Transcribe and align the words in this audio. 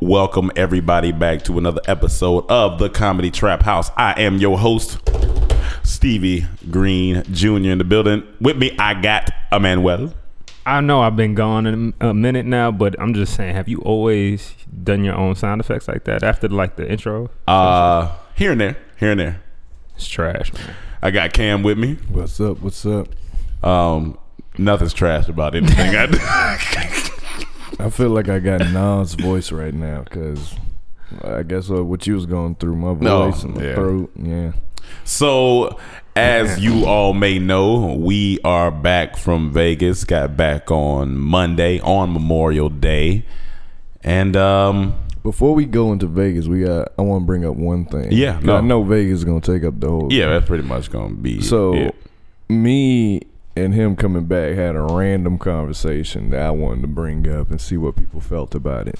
Welcome 0.00 0.52
everybody 0.54 1.10
back 1.10 1.42
to 1.42 1.58
another 1.58 1.80
episode 1.88 2.48
of 2.48 2.78
the 2.78 2.88
Comedy 2.88 3.28
Trap 3.28 3.62
House. 3.62 3.90
I 3.96 4.20
am 4.20 4.36
your 4.36 4.56
host, 4.56 4.98
Stevie 5.82 6.46
Green 6.70 7.24
Jr. 7.32 7.56
in 7.56 7.78
the 7.78 7.84
building. 7.84 8.22
With 8.40 8.56
me, 8.56 8.76
I 8.78 8.94
got 8.94 9.32
Emmanuel. 9.50 10.14
I 10.64 10.80
know 10.80 11.02
I've 11.02 11.16
been 11.16 11.34
gone 11.34 11.66
in 11.66 11.92
a 12.00 12.14
minute 12.14 12.46
now, 12.46 12.70
but 12.70 12.94
I'm 13.00 13.14
just 13.14 13.34
saying, 13.34 13.56
have 13.56 13.68
you 13.68 13.78
always 13.78 14.54
done 14.84 15.02
your 15.02 15.16
own 15.16 15.34
sound 15.34 15.60
effects 15.60 15.88
like 15.88 16.04
that 16.04 16.22
after 16.22 16.48
like 16.48 16.76
the 16.76 16.88
intro? 16.88 17.30
Uh, 17.48 18.16
here 18.36 18.52
and 18.52 18.60
there, 18.60 18.76
here 19.00 19.10
and 19.10 19.18
there. 19.18 19.42
It's 19.96 20.06
trash, 20.06 20.52
man. 20.52 20.76
I 21.02 21.10
got 21.10 21.32
Cam 21.32 21.64
with 21.64 21.78
me. 21.78 21.94
What's 22.08 22.40
up? 22.40 22.60
What's 22.60 22.86
up? 22.86 23.08
Um, 23.64 24.16
nothing's 24.56 24.94
trash 24.94 25.26
about 25.26 25.56
anything 25.56 25.96
I 25.96 26.06
do. 26.06 26.96
I 27.84 27.90
feel 27.90 28.10
like 28.10 28.28
I 28.28 28.38
got 28.38 28.60
Nas' 28.60 29.14
voice 29.14 29.52
right 29.52 29.74
now 29.74 30.02
because 30.02 30.54
I 31.22 31.42
guess 31.42 31.70
uh, 31.70 31.84
what 31.84 32.06
you 32.06 32.14
was 32.14 32.26
going 32.26 32.54
through, 32.56 32.76
my 32.76 32.92
No, 32.94 33.30
voice 33.30 33.42
and 33.42 33.54
my 33.56 33.62
yeah. 33.64 33.74
throat. 33.74 34.10
Yeah. 34.16 34.52
So, 35.04 35.78
as 36.16 36.58
you 36.60 36.84
all 36.84 37.12
may 37.14 37.38
know, 37.38 37.94
we 37.94 38.38
are 38.44 38.70
back 38.70 39.16
from 39.16 39.52
Vegas. 39.52 40.04
Got 40.04 40.36
back 40.36 40.70
on 40.70 41.16
Monday 41.16 41.80
on 41.80 42.12
Memorial 42.12 42.68
Day, 42.68 43.24
and 44.02 44.36
um, 44.36 44.94
Before 45.22 45.54
we 45.54 45.64
go 45.64 45.92
into 45.92 46.06
Vegas, 46.06 46.46
we 46.48 46.64
got. 46.64 46.88
I 46.98 47.02
want 47.02 47.22
to 47.22 47.26
bring 47.26 47.44
up 47.44 47.54
one 47.56 47.84
thing. 47.86 48.08
Yeah, 48.10 48.40
no. 48.42 48.56
I 48.56 48.60
know 48.62 48.82
Vegas 48.82 49.18
is 49.18 49.24
gonna 49.24 49.40
take 49.40 49.62
up 49.64 49.78
the 49.78 49.88
whole. 49.88 50.12
yeah, 50.12 50.28
that's 50.30 50.46
pretty 50.46 50.64
much 50.64 50.90
gonna 50.90 51.14
be 51.14 51.40
So, 51.40 51.74
it. 51.74 51.94
me 52.48 53.22
and 53.64 53.74
him 53.74 53.96
coming 53.96 54.24
back 54.24 54.54
had 54.54 54.76
a 54.76 54.82
random 54.82 55.38
conversation 55.38 56.30
that 56.30 56.40
I 56.40 56.50
wanted 56.50 56.82
to 56.82 56.86
bring 56.88 57.28
up 57.28 57.50
and 57.50 57.60
see 57.60 57.76
what 57.76 57.96
people 57.96 58.20
felt 58.20 58.54
about 58.54 58.88
it. 58.88 58.98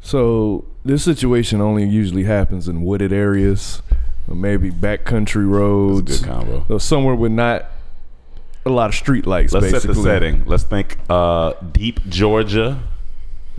So, 0.00 0.64
this 0.84 1.02
situation 1.02 1.60
only 1.60 1.84
usually 1.84 2.24
happens 2.24 2.68
in 2.68 2.82
wooded 2.84 3.12
areas, 3.12 3.82
or 4.28 4.34
maybe 4.36 4.70
backcountry 4.70 5.48
roads, 5.48 6.20
Good 6.20 6.28
combo. 6.28 6.66
or 6.68 6.80
somewhere 6.80 7.14
with 7.14 7.32
not 7.32 7.66
a 8.64 8.70
lot 8.70 8.90
of 8.90 8.94
street 8.94 9.26
lights. 9.26 9.52
Let's 9.52 9.72
basically. 9.72 9.94
set 9.94 10.02
the 10.02 10.08
setting. 10.08 10.44
Let's 10.44 10.62
think 10.62 10.98
uh, 11.10 11.54
deep 11.72 12.06
Georgia, 12.08 12.80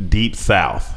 deep 0.07 0.35
South. 0.35 0.95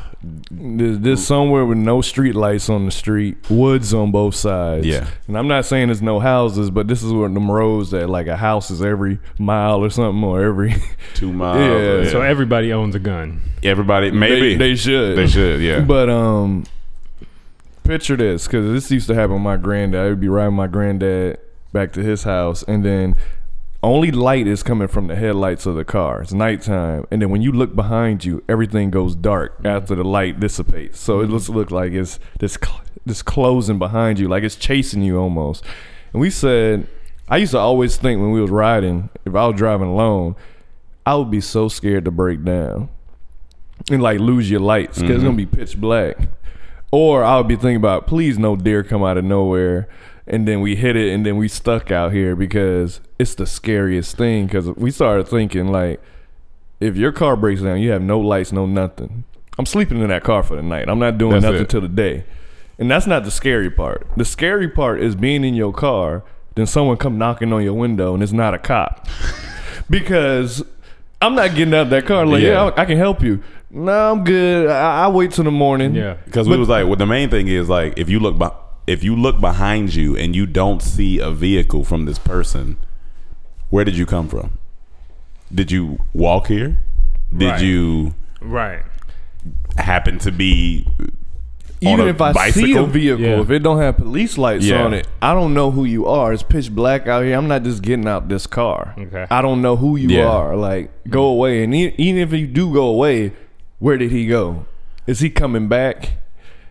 There's, 0.50 0.98
there's 1.00 1.26
somewhere 1.26 1.64
with 1.64 1.78
no 1.78 2.00
street 2.00 2.34
lights 2.34 2.68
on 2.68 2.84
the 2.84 2.90
street, 2.92 3.50
woods 3.50 3.92
on 3.92 4.12
both 4.12 4.34
sides. 4.34 4.86
Yeah. 4.86 5.08
And 5.26 5.36
I'm 5.36 5.48
not 5.48 5.64
saying 5.64 5.88
there's 5.88 6.02
no 6.02 6.20
houses, 6.20 6.70
but 6.70 6.86
this 6.86 7.02
is 7.02 7.12
where 7.12 7.28
them 7.28 7.50
roads 7.50 7.90
that 7.90 8.08
like 8.08 8.28
a 8.28 8.36
house 8.36 8.70
is 8.70 8.82
every 8.82 9.18
mile 9.38 9.82
or 9.82 9.90
something 9.90 10.22
or 10.22 10.42
every. 10.42 10.76
Two 11.14 11.32
miles. 11.32 11.58
Yeah. 11.58 12.02
Yeah. 12.04 12.10
So 12.10 12.20
everybody 12.22 12.72
owns 12.72 12.94
a 12.94 13.00
gun. 13.00 13.40
everybody, 13.64 14.10
maybe 14.12 14.56
they, 14.56 14.70
they 14.70 14.76
should. 14.76 15.18
They 15.18 15.26
should, 15.26 15.60
yeah. 15.60 15.80
But 15.92 16.08
um, 16.08 16.64
picture 17.84 18.16
this 18.16 18.46
because 18.46 18.72
this 18.72 18.90
used 18.90 19.08
to 19.08 19.14
happen 19.14 19.34
with 19.34 19.42
my 19.42 19.56
granddad. 19.56 20.00
I 20.00 20.08
would 20.08 20.20
be 20.20 20.28
riding 20.28 20.54
my 20.54 20.68
granddad 20.68 21.38
back 21.72 21.92
to 21.94 22.00
his 22.02 22.22
house, 22.22 22.62
and 22.64 22.84
then 22.84 23.16
only 23.82 24.12
light 24.12 24.46
is 24.46 24.62
coming 24.62 24.88
from 24.88 25.08
the 25.08 25.16
headlights 25.16 25.66
of 25.66 25.74
the 25.74 25.84
car. 25.84 26.22
It's 26.22 26.32
nighttime, 26.32 27.06
and 27.10 27.20
then 27.20 27.30
when 27.30 27.42
you 27.42 27.50
look 27.50 27.74
behind 27.74 28.24
you, 28.24 28.44
everything 28.48 28.90
goes 28.90 29.14
dark 29.14 29.56
mm-hmm. 29.58 29.66
after 29.66 29.94
the 29.94 30.04
light 30.04 30.38
dissipates. 30.38 31.00
So 31.00 31.20
it 31.20 31.28
looks 31.28 31.44
mm-hmm. 31.44 31.56
look 31.56 31.70
like 31.70 31.92
it's 31.92 32.20
this 32.38 32.56
this 33.04 33.22
closing 33.22 33.78
behind 33.78 34.18
you, 34.18 34.28
like 34.28 34.44
it's 34.44 34.56
chasing 34.56 35.02
you 35.02 35.18
almost. 35.18 35.64
And 36.12 36.20
we 36.20 36.30
said, 36.30 36.86
I 37.28 37.38
used 37.38 37.52
to 37.52 37.58
always 37.58 37.96
think 37.96 38.20
when 38.20 38.30
we 38.30 38.40
was 38.40 38.50
riding, 38.50 39.08
if 39.24 39.34
I 39.34 39.46
was 39.46 39.56
driving 39.56 39.88
alone, 39.88 40.36
I 41.04 41.16
would 41.16 41.30
be 41.30 41.40
so 41.40 41.68
scared 41.68 42.04
to 42.04 42.10
break 42.10 42.44
down 42.44 42.88
and 43.90 44.00
like 44.00 44.20
lose 44.20 44.48
your 44.50 44.60
lights 44.60 44.98
because 44.98 45.16
it's 45.16 45.24
gonna 45.24 45.36
mm-hmm. 45.36 45.50
be 45.50 45.64
pitch 45.64 45.80
black. 45.80 46.28
Or 46.92 47.24
I 47.24 47.38
would 47.38 47.48
be 47.48 47.56
thinking 47.56 47.76
about, 47.76 48.06
please 48.06 48.38
no 48.38 48.54
deer 48.54 48.84
come 48.84 49.02
out 49.02 49.16
of 49.16 49.24
nowhere, 49.24 49.88
and 50.26 50.46
then 50.46 50.60
we 50.60 50.76
hit 50.76 50.96
it, 50.96 51.12
and 51.12 51.24
then 51.26 51.36
we 51.36 51.48
stuck 51.48 51.90
out 51.90 52.12
here 52.12 52.34
because 52.36 53.00
it's 53.18 53.34
the 53.34 53.46
scariest 53.46 54.16
thing. 54.16 54.46
Because 54.46 54.66
we 54.70 54.90
started 54.90 55.28
thinking 55.28 55.68
like, 55.68 56.00
if 56.80 56.96
your 56.96 57.12
car 57.12 57.36
breaks 57.36 57.62
down, 57.62 57.80
you 57.80 57.90
have 57.90 58.02
no 58.02 58.18
lights, 58.20 58.52
no 58.52 58.66
nothing. 58.66 59.24
I'm 59.58 59.66
sleeping 59.66 60.00
in 60.00 60.08
that 60.08 60.24
car 60.24 60.42
for 60.42 60.56
the 60.56 60.62
night. 60.62 60.88
I'm 60.88 60.98
not 60.98 61.18
doing 61.18 61.32
That's 61.32 61.44
nothing 61.44 61.62
it. 61.62 61.68
till 61.68 61.80
the 61.82 61.88
day, 61.88 62.24
and 62.78 62.90
that's 62.90 63.06
not 63.06 63.24
the 63.24 63.30
scary 63.30 63.70
part. 63.70 64.06
The 64.16 64.24
scary 64.24 64.68
part 64.68 65.00
is 65.02 65.14
being 65.14 65.44
in 65.44 65.54
your 65.54 65.72
car, 65.72 66.24
then 66.54 66.66
someone 66.66 66.96
come 66.96 67.18
knocking 67.18 67.52
on 67.52 67.62
your 67.62 67.74
window, 67.74 68.14
and 68.14 68.22
it's 68.22 68.32
not 68.32 68.54
a 68.54 68.58
cop, 68.58 69.06
because 69.90 70.64
I'm 71.20 71.34
not 71.34 71.54
getting 71.54 71.74
out 71.74 71.90
that 71.90 72.06
car. 72.06 72.26
Like, 72.26 72.42
yeah, 72.42 72.48
Yeah. 72.66 72.72
I, 72.76 72.82
I 72.82 72.84
can 72.84 72.96
help 72.98 73.22
you. 73.22 73.42
No, 73.70 74.12
I'm 74.12 74.24
good. 74.24 74.68
I, 74.68 75.04
I 75.04 75.08
wait 75.08 75.32
till 75.32 75.44
the 75.44 75.50
morning. 75.50 75.94
Yeah. 75.94 76.14
Because 76.24 76.48
we 76.48 76.56
was 76.56 76.68
like, 76.68 76.86
well, 76.86 76.96
the 76.96 77.06
main 77.06 77.30
thing 77.30 77.48
is 77.48 77.68
like, 77.68 77.94
if 77.96 78.08
you 78.10 78.20
look, 78.20 78.38
be- 78.38 78.56
if 78.86 79.04
you 79.04 79.14
look 79.16 79.40
behind 79.40 79.94
you 79.94 80.16
and 80.16 80.34
you 80.34 80.46
don't 80.46 80.82
see 80.82 81.18
a 81.18 81.30
vehicle 81.30 81.84
from 81.84 82.04
this 82.04 82.18
person, 82.18 82.76
where 83.70 83.84
did 83.84 83.96
you 83.96 84.06
come 84.06 84.28
from? 84.28 84.58
Did 85.54 85.70
you 85.70 85.98
walk 86.12 86.48
here? 86.48 86.78
Did 87.36 87.46
Right. 87.50 87.62
you 87.62 88.14
Right. 88.40 88.82
happen 89.78 90.18
to 90.18 90.32
be 90.32 90.86
Even 91.80 92.06
if 92.08 92.20
I 92.20 92.32
bicycle? 92.32 92.62
see 92.68 92.76
a 92.76 92.84
vehicle, 92.84 93.24
Yeah. 93.24 93.40
if 93.40 93.50
it 93.50 93.58
don't 93.60 93.78
have 93.78 93.96
police 93.96 94.38
lights 94.38 94.64
Yeah. 94.64 94.84
on 94.84 94.94
it, 94.94 95.06
I 95.20 95.34
don't 95.34 95.52
know 95.52 95.70
who 95.72 95.84
you 95.84 96.06
are. 96.06 96.32
It's 96.32 96.42
pitch 96.42 96.70
black 96.74 97.08
out 97.08 97.24
here. 97.24 97.36
I'm 97.36 97.48
not 97.48 97.64
just 97.64 97.82
getting 97.82 98.06
out 98.06 98.28
this 98.28 98.46
car. 98.46 98.94
Okay. 98.98 99.26
I 99.30 99.42
don't 99.42 99.62
know 99.62 99.76
who 99.76 99.96
you 99.96 100.08
Yeah. 100.08 100.26
are. 100.28 100.56
Like, 100.56 100.90
go 101.08 101.24
away. 101.24 101.64
And 101.64 101.74
e- 101.74 101.94
even 101.98 102.20
if 102.22 102.32
you 102.32 102.46
do 102.46 102.72
go 102.72 102.86
away, 102.86 103.32
where 103.80 103.96
did 103.98 104.12
he 104.12 104.26
go? 104.26 104.64
Is 105.06 105.20
he 105.20 105.28
coming 105.30 105.66
back? 105.66 106.12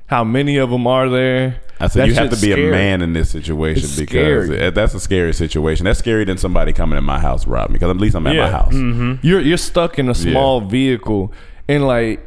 How 0.08 0.24
many 0.24 0.56
of 0.58 0.70
them 0.70 0.88
are 0.88 1.10
there? 1.10 1.58
I 1.84 1.88
said 1.88 2.02
That 2.04 2.08
you 2.10 2.14
have 2.16 2.30
to 2.30 2.36
be 2.36 2.52
scary. 2.52 2.68
a 2.68 2.72
man 2.72 3.02
in 3.02 3.14
this 3.14 3.30
situation 3.30 3.84
It's 3.86 3.96
because 4.00 4.50
it- 4.50 4.76
that's 4.76 4.94
a 4.94 5.00
scary 5.00 5.34
situation. 5.34 5.86
That's 5.86 6.02
scarier 6.02 6.26
than 6.26 6.38
somebody 6.38 6.74
coming 6.74 6.98
in 6.98 7.04
my 7.04 7.20
house 7.20 7.44
to 7.44 7.50
rob 7.50 7.70
me 7.70 7.74
because 7.74 7.90
at 7.90 7.98
least 7.98 8.16
I'm 8.16 8.28
at 8.28 8.36
my 8.36 8.36
Yeah. 8.36 8.52
house. 8.52 8.74
Mm-hmm. 8.74 9.14
You're 9.26 9.42
you're 9.42 9.58
stuck 9.58 9.98
in 10.00 10.10
a 10.10 10.16
small 10.16 10.62
vehicle, 10.62 11.32
and 11.68 11.86
like, 11.88 12.20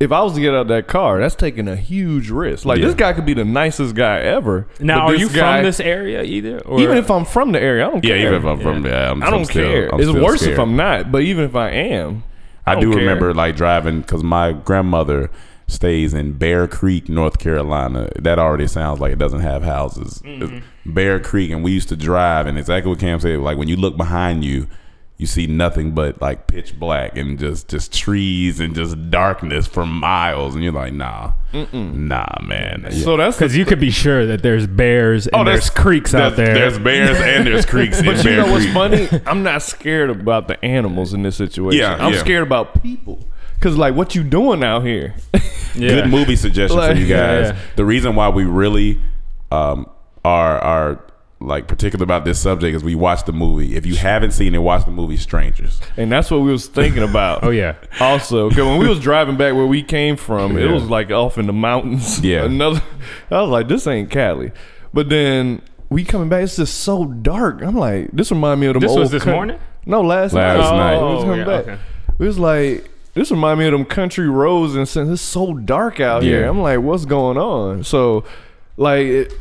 if 0.00 0.12
I 0.12 0.20
was 0.22 0.34
to 0.34 0.40
get 0.40 0.54
out 0.54 0.60
of 0.62 0.68
that 0.68 0.86
car, 0.86 1.18
that's 1.20 1.34
taking 1.34 1.66
a 1.66 1.74
huge 1.74 2.30
risk. 2.30 2.64
Like, 2.64 2.78
Yeah. 2.78 2.86
this 2.86 2.94
guy 2.94 3.12
could 3.14 3.26
be 3.26 3.34
the 3.34 3.44
nicest 3.44 3.96
guy 3.96 4.18
ever. 4.20 4.66
Now, 4.78 5.06
are 5.08 5.14
you 5.14 5.28
guy- 5.28 5.56
from 5.56 5.64
this 5.64 5.80
area 5.80 6.22
either? 6.22 6.60
Or 6.60 6.80
Even 6.80 6.98
if 6.98 7.10
I'm 7.10 7.24
from 7.24 7.50
the 7.50 7.60
area, 7.60 7.84
I 7.86 7.90
don't 7.90 8.04
Yeah, 8.04 8.10
care. 8.10 8.18
Yeah, 8.18 8.26
even 8.28 8.34
if 8.36 8.44
I'm 8.44 8.60
from 8.60 8.82
there, 8.82 9.10
I'm, 9.10 9.22
I 9.24 9.30
don't 9.30 9.40
I'm 9.40 9.44
still- 9.44 9.68
care. 9.68 9.92
I'm 9.92 10.00
it's 10.00 10.08
still 10.08 10.22
worse 10.24 10.42
if. 10.42 10.56
I'm 10.58 10.76
not. 10.76 11.10
But 11.10 11.22
even 11.22 11.44
if 11.44 11.56
I 11.56 11.70
am, 11.70 12.22
I, 12.64 12.72
I 12.74 12.80
do 12.80 12.90
care. 12.92 13.00
remember 13.00 13.34
like 13.34 13.56
driving 13.56 14.00
because 14.02 14.22
my 14.22 14.52
grandmother 14.52 15.30
stays 15.68 16.14
in 16.14 16.32
Bear 16.32 16.66
Creek, 16.66 17.08
North 17.08 17.38
Carolina. 17.38 18.08
That 18.18 18.38
already 18.40 18.66
sounds 18.66 18.98
like 19.00 19.12
it 19.12 19.18
doesn't 19.18 19.40
have 19.40 19.62
houses. 19.62 20.20
Mm-hmm. 20.24 20.92
Bear 20.92 21.20
Creek, 21.20 21.50
and 21.52 21.62
we 21.62 21.70
used 21.72 21.88
to 21.90 21.96
drive, 21.96 22.46
and 22.46 22.58
exactly 22.58 22.90
what 22.90 22.98
Cam 22.98 23.20
said. 23.20 23.38
Like 23.38 23.56
when 23.58 23.68
you 23.68 23.76
look 23.76 23.96
behind 23.96 24.42
you, 24.44 24.66
you 25.18 25.26
see 25.26 25.46
nothing 25.48 25.92
but 25.96 26.22
like 26.22 26.46
pitch 26.46 26.78
black 26.78 27.16
and 27.16 27.38
just 27.40 27.68
just 27.68 27.92
trees 27.92 28.60
and 28.60 28.74
just 28.74 29.10
darkness 29.10 29.66
for 29.66 29.84
miles, 29.84 30.54
and 30.54 30.62
you're 30.64 30.72
like, 30.72 30.92
nah, 30.92 31.32
nah, 31.72 32.26
man. 32.40 32.88
so 32.92 33.16
that's 33.16 33.36
because 33.36 33.56
you 33.56 33.64
could 33.64 33.80
be 33.80 33.90
sure 33.90 34.26
that 34.26 34.42
there's 34.42 34.66
bears 34.66 35.26
and 35.26 35.46
there's 35.46 35.70
creeks 35.70 36.14
out 36.14 36.36
there's- 36.36 36.36
there. 36.36 36.54
There's 36.54 36.78
bears 36.78 37.18
and 37.20 37.46
there's 37.46 37.66
creeks. 37.66 37.98
in 38.00 38.06
But 38.06 38.18
you 38.18 38.22
Bear 38.24 38.36
know 38.46 38.52
what's 38.52 38.64
Creek. 38.64 38.74
funny? 39.10 39.22
I'm 39.26 39.42
not 39.42 39.62
scared 39.62 40.08
about 40.10 40.46
the 40.48 40.64
animals 40.64 41.12
in 41.12 41.22
this 41.22 41.36
situation. 41.36 41.80
Yeah, 41.80 41.96
I'm 41.98 42.14
yeah. 42.14 42.20
scared 42.20 42.44
about 42.46 42.80
people. 42.82 43.18
Cause 43.60 43.76
like, 43.76 43.94
what 43.94 44.14
you 44.14 44.22
doing 44.24 44.62
out 44.62 44.84
here? 44.84 45.14
yeah. 45.74 45.88
good 46.02 46.08
movie 46.08 46.36
suggestion 46.36 46.78
Like- 46.78 46.92
for 46.92 46.98
you 46.98 47.06
guys. 47.08 47.48
Yeah. 47.50 47.58
The 47.76 47.84
reason 47.84 48.14
why 48.14 48.28
we 48.28 48.44
really 48.44 49.00
um, 49.50 49.88
are 50.24 50.58
are 50.58 51.04
like 51.40 51.68
particular 51.68 52.02
about 52.02 52.24
this 52.24 52.40
subject 52.40 52.74
is 52.74 52.82
we 52.82 52.96
watched 52.96 53.26
the 53.26 53.32
movie. 53.32 53.76
If 53.76 53.86
you 53.86 53.94
haven't 53.94 54.32
seen 54.32 54.54
it, 54.56 54.58
watch 54.58 54.84
the 54.84 54.90
movie 54.90 55.16
Strangers. 55.16 55.80
And 55.96 56.10
that's 56.10 56.30
what 56.32 56.40
we 56.40 56.50
was 56.50 56.66
thinking 56.66 57.02
about. 57.04 57.42
Oh 57.44 57.50
yeah. 57.50 57.76
Also, 58.00 58.48
because 58.48 58.64
when 58.66 58.78
we 58.78 58.88
was 58.88 58.98
driving 59.00 59.36
back 59.36 59.54
where 59.54 59.66
we 59.66 59.82
came 59.82 60.16
from, 60.16 60.58
it 60.58 60.70
was 60.70 60.84
like 60.90 61.10
off 61.12 61.38
in 61.38 61.46
the 61.46 61.52
mountains. 61.52 62.20
Yeah. 62.24 62.44
Another. 62.44 62.82
I 63.30 63.40
was 63.40 63.50
like, 63.50 63.68
this 63.68 63.86
ain't 63.86 64.10
Cali. 64.10 64.50
But 64.92 65.08
then 65.10 65.62
we 65.90 66.04
coming 66.04 66.28
back, 66.28 66.42
it's 66.42 66.56
just 66.56 66.78
so 66.80 67.04
dark. 67.06 67.62
I'm 67.62 67.76
like, 67.76 68.10
this 68.12 68.30
remind 68.32 68.60
me 68.60 68.66
of 68.66 68.74
them 68.74 68.80
This 68.82 68.90
old. 68.90 69.00
was 69.00 69.10
this 69.12 69.22
coun- 69.22 69.34
morning? 69.34 69.58
No, 69.86 70.02
last, 70.02 70.32
Last 70.34 70.58
night. 70.72 70.76
night. 70.76 70.98
We 70.98 71.14
was 71.14 71.22
Oh, 71.22 71.26
coming 71.26 71.38
yeah, 71.38 71.44
back. 71.44 71.68
okay. 71.68 71.78
We 72.18 72.26
was 72.26 72.38
like, 72.38 72.90
this 73.18 73.30
remind 73.30 73.58
me 73.58 73.66
of 73.66 73.72
them 73.72 73.84
country 73.84 74.28
roads 74.28 74.74
and 74.74 74.88
since 74.88 75.10
it's 75.10 75.20
so 75.22 75.54
dark 75.54 76.00
out 76.00 76.22
here. 76.22 76.46
I'm 76.46 76.60
like, 76.60 76.80
what's 76.80 77.04
going 77.04 77.36
on? 77.36 77.84
So, 77.84 78.24
like, 78.76 79.06
it, 79.06 79.32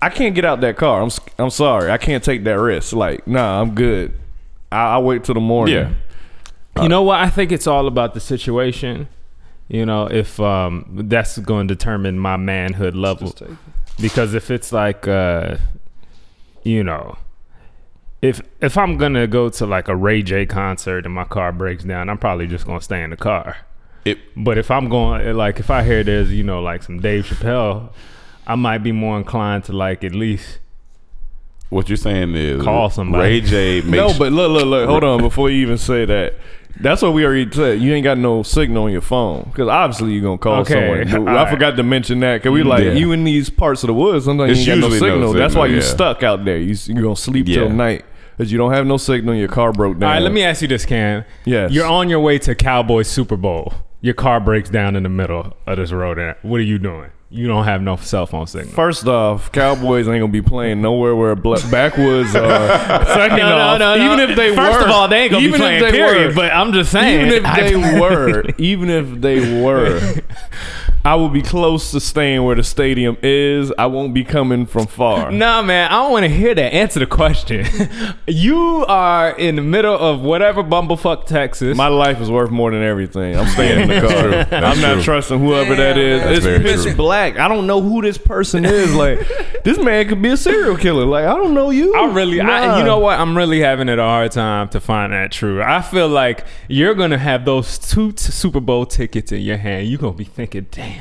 I 0.00 0.08
can't 0.10 0.34
get 0.34 0.44
out 0.44 0.60
that 0.60 0.76
car. 0.76 1.00
I'm 1.00 1.06
s- 1.06 1.20
I'm 1.38 1.50
sorry, 1.50 1.90
I 1.90 1.98
can't 1.98 2.22
take 2.22 2.44
that 2.44 2.58
risk. 2.58 2.92
Like, 2.92 3.26
nah, 3.26 3.60
I'm 3.60 3.74
good. 3.74 4.12
I, 4.70 4.92
I'll 4.94 5.02
wait 5.02 5.24
till 5.24 5.34
the 5.34 5.40
morning. 5.40 5.74
Yeah. 5.74 6.82
You 6.82 6.88
know 6.88 7.02
what? 7.02 7.18
I 7.20 7.30
think 7.30 7.52
it's 7.52 7.66
all 7.66 7.86
about 7.86 8.12
the 8.14 8.20
situation. 8.20 9.08
You 9.68 9.84
know, 9.86 10.06
if 10.06 10.38
um, 10.38 10.86
that's 11.08 11.38
going 11.38 11.66
to 11.68 11.74
determine 11.74 12.18
my 12.18 12.36
manhood 12.36 12.94
level. 12.94 13.28
Because 14.00 14.34
if 14.34 14.50
it's 14.50 14.72
like, 14.72 15.08
uh, 15.08 15.56
you 16.62 16.84
know, 16.84 17.16
if 18.26 18.40
if 18.60 18.76
I'm 18.78 18.96
gonna 18.98 19.26
go 19.26 19.48
to 19.48 19.66
like 19.66 19.88
a 19.88 19.96
Ray 19.96 20.22
J 20.22 20.46
concert 20.46 21.04
and 21.06 21.14
my 21.14 21.24
car 21.24 21.52
breaks 21.52 21.84
down, 21.84 22.08
I'm 22.08 22.18
probably 22.18 22.46
just 22.46 22.66
gonna 22.66 22.80
stay 22.80 23.02
in 23.02 23.10
the 23.10 23.16
car. 23.16 23.56
It, 24.04 24.18
But 24.36 24.56
if 24.58 24.70
I'm 24.70 24.88
going, 24.88 25.34
like, 25.36 25.58
if 25.58 25.68
I 25.68 25.82
hear 25.82 26.04
there's, 26.04 26.32
you 26.32 26.44
know, 26.44 26.60
like 26.62 26.84
some 26.84 27.00
Dave 27.00 27.26
Chappelle, 27.26 27.90
I 28.46 28.54
might 28.54 28.78
be 28.78 28.92
more 28.92 29.16
inclined 29.18 29.64
to 29.64 29.72
like 29.72 30.04
at 30.04 30.14
least. 30.14 30.58
what 31.70 31.88
you're 31.88 31.96
saying 31.96 32.36
is 32.36 32.62
Call 32.62 32.88
somebody. 32.90 33.24
Ray 33.24 33.40
J 33.40 33.80
makes 33.84 33.90
No, 33.96 34.16
but 34.16 34.32
look, 34.32 34.52
look, 34.52 34.66
look. 34.66 34.88
Hold 34.88 35.02
on, 35.04 35.20
before 35.20 35.50
you 35.50 35.62
even 35.62 35.78
say 35.78 36.04
that. 36.04 36.34
That's 36.78 37.00
what 37.00 37.14
we 37.14 37.24
already 37.24 37.50
said. 37.50 37.80
You 37.80 37.94
ain't 37.94 38.04
got 38.04 38.18
no 38.18 38.42
signal 38.42 38.84
on 38.84 38.92
your 38.92 39.00
phone 39.00 39.44
because 39.50 39.66
obviously 39.66 40.12
you're 40.12 40.22
gonna 40.22 40.36
call 40.38 40.60
Okay, 40.60 40.74
someone. 41.06 41.24
But 41.24 41.32
I 41.32 41.42
right. 41.44 41.50
forgot 41.50 41.74
to 41.76 41.82
mention 41.82 42.20
that 42.20 42.36
because 42.42 42.52
we 42.52 42.62
like 42.62 42.84
Yeah. 42.84 42.92
you 42.92 43.12
in 43.12 43.24
these 43.24 43.48
parts 43.48 43.82
of 43.82 43.86
the 43.88 43.94
woods. 43.94 44.26
Sometimes 44.26 44.52
It's 44.58 44.66
you 44.66 44.74
ain't 44.74 44.82
got 44.82 44.88
no 44.88 44.92
usually 44.92 45.10
no 45.10 45.14
signal. 45.16 45.32
That's 45.32 45.54
why 45.54 45.64
signal, 45.66 45.76
you 45.82 45.82
yeah. 45.88 45.94
stuck 45.94 46.22
out 46.22 46.44
there. 46.44 46.58
You 46.58 46.76
you 46.86 47.02
gonna 47.02 47.16
sleep 47.16 47.48
Yeah. 47.48 47.54
till 47.60 47.70
night 47.70 48.04
because 48.36 48.52
you 48.52 48.58
don't 48.58 48.72
have 48.72 48.86
no 48.86 48.96
signal. 48.96 49.34
Your 49.34 49.48
car 49.48 49.72
broke 49.72 49.98
down. 49.98 50.08
All 50.08 50.14
right, 50.14 50.22
let 50.22 50.32
me 50.32 50.42
ask 50.44 50.62
you 50.62 50.68
this, 50.68 50.84
Cam. 50.84 51.24
Yes. 51.44 51.72
You're 51.72 51.86
on 51.86 52.08
your 52.08 52.20
way 52.20 52.38
to 52.40 52.54
Cowboys 52.54 53.08
Super 53.08 53.36
Bowl. 53.36 53.72
Your 54.00 54.14
car 54.14 54.40
breaks 54.40 54.68
down 54.70 54.94
in 54.96 55.02
the 55.02 55.08
middle 55.08 55.56
of 55.66 55.78
this 55.78 55.90
road. 55.92 56.18
What 56.42 56.58
are 56.60 56.62
you 56.64 56.78
doing? 56.78 57.10
You 57.28 57.48
don't 57.48 57.64
have 57.64 57.82
no 57.82 57.96
cell 57.96 58.24
phone 58.26 58.46
signal. 58.46 58.72
First 58.72 59.08
off, 59.08 59.50
Cowboys 59.50 60.06
ain't 60.06 60.20
gonna 60.20 60.28
be 60.30 60.42
playing 60.42 60.80
nowhere 60.80 61.16
where 61.16 61.34
bla- 61.34 61.58
backwoods 61.72 62.36
uh, 62.36 62.44
are. 63.00 63.04
Second 63.06 63.40
off, 63.42 63.80
even 63.98 64.20
if 64.30 64.36
they 64.36 64.54
First 64.54 64.78
were, 64.78 64.84
of 64.86 64.90
all, 64.92 65.08
they 65.08 65.22
ain't 65.22 65.32
gonna 65.32 65.42
even 65.44 65.52
be 65.54 65.58
playing. 65.58 65.82
if 65.84 65.90
they 65.90 65.98
Period. 65.98 66.28
were, 66.28 66.34
but 66.34 66.52
I'm 66.52 66.72
just 66.72 66.92
saying. 66.92 67.26
even 67.26 67.32
if 67.38 67.44
I- 67.44 67.60
they 67.62 67.76
were, 68.00 68.44
even 68.58 68.90
if 68.90 69.20
they 69.20 69.60
were, 69.62 70.14
I 71.06 71.14
will 71.14 71.28
be 71.28 71.40
close 71.40 71.92
to 71.92 72.00
staying 72.00 72.42
where 72.42 72.56
the 72.56 72.64
stadium 72.64 73.16
is. 73.22 73.72
I 73.78 73.86
won't 73.86 74.12
be 74.12 74.24
coming 74.24 74.66
from 74.66 74.86
far. 74.88 75.30
Nah, 75.36 75.62
man, 75.62 75.88
I 75.90 76.02
don't 76.02 76.10
want 76.10 76.24
to 76.24 76.28
hear 76.28 76.52
that. 76.54 76.72
Answer 76.74 76.98
the 76.98 77.06
question. 77.06 77.64
you 78.26 78.84
are 78.88 79.30
in 79.38 79.54
the 79.54 79.62
middle 79.62 79.94
of 79.96 80.20
whatever 80.20 80.64
bumblefuck 80.64 81.26
Texas. 81.26 81.76
My 81.76 81.86
life 81.86 82.20
is 82.20 82.28
worth 82.28 82.50
more 82.50 82.72
than 82.72 82.82
everything. 82.82 83.36
I'm 83.36 83.46
staying 83.46 83.82
in 83.82 83.88
the 83.88 84.00
car. 84.48 84.64
I'm 84.64 84.80
not 84.80 84.94
true. 84.94 85.02
trusting 85.02 85.38
whoever 85.38 85.76
that 85.76 85.96
is. 85.96 86.22
That's 86.22 86.44
it's 86.66 86.84
pitch 86.84 86.96
black. 86.96 87.38
I 87.38 87.46
don't 87.46 87.66
know 87.68 87.80
who 87.80 88.02
this 88.02 88.18
person 88.18 88.64
is. 88.64 88.92
Like 88.94 89.20
this 89.62 89.78
man 89.78 90.08
could 90.08 90.22
be 90.22 90.30
a 90.30 90.36
serial 90.36 90.76
killer. 90.76 91.04
Like 91.04 91.26
I 91.26 91.34
don't 91.36 91.54
know 91.54 91.70
you. 91.70 91.94
I 91.94 92.06
really, 92.12 92.40
I, 92.40 92.44
Nah. 92.66 92.78
you 92.78 92.84
know 92.84 92.98
what? 92.98 93.20
I'm 93.20 93.36
really 93.36 93.60
having 93.60 93.88
it 93.88 93.98
a 94.00 94.02
hard 94.02 94.32
time 94.32 94.68
to 94.70 94.80
find 94.80 95.12
that 95.12 95.30
true. 95.30 95.62
I 95.62 95.82
feel 95.82 96.08
like 96.08 96.44
you're 96.68 96.94
gonna 96.94 97.18
have 97.18 97.44
those 97.44 97.78
two 97.78 98.10
t- 98.12 98.32
Super 98.32 98.60
Bowl 98.60 98.86
tickets 98.86 99.30
in 99.30 99.42
your 99.42 99.58
hand. 99.58 99.86
You're 99.86 99.98
gonna 100.00 100.12
be 100.16 100.24
thinking, 100.24 100.66
"Damn, 100.70 100.95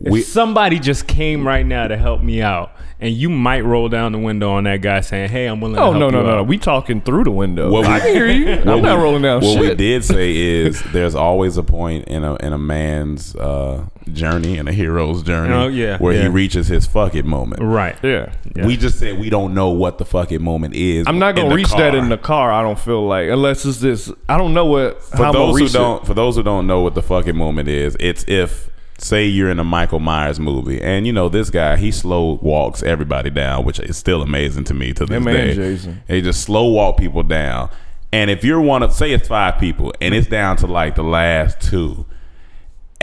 if 0.00 0.12
We- 0.12 0.20
somebody 0.22 0.78
just 0.78 1.06
came 1.06 1.46
right 1.46 1.64
now 1.64 1.86
to 1.88 1.96
help 1.96 2.20
me 2.22 2.42
out," 2.42 2.72
and 3.00 3.12
you 3.14 3.28
might 3.30 3.64
roll 3.64 3.88
down 3.88 4.12
the 4.12 4.18
window 4.18 4.50
on 4.52 4.64
that 4.64 4.80
guy 4.82 5.00
saying, 5.00 5.28
"Hey, 5.30 5.46
I'm 5.46 5.60
willing." 5.60 5.78
Oh 5.78 5.92
to 5.92 5.98
no 5.98 6.10
help 6.10 6.12
no 6.12 6.20
you 6.20 6.26
no! 6.26 6.36
no. 6.38 6.42
We 6.42 6.58
talking 6.58 7.00
through 7.00 7.24
the 7.24 7.30
window. 7.30 7.70
What 7.70 7.82
we- 7.86 7.92
I 7.92 8.00
can 8.00 8.12
hear 8.14 8.26
you. 8.28 8.52
I'm 8.52 8.64
What 8.66 8.82
not 8.82 8.98
we- 8.98 9.02
rolling 9.04 9.22
down 9.22 9.40
What 9.42 9.52
shit. 9.52 9.60
we 9.60 9.74
did 9.74 10.04
say 10.04 10.34
is 10.36 10.82
there's 10.92 11.14
always 11.14 11.56
a 11.56 11.62
point 11.62 12.06
in 12.08 12.24
a 12.24 12.34
in 12.36 12.52
a 12.52 12.58
man's 12.58 13.34
uh, 13.36 13.84
journey 14.12 14.58
and 14.58 14.68
a 14.68 14.72
hero's 14.72 15.22
journey 15.22 15.54
Oh, 15.54 15.68
yeah, 15.68 15.96
where 15.98 16.20
he 16.20 16.28
reaches 16.28 16.66
his 16.68 16.86
fuck 16.86 17.14
it 17.14 17.24
moment. 17.24 17.62
Right. 17.62 17.96
Yeah. 18.02 18.32
Yeah. 18.54 18.66
We 18.66 18.76
just 18.76 18.98
said 18.98 19.18
we 19.18 19.30
don't 19.30 19.54
know 19.54 19.70
what 19.70 19.98
the 19.98 20.04
fuck 20.04 20.30
it 20.32 20.40
moment 20.40 20.74
is. 20.74 21.06
I'm 21.06 21.18
not 21.18 21.36
gonna 21.36 21.48
the 21.50 21.54
reach 21.54 21.70
that 21.70 21.94
in 21.94 22.08
the 22.10 22.18
car. 22.18 22.52
I 22.52 22.62
don't 22.62 22.78
feel 22.78 23.06
like 23.06 23.28
unless 23.30 23.64
it's 23.64 23.78
this. 23.80 24.10
I 24.28 24.36
don't 24.38 24.52
know 24.54 24.66
what. 24.66 25.02
For 25.02 25.24
how 25.24 25.32
those 25.32 25.58
who 25.58 25.68
don't, 25.68 26.04
for 26.06 26.14
those 26.14 26.36
who 26.36 26.42
don't 26.42 26.66
know 26.66 26.80
what 26.82 26.94
the 26.94 27.02
fucking 27.02 27.36
moment 27.36 27.68
is, 27.68 27.96
it's 28.00 28.24
if 28.28 28.68
say 28.98 29.26
you're 29.26 29.50
in 29.50 29.58
a 29.58 29.64
Michael 29.64 30.00
Myers 30.00 30.38
movie, 30.40 30.80
and 30.80 31.06
you 31.06 31.12
know 31.12 31.28
this 31.28 31.50
guy, 31.50 31.76
he 31.76 31.90
slow 31.90 32.38
walks 32.42 32.82
everybody 32.82 33.30
down, 33.30 33.64
which 33.64 33.80
is 33.80 33.96
still 33.96 34.22
amazing 34.22 34.64
to 34.64 34.74
me 34.74 34.92
to 34.94 35.06
this 35.06 35.22
man, 35.22 35.34
day. 35.34 35.54
Jason. 35.54 36.02
He 36.08 36.20
just 36.20 36.42
slow 36.42 36.68
walk 36.70 36.96
people 36.96 37.22
down, 37.22 37.70
and 38.12 38.30
if 38.30 38.44
you're 38.44 38.60
one 38.60 38.82
of, 38.82 38.92
say 38.92 39.12
it's 39.12 39.28
five 39.28 39.58
people, 39.58 39.92
and 40.00 40.14
it's 40.14 40.28
down 40.28 40.56
to 40.58 40.66
like 40.66 40.94
the 40.94 41.04
last 41.04 41.60
two. 41.60 42.06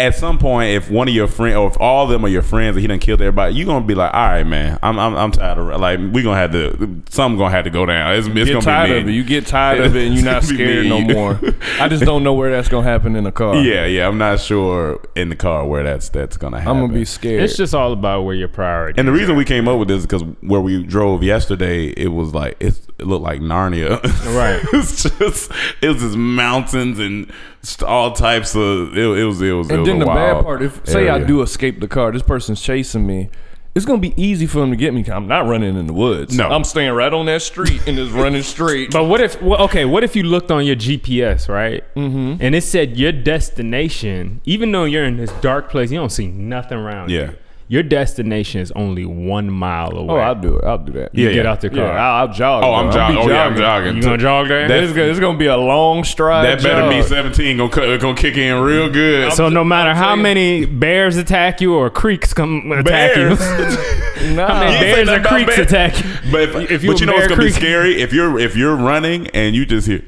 At 0.01 0.15
some 0.15 0.39
point, 0.39 0.71
if 0.71 0.89
one 0.89 1.07
of 1.07 1.13
your 1.13 1.27
friends, 1.27 1.55
or 1.57 1.67
if 1.67 1.79
all 1.79 2.05
of 2.05 2.09
them 2.09 2.25
are 2.25 2.27
your 2.27 2.41
friends, 2.41 2.75
and 2.75 2.81
he 2.81 2.87
done 2.87 2.99
killed 2.99 3.21
everybody, 3.21 3.53
you're 3.53 3.67
gonna 3.67 3.85
be 3.85 3.93
like, 3.93 4.13
"All 4.13 4.25
right, 4.25 4.43
man, 4.43 4.79
I'm, 4.81 4.97
I'm, 4.97 5.15
I'm 5.15 5.31
tired 5.31 5.59
of 5.59 5.79
like 5.79 5.99
we 5.99 6.23
gonna 6.23 6.37
have 6.37 6.51
to, 6.53 7.03
something 7.09 7.37
gonna 7.37 7.51
have 7.51 7.65
to 7.65 7.69
go 7.69 7.85
down. 7.85 8.15
It's, 8.15 8.27
it's 8.27 8.35
get 8.35 8.47
gonna 8.47 8.61
tired 8.61 8.87
be 8.87 8.93
me 8.93 8.99
of 9.01 9.07
it. 9.07 9.11
You 9.11 9.23
get 9.23 9.45
tired 9.45 9.81
of 9.81 9.95
it, 9.95 10.07
and 10.07 10.15
you're 10.15 10.25
not 10.31 10.43
It's 10.43 10.51
gonna 10.51 10.65
be 10.65 10.65
scared 10.65 10.87
no 10.87 11.01
more. 11.01 11.39
I 11.79 11.87
just 11.87 12.03
don't 12.05 12.23
know 12.23 12.33
where 12.33 12.51
that's 12.51 12.67
gonna 12.67 12.87
happen 12.87 13.15
in 13.15 13.23
the 13.25 13.31
car. 13.31 13.55
Yeah, 13.57 13.85
yeah. 13.85 14.07
I'm 14.07 14.17
not 14.17 14.39
sure 14.39 14.99
in 15.15 15.29
the 15.29 15.35
car 15.35 15.65
where 15.67 15.83
that's 15.83 16.09
that's 16.09 16.35
gonna 16.35 16.59
happen. 16.59 16.77
I'm 16.77 16.83
gonna 16.83 16.93
be 16.97 17.05
scared. 17.05 17.43
It's 17.43 17.55
just 17.55 17.75
all 17.75 17.93
about 17.93 18.23
where 18.23 18.35
your 18.35 18.47
priority. 18.47 18.99
and 18.99 19.07
the 19.07 19.11
reason 19.11 19.35
we 19.35 19.45
came 19.45 19.67
up 19.67 19.77
with 19.77 19.87
this 19.87 19.99
is 19.99 20.05
because 20.07 20.23
where 20.41 20.61
we 20.61 20.83
drove 20.83 21.21
yesterday, 21.21 21.89
it 21.89 22.07
was 22.07 22.33
like 22.33 22.57
it's, 22.59 22.87
it 22.97 23.05
looked 23.05 23.23
like 23.23 23.39
Narnia. 23.39 24.01
Right. 24.35 24.61
it's 24.73 25.03
just 25.03 25.51
it 25.81 25.87
was 25.89 26.01
just 26.01 26.17
mountains 26.17 26.97
and 26.97 27.27
just 27.27 27.50
all 27.85 28.11
types 28.11 28.55
of. 28.55 28.97
It, 28.97 29.03
it 29.19 29.25
was 29.25 29.41
it 29.41 29.51
was. 29.51 29.69
it 29.69 29.73
and 29.73 29.81
was 29.81 29.87
then 29.87 29.97
a 29.97 30.05
the 30.05 30.05
bad 30.05 30.43
part, 30.43 30.61
if 30.61 30.85
say 30.87 31.09
I 31.09 31.19
do 31.23 31.41
escape 31.41 31.79
the 31.79 31.87
car, 31.87 32.11
this 32.11 32.23
person's 32.23 32.61
chasing 32.61 33.05
me. 33.05 33.29
It's 33.73 33.85
gonna 33.85 33.99
be 34.01 34.13
easy 34.21 34.47
for 34.47 34.61
him 34.61 34.71
to 34.71 34.75
get 34.75 34.93
me. 34.93 35.05
I'm 35.09 35.27
not 35.29 35.47
running 35.47 35.77
in 35.77 35.87
the 35.87 35.93
woods. 35.93 36.35
No. 36.35 36.49
I'm 36.49 36.65
staying 36.65 36.91
right 36.91 37.13
on 37.13 37.25
that 37.27 37.41
street 37.41 37.81
and 37.87 37.95
just 37.95 38.11
running 38.11 38.43
straight. 38.43 38.91
But 38.91 39.05
what 39.05 39.21
if? 39.21 39.41
Well, 39.41 39.61
okay, 39.61 39.85
what 39.85 40.03
if 40.03 40.13
you 40.13 40.23
looked 40.23 40.51
on 40.51 40.65
your 40.65 40.75
GPS, 40.75 41.47
right? 41.47 41.81
Mm-hmm. 41.95 42.41
And 42.43 42.53
it 42.53 42.63
said 42.63 42.97
your 42.97 43.13
destination, 43.13 44.41
even 44.43 44.71
though 44.73 44.83
you're 44.83 45.05
in 45.05 45.15
this 45.17 45.31
dark 45.39 45.69
place, 45.69 45.89
you 45.91 45.97
don't 45.97 46.11
see 46.11 46.27
nothing 46.27 46.77
around 46.77 47.11
Yeah. 47.11 47.31
you. 47.31 47.35
Your 47.71 47.83
destination 47.83 48.59
is 48.59 48.69
only 48.73 49.05
one 49.05 49.49
mile 49.49 49.91
oh, 49.95 49.99
away. 50.01 50.13
oh, 50.15 50.17
I'll 50.17 50.35
do 50.35 50.57
it. 50.57 50.63
I'll 50.65 50.77
do 50.77 50.91
that. 50.91 51.15
You 51.15 51.27
Yeah, 51.29 51.33
get 51.33 51.45
yeah. 51.45 51.51
out 51.53 51.61
the 51.61 51.69
Yeah, 51.69 51.73
car. 51.87 51.97
I'll, 51.97 52.27
I'll 52.27 52.33
jog. 52.33 52.63
Oh, 52.65 52.73
I'm 52.73 52.89
bro. 52.91 52.99
I'll 53.01 53.13
jogging. 53.13 53.17
Oh 53.17 53.33
yeah, 53.33 53.43
I'm 53.45 53.55
jogging. 53.55 53.95
you 53.95 54.01
gonna 54.01 54.17
jog 54.17 54.49
there? 54.49 54.67
That- 54.67 54.83
It's, 54.83 54.91
gonna- 54.91 55.17
gonna 55.21 55.37
be 55.37 55.45
a 55.45 55.55
long 55.55 56.03
stride. 56.03 56.45
That 56.45 56.61
better 56.61 56.89
be 56.89 57.01
17. 57.01 57.55
Gonna 57.55 57.69
cut- 57.69 58.01
gonna 58.01 58.17
kick 58.17 58.35
in 58.35 58.59
real 58.59 58.89
good. 58.89 59.31
so 59.31 59.47
no 59.47 59.63
matter 59.63 59.91
I'll 59.91 59.95
how 59.95 60.07
tell 60.09 60.17
you- 60.17 60.23
many 60.23 60.65
bears 60.65 61.15
attack 61.15 61.61
you 61.61 61.73
or 61.73 61.89
creeks 61.89 62.33
come 62.33 62.69
attack 62.73 63.15
Bears. 63.15 63.39
you, 63.39 64.35
Nah. 64.35 64.47
how 64.47 64.59
many 64.65 64.73
You 64.75 64.93
bears 64.93 65.07
nothing 65.07 65.25
or 65.25 65.27
creeks 65.29 65.55
bears. 65.55 65.67
attack 65.71 65.97
you? 66.03 66.29
But 66.29 66.41
if, 66.41 66.71
If 66.71 66.83
you 66.83 66.91
but 66.91 66.99
you 66.99 67.05
know 67.05 67.13
what's 67.13 67.27
gonna 67.27 67.41
be 67.41 67.51
scary 67.51 68.01
if 68.01 68.11
you're 68.11 68.37
if 68.37 68.53
you're 68.57 68.75
running 68.75 69.27
and 69.27 69.55
you 69.55 69.65
just 69.65 69.87
hear 69.87 70.01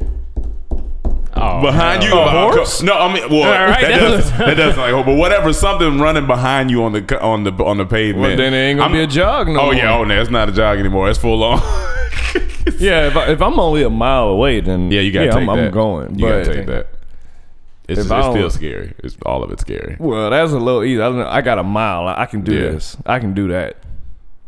Oh, 1.35 1.61
behind 1.61 2.03
you. 2.03 2.13
A 2.13 2.17
uh, 2.17 2.21
about- 2.21 2.53
horse? 2.53 2.81
No, 2.83 2.93
I 2.93 3.11
mean, 3.13 3.27
well, 3.29 3.41
right, 3.41 3.81
that, 3.81 3.89
that 3.89 3.99
does, 3.99 4.31
that 4.37 4.53
does 4.55 4.77
like, 4.77 5.05
but 5.05 5.15
whatever, 5.15 5.51
something 5.51 5.99
running 5.99 6.27
behind 6.27 6.69
you 6.69 6.83
on 6.83 6.91
the 6.93 7.21
on 7.21 7.43
the 7.43 7.51
on 7.63 7.77
the 7.77 7.85
pavement. 7.85 8.21
Well, 8.21 8.37
then 8.37 8.53
it 8.53 8.57
ain't 8.57 8.79
gonna 8.79 8.93
be 8.93 9.01
a 9.01 9.07
jog 9.07 9.47
no 9.47 9.59
Oh 9.59 9.63
more. 9.65 9.73
yeah, 9.73 9.97
oh 9.97 10.03
no, 10.03 10.21
it's 10.21 10.29
not 10.29 10.49
a 10.49 10.51
jog 10.51 10.77
anymore. 10.77 11.09
It's 11.09 11.19
full 11.19 11.43
on. 11.43 11.61
Yeah, 12.79 13.07
if, 13.07 13.17
I, 13.17 13.31
if 13.31 13.41
I'm 13.41 13.59
only 13.59 13.83
a 13.83 13.89
mile 13.89 14.29
away, 14.29 14.61
then 14.61 14.89
yeah, 14.89 15.01
you 15.01 15.11
gotta 15.11 15.27
take 15.31 15.35
I'm, 15.35 15.47
that. 15.47 15.65
I'm 15.67 15.71
going. 15.71 16.17
You 16.17 16.25
but, 16.25 16.43
gotta 16.43 16.55
take 16.55 16.65
that. 16.67 16.87
It's, 17.89 17.99
it's 17.99 18.07
still 18.07 18.49
scary. 18.49 18.93
It's 18.99 19.17
all 19.25 19.43
of 19.43 19.51
it 19.51 19.59
scary. 19.59 19.97
Well, 19.99 20.29
that's 20.29 20.53
a 20.53 20.57
little 20.59 20.83
easy. 20.83 21.01
I, 21.01 21.09
don't 21.09 21.19
know, 21.19 21.27
I 21.27 21.41
got 21.41 21.59
a 21.59 21.63
mile. 21.63 22.07
I, 22.07 22.21
I 22.21 22.25
can 22.25 22.41
do 22.41 22.53
Yeah. 22.53 22.71
this. 22.71 22.95
I 23.05 23.19
can 23.19 23.33
do 23.33 23.49
that. 23.49 23.77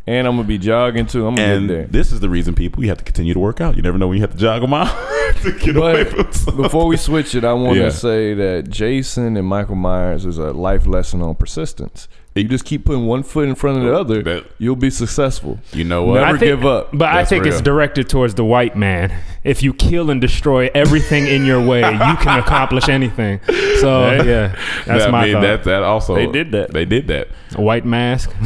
And 0.07 0.27
I'm 0.27 0.35
gonna 0.35 0.47
be 0.47 0.59
jogging 0.59 1.07
too. 1.07 1.25
I'm 1.25 1.33
gonna 1.35 1.47
And 1.55 1.67
get 1.67 1.73
there. 1.73 1.85
this 1.87 2.11
is 2.11 2.19
the 2.19 2.29
reason 2.29 2.53
people 2.53 2.83
you 2.83 2.89
have 2.89 2.99
to 2.99 3.03
continue 3.03 3.33
to 3.33 3.39
work 3.39 3.59
out. 3.59 3.75
You 3.75 3.81
never 3.81 3.97
know 3.97 4.07
when 4.07 4.17
you 4.17 4.21
have 4.21 4.31
to 4.33 4.37
jog 4.37 4.61
a 4.61 4.67
mile 4.75 4.85
to 5.41 5.51
get 5.53 5.75
away 5.75 6.03
But 6.03 6.13
from 6.13 6.31
something. 6.33 6.61
before 6.61 6.85
we 6.85 6.95
switch 6.97 7.33
it, 7.33 7.43
I 7.43 7.53
want 7.53 7.75
to 7.77 7.81
Yeah. 7.85 7.89
say 7.89 8.35
that 8.35 8.69
Jason 8.69 9.35
and 9.35 9.47
Michael 9.47 9.75
Myers 9.75 10.25
is 10.25 10.37
a 10.37 10.53
life 10.53 10.85
lesson 10.85 11.23
on 11.23 11.33
persistence. 11.35 12.07
If 12.35 12.43
you 12.43 12.49
just 12.49 12.65
keep 12.65 12.83
putting 12.85 13.07
one 13.07 13.23
foot 13.23 13.47
in 13.47 13.55
front 13.55 13.77
of 13.77 13.83
the 13.85 13.95
other, 13.97 14.21
That- 14.21 14.43
you'll 14.59 14.75
be 14.75 14.89
successful. 14.91 15.59
You 15.73 15.85
know 15.85 16.03
what? 16.03 16.19
Never 16.21 16.37
think- 16.37 16.49
give 16.51 16.65
up. 16.67 16.89
But 16.93 17.07
I 17.09 17.15
That's 17.15 17.29
think 17.29 17.45
it's 17.47 17.61
directed 17.61 18.07
towards 18.09 18.35
the 18.35 18.43
white 18.45 18.75
man. 18.75 19.11
If 19.43 19.63
you 19.63 19.73
kill 19.73 20.11
and 20.11 20.19
destroy 20.21 20.69
everything 20.75 21.25
in 21.27 21.45
your 21.47 21.61
way, 21.65 21.79
you 21.79 22.15
can 22.17 22.37
accomplish 22.43 22.89
anything. 22.89 23.39
So 23.79 24.21
yeah, 24.23 24.53
that's 24.85 25.05
I 25.05 25.09
my 25.09 25.23
mean, 25.23 25.33
thought. 25.33 25.41
that 25.41 25.63
that 25.63 25.81
also 25.83 26.13
They 26.13 26.27
did 26.27 26.51
that. 26.51 26.73
They 26.73 26.85
did 26.85 27.07
that. 27.07 27.29
A 27.55 27.61
white 27.61 27.85
mask. 27.85 28.29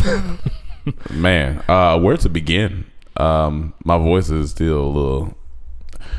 Man, 1.09 1.63
uh, 1.67 1.99
where 1.99 2.17
to 2.17 2.29
begin? 2.29 2.85
Um, 3.17 3.73
my 3.83 3.97
voice 3.97 4.29
is 4.29 4.51
still 4.51 4.81
a 4.81 5.33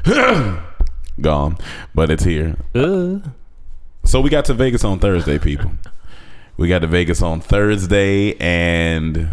little 0.05 0.59
gone, 1.21 1.57
but 1.95 2.11
it's 2.11 2.25
here. 2.25 2.57
So 4.05 4.21
we 4.21 4.31
got 4.31 4.45
to 4.47 4.55
Vegas 4.55 4.85
on 4.85 4.99
Thursday, 4.99 5.39
people. 5.39 5.73
We 6.57 6.69
got 6.69 6.81
to 6.81 6.87
Vegas 6.87 7.23
on 7.23 7.41
Thursday, 7.41 8.35
and 8.39 9.31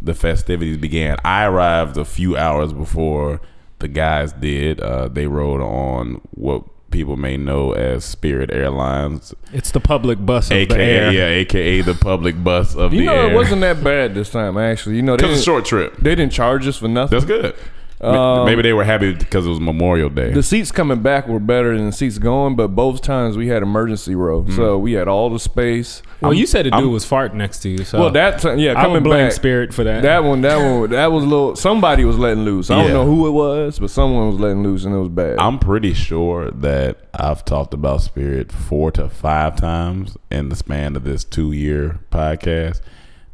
the 0.00 0.14
festivities 0.14 0.76
began. 0.76 1.16
I 1.24 1.44
arrived 1.44 1.96
a 1.96 2.04
few 2.04 2.36
hours 2.36 2.72
before 2.72 3.40
the 3.80 3.88
guys 3.88 4.32
did. 4.32 4.80
Uh, 4.80 5.08
they 5.08 5.26
rode 5.26 5.60
on 5.60 6.20
what 6.30 6.64
people 6.90 7.16
may 7.16 7.36
know 7.36 7.72
as 7.72 8.04
Spirit 8.04 8.50
Airlines, 8.52 9.34
It's 9.52 9.70
the 9.70 9.80
public 9.80 10.24
bus 10.24 10.46
of 10.46 10.56
the 10.56 10.60
aka 10.62 10.76
air. 10.82 11.12
yeah, 11.12 11.26
aka 11.28 11.80
the 11.82 11.94
public 11.94 12.42
bus 12.42 12.74
of 12.74 12.92
You 12.92 13.00
the 13.00 13.06
know, 13.06 13.14
air. 13.26 13.30
it 13.32 13.34
wasn't 13.34 13.60
that 13.62 13.82
bad 13.82 14.14
this 14.14 14.30
time. 14.30 14.56
Actually, 14.58 14.96
you 14.96 15.02
know, 15.02 15.16
they 15.16 15.22
Cause 15.24 15.32
it's 15.32 15.40
a 15.40 15.44
short 15.44 15.64
trip. 15.64 15.96
they 15.98 16.14
didn't 16.14 16.32
charge 16.32 16.66
us 16.66 16.76
for 16.78 16.88
nothing. 16.88 17.18
That's 17.18 17.24
good. 17.26 17.54
M- 18.02 18.14
Um, 18.14 18.46
Maybe 18.46 18.62
they 18.62 18.72
were 18.72 18.84
happy 18.84 19.12
because 19.12 19.44
it 19.46 19.50
was 19.50 19.60
Memorial 19.60 20.08
Day. 20.08 20.32
The 20.32 20.42
seats 20.42 20.72
coming 20.72 21.02
back 21.02 21.28
were 21.28 21.38
better 21.38 21.76
than 21.76 21.86
the 21.86 21.92
seats 21.92 22.16
going, 22.16 22.56
but 22.56 22.68
both 22.68 23.02
times 23.02 23.36
we 23.36 23.48
had 23.48 23.62
emergency 23.62 24.14
row, 24.14 24.40
Hmm. 24.42 24.52
so 24.52 24.78
we 24.78 24.92
had 24.92 25.06
all 25.06 25.28
the 25.28 25.38
space. 25.38 26.00
Well, 26.22 26.32
you 26.32 26.46
said 26.46 26.66
a 26.66 26.70
dude 26.70 26.80
I'm- 26.80 26.90
was 26.92 27.04
farting 27.04 27.34
next 27.34 27.58
to 27.60 27.68
you. 27.68 27.84
So 27.84 28.00
Well, 28.00 28.10
that 28.12 28.38
time, 28.38 28.58
yeah, 28.58 28.70
I 28.72 28.74
would 28.86 28.88
coming 28.88 29.02
blame 29.02 29.26
back, 29.26 29.32
Spirit 29.32 29.74
for 29.74 29.84
that. 29.84 30.00
That 30.02 30.24
one, 30.24 30.40
that 30.42 30.56
one, 30.56 30.90
that 30.90 31.12
was 31.12 31.24
a 31.24 31.26
little. 31.26 31.56
Somebody 31.56 32.04
was 32.06 32.16
letting 32.18 32.44
loose. 32.44 32.70
I 32.70 32.76
Yeah. 32.78 32.82
don't 32.84 32.92
know 32.92 33.04
who 33.04 33.26
it 33.26 33.32
was, 33.32 33.78
but 33.78 33.90
someone 33.90 34.28
was 34.28 34.40
letting 34.40 34.62
loose, 34.62 34.84
and 34.86 34.94
it 34.94 34.98
was 34.98 35.08
bad. 35.10 35.38
I'm 35.38 35.58
pretty 35.58 35.92
sure 35.92 36.50
that 36.50 36.96
I've 37.12 37.44
talked 37.44 37.74
about 37.74 38.00
Spirit 38.00 38.50
four 38.50 38.90
to 38.92 39.08
five 39.10 39.56
times 39.56 40.16
in 40.30 40.48
the 40.48 40.56
span 40.56 40.96
of 40.96 41.04
this 41.04 41.22
two 41.24 41.52
year 41.52 42.00
podcast. 42.10 42.80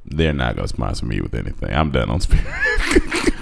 They're 0.04 0.32
not 0.32 0.54
going 0.56 0.66
to 0.68 0.74
sponsor 0.74 1.06
me 1.06 1.20
with 1.20 1.34
anything. 1.34 1.72
I'm 1.72 1.90
done 1.90 2.10
on 2.10 2.20
Spirit. 2.20 2.46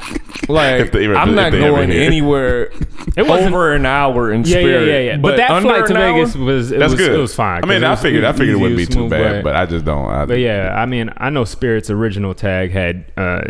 like, 0.48 0.80
if 0.80 0.92
they 0.92 1.04
ever- 1.06 1.16
I'm 1.16 1.34
not 1.34 1.52
going 1.52 1.90
anywhere 1.90 2.64
It 3.16 3.26
wasn't- 3.26 3.48
over 3.54 3.74
an 3.74 3.86
hour 3.86 4.32
in 4.32 4.42
yeah, 4.44 4.56
yeah, 4.58 4.62
spirit. 4.62 4.86
yeah, 4.88 4.98
yeah. 5.12 5.16
But, 5.18 5.36
that 5.36 5.62
flight 5.62 5.86
to 5.86 5.92
an 5.94 5.96
hour? 6.00 6.12
Vegas 6.14 6.34
was 6.36 6.72
it 6.72 6.78
That's 6.78 6.92
was, 6.92 7.00
good. 7.00 7.12
It 7.14 7.18
was 7.20 7.34
fine. 7.34 7.62
I 7.62 7.66
mean, 7.66 7.82
it 7.82 7.86
I 7.86 7.90
was 7.90 8.00
figured 8.02 8.24
I 8.24 8.32
figured 8.32 8.56
it 8.56 8.60
wouldn't 8.60 8.76
be 8.78 8.86
too 8.86 9.08
bad, 9.08 9.36
ride. 9.36 9.44
but 9.44 9.56
I 9.56 9.66
just 9.66 9.84
don't. 9.84 10.10
I, 10.10 10.24
But 10.26 10.38
yeah, 10.40 10.74
I 10.76 10.86
mean, 10.86 11.10
I 11.16 11.30
know 11.30 11.44
Spirit's 11.44 11.90
original 11.90 12.34
tag 12.34 12.70
had 12.72 13.04
uh, 13.16 13.42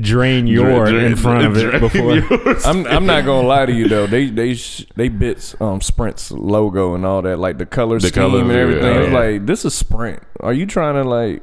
"drain 0.00 0.46
your" 0.46 0.86
Drain- 0.86 1.04
in 1.04 1.16
front 1.16 1.44
of 1.46 1.56
it 1.56 1.80
before. 1.80 2.12
I'm 2.70 2.86
I'm 2.86 3.06
not 3.06 3.24
gonna 3.24 3.46
lie 3.46 3.66
to 3.66 3.72
you 3.72 3.88
though. 3.88 4.06
They 4.06 4.26
they 4.26 4.54
sh- 4.54 4.86
they 4.96 5.08
bits 5.08 5.54
um 5.60 5.80
Sprint's 5.80 6.30
logo 6.30 6.94
and 6.94 7.04
all 7.04 7.22
that, 7.22 7.38
like 7.38 7.58
the 7.58 7.66
color 7.66 7.98
The 7.98 8.08
scheme 8.08 8.22
colors, 8.22 8.42
and 8.42 8.50
yeah, 8.52 8.56
everything. 8.58 8.96
It's 8.96 9.08
yeah. 9.12 9.18
like 9.18 9.46
this 9.46 9.64
is 9.64 9.74
Sprint. 9.74 10.22
Are 10.40 10.52
you 10.52 10.66
trying 10.66 10.94
to 11.02 11.08
like? 11.08 11.42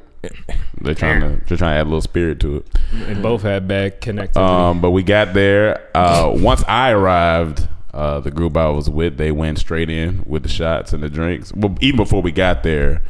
They're 0.80 0.94
trying 0.94 1.20
to 1.20 1.44
they're 1.46 1.58
trying 1.58 1.74
to 1.74 1.80
add 1.80 1.82
a 1.82 1.90
little 1.90 2.00
spirit 2.00 2.40
to 2.40 2.56
it. 2.56 2.78
They 2.92 3.14
both 3.14 3.42
had 3.42 3.66
bad 3.66 4.00
connectivity. 4.00 4.36
Um, 4.36 4.80
but 4.80 4.90
we 4.90 5.02
got 5.02 5.34
there. 5.34 5.88
Uh, 5.96 6.32
once 6.34 6.64
I 6.66 6.90
arrived, 6.90 7.68
uh, 7.92 8.20
the 8.20 8.30
group 8.30 8.56
I 8.56 8.68
was 8.68 8.88
with, 8.88 9.16
they 9.16 9.32
went 9.32 9.58
straight 9.58 9.90
in 9.90 10.22
with 10.26 10.42
the 10.42 10.48
shots 10.48 10.92
and 10.92 11.02
the 11.02 11.10
drinks. 11.10 11.52
Well, 11.52 11.76
even 11.80 11.96
before 11.96 12.22
we 12.22 12.32
got 12.32 12.62
there, 12.62 13.02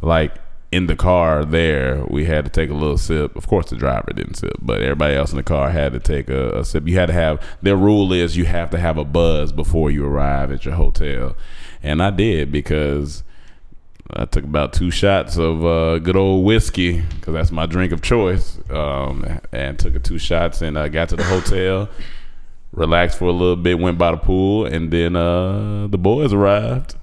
like 0.00 0.36
in 0.70 0.86
the 0.86 0.96
car 0.96 1.44
there, 1.44 2.04
we 2.08 2.26
had 2.26 2.44
to 2.44 2.50
take 2.50 2.70
a 2.70 2.74
little 2.74 2.98
sip. 2.98 3.34
Of 3.34 3.46
course, 3.46 3.70
the 3.70 3.76
driver 3.76 4.12
didn't 4.14 4.34
sip, 4.34 4.56
but 4.60 4.82
everybody 4.82 5.16
else 5.16 5.30
in 5.30 5.36
the 5.38 5.42
car 5.42 5.70
had 5.70 5.92
to 5.92 6.00
take 6.00 6.28
a, 6.28 6.58
a 6.58 6.64
sip. 6.64 6.86
You 6.86 6.96
had 6.98 7.06
to 7.06 7.14
have 7.14 7.42
their 7.62 7.76
rule 7.76 8.12
is 8.12 8.36
you 8.36 8.44
have 8.44 8.70
to 8.70 8.78
have 8.78 8.98
a 8.98 9.04
buzz 9.04 9.52
before 9.52 9.90
you 9.90 10.04
arrive 10.06 10.52
at 10.52 10.64
your 10.64 10.74
hotel, 10.74 11.36
and 11.82 12.02
I 12.02 12.10
did 12.10 12.52
because. 12.52 13.24
I 14.10 14.24
took 14.24 14.44
about 14.44 14.72
two 14.72 14.90
shots 14.90 15.36
of 15.36 15.64
uh, 15.64 15.98
good 15.98 16.16
old 16.16 16.44
whiskey 16.44 17.02
because 17.02 17.34
that's 17.34 17.50
my 17.50 17.66
drink 17.66 17.92
of 17.92 18.00
choice, 18.00 18.58
um, 18.70 19.40
and 19.52 19.78
took 19.78 19.94
a 19.94 19.98
two 19.98 20.18
shots 20.18 20.62
and 20.62 20.78
uh, 20.78 20.88
got 20.88 21.10
to 21.10 21.16
the 21.16 21.24
hotel, 21.24 21.90
relaxed 22.72 23.18
for 23.18 23.26
a 23.26 23.32
little 23.32 23.56
bit, 23.56 23.78
went 23.78 23.98
by 23.98 24.12
the 24.12 24.16
pool, 24.16 24.64
and 24.64 24.90
then 24.90 25.14
uh, 25.14 25.86
the 25.88 25.98
boys 25.98 26.32
arrived, 26.32 26.94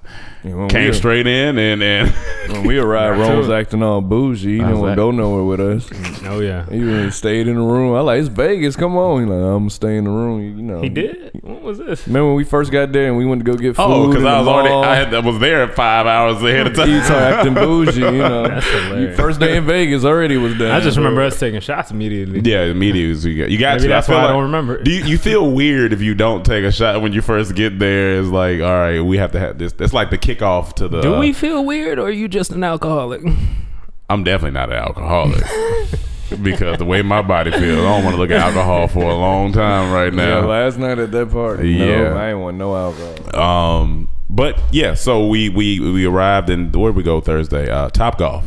When 0.42 0.68
came 0.68 0.90
we, 0.90 0.92
straight 0.92 1.26
in, 1.26 1.58
and 1.58 1.82
and 1.82 2.10
When 2.52 2.66
we 2.66 2.78
arrived, 2.78 3.18
Right 3.18 3.28
Ron 3.28 3.38
was 3.38 3.50
acting 3.50 3.82
all 3.82 4.00
bougie. 4.00 4.54
He 4.54 4.58
How's 4.58 4.68
didn't 4.68 4.80
want 4.80 4.92
to 4.92 4.96
go 4.96 5.10
nowhere 5.10 5.42
with 5.42 5.60
us. 5.60 5.88
Mm, 5.88 6.28
oh 6.30 6.40
yeah, 6.40 6.64
He 6.70 6.80
really 6.80 7.10
stayed 7.10 7.48
in 7.48 7.56
the 7.56 7.62
room. 7.62 7.96
I 7.96 8.00
like 8.00 8.20
it's 8.20 8.28
Vegas. 8.28 8.76
Come 8.76 8.96
on. 8.96 9.22
He 9.22 9.26
like 9.26 9.38
I'm 9.38 9.58
gonna 9.60 9.70
stay 9.70 9.96
in 9.96 10.04
the 10.04 10.10
room. 10.10 10.40
You 10.40 10.62
know. 10.62 10.82
he 10.82 10.88
did. 10.88 11.40
What 11.42 11.62
was 11.62 11.78
this? 11.78 12.06
Remember 12.06 12.28
when 12.28 12.36
we 12.36 12.44
first 12.44 12.70
got 12.70 12.92
there 12.92 13.08
and 13.08 13.16
we 13.16 13.24
went 13.24 13.44
to 13.44 13.50
go 13.50 13.56
get 13.56 13.70
oh, 13.70 13.74
food? 13.74 13.82
oh, 13.82 14.08
because 14.08 14.24
I 14.24 14.38
was 14.38 14.48
already 14.48 14.68
mall? 14.68 14.84
I, 14.84 14.94
had, 14.96 15.14
I 15.14 15.18
was 15.18 15.38
there 15.40 15.66
five 15.68 16.06
hours 16.06 16.42
ahead 16.42 16.68
of 16.68 16.74
time. 16.76 16.90
You 16.90 17.02
start 17.02 17.22
acting 17.22 17.54
bougie, 17.54 18.00
you 18.00 18.10
know. 18.12 18.42
That's 18.48 18.66
hilarious. 18.66 19.16
First 19.16 19.40
day 19.40 19.56
in 19.56 19.66
Vegas 19.66 20.04
already 20.04 20.36
was 20.36 20.56
done. 20.56 20.70
I 20.70 20.80
just 20.80 20.96
remember 20.96 21.22
us 21.22 21.38
taking 21.40 21.60
shots 21.60 21.90
immediately. 21.90 22.40
Yeah, 22.40 22.62
immediately 22.64 23.06
you 23.30 23.42
got, 23.42 23.50
you 23.50 23.58
got 23.58 23.76
Maybe 23.76 23.82
to. 23.84 23.88
that's 23.88 24.08
I 24.08 24.12
feel 24.12 24.18
why 24.18 24.28
I 24.28 24.32
don't 24.32 24.44
remember. 24.44 24.82
Do 24.82 24.90
you, 24.90 25.04
you 25.04 25.18
feel 25.18 25.50
weird 25.50 25.92
if 25.92 26.00
you 26.00 26.14
don't 26.14 26.44
take 26.44 26.64
a 26.64 26.72
shot 26.72 27.00
when 27.02 27.12
you 27.12 27.22
first 27.22 27.54
get 27.54 27.78
there? 27.78 28.18
It's 28.18 28.28
like, 28.28 28.60
all 28.60 28.72
right, 28.72 29.00
we 29.00 29.18
have 29.18 29.32
to 29.32 29.40
have 29.40 29.58
this. 29.58 29.74
It's 29.78 29.92
like 29.96 30.10
the 30.10 30.18
kickoff 30.18 30.74
to 30.74 30.86
the. 30.86 31.00
Do 31.00 31.14
uh, 31.14 31.20
we 31.20 31.32
feel 31.32 31.64
weird, 31.64 31.98
or 31.98 32.06
are 32.06 32.10
you 32.10 32.28
just 32.28 32.52
an 32.52 32.62
alcoholic? 32.62 33.22
I'm 34.08 34.22
definitely 34.22 34.52
not 34.52 34.70
an 34.70 34.76
alcoholic 34.78 35.42
because 36.42 36.78
the 36.78 36.84
way 36.84 37.02
my 37.02 37.22
body 37.22 37.50
feels, 37.50 37.78
I 37.80 37.82
don't 37.82 38.04
want 38.04 38.14
to 38.14 38.20
look 38.22 38.30
at 38.30 38.38
alcohol 38.38 38.86
for 38.86 39.02
a 39.02 39.14
long 39.16 39.52
time 39.52 39.92
right 39.92 40.12
Yeah, 40.14 40.40
now. 40.42 40.46
last 40.46 40.78
night 40.78 41.00
at 41.00 41.10
that 41.10 41.32
party. 41.32 41.70
Yeah. 41.70 42.10
No, 42.10 42.16
I 42.16 42.30
ain't 42.30 42.38
want 42.38 42.56
no 42.56 42.76
alcohol. 42.76 43.36
Um, 43.42 44.08
but 44.30 44.60
yeah, 44.70 44.94
so 44.94 45.26
we 45.26 45.48
we 45.48 45.80
we 45.80 46.04
arrived 46.04 46.50
and 46.50 46.74
where 46.76 46.92
we 46.92 47.02
go 47.02 47.20
Thursday? 47.20 47.68
Uh, 47.68 47.88
Top 47.90 48.18
Golf. 48.18 48.44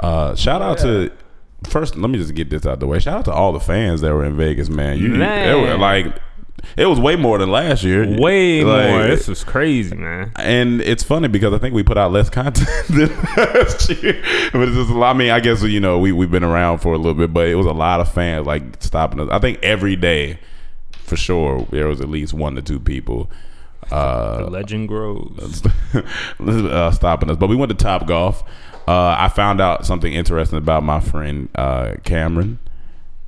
Uh, 0.00 0.34
shout 0.34 0.62
out 0.62 0.78
to 0.78 1.12
first. 1.68 1.96
Let 1.96 2.08
me 2.08 2.18
just 2.18 2.34
get 2.34 2.48
this 2.50 2.64
out 2.64 2.80
the 2.80 2.86
way. 2.86 2.98
Shout 2.98 3.18
out 3.18 3.24
to 3.26 3.32
all 3.32 3.52
the 3.52 3.60
fans 3.60 4.00
that 4.00 4.14
were 4.14 4.24
in 4.24 4.36
Vegas, 4.36 4.70
man. 4.70 4.98
You 4.98 5.08
Man. 5.10 5.48
It 5.58 5.60
was 5.60 5.78
like 5.78 6.16
it 6.76 6.86
was 6.86 6.98
way 7.00 7.16
more 7.16 7.38
than 7.38 7.50
last 7.50 7.82
year. 7.84 8.06
Way 8.18 8.62
Like, 8.64 8.90
more. 8.90 9.06
This 9.06 9.28
is 9.28 9.44
crazy, 9.44 9.96
man. 9.96 10.32
and 10.36 10.80
it's 10.80 11.02
funny 11.02 11.28
because 11.28 11.52
I 11.54 11.58
think 11.58 11.74
we 11.74 11.82
put 11.82 11.98
out 11.98 12.12
less 12.12 12.30
content 12.30 12.68
than 12.88 13.08
last 13.36 13.88
year. 14.02 14.22
But 14.52 14.62
it's 14.68 14.76
just, 14.76 14.90
a 14.90 14.94
lot- 14.94 15.14
I 15.14 15.18
mean, 15.18 15.30
I 15.30 15.40
guess 15.40 15.62
you 15.62 15.80
know 15.80 15.98
we 15.98 16.12
we've 16.12 16.30
been 16.30 16.44
around 16.44 16.78
for 16.78 16.92
a 16.92 16.96
little 16.98 17.14
bit, 17.14 17.32
but 17.32 17.48
it 17.48 17.54
was 17.56 17.66
a 17.66 17.72
lot 17.72 18.00
of 18.00 18.10
fans 18.12 18.46
like 18.46 18.62
stopping 18.82 19.20
us. 19.20 19.28
I 19.30 19.38
think 19.38 19.58
every 19.62 19.96
day, 19.96 20.38
for 20.92 21.16
sure, 21.16 21.66
there 21.70 21.86
was 21.88 22.00
at 22.00 22.08
least 22.08 22.34
one 22.34 22.54
to 22.56 22.62
two 22.62 22.80
people 22.80 23.30
uh, 23.90 24.44
The 24.44 24.50
legend 24.50 24.88
grows. 24.88 25.62
uh, 26.40 26.90
stopping 26.92 27.30
us. 27.30 27.36
But 27.36 27.48
we 27.48 27.56
went 27.56 27.70
to 27.70 27.76
Top 27.76 28.06
Golf. 28.06 28.42
Uh, 28.86 29.14
I 29.18 29.28
found 29.28 29.60
out 29.60 29.84
something 29.86 30.12
interesting 30.12 30.56
about 30.58 30.82
my 30.82 31.00
friend 31.00 31.48
uh, 31.54 31.94
Cameron. 32.04 32.58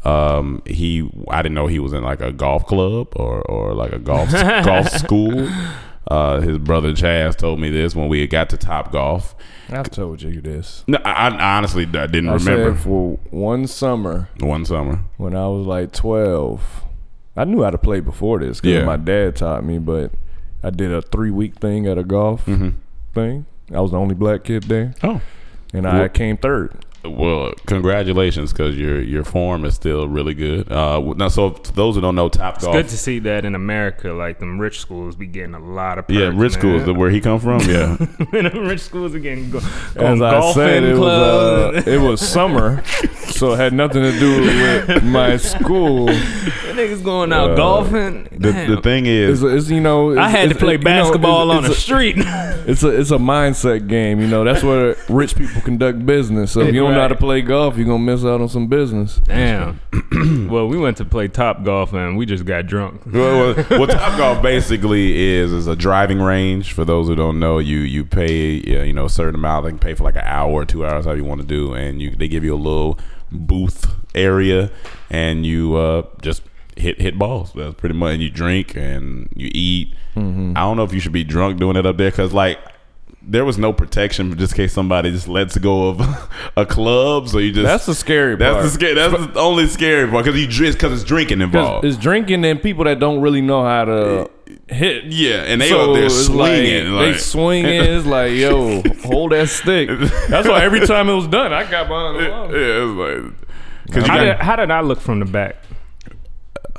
Um, 0.04 0.62
he 0.66 1.10
I 1.28 1.42
didn't 1.42 1.54
know 1.54 1.66
he 1.66 1.78
was 1.78 1.92
in 1.92 2.02
like 2.02 2.20
a 2.20 2.32
golf 2.32 2.66
club 2.66 3.08
or 3.16 3.42
or 3.42 3.74
like 3.74 3.92
a 3.92 3.98
golf 3.98 4.30
golf 4.64 4.88
school. 4.88 5.48
Uh, 6.08 6.40
his 6.40 6.58
brother 6.58 6.92
Chaz 6.92 7.36
told 7.36 7.60
me 7.60 7.70
this 7.70 7.94
when 7.94 8.08
we 8.08 8.26
got 8.26 8.48
to 8.50 8.56
Top 8.56 8.90
Golf. 8.90 9.34
I've 9.68 9.90
told 9.90 10.22
you 10.22 10.40
this. 10.40 10.82
No, 10.88 10.98
I, 11.04 11.28
I 11.28 11.56
honestly 11.58 11.84
I 11.84 12.06
didn't 12.06 12.30
I 12.30 12.34
remember 12.34 12.74
for 12.74 13.18
one 13.30 13.66
summer 13.66 14.28
one 14.40 14.64
summer. 14.64 15.00
when 15.18 15.36
I 15.36 15.46
was 15.46 15.66
like 15.66 15.92
12, 15.92 16.82
I 17.36 17.44
knew 17.44 17.62
how 17.62 17.70
to 17.70 17.78
play 17.78 18.00
before 18.00 18.40
this 18.40 18.60
because 18.60 18.78
Yeah. 18.78 18.84
my 18.84 18.96
dad 18.96 19.36
taught 19.36 19.64
me, 19.64 19.78
but 19.78 20.10
I 20.64 20.70
did 20.70 20.90
a 20.90 21.02
three 21.02 21.30
week 21.30 21.56
thing 21.56 21.86
at 21.86 21.98
a 21.98 22.02
golf 22.04 22.46
Mm-hmm. 22.46 22.70
thing. 23.14 23.46
I 23.72 23.80
was 23.80 23.92
the 23.92 23.98
only 23.98 24.14
black 24.16 24.42
kid 24.44 24.64
there, 24.64 24.94
Oh, 25.04 25.20
and 25.72 25.86
I 25.86 25.98
Well- 26.00 26.08
came 26.08 26.38
third. 26.38 26.84
Well, 27.04 27.52
congratulations 27.66 28.52
because 28.52 28.76
your 28.76 29.00
your 29.00 29.24
form 29.24 29.64
is 29.64 29.74
still 29.74 30.06
really 30.06 30.34
good. 30.34 30.70
Uh, 30.70 31.14
now, 31.16 31.28
so 31.28 31.50
for 31.52 31.72
those 31.72 31.94
who 31.94 32.00
don't 32.00 32.14
know, 32.14 32.28
Top 32.28 32.56
It's 32.56 32.64
Golf. 32.64 32.74
good 32.76 32.88
to 32.88 32.98
see 32.98 33.18
that 33.20 33.44
in 33.44 33.54
America, 33.54 34.12
like 34.12 34.38
them 34.38 34.58
rich 34.58 34.80
schools 34.80 35.16
be 35.16 35.26
getting 35.26 35.54
a 35.54 35.58
lot 35.58 35.98
of 35.98 36.04
yeah, 36.10 36.26
perks, 36.26 36.36
rich 36.36 36.52
schools, 36.52 36.86
man. 36.86 36.96
where 36.98 37.10
he 37.10 37.20
come 37.20 37.40
from. 37.40 37.60
Yeah, 37.62 37.96
them 38.32 38.66
rich 38.66 38.80
schools 38.80 39.14
are 39.14 39.18
getting 39.18 39.50
go- 39.50 39.58
As 39.96 40.20
I 40.20 40.30
golfing 40.40 40.62
said, 40.62 40.82
it 40.84 40.98
was 40.98 41.08
uh, 41.10 41.82
it 41.86 41.98
was 42.00 42.20
summer, 42.20 42.84
so 43.30 43.52
it 43.54 43.56
had 43.56 43.72
nothing 43.72 44.02
to 44.02 44.18
do 44.18 44.40
with 44.42 45.02
my 45.04 45.36
school. 45.38 46.08
niggas 46.70 47.02
going 47.04 47.32
out 47.32 47.56
golfing. 47.56 48.24
the, 48.30 48.52
Damn. 48.52 48.70
the 48.74 48.80
thing 48.80 49.04
is, 49.06 49.42
It's, 49.42 49.52
it's 49.64 49.70
you 49.70 49.80
know, 49.80 50.10
I 50.10 50.28
it's- 50.28 50.30
had 50.30 50.40
to 50.42 50.44
it's- 50.50 50.58
play 50.62 50.72
you 50.74 50.78
know, 50.78 50.84
basketball 50.84 51.50
it's- 51.50 51.56
on 51.56 51.62
the 51.64 51.70
it's 51.70 51.78
a- 51.78 51.82
street. 51.82 52.14
It's 52.66 52.82
a 52.82 52.88
it's 52.88 53.10
a 53.10 53.16
mindset 53.18 53.88
game, 53.88 54.20
you 54.20 54.26
know. 54.28 54.44
That's 54.44 54.62
where 54.62 54.96
rich 55.08 55.34
people 55.36 55.60
conduct 55.62 56.04
business. 56.06 56.52
So 56.52 56.60
if 56.60 56.74
you 56.74 56.80
don't 56.82 56.89
know 56.94 57.02
how 57.02 57.08
to 57.08 57.16
play 57.16 57.42
golf, 57.42 57.76
you're 57.76 57.86
gonna 57.86 57.98
miss 57.98 58.24
out 58.24 58.40
on 58.40 58.48
some 58.48 58.66
business. 58.66 59.20
Damn. 59.24 59.80
well, 60.50 60.66
we 60.66 60.78
went 60.78 60.96
to 60.98 61.04
play 61.04 61.28
top 61.28 61.64
golf 61.64 61.92
and 61.92 62.16
we 62.16 62.26
just 62.26 62.44
got 62.44 62.66
drunk. 62.66 63.02
well, 63.06 63.54
well, 63.54 63.80
what 63.80 63.90
Top 63.90 64.18
Golf 64.18 64.42
basically 64.42 65.16
is 65.16 65.52
is 65.52 65.66
a 65.66 65.76
driving 65.76 66.20
range. 66.20 66.72
For 66.72 66.84
those 66.84 67.08
who 67.08 67.14
don't 67.14 67.38
know, 67.38 67.58
you 67.58 67.78
you 67.78 68.04
pay 68.04 68.58
uh, 68.58 68.82
you 68.82 68.92
know 68.92 69.06
a 69.06 69.10
certain 69.10 69.34
amount. 69.34 69.64
They 69.64 69.70
can 69.70 69.78
pay 69.78 69.94
for 69.94 70.04
like 70.04 70.16
an 70.16 70.24
hour 70.24 70.50
or 70.50 70.64
two 70.64 70.84
hours, 70.84 71.04
however 71.04 71.18
you 71.18 71.24
want 71.24 71.40
to 71.40 71.46
do, 71.46 71.74
and 71.74 72.00
you 72.00 72.10
they 72.10 72.28
give 72.28 72.44
you 72.44 72.54
a 72.54 72.56
little 72.56 72.98
booth 73.30 73.86
area, 74.14 74.70
and 75.08 75.46
you 75.46 75.76
uh, 75.76 76.06
just 76.22 76.42
hit 76.76 77.00
hit 77.00 77.18
balls. 77.18 77.52
That's 77.54 77.74
pretty 77.74 77.94
much. 77.94 78.14
And 78.14 78.22
you 78.22 78.30
drink 78.30 78.76
and 78.76 79.28
you 79.34 79.50
eat. 79.52 79.94
Mm-hmm. 80.16 80.54
I 80.56 80.60
don't 80.60 80.76
know 80.76 80.84
if 80.84 80.92
you 80.92 81.00
should 81.00 81.12
be 81.12 81.24
drunk 81.24 81.58
doing 81.58 81.76
it 81.76 81.86
up 81.86 81.96
there 81.96 82.10
because 82.10 82.32
like. 82.32 82.58
There 83.22 83.44
was 83.44 83.58
no 83.58 83.72
protection 83.72 84.36
just 84.38 84.52
in 84.54 84.56
case 84.56 84.72
somebody 84.72 85.10
just 85.10 85.28
lets 85.28 85.56
go 85.58 85.88
of 85.90 86.30
a 86.56 86.64
club, 86.64 87.28
so 87.28 87.36
you 87.38 87.52
just 87.52 87.64
That's 87.66 87.84
the 87.86 87.94
scary 87.94 88.34
that's 88.36 88.52
part. 88.54 88.64
the 88.64 88.70
scary 88.70 88.94
that's 88.94 89.12
the 89.34 89.38
only 89.38 89.66
scary 89.66 90.08
part 90.10 90.24
because 90.24 90.40
you 90.40 90.46
drink 90.46 90.74
because 90.76 90.92
it's 90.94 91.04
drinking 91.04 91.42
involved. 91.42 91.84
It's 91.84 91.98
drinking 91.98 92.44
and 92.46 92.62
people 92.62 92.84
that 92.84 92.98
don't 92.98 93.20
really 93.20 93.42
know 93.42 93.62
how 93.62 93.84
to 93.84 94.30
hit. 94.68 95.04
Yeah, 95.04 95.42
and 95.42 95.60
they 95.60 95.68
So 95.68 95.90
out 95.90 95.94
there 95.94 96.04
it's 96.06 96.26
swinging. 96.26 96.92
Like, 96.92 97.02
Like, 97.06 97.12
they 97.14 97.18
swinging. 97.18 97.82
It's 97.82 98.06
like, 98.06 98.32
yo, 98.32 98.82
hold 99.04 99.32
that 99.32 99.48
stick. 99.50 99.90
That's 100.30 100.48
why 100.48 100.62
every 100.64 100.86
time 100.86 101.08
it 101.10 101.14
was 101.14 101.28
done, 101.28 101.52
I 101.52 101.70
got 101.70 101.88
behind 101.88 102.24
the 102.24 102.30
wall. 102.30 102.58
yeah, 102.58 102.76
line. 102.84 103.18
it's 103.26 103.36
like 103.36 103.48
because 103.86 104.06
you 104.06 104.10
How 104.12 104.16
got 104.18 104.24
did, 104.24 104.36
how 104.38 104.56
did 104.56 104.70
I 104.70 104.80
look 104.80 105.00
from 105.00 105.18
the 105.20 105.26
back? 105.26 105.56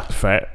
Fat. 0.10 0.50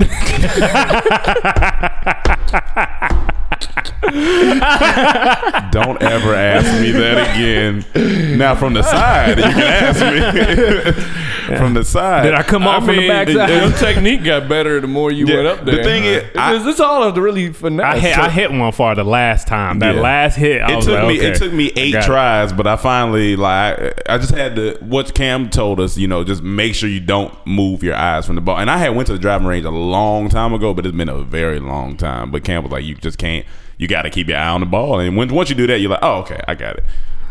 Don't 5.70 6.02
ever 6.02 6.34
ask 6.34 6.80
me 6.80 6.90
that 6.92 7.36
again. 7.36 8.38
Now 8.38 8.54
from 8.54 8.72
the 8.74 8.82
side, 8.82 9.38
you 9.38 9.44
can 9.44 9.60
ask 9.60 10.00
me. 10.00 11.56
from 11.56 11.74
the 11.74 11.84
side. 11.84 12.22
Did 12.24 12.34
I 12.34 12.42
come 12.42 12.66
off 12.66 12.84
from 12.84 12.96
the 12.96 13.08
backside? 13.08 13.48
Your 13.50 13.70
technique 13.72 14.24
got 14.24 14.48
better 14.48 14.80
the 14.80 14.86
more 14.86 15.10
you 15.12 15.26
Yeah, 15.26 15.36
went 15.36 15.46
up 15.48 15.56
there. 15.64 15.76
the 15.76 15.82
there. 15.82 15.84
thing 15.84 16.04
is, 16.04 16.24
I- 16.36 16.54
it's, 16.56 16.66
it's 16.66 16.80
all 16.80 17.02
of 17.02 17.14
the 17.14 17.22
really 17.22 17.52
finesse. 17.52 17.94
I 17.94 17.98
hit, 17.98 18.18
I 18.18 18.30
hit 18.30 18.50
one 18.52 18.72
for 18.72 18.94
the 18.94 19.04
last 19.04 19.46
time. 19.46 19.78
That 19.80 19.96
Yeah. 19.96 20.00
last 20.00 20.36
hit, 20.36 20.62
I 20.62 20.72
it 20.72 20.76
was 20.76 20.86
took 20.86 20.94
like, 20.98 21.08
me 21.08 21.18
okay, 21.18 21.28
it 21.30 21.34
took 21.36 21.52
me 21.52 21.72
eight 21.76 21.92
got 21.92 22.04
it. 22.04 22.06
tries, 22.06 22.52
but 22.52 22.66
I 22.66 22.76
finally 22.76 23.36
like 23.36 24.00
I 24.08 24.18
just 24.18 24.34
had 24.34 24.56
to 24.56 24.76
what 24.80 25.14
Cam 25.14 25.50
told 25.50 25.80
us, 25.80 25.96
you 25.96 26.08
know, 26.08 26.24
just 26.24 26.42
make 26.42 26.74
sure 26.74 26.88
you 26.88 27.00
don't 27.00 27.34
move 27.46 27.82
your 27.82 27.94
eyes 27.94 28.26
from 28.26 28.34
the 28.36 28.40
ball. 28.40 28.58
And 28.58 28.70
I 28.70 28.78
had 28.78 28.94
went 28.94 29.06
to 29.08 29.12
the 29.12 29.18
driving 29.18 29.46
range 29.46 29.64
a 29.66 29.70
long 29.90 30.28
time 30.28 30.52
ago, 30.54 30.72
but 30.74 30.86
it's 30.86 30.96
been 30.96 31.08
a 31.08 31.22
very 31.22 31.60
long 31.60 31.96
time. 31.96 32.30
But 32.30 32.44
Cam 32.44 32.62
was 32.62 32.72
like, 32.72 32.84
you 32.84 32.94
just 32.94 33.18
can't 33.18 33.44
you 33.78 33.88
gotta 33.88 34.10
keep 34.10 34.28
your 34.28 34.36
eye 34.38 34.48
on 34.48 34.60
the 34.60 34.66
ball. 34.66 35.00
And 35.00 35.16
when 35.16 35.28
once 35.34 35.48
you 35.50 35.56
do 35.56 35.66
that, 35.66 35.80
you're 35.80 35.90
like, 35.90 36.00
Oh, 36.02 36.18
okay, 36.20 36.40
I 36.46 36.54
got 36.54 36.76
it. 36.76 36.84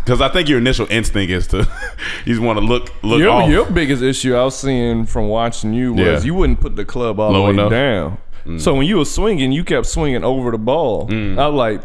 Because 0.04 0.22
I 0.22 0.30
think 0.30 0.50
your 0.50 0.58
initial 0.58 0.88
instinct 0.89 1.32
is 1.32 1.46
to 1.48 1.58
you 2.25 2.34
just 2.34 2.42
want 2.42 2.58
to 2.60 2.66
look 2.66 2.92
look 3.04 3.20
your, 3.20 3.30
off. 3.30 3.50
your 3.50 3.70
biggest 3.70 4.01
issue 4.01 4.36
I 4.36 4.44
was 4.44 4.58
seeing 4.58 5.06
from 5.06 5.28
watching 5.28 5.74
you 5.74 5.94
was 5.94 6.01
Yeah. 6.06 6.20
you 6.22 6.34
wouldn't 6.34 6.60
put 6.62 6.75
the 6.75 6.86
club 6.86 7.20
all 7.20 7.32
Low 7.32 7.39
the 7.39 7.44
way 7.46 7.50
enough? 7.51 7.70
down. 7.70 8.18
Mm. 8.46 8.62
So 8.62 8.74
when 8.74 8.88
you 8.88 8.98
were 8.98 9.06
swinging, 9.06 9.51
you 9.51 9.63
kept 9.63 9.86
swinging 9.86 10.24
over 10.24 10.50
the 10.51 10.58
ball. 10.58 11.08
Mm. 11.10 11.38
I 11.38 11.48
was 11.48 11.56
like, 11.58 11.82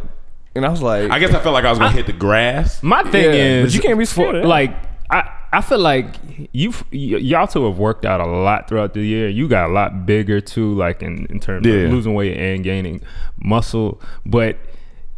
and 0.57 0.65
I 0.65 0.69
was 0.71 0.81
like, 0.81 1.11
I 1.11 1.19
guess 1.19 1.35
I 1.35 1.41
felt 1.41 1.53
like 1.53 1.65
I 1.67 1.71
was 1.71 1.79
gonna 1.79 1.91
hit 1.91 2.07
the 2.07 2.13
grass. 2.15 2.83
My 2.83 3.03
thing 3.03 3.25
Yeah, 3.25 3.31
is, 3.33 3.65
but 3.67 3.75
you 3.75 3.81
can't 3.87 3.99
be 3.99 4.05
for- 4.07 4.13
scared 4.13 4.37
of 4.37 4.43
that. 4.43 4.49
Like 4.49 4.75
I, 5.11 5.29
I 5.57 5.61
feel 5.61 5.79
like 5.79 6.07
you, 6.53 6.71
y- 6.93 6.99
y'all 7.31 7.47
two 7.47 7.65
have 7.67 7.79
worked 7.79 8.05
out 8.05 8.21
a 8.21 8.27
lot 8.27 8.69
throughout 8.69 8.93
the 8.95 9.03
year. 9.03 9.29
You 9.29 9.49
got 9.49 9.71
a 9.71 9.73
lot 9.73 10.05
bigger 10.07 10.41
too, 10.41 10.75
like 10.75 11.03
in 11.03 11.27
in 11.31 11.41
terms 11.41 11.67
Yeah. 11.67 11.75
of 11.85 11.93
losing 11.93 12.15
weight 12.15 12.37
and 12.37 12.63
gaining 12.65 13.01
muscle, 13.39 14.01
but. 14.27 14.57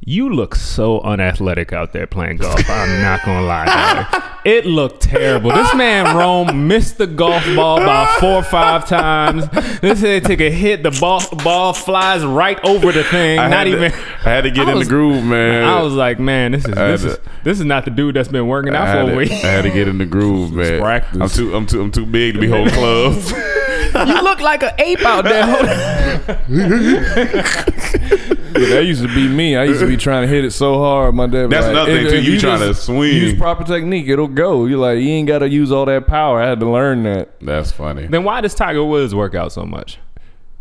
You 0.08 0.32
look 0.32 0.54
so 0.54 1.00
unathletic 1.00 1.72
out 1.72 1.92
there 1.92 2.06
playing 2.06 2.36
golf. 2.36 2.60
I'm 2.70 3.02
not 3.02 3.24
gonna 3.24 3.44
lie. 3.44 4.22
It 4.46 4.64
looked 4.64 5.00
terrible. 5.02 5.50
This 5.50 5.74
man 5.74 6.16
Rome 6.16 6.68
missed 6.68 6.98
the 6.98 7.08
golf 7.08 7.44
ball 7.56 7.82
about 7.82 8.20
four 8.20 8.34
or 8.36 8.42
five 8.44 8.86
times. 8.86 9.48
This 9.80 10.00
head 10.00 10.24
take 10.24 10.40
a 10.40 10.48
hit, 10.52 10.84
the 10.84 10.92
ball 10.92 11.20
ball 11.42 11.72
flies 11.72 12.24
right 12.24 12.56
over 12.64 12.92
the 12.92 13.02
thing. 13.02 13.40
I 13.40 13.48
not 13.48 13.66
had 13.66 13.66
even. 13.66 13.90
to, 13.90 13.96
I 13.98 14.30
had 14.30 14.42
to 14.42 14.52
get 14.52 14.68
I 14.68 14.70
in 14.70 14.78
was- 14.78 14.86
the 14.86 14.94
groove, 14.94 15.24
man. 15.24 15.64
I 15.64 15.82
was 15.82 15.94
like, 15.94 16.20
man, 16.20 16.52
this 16.52 16.64
is 16.64 16.74
this 16.76 17.02
is 17.02 17.18
this 17.42 17.58
is 17.58 17.64
not 17.64 17.86
the 17.86 17.90
dude 17.90 18.14
that's 18.14 18.28
been 18.28 18.46
working 18.46 18.76
out 18.76 18.86
for 18.94 19.00
a 19.00 19.10
to, 19.10 19.16
week. 19.16 19.32
I 19.32 19.34
had 19.48 19.62
to 19.62 19.70
get 19.70 19.88
in 19.88 19.98
the 19.98 20.06
groove, 20.06 20.52
man. 20.54 20.80
practice. 20.80 21.20
I'm 21.20 21.28
too, 21.28 21.52
I'm 21.56 21.66
too, 21.66 21.80
I'm 21.82 21.90
too 21.90 22.06
big 22.06 22.34
to 22.34 22.40
be 22.40 22.48
holding 22.48 22.72
clubs. 22.72 23.32
you 23.32 24.22
look 24.22 24.40
like 24.40 24.62
an 24.62 24.70
ape 24.78 25.04
out 25.04 25.24
there. 25.24 25.46
Yeah, 28.60 28.68
that 28.76 28.84
used 28.84 29.02
to 29.02 29.08
be 29.14 29.28
me. 29.28 29.56
I 29.56 29.64
used 29.64 29.80
to 29.80 29.86
be 29.86 29.96
trying 29.96 30.22
to 30.22 30.28
hit 30.28 30.44
it 30.44 30.50
so 30.52 30.78
hard. 30.78 31.14
My 31.14 31.26
dad. 31.26 31.42
was 31.42 31.50
That's 31.50 31.62
like, 31.66 31.72
another 31.72 31.92
thing, 31.96 32.06
if- 32.06 32.10
too. 32.12 32.16
if 32.18 32.24
You 32.24 32.40
trying 32.40 32.60
to 32.60 32.74
swing. 32.74 33.14
Use 33.14 33.34
proper 33.38 33.64
technique. 33.64 34.08
It'll 34.08 34.26
go. 34.28 34.66
You 34.66 34.78
like 34.78 34.98
you 35.00 35.08
ain't 35.10 35.28
got 35.28 35.40
to 35.40 35.48
use 35.48 35.70
all 35.72 35.84
that 35.86 36.06
power. 36.06 36.40
I 36.40 36.46
had 36.48 36.60
to 36.60 36.68
learn 36.70 37.02
that. 37.04 37.38
That's 37.40 37.70
funny. 37.72 38.06
then 38.06 38.24
why 38.24 38.40
does 38.40 38.54
Tiger 38.54 38.84
Woods 38.84 39.14
work 39.14 39.34
out 39.34 39.52
so 39.52 39.64
much? 39.64 39.98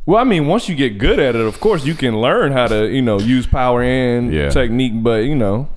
Well, 0.08 0.20
I 0.22 0.24
mean, 0.24 0.46
once 0.46 0.70
you 0.70 0.76
get 0.76 0.98
good 1.00 1.18
at 1.20 1.36
it, 1.36 1.42
of 1.42 1.60
course 1.60 1.84
you 1.86 1.96
can 1.96 2.20
learn 2.22 2.52
how 2.52 2.68
to 2.68 2.88
you 2.88 3.02
know 3.02 3.20
use 3.20 3.48
power 3.48 3.82
and 3.82 4.32
Yeah. 4.32 4.50
technique. 4.50 4.94
But 5.02 5.24
you 5.24 5.34
know, 5.36 5.68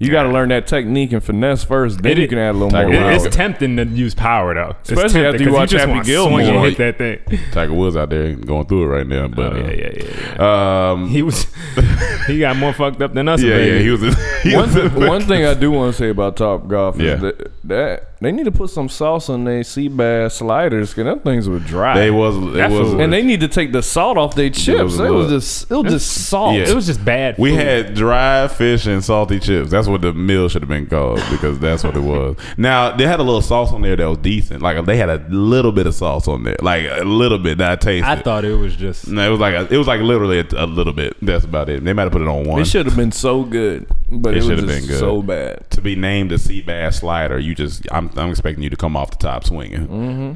you 0.00 0.10
got 0.10 0.24
to 0.24 0.30
learn 0.30 0.48
that 0.48 0.66
technique 0.66 1.12
and 1.12 1.22
finesse 1.22 1.62
first. 1.62 2.02
Then 2.02 2.12
It- 2.12 2.18
you 2.18 2.26
can 2.28 2.38
add 2.38 2.50
a 2.50 2.52
little 2.54 2.70
Tiger 2.70 2.88
more. 2.88 2.96
It- 2.96 3.00
power. 3.00 3.26
it's 3.26 3.36
tempting 3.36 3.76
to 3.76 3.84
use 3.84 4.14
power 4.14 4.54
though, 4.54 4.74
It's 4.80 4.90
Especially 4.90 5.20
tempting 5.20 5.34
after 5.34 5.44
you 5.44 5.52
watch 5.52 5.70
just 5.70 5.80
Happy 5.80 5.92
wanna 5.92 6.04
Gilmore. 6.04 6.40
swing 6.42 6.60
hit 6.64 6.76
that 6.78 6.98
thing. 6.98 7.38
Tiger 7.52 7.72
Woods 7.74 7.96
out 7.96 8.10
there 8.10 8.32
going 8.34 8.66
through 8.66 8.84
it 8.84 8.86
right 8.86 9.06
now, 9.06 9.28
but 9.28 9.52
Oh, 9.52 9.56
uh, 9.56 9.58
yeah, 9.58 9.70
yeah, 9.70 9.90
yeah, 9.94 10.34
yeah. 10.38 10.90
um, 10.92 11.08
He 11.08 11.22
was 11.22 11.46
he 12.26 12.40
got 12.40 12.56
more 12.56 12.72
fucked 12.72 13.00
up 13.02 13.14
than 13.14 13.28
us. 13.28 13.42
yeah, 13.42 13.50
baby. 13.56 13.76
yeah, 13.76 13.82
he 13.82 13.90
was. 13.90 14.16
He 14.42 14.54
one, 14.56 14.64
was 14.64 14.74
th- 14.74 14.92
one 14.92 15.20
thing 15.28 15.44
I 15.44 15.52
do 15.54 15.70
want 15.70 15.92
to 15.94 15.98
say 15.98 16.08
about 16.08 16.36
Top 16.38 16.66
Golf 16.66 16.96
is 16.98 17.02
Yeah. 17.02 17.16
that, 17.16 17.50
that 17.64 18.09
they 18.20 18.32
need 18.32 18.44
to 18.44 18.52
put 18.52 18.68
some 18.70 18.88
sauce 18.88 19.28
on 19.30 19.44
their 19.44 19.64
sea 19.64 19.88
bass 19.88 20.34
sliders 20.34 20.90
because 20.90 21.04
them 21.04 21.20
things 21.20 21.48
were 21.48 21.58
dry. 21.58 21.98
they 21.98 22.10
was. 22.10 22.36
It 22.36 22.52
That's 22.54 22.72
was. 22.74 22.90
what- 22.92 23.00
and 23.00 23.12
they 23.12 23.22
need 23.22 23.40
to 23.40 23.48
take 23.48 23.72
the 23.72 23.82
salt 23.82 24.18
off 24.18 24.34
their 24.34 24.50
chips. 24.50 24.82
was 24.82 25.00
It 25.00 25.10
was 25.10 25.28
just 25.30 25.70
it 25.70 25.74
was 25.74 25.92
just 25.92 26.26
salt. 26.28 26.56
Yeah. 26.56 26.68
It 26.68 26.74
was 26.74 26.86
just 26.86 27.04
bad. 27.04 27.36
we 27.38 27.50
food. 27.50 27.60
had 27.60 27.94
dry 27.94 28.46
fish 28.48 28.86
and 28.86 29.02
salty 29.02 29.40
chips. 29.40 29.70
That's 29.70 29.88
what 29.88 30.02
the 30.02 30.12
meal 30.12 30.48
should 30.48 30.62
have 30.62 30.68
been 30.68 30.86
called 30.86 31.22
because 31.30 31.58
that's 31.58 31.82
what 31.82 31.96
it 31.96 32.00
was. 32.02 32.36
Now 32.58 32.94
they 32.94 33.06
had 33.06 33.20
a 33.20 33.22
little 33.22 33.42
sauce 33.42 33.72
on 33.72 33.82
there 33.82 33.96
that 33.96 34.06
was 34.08 34.18
decent. 34.18 34.60
Like 34.62 34.84
they 34.84 34.96
had 34.98 35.08
a 35.08 35.24
little 35.30 35.72
bit 35.72 35.86
of 35.86 35.94
sauce 35.94 36.28
on 36.28 36.44
there, 36.44 36.56
like 36.60 36.86
a 36.90 37.04
little 37.04 37.38
bit 37.38 37.58
that 37.58 37.70
I 37.72 37.76
tasted. 37.76 38.08
I 38.10 38.16
thought 38.16 38.44
it 38.44 38.54
was 38.54 38.76
just 38.76 39.08
No, 39.08 39.26
it 39.26 39.30
was 39.30 39.40
like 39.40 39.54
a, 39.54 39.72
it 39.72 39.78
was 39.78 39.86
like 39.86 40.00
literally 40.00 40.40
a, 40.40 40.46
a 40.56 40.66
little 40.66 40.92
bit. 40.92 41.16
That's 41.22 41.44
about 41.44 41.68
it. 41.70 41.84
They 41.84 41.92
might 41.94 42.02
have 42.02 42.12
put 42.12 42.22
it 42.22 42.28
on 42.28 42.44
one. 42.44 42.60
It 42.60 42.66
should 42.66 42.84
have 42.86 42.96
been 42.96 43.12
so 43.12 43.44
good, 43.44 43.86
but 44.10 44.34
It 44.34 44.38
it, 44.38 44.42
should 44.46 44.58
have 44.58 44.66
been 44.66 44.86
good. 44.86 44.98
so 44.98 45.22
bad. 45.22 45.70
to 45.70 45.80
be 45.80 45.94
named 45.96 46.32
a 46.32 46.38
sea 46.38 46.62
bass 46.62 46.98
slider, 47.00 47.38
you 47.38 47.54
just 47.54 47.86
I'm 47.92 48.10
I'm 48.16 48.30
expecting 48.30 48.62
you 48.64 48.70
to 48.70 48.76
come 48.76 48.96
off 48.96 49.10
the 49.10 49.16
top 49.16 49.44
swinging. 49.44 49.86
Mm-hmm. 49.88 50.32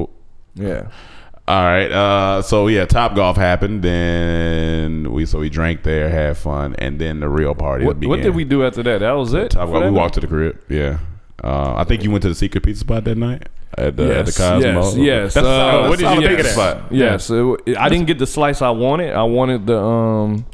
Oh, 0.00 0.10
Yeah. 0.54 0.88
All 1.46 1.62
right. 1.62 1.90
Uh, 1.90 2.42
so 2.42 2.66
yeah, 2.66 2.84
Top 2.84 3.14
Golf 3.14 3.36
happened. 3.38 3.82
Then 3.82 5.10
we 5.12 5.24
so 5.24 5.38
we 5.38 5.48
drank 5.48 5.82
there, 5.82 6.10
had 6.10 6.36
fun, 6.36 6.74
and 6.78 7.00
then 7.00 7.20
the 7.20 7.28
real 7.28 7.54
party 7.54 7.84
What, 7.86 7.98
began. 8.00 8.10
what 8.10 8.22
did 8.22 8.34
we 8.34 8.44
do 8.44 8.64
after 8.66 8.82
that? 8.82 8.98
That 8.98 9.12
was 9.12 9.32
it. 9.34 9.52
Top 9.52 9.70
Golf. 9.70 9.84
We 9.84 9.90
walked 9.90 10.14
to 10.14 10.20
the 10.20 10.26
crib. 10.26 10.60
Yeah. 10.68 10.98
Uh, 11.42 11.74
I 11.76 11.84
think 11.84 12.02
you 12.02 12.10
went 12.10 12.22
to 12.22 12.28
the 12.28 12.34
secret 12.34 12.64
pizza 12.64 12.80
spot 12.80 13.04
that 13.04 13.16
night 13.16 13.48
at 13.78 13.96
the 13.96 14.14
at 14.18 14.26
the 14.26 14.32
Yes, 14.32 14.36
Cosmo. 14.36 14.68
yes, 14.68 14.96
yes. 14.96 15.34
That's 15.34 15.46
Uh, 15.46 15.70
solid. 15.72 15.88
what 15.88 15.98
did 16.00 16.10
you 16.14 16.20
picking 16.20 16.36
get? 16.36 16.46
spot. 16.46 16.82
Yes, 16.90 17.30
it- 17.30 17.78
I 17.78 17.88
didn't 17.88 18.06
get 18.08 18.18
the 18.18 18.26
slice 18.26 18.60
I 18.60 18.70
wanted. 18.70 19.14
I 19.14 19.22
wanted 19.22 19.66
the 19.66 19.78
um, 19.80 20.44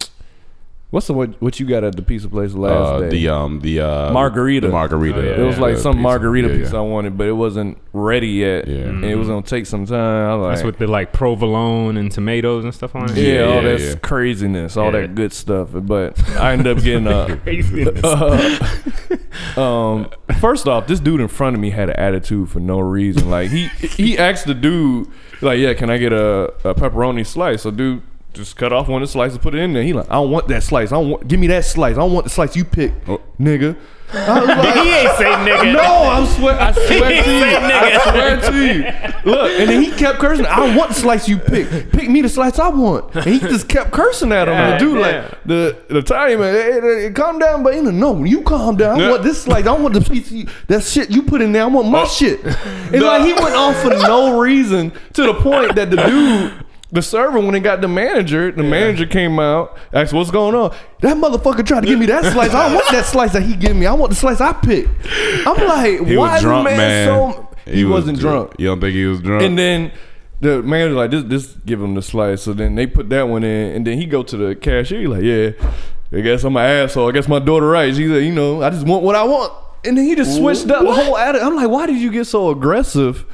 what's 0.94 1.08
the 1.08 1.12
what, 1.12 1.30
what 1.42 1.58
you 1.58 1.66
got 1.66 1.82
at 1.82 1.96
the 1.96 2.02
pizza 2.02 2.28
place 2.28 2.54
last 2.54 2.72
Uh, 2.72 3.00
day? 3.00 3.08
the 3.08 3.28
um 3.28 3.58
the 3.60 3.80
uh 3.80 4.12
Margarita. 4.12 4.68
the 4.68 4.72
margarita. 4.72 5.18
Oh, 5.18 5.22
yeah. 5.24 5.40
it 5.42 5.44
was 5.44 5.56
yeah, 5.56 5.62
like 5.62 5.76
some 5.76 5.94
pizza. 5.94 6.02
margarita 6.02 6.48
Yeah, 6.48 6.56
pizza 6.58 6.72
yeah. 6.74 6.78
I 6.78 6.82
wanted, 6.82 7.18
but 7.18 7.26
it 7.26 7.32
wasn't 7.32 7.78
ready 7.92 8.28
yet. 8.28 8.68
Yeah. 8.68 8.76
and 8.84 9.04
it 9.04 9.16
was 9.16 9.26
gonna 9.26 9.42
take 9.42 9.66
some 9.66 9.86
time. 9.86 10.30
I 10.30 10.34
was 10.36 10.48
that's 10.48 10.58
like, 10.62 10.66
with 10.66 10.78
the 10.78 10.86
like 10.86 11.12
provolone 11.12 11.96
and 11.96 12.12
tomatoes 12.12 12.62
and 12.64 12.72
stuff 12.72 12.94
on 12.94 13.10
it. 13.10 13.16
yeah, 13.16 13.32
Yeah, 13.34 13.40
all 13.46 13.54
yeah, 13.62 13.72
that 13.72 13.80
yeah. 13.80 13.94
craziness, 13.96 14.76
all 14.76 14.86
Yeah. 14.92 15.00
that 15.00 15.14
good 15.16 15.32
stuff. 15.32 15.70
But 15.72 16.16
I 16.36 16.52
ended 16.52 16.68
up 16.78 16.82
getting 16.84 17.08
a. 17.08 17.36
Craziness. 17.44 18.04
um, 19.58 20.08
first 20.40 20.66
off, 20.68 20.86
this 20.86 21.00
dude 21.00 21.20
in 21.20 21.28
front 21.28 21.54
of 21.56 21.60
me 21.60 21.70
had 21.70 21.90
an 21.90 21.96
attitude 21.96 22.48
for 22.50 22.60
no 22.60 22.78
reason. 22.78 23.30
Like 23.30 23.50
he 23.50 23.66
he 23.98 24.16
asked 24.18 24.46
the 24.46 24.54
dude, 24.54 25.08
like, 25.42 25.58
"Yeah, 25.58 25.74
can 25.74 25.90
I 25.90 25.98
get 25.98 26.12
a, 26.12 26.52
a 26.64 26.74
pepperoni 26.74 27.26
slice?" 27.26 27.62
So 27.62 27.70
dude 27.70 28.02
just 28.34 28.56
cut 28.56 28.72
off 28.72 28.88
one 28.88 29.02
of 29.02 29.08
the 29.08 29.12
slices, 29.12 29.38
put 29.38 29.54
it 29.54 29.58
in 29.60 29.72
there. 29.72 29.82
He 29.82 29.92
like, 29.92 30.10
"I 30.10 30.14
don't 30.14 30.30
want 30.30 30.48
that 30.48 30.62
slice. 30.62 30.92
I 30.92 30.96
don't 30.96 31.10
want. 31.10 31.28
Give 31.28 31.40
me 31.40 31.46
that 31.48 31.64
slice. 31.64 31.94
I 31.96 32.00
don't 32.00 32.12
want 32.12 32.24
the 32.24 32.30
slice 32.30 32.54
you 32.56 32.64
pick, 32.64 32.92
Oh. 33.08 33.20
nigga." 33.40 33.76
Like, 34.14 34.74
he 34.76 34.92
ain't 34.92 35.16
say 35.16 35.24
nigga. 35.24 35.72
no, 35.72 35.82
I 35.82 36.24
swear, 36.36 36.60
I 36.60 36.70
swear 36.72 37.24
to 37.24 37.30
you, 37.30 37.44
I 37.44 38.00
swear 38.12 38.40
to 38.52 38.66
you. 39.24 39.32
Look, 39.32 39.50
and 39.60 39.68
then 39.70 39.82
he 39.82 39.90
kept 39.90 40.20
cursing. 40.20 40.46
I 40.46 40.56
don't 40.58 40.76
want 40.76 40.90
the 40.90 41.00
slice 41.00 41.28
you 41.28 41.36
pick. 41.38 41.90
Pick 41.90 42.08
me 42.08 42.20
the 42.22 42.28
slice 42.28 42.60
I 42.60 42.68
want. 42.68 43.12
And 43.16 43.24
he 43.24 43.40
just 43.40 43.68
kept 43.68 43.90
cursing 43.90 44.30
at 44.30 44.46
him. 44.46 44.54
The 44.54 44.76
dude, 44.78 45.02
damn. 45.02 45.22
like 45.24 45.44
the 45.44 45.76
the 45.88 45.98
Italian 45.98 46.38
man, 46.40 46.54
hey, 46.54 47.02
hey, 47.06 47.10
calm 47.12 47.40
down, 47.40 47.64
but 47.64 47.74
you 47.74 47.82
know, 47.82 47.90
no, 47.90 48.24
you 48.24 48.42
calm 48.42 48.76
down. 48.76 49.00
I 49.00 49.04
Yeah. 49.04 49.10
want 49.10 49.22
this 49.24 49.42
slice. 49.42 49.60
I 49.62 49.62
don't 49.62 49.82
want 49.82 49.94
the 49.94 50.00
piece. 50.02 50.30
You, 50.30 50.46
that 50.68 50.84
shit 50.84 51.10
you 51.10 51.22
put 51.24 51.40
in 51.40 51.50
there. 51.50 51.62
I 51.64 51.66
want 51.66 51.88
my 51.88 52.02
Oh. 52.02 52.06
shit. 52.06 52.44
And 52.44 53.02
like 53.02 53.22
he 53.24 53.32
went 53.32 53.56
off 53.56 53.80
for 53.82 53.88
no 53.90 54.38
reason 54.38 54.92
to 55.14 55.22
the 55.24 55.34
point 55.34 55.74
that 55.74 55.90
the 55.90 55.96
dude. 55.96 56.52
The 56.94 57.02
server, 57.02 57.40
when 57.40 57.56
it 57.56 57.60
got 57.60 57.80
the 57.80 57.88
manager, 57.88 58.52
the 58.52 58.62
manager 58.62 59.04
came 59.04 59.40
out, 59.40 59.76
asked, 59.92 60.12
"What's 60.12 60.30
going 60.30 60.54
on?" 60.54 60.72
That 61.00 61.16
motherfucker 61.16 61.66
tried 61.66 61.80
to 61.80 61.86
give 61.88 61.98
me 61.98 62.06
that 62.06 62.32
slice. 62.32 62.54
I 62.54 62.68
don't 62.68 62.74
want 62.76 62.88
that 62.92 63.04
slice 63.04 63.32
that 63.32 63.42
he 63.42 63.56
give 63.56 63.76
me. 63.76 63.84
I 63.84 63.92
want 63.94 64.10
the 64.10 64.16
slice 64.16 64.40
I 64.40 64.52
picked. 64.52 64.90
I'm 65.44 65.56
like, 65.66 66.06
He 66.06 66.16
why 66.16 66.36
is 66.36 66.42
drunk, 66.42 66.68
the 66.68 66.76
man, 66.76 66.78
man. 66.78 67.08
so? 67.08 67.48
He, 67.66 67.84
was 67.84 68.02
wasn't 68.02 68.20
drunk. 68.20 68.52
You 68.58 68.68
don't 68.68 68.80
think 68.80 68.94
he 68.94 69.06
was 69.06 69.20
drunk? 69.20 69.42
And 69.42 69.58
then 69.58 69.90
the 70.40 70.62
manager 70.62 70.94
like, 70.94 71.10
"This, 71.10 71.24
this, 71.24 71.46
give 71.66 71.82
him 71.82 71.96
the 71.96 72.02
slice." 72.02 72.42
So 72.42 72.52
then 72.52 72.76
they 72.76 72.86
put 72.86 73.08
that 73.10 73.28
one 73.28 73.42
in, 73.42 73.74
and 73.74 73.84
then 73.84 73.98
he 73.98 74.06
go 74.06 74.22
to 74.22 74.36
the 74.36 74.54
cashier. 74.54 75.00
He 75.00 75.06
like, 75.08 75.24
"Yeah, 75.24 75.50
I 76.16 76.20
guess 76.20 76.44
I'm 76.44 76.56
an 76.56 76.62
asshole. 76.62 77.08
I 77.08 77.10
guess 77.12 77.26
my 77.26 77.40
daughter 77.40 77.66
right." 77.66 77.92
She's 77.92 78.08
like, 78.08 78.22
"You 78.22 78.32
know, 78.32 78.62
I 78.62 78.70
just 78.70 78.86
want 78.86 79.02
what 79.02 79.16
I 79.16 79.24
want." 79.24 79.52
And 79.84 79.98
then 79.98 80.04
he 80.04 80.14
just 80.14 80.36
switched 80.36 80.70
up 80.70 80.84
the 80.84 80.92
whole 80.92 81.18
attitude. 81.18 81.44
I'm 81.44 81.56
like, 81.56 81.68
"Why 81.68 81.86
did 81.86 81.96
you 81.96 82.12
get 82.12 82.28
so 82.28 82.50
aggressive?" 82.50 83.26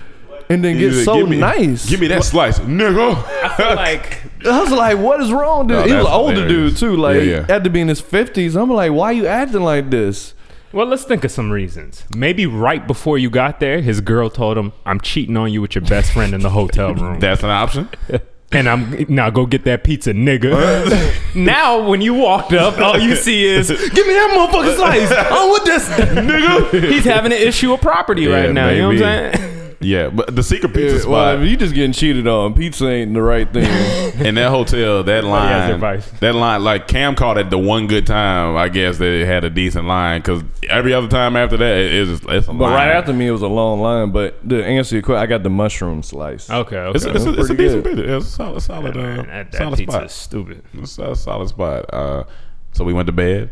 And 0.51 0.65
then 0.65 0.79
get 0.79 0.87
was 0.89 1.05
so 1.05 1.15
give 1.15 1.29
me, 1.29 1.39
nice. 1.39 1.89
Give 1.89 2.01
me 2.01 2.09
that 2.09 2.25
slice, 2.25 2.59
nigga. 2.59 3.15
I 3.45 3.57
feel 3.57 3.75
like 3.77 4.21
I 4.45 4.61
was 4.61 4.73
like, 4.73 4.99
"What 4.99 5.21
is 5.23 5.33
wrong, 5.33 5.69
dude?" 5.69 5.79
No, 5.79 5.85
he 5.85 5.93
was 5.95 6.07
an 6.07 6.13
older 6.13 6.49
dude 6.49 6.77
too. 6.77 6.97
Like, 6.97 7.17
Yeah, 7.17 7.23
yeah. 7.23 7.47
had 7.47 7.63
to 7.65 7.71
be 7.71 7.81
in 7.81 7.87
his 7.89 8.01
fifties. 8.01 8.57
I'm 8.57 8.69
like, 8.69 8.91
"Why 8.93 9.07
are 9.07 9.13
you 9.13 9.27
acting 9.29 9.63
like 9.63 9.91
this?" 9.91 10.35
Well, 10.73 10.87
let's 10.87 11.05
think 11.05 11.23
of 11.25 11.31
some 11.31 11.51
reasons. 11.51 12.05
Maybe 12.17 12.47
right 12.47 12.85
before 12.87 13.17
you 13.19 13.31
got 13.31 13.61
there, 13.61 13.81
his 13.81 14.01
girl 14.01 14.29
told 14.29 14.59
him, 14.59 14.73
"I'm 14.85 15.01
cheating 15.01 15.37
on 15.37 15.53
you 15.53 15.61
with 15.63 15.77
your 15.77 15.83
best 15.83 16.13
friend 16.13 16.35
in 16.35 16.41
the 16.41 16.51
hotel 16.51 16.95
room." 16.95 17.21
That's 17.21 17.45
an 17.45 17.51
option. 17.51 17.89
and 18.53 18.69
I'm 18.69 19.07
now 19.09 19.31
go 19.31 19.47
get 19.47 19.63
that 19.65 19.85
pizza, 19.85 20.13
nigga. 20.13 21.35
now, 21.37 21.89
when 21.89 22.01
you 22.01 22.15
walked 22.15 22.53
up, 22.55 22.77
all 22.81 22.99
you 22.99 23.15
see 23.15 23.45
is, 23.45 23.69
"Give 23.69 24.05
me 24.07 24.15
that 24.15 24.31
motherfucking 24.33 24.75
slice." 24.77 25.13
Oh, 25.31 25.49
what 25.51 25.65
this, 25.65 25.89
nigga? 25.89 26.91
He's 26.91 27.05
having 27.05 27.31
an 27.33 27.39
issue 27.39 27.73
of 27.73 27.81
property 27.81 28.23
Yeah, 28.23 28.41
right 28.41 28.53
now. 28.53 28.69
You 28.71 28.79
know 28.79 28.89
what 28.89 29.03
I'm 29.05 29.33
saying? 29.35 29.60
Yeah, 29.83 30.11
but 30.11 30.37
the 30.37 30.43
secret 30.43 30.75
pizza 30.75 30.97
Yeah, 30.97 31.01
spot 31.01 31.11
well, 31.11 31.43
if 31.43 31.51
you 31.51 31.57
just 31.57 31.75
getting 31.75 31.93
cheated 31.93 32.27
on, 32.27 32.53
pizza 32.53 32.87
ain't 32.87 33.15
the 33.15 33.23
right 33.23 33.51
thing. 33.51 33.65
in 34.27 34.35
that 34.35 34.51
hotel, 34.51 35.03
that 35.03 35.25
has 35.25 35.25
line, 35.25 35.71
advice. 35.71 36.11
that 36.21 36.35
line, 36.35 36.63
like 36.63 36.87
Cam 36.87 37.15
called 37.15 37.39
it 37.39 37.49
the 37.49 37.59
one 37.59 37.87
good 37.87 38.07
time. 38.07 38.57
I 38.57 38.69
guess 38.69 38.99
that 38.99 39.09
it 39.09 39.27
had 39.27 39.43
a 39.45 39.49
decent 39.49 39.87
line 39.87 40.21
because 40.21 40.43
every 40.69 40.93
other 40.93 41.09
time 41.09 41.35
after 41.35 41.57
that, 41.57 41.79
it, 41.79 42.09
it's 42.09 42.23
it's 42.29 42.49
a 42.49 42.53
but 42.53 42.65
line. 42.65 42.73
right 42.75 42.89
after 42.89 43.15
me, 43.15 43.27
it 43.29 43.31
was 43.31 43.41
a 43.41 43.49
long 43.49 43.81
line. 43.81 44.11
But 44.11 44.47
to 44.51 44.63
answer 44.63 44.97
your 44.97 45.03
question, 45.03 45.23
I 45.23 45.27
got 45.27 45.43
the 45.43 45.51
mushroom 45.51 46.03
slice. 46.03 46.51
Okay, 46.51 46.77
okay. 46.77 46.97
it's, 46.97 47.07
it's, 47.07 47.25
a, 47.25 47.41
it's 47.41 47.49
a 47.51 47.55
decent 47.55 47.83
good. 47.83 47.97
pizza. 47.97 48.17
It's 48.17 48.27
a 48.27 48.31
solid, 48.31 48.61
solid, 48.61 48.97
uh, 48.99 49.01
Man, 49.01 49.27
that, 49.29 49.53
that 49.53 49.59
solid 49.59 49.79
pizza 49.79 49.93
spot. 49.93 50.05
is 50.05 50.13
stupid. 50.13 50.63
It's 50.75 50.99
a 50.99 51.17
solid 51.17 51.49
spot. 51.49 51.87
Uh, 51.93 52.25
so 52.73 52.85
we 52.85 52.93
went 52.93 53.07
to 53.07 53.13
bed 53.13 53.51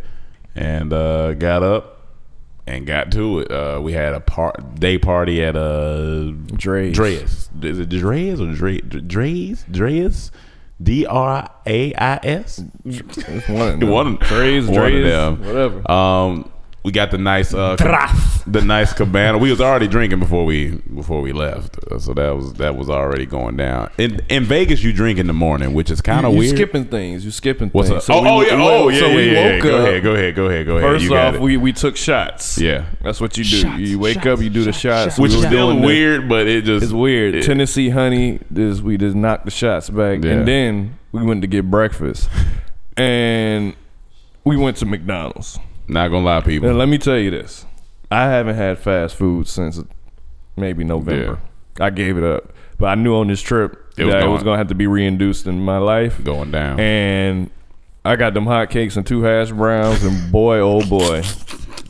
and 0.55 0.93
uh, 0.93 1.33
got 1.35 1.63
up 1.63 1.98
and 2.69 2.87
got 2.87 3.11
to 3.13 3.41
it. 3.41 3.51
Uh, 3.51 3.81
we 3.83 3.93
had 3.93 4.13
a 4.15 4.21
par- 4.21 4.55
day 4.79 4.99
party 4.99 5.43
at 5.43 5.57
a 5.57 6.33
Dre's. 6.55 6.95
Dre's. 6.95 7.51
Is 7.63 7.79
it 7.79 7.89
Dre's 7.89 8.41
or 8.41 8.53
Dre- 8.53 8.81
Dre's? 8.81 9.65
Dre's? 9.71 10.31
D 10.81 11.07
R 11.07 11.51
A 11.67 11.95
I 11.95 12.21
S? 12.23 12.63
One 12.85 13.01
of 13.75 13.81
them. 13.81 13.89
One 13.89 14.17
Dre's, 14.17 14.69
of 14.69 14.75
Dre's, 14.75 15.05
them. 15.05 15.45
whatever. 15.45 15.91
Um, 15.91 16.53
we 16.89 16.93
got 16.93 17.11
the 17.11 17.19
nice 17.19 17.53
uh, 17.53 17.77
the 18.47 18.63
nice 18.63 18.95
cabana. 18.95 19.37
We 19.37 19.51
was 19.51 19.61
already 19.61 19.89
drinking 19.89 20.21
before 20.21 20.47
we 20.47 20.71
before 20.95 21.21
we 21.21 21.33
left, 21.33 21.77
Uh, 21.93 21.99
so 21.99 22.15
that 22.15 22.35
was 22.35 22.55
that 22.55 22.77
was 22.77 22.89
already 22.89 23.27
going 23.27 23.59
down. 23.59 23.91
In 23.99 24.21
in 24.31 24.45
Vegas, 24.45 24.83
you 24.83 24.95
drink 24.95 25.19
in 25.19 25.27
the 25.27 25.35
morning, 25.35 25.75
which 25.75 25.91
is 25.91 26.01
kind 26.01 26.25
of 26.25 26.33
you 26.33 26.39
weird. 26.39 26.57
skipping 26.57 26.87
things. 26.87 27.27
You 27.27 27.31
skipping 27.31 27.69
What's 27.69 27.91
things. 27.91 28.09
up? 28.09 28.17
oh, 28.17 28.23
we- 28.23 28.29
oh 28.31 28.41
yeah, 28.41 28.57
we- 28.57 28.63
oh 28.63 28.89
yeah, 28.89 28.99
so 29.01 29.07
yeah, 29.09 29.15
we 29.17 29.27
yeah, 29.27 29.33
yeah. 29.33 29.53
woke 29.57 29.63
Go 29.65 29.77
up. 29.77 29.87
ahead, 29.89 30.03
go 30.03 30.15
ahead, 30.15 30.35
go 30.35 30.47
ahead, 30.47 30.67
go 30.67 30.77
ahead. 30.79 30.91
First 30.91 31.05
you 31.05 31.11
got 31.11 31.27
off, 31.27 31.35
it. 31.35 31.41
we, 31.43 31.57
we 31.59 31.73
took 31.75 31.95
shots. 31.99 32.57
Yeah. 32.59 32.87
that's 33.03 33.21
what 33.21 33.37
you 33.37 33.45
do. 33.45 33.57
Shots, 33.61 33.79
you 33.81 33.99
wake 33.99 34.15
shots, 34.15 34.27
up, 34.29 34.41
you 34.41 34.49
do 34.49 34.65
the 34.65 34.73
shots, 34.73 35.13
shots. 35.15 35.19
which 35.19 35.33
We 35.33 35.37
is 35.37 35.43
were 35.45 35.49
still 35.51 35.67
doing 35.69 35.81
the- 35.83 35.87
weird, 35.87 36.27
but 36.27 36.47
it 36.49 36.65
just 36.65 36.85
It's 36.85 36.93
weird. 36.95 37.35
it- 37.35 37.45
Tennessee 37.45 37.91
honey. 37.91 38.41
This 38.51 38.81
we 38.81 38.97
just 38.97 39.15
knocked 39.15 39.45
the 39.45 39.51
shots 39.51 39.91
back, 39.91 40.25
Yeah. 40.25 40.31
and 40.33 40.49
then 40.49 40.95
we 41.13 41.23
went 41.23 41.43
to 41.43 41.49
get 41.49 41.71
breakfast, 41.71 42.31
and 42.97 43.75
we 44.45 44.57
went 44.57 44.79
to 44.79 44.87
McDonald's. 44.87 45.59
Not 45.89 46.09
gonna 46.09 46.25
lie, 46.25 46.41
people. 46.41 46.69
Now 46.69 46.75
let 46.77 46.89
me 46.89 46.99
tell 46.99 47.19
you 47.19 47.31
this: 47.31 47.65
I 48.11 48.25
haven't 48.25 48.57
had 48.57 48.79
fast 48.79 49.17
food 49.17 49.49
since 49.49 49.81
maybe 50.57 50.85
November. 50.85 51.39
I 51.81 51.91
gave 51.91 52.17
it 52.19 52.25
up, 52.25 52.53
but 52.79 52.87
I 52.87 52.95
knew 52.97 53.15
on 53.15 53.29
this 53.29 53.41
trip 53.41 53.73
It 53.97 54.05
was 54.05 54.15
that 54.15 54.23
it 54.25 54.29
was 54.29 54.43
gonna 54.43 54.59
have 54.59 54.69
to 54.69 54.75
be 54.75 54.87
reinduced 54.87 55.47
in 55.47 55.61
my 55.65 55.79
life, 55.79 56.23
going 56.25 56.51
down. 56.51 56.79
and 56.81 57.51
I 58.05 58.17
got 58.17 58.35
them 58.35 58.47
hot 58.47 58.71
cakes 58.71 58.97
and 58.97 59.07
two 59.07 59.23
hash 59.23 59.51
browns, 59.51 60.03
and 60.05 60.33
boy, 60.33 60.59
oh 60.59 60.81
boy, 60.89 61.23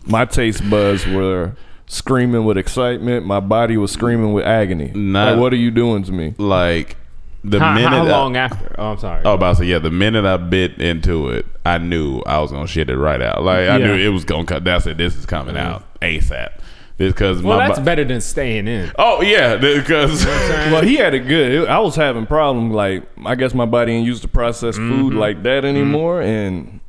my 0.06 0.24
taste 0.24 0.68
buds 0.68 1.06
were 1.06 1.54
screaming 1.87 2.44
with 2.44 2.58
excitement. 2.58 3.24
My 3.24 3.40
body 3.40 3.76
was 3.76 3.90
screaming 3.92 4.32
with 4.32 4.44
agony. 4.44 4.90
Not- 4.94 5.32
like, 5.32 5.40
what 5.40 5.52
are 5.52 5.56
you 5.56 5.70
doing 5.70 6.02
to 6.04 6.12
me? 6.12 6.34
like 6.38 6.96
the 7.44 7.61
How, 7.61 7.74
minute 7.74 7.88
how 7.88 8.05
I- 8.05 8.11
long 8.11 8.37
after? 8.37 8.74
Oh, 8.79 8.92
I'm 8.92 8.98
sorry. 8.98 9.22
Oh, 9.24 9.35
about 9.35 9.51
to 9.51 9.57
say, 9.57 9.66
yeah. 9.66 9.79
The 9.79 9.90
minute 9.90 10.24
I 10.24 10.37
bit 10.37 10.81
into 10.81 11.29
it, 11.29 11.46
I 11.64 11.79
knew 11.79 12.20
I 12.20 12.40
was 12.40 12.51
gonna 12.51 12.66
shit 12.66 12.90
it 12.90 12.96
right 12.96 13.22
out. 13.22 13.42
Like 13.44 13.68
I 13.68 13.79
Yeah. 13.79 13.87
knew 13.87 13.94
it 13.94 14.09
was 14.09 14.24
gonna 14.24 14.44
cut. 14.44 14.64
That's 14.64 14.87
it. 14.87 14.98
This 14.98 15.16
is 15.16 15.27
coming 15.27 15.57
out 15.57 15.85
ASAP. 16.01 16.51
Because 16.96 17.42
well, 17.42 17.59
my 17.59 17.68
that's 17.68 17.79
bo- 17.79 17.85
better 17.85 18.05
than 18.05 18.20
staying 18.20 18.66
in. 18.66 18.90
Oh 18.98 19.22
yeah, 19.22 19.57
because 19.77 20.27
Well, 20.27 20.83
he 20.83 20.96
had 20.96 21.14
it 21.14 21.29
good. 21.29 21.68
I 21.68 21.79
was 21.79 21.94
having 21.94 22.27
problems. 22.27 22.74
Like, 22.74 23.05
I 23.24 23.37
guess 23.37 23.55
my 23.55 23.66
body 23.66 23.92
ain't 23.92 24.07
used 24.07 24.22
to 24.22 24.29
process 24.29 24.77
food 24.77 25.11
mm-hmm. 25.11 25.18
like 25.18 25.42
that 25.44 25.62
mm-hmm. 25.62 25.77
anymore, 25.77 26.20
and 26.22 26.81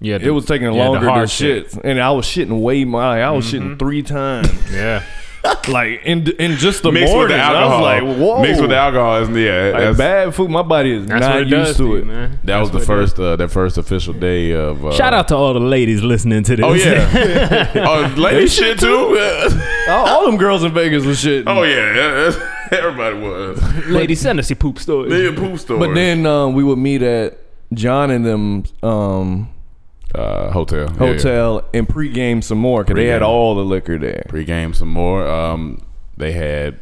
Yeah, 0.00 0.18
it 0.20 0.30
was 0.30 0.44
taking 0.44 0.70
longer 0.70 1.06
to 1.06 1.26
shit. 1.26 1.72
And 1.82 1.98
I 1.98 2.10
was 2.10 2.26
shitting 2.26 2.60
way 2.60 2.84
more. 2.84 3.00
Like, 3.00 3.22
I 3.22 3.30
was 3.30 3.46
shitting 3.46 3.62
mm-hmm. 3.62 3.76
three 3.78 4.02
times. 4.02 4.52
Yeah. 4.70 5.02
like 5.68 6.00
in 6.04 6.26
in 6.38 6.52
just 6.56 6.82
the 6.82 6.90
mixed 6.92 7.12
with 7.12 7.28
morning. 7.30 7.36
the 7.36 7.42
I 7.42 7.52
alcohol. 7.52 7.80
was 7.80 7.80
like, 7.82 8.18
whoa. 8.18 8.42
Mixed 8.42 8.60
with 8.60 8.70
the 8.70 8.76
alcohol 8.76 9.16
is 9.22 9.28
yeah. 9.30 9.62
Like 9.64 9.72
that's- 9.72 9.96
bad 9.98 10.34
food. 10.34 10.50
My 10.50 10.62
body 10.62 10.92
is 10.92 11.06
That's 11.06 11.20
not 11.20 11.34
what 11.34 11.42
it 11.42 11.48
used 11.48 11.76
to 11.76 11.84
you, 11.86 11.94
it. 11.96 12.06
man. 12.06 12.38
that 12.44 12.58
was 12.60 12.70
the 12.70 12.78
That's 12.78 12.88
what 12.88 12.94
it 12.98 13.00
first 13.00 13.18
uh, 13.20 13.36
that 13.36 13.48
first 13.50 13.78
official 13.78 14.14
day 14.14 14.52
of. 14.52 14.84
Uh, 14.84 14.92
Shout 14.92 15.12
out 15.12 15.28
to 15.28 15.36
all 15.36 15.52
the 15.54 15.60
ladies 15.60 16.02
listening 16.02 16.42
to 16.44 16.56
this. 16.56 16.64
Oh 16.64 16.72
yeah. 16.74 17.72
oh, 17.86 18.14
lady 18.16 18.46
shit 18.48 18.78
too. 18.78 19.18
all, 19.88 20.06
all 20.08 20.26
them 20.26 20.36
girls 20.36 20.64
in 20.64 20.72
Vegas 20.72 21.04
was 21.04 21.20
shit. 21.20 21.44
oh 21.46 21.62
yeah, 21.62 22.32
everybody 22.72 23.16
was. 23.18 23.86
ladies, 23.86 24.20
send 24.20 24.38
us 24.38 24.48
your 24.48 24.56
poop 24.56 24.78
stories. 24.78 25.10
They 25.10 25.30
poop 25.32 25.58
store. 25.58 25.78
But 25.78 25.94
then 25.94 26.26
um, 26.26 26.54
we 26.54 26.64
would 26.64 26.78
meet 26.78 27.02
at 27.02 27.38
John 27.72 28.10
and 28.10 28.24
them 28.24 28.64
um, 28.82 29.50
uh, 30.14 30.50
hotel, 30.50 30.86
Yeah, 30.86 30.92
yeah. 30.92 31.12
hotel 31.12 31.64
and 31.74 31.88
pregame 31.88 32.42
some 32.42 32.58
more 32.58 32.84
because 32.84 32.96
they 32.96 33.06
had 33.06 33.22
all 33.22 33.54
the 33.54 33.64
liquor 33.64 33.98
there. 33.98 34.24
Pre-game 34.28 34.74
some 34.74 34.88
more. 34.88 35.26
Um, 35.26 35.84
they 36.16 36.32
had 36.32 36.78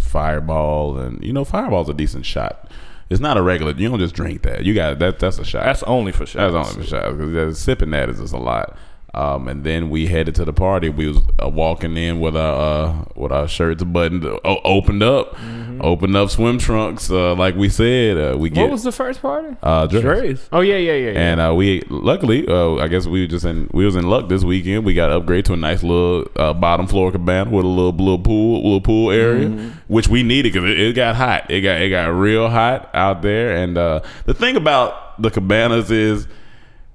Fireball, 0.00 0.98
and 0.98 1.22
you 1.24 1.32
know 1.32 1.44
Fireball's 1.44 1.88
a 1.88 1.94
decent 1.94 2.26
shot. 2.26 2.70
It's 3.10 3.20
not 3.20 3.36
a 3.36 3.42
regular. 3.42 3.72
You 3.72 3.88
don't 3.88 3.98
just 3.98 4.14
drink 4.14 4.42
that. 4.42 4.64
You 4.64 4.72
got 4.72 4.98
that. 5.00 5.18
That's 5.18 5.38
a 5.38 5.44
shot. 5.44 5.64
That's 5.64 5.82
only 5.82 6.12
for 6.12 6.26
sure. 6.26 6.40
That's 6.50 6.54
only 6.54 6.82
for 6.84 6.88
shots 6.88 7.16
because 7.16 7.58
sipping 7.58 7.90
that 7.90 8.08
is 8.08 8.18
just 8.20 8.32
a 8.32 8.38
lot. 8.38 8.76
Um, 9.12 9.48
and 9.48 9.64
then 9.64 9.90
we 9.90 10.06
headed 10.06 10.36
to 10.36 10.44
the 10.44 10.52
party. 10.52 10.88
We 10.88 11.08
was 11.08 11.18
uh, 11.42 11.48
walking 11.48 11.96
in 11.96 12.20
with 12.20 12.36
our 12.36 12.86
uh, 12.86 13.04
with 13.16 13.32
our 13.32 13.48
shirts 13.48 13.82
buttoned, 13.82 14.24
o- 14.24 14.60
opened 14.64 15.02
up, 15.02 15.36
opened 15.80 16.14
up 16.16 16.30
swim 16.30 16.58
trunks. 16.58 17.10
Uh, 17.10 17.34
like 17.34 17.56
we 17.56 17.68
said, 17.68 18.16
uh, 18.16 18.38
we 18.38 18.50
get 18.50 18.62
what 18.62 18.70
was 18.70 18.84
the 18.84 18.92
first 18.92 19.20
party? 19.20 19.56
uh, 19.64 19.86
dress. 19.88 20.04
Drai's. 20.04 20.48
Oh 20.52 20.60
yeah, 20.60 20.76
yeah, 20.76 20.92
yeah. 20.92 21.10
yeah. 21.10 21.18
And 21.18 21.40
uh, 21.40 21.52
we 21.54 21.82
luckily, 21.88 22.46
uh, 22.46 22.76
I 22.76 22.86
guess 22.86 23.06
we 23.08 23.22
were 23.22 23.26
just 23.26 23.44
in 23.44 23.68
we 23.72 23.84
was 23.84 23.96
in 23.96 24.08
luck 24.08 24.28
this 24.28 24.44
weekend. 24.44 24.84
We 24.84 24.94
got 24.94 25.10
upgraded 25.10 25.46
to 25.46 25.52
a 25.54 25.56
nice 25.56 25.82
little 25.82 26.26
uh, 26.36 26.52
bottom 26.52 26.86
floor 26.86 27.10
cabana 27.10 27.50
with 27.50 27.64
a 27.64 27.68
little 27.68 27.90
little 27.92 28.18
pool 28.20 28.62
little 28.62 28.80
pool 28.80 29.10
area, 29.10 29.48
which 29.88 30.06
we 30.06 30.22
needed 30.22 30.52
because 30.52 30.70
it, 30.70 30.78
it 30.78 30.92
got 30.94 31.16
hot. 31.16 31.50
It 31.50 31.62
got 31.62 31.80
it 31.80 31.88
got 31.90 32.06
real 32.14 32.48
hot 32.48 32.88
out 32.94 33.22
there. 33.22 33.56
And 33.56 33.76
uh, 33.76 34.02
the 34.26 34.34
thing 34.34 34.54
about 34.54 35.20
the 35.20 35.30
cabanas 35.32 35.90
is 35.90 36.28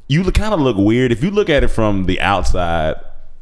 you 0.08 0.24
kind 0.32 0.54
of 0.54 0.60
look 0.60 0.78
weird 0.78 1.12
if 1.12 1.24
you 1.24 1.32
look 1.32 1.50
at 1.50 1.64
it 1.64 1.70
from 1.70 2.06
the 2.06 2.20
outside 2.22 2.96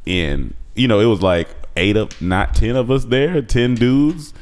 in. 0.05 0.53
You 0.75 0.87
know, 0.87 0.99
it 0.99 1.05
was 1.05 1.21
like 1.21 1.49
eight 1.75 1.97
of 1.97 2.19
not 2.21 2.55
ten 2.55 2.75
of 2.75 2.89
us 2.89 3.05
there, 3.05 3.41
ten 3.41 3.75
dudes, 3.75 4.33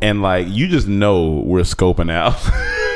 and 0.00 0.22
like 0.22 0.48
you 0.48 0.68
just 0.68 0.88
know 0.88 1.42
we're 1.46 1.60
scoping 1.60 2.10
out. 2.10 2.36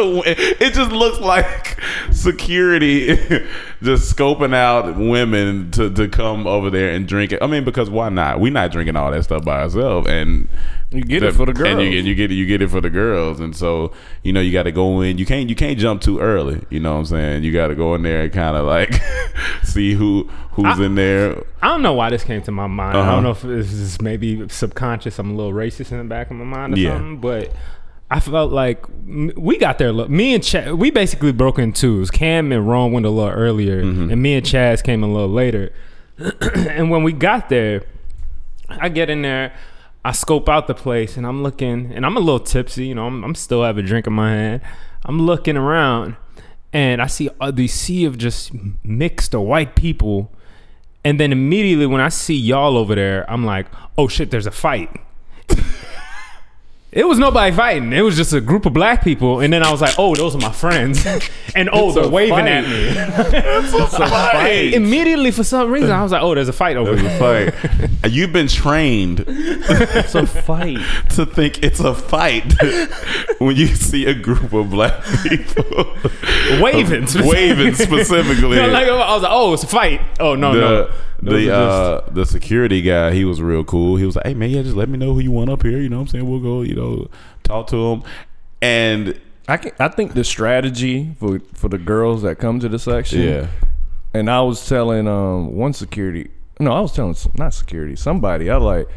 it 0.00 0.72
just 0.72 0.92
looks 0.92 1.18
like 1.18 1.80
security 2.12 3.06
just 3.82 4.14
scoping 4.14 4.54
out 4.54 4.96
women 4.96 5.70
to, 5.72 5.90
to 5.90 6.08
come 6.08 6.46
over 6.46 6.70
there 6.70 6.90
and 6.90 7.08
drink 7.08 7.32
it. 7.32 7.42
I 7.42 7.46
mean, 7.46 7.64
because 7.64 7.90
why 7.90 8.08
not? 8.08 8.40
We're 8.40 8.52
not 8.52 8.70
drinking 8.70 8.96
all 8.96 9.10
that 9.10 9.24
stuff 9.24 9.44
by 9.44 9.62
ourselves, 9.62 10.08
and 10.08 10.48
You 10.90 11.02
get 11.02 11.22
it 11.22 11.34
for 11.34 11.44
the 11.44 11.52
girls. 11.52 11.68
and 11.68 11.82
you, 11.92 11.98
and 11.98 12.06
you 12.08 12.14
get 12.14 12.32
it, 12.32 12.34
you 12.36 12.46
get 12.46 12.62
it 12.62 12.70
for 12.70 12.80
the 12.80 12.88
girls, 12.88 13.40
and 13.40 13.54
so 13.54 13.92
you 14.22 14.32
know 14.32 14.40
you 14.40 14.50
got 14.52 14.62
to 14.62 14.72
go 14.72 15.02
in. 15.02 15.18
You 15.18 15.26
can't 15.26 15.48
you 15.50 15.54
can't 15.54 15.78
jump 15.78 16.00
too 16.00 16.18
early. 16.18 16.64
You 16.70 16.80
know 16.80 16.92
what 16.94 16.98
I'm 17.00 17.04
saying? 17.04 17.44
You 17.44 17.52
got 17.52 17.66
to 17.68 17.74
go 17.74 17.94
in 17.94 18.02
there 18.02 18.22
and 18.22 18.32
kind 18.32 18.56
of 18.56 18.64
like 18.64 18.94
see 19.64 19.92
who 19.92 20.30
who's 20.52 20.78
in 20.78 20.94
there. 20.94 21.42
I 21.60 21.68
don't 21.68 21.82
know 21.82 21.92
why 21.92 22.08
this 22.08 22.24
came 22.24 22.40
to 22.42 22.50
my 22.52 22.66
mind. 22.66 22.96
I 22.96 23.00
Uh-huh. 23.02 23.10
don't 23.12 23.22
know 23.22 23.30
if 23.32 23.42
this 23.42 23.70
is 23.70 24.00
maybe 24.00 24.48
subconscious. 24.48 25.18
I'm 25.18 25.30
a 25.30 25.34
little 25.34 25.52
racist 25.52 25.92
in 25.92 25.98
the 25.98 26.04
back 26.04 26.30
of 26.30 26.36
my 26.38 26.44
mind 26.44 26.72
or 26.74 26.78
Yeah. 26.78 26.94
something, 26.94 27.18
but 27.18 27.52
I 28.10 28.20
felt 28.20 28.50
like 28.52 28.82
we 29.06 29.58
got 29.58 29.76
there. 29.76 29.92
Me 29.92 30.32
and 30.32 30.42
Chaz, 30.42 30.74
we 30.78 30.90
basically 30.90 31.32
broke 31.32 31.58
in 31.58 31.74
twos. 31.74 32.10
Cam 32.10 32.50
and 32.50 32.66
Ron 32.66 32.92
went 32.92 33.04
a 33.04 33.10
little 33.10 33.30
earlier, 33.30 33.82
Mm-hmm. 33.84 34.10
and 34.10 34.22
me 34.22 34.36
and 34.36 34.46
Chaz 34.46 34.82
came 34.82 35.02
a 35.04 35.06
little 35.06 35.28
later. 35.28 35.70
and 36.18 36.90
when 36.90 37.02
we 37.02 37.12
got 37.12 37.50
there, 37.50 37.82
I 38.70 38.88
get 38.88 39.10
in 39.10 39.20
there. 39.20 39.52
I 40.04 40.12
scope 40.12 40.48
out 40.48 40.66
the 40.66 40.74
place 40.74 41.16
and 41.16 41.26
I'm 41.26 41.42
looking, 41.42 41.92
and 41.92 42.06
I'm 42.06 42.16
a 42.16 42.20
little 42.20 42.40
tipsy. 42.40 42.86
You 42.86 42.94
know, 42.94 43.06
I'm, 43.06 43.24
I'm 43.24 43.34
still 43.34 43.62
have 43.64 43.78
a 43.78 43.82
drink 43.82 44.06
in 44.06 44.12
my 44.12 44.30
hand. 44.30 44.62
I'm 45.04 45.22
looking 45.22 45.56
around, 45.56 46.16
and 46.72 47.00
I 47.00 47.06
see 47.06 47.30
uh, 47.40 47.50
the 47.50 47.68
sea 47.68 48.04
of 48.04 48.18
just 48.18 48.52
mixed 48.84 49.34
or 49.34 49.46
white 49.46 49.74
people. 49.74 50.32
And 51.04 51.18
then 51.18 51.32
immediately 51.32 51.86
when 51.86 52.00
I 52.00 52.08
see 52.08 52.34
y'all 52.34 52.76
over 52.76 52.94
there, 52.94 53.30
I'm 53.30 53.44
like, 53.44 53.66
oh 53.96 54.08
shit, 54.08 54.30
there's 54.30 54.46
a 54.46 54.50
fight. 54.50 54.90
It 56.90 57.06
was 57.06 57.18
nobody 57.18 57.54
fighting. 57.54 57.92
It 57.92 58.00
was 58.00 58.16
just 58.16 58.32
a 58.32 58.40
group 58.40 58.64
of 58.64 58.72
black 58.72 59.04
people. 59.04 59.40
And 59.40 59.52
then 59.52 59.62
I 59.62 59.70
was 59.70 59.82
like, 59.82 59.94
oh, 59.98 60.14
those 60.14 60.34
are 60.34 60.38
my 60.40 60.52
friends. 60.52 61.06
And 61.54 61.68
oh, 61.72 61.90
they're 61.92 62.08
waving 62.08 62.36
fight. 62.36 62.48
at 62.48 62.64
me. 62.68 64.74
Immediately, 64.78 65.30
for 65.32 65.42
some 65.42 65.70
reason, 65.70 65.90
I 65.90 66.02
was 66.02 66.12
like, 66.12 66.22
oh, 66.22 66.34
there's 66.34 66.48
a 66.48 66.52
fight 66.52 66.76
over 66.76 66.94
here. 66.96 67.52
Like 68.02 68.12
you've 68.12 68.32
been 68.32 68.48
trained 68.48 69.24
It's 69.26 70.14
a 70.14 70.26
fight. 70.26 70.78
to 71.14 71.26
think 71.26 71.64
it's 71.64 71.80
a 71.80 71.94
fight 71.94 72.52
when 73.38 73.56
you 73.56 73.66
see 73.68 74.06
a 74.06 74.14
group 74.14 74.52
of 74.52 74.70
black 74.70 75.02
people 75.22 75.96
Waving. 76.60 77.06
waving 77.26 77.74
specifically. 77.74 78.58
like, 78.58 78.88
I 78.88 79.14
was 79.14 79.22
like, 79.22 79.32
oh, 79.32 79.54
it's 79.54 79.64
a 79.64 79.68
fight. 79.68 80.00
Oh, 80.20 80.34
no, 80.36 80.54
the 80.54 80.60
no. 80.60 80.90
The 81.20 81.52
uh, 81.54 82.00
the 82.10 82.24
security 82.24 82.80
guy, 82.80 83.12
he 83.12 83.24
was 83.24 83.42
real 83.42 83.64
cool. 83.64 83.96
He 83.96 84.06
was 84.06 84.16
like, 84.16 84.26
"Hey 84.26 84.34
man, 84.34 84.50
yeah, 84.50 84.62
just 84.62 84.76
let 84.76 84.88
me 84.88 84.98
know 84.98 85.14
who 85.14 85.20
you 85.20 85.32
want 85.32 85.50
up 85.50 85.62
here. 85.62 85.78
You 85.80 85.88
know 85.88 85.96
what 85.96 86.02
I'm 86.02 86.08
saying? 86.08 86.30
We'll 86.30 86.40
go, 86.40 86.62
you 86.62 86.74
know, 86.74 87.08
talk 87.42 87.66
to 87.68 87.76
him." 87.92 88.02
And 88.62 89.20
I 89.48 89.56
can, 89.56 89.72
I 89.78 89.88
think 89.88 90.14
the 90.14 90.24
strategy 90.24 91.14
for 91.18 91.40
for 91.54 91.68
the 91.68 91.78
girls 91.78 92.22
that 92.22 92.36
come 92.38 92.60
to 92.60 92.68
the 92.68 92.78
section. 92.78 93.22
yeah, 93.22 93.46
And 94.14 94.30
I 94.30 94.40
was 94.42 94.66
telling 94.68 95.08
um 95.08 95.54
one 95.56 95.72
security. 95.72 96.30
No, 96.60 96.72
I 96.72 96.80
was 96.80 96.92
telling 96.92 97.16
not 97.36 97.54
security. 97.54 97.96
Somebody. 97.96 98.50
I 98.50 98.56
like. 98.56 98.88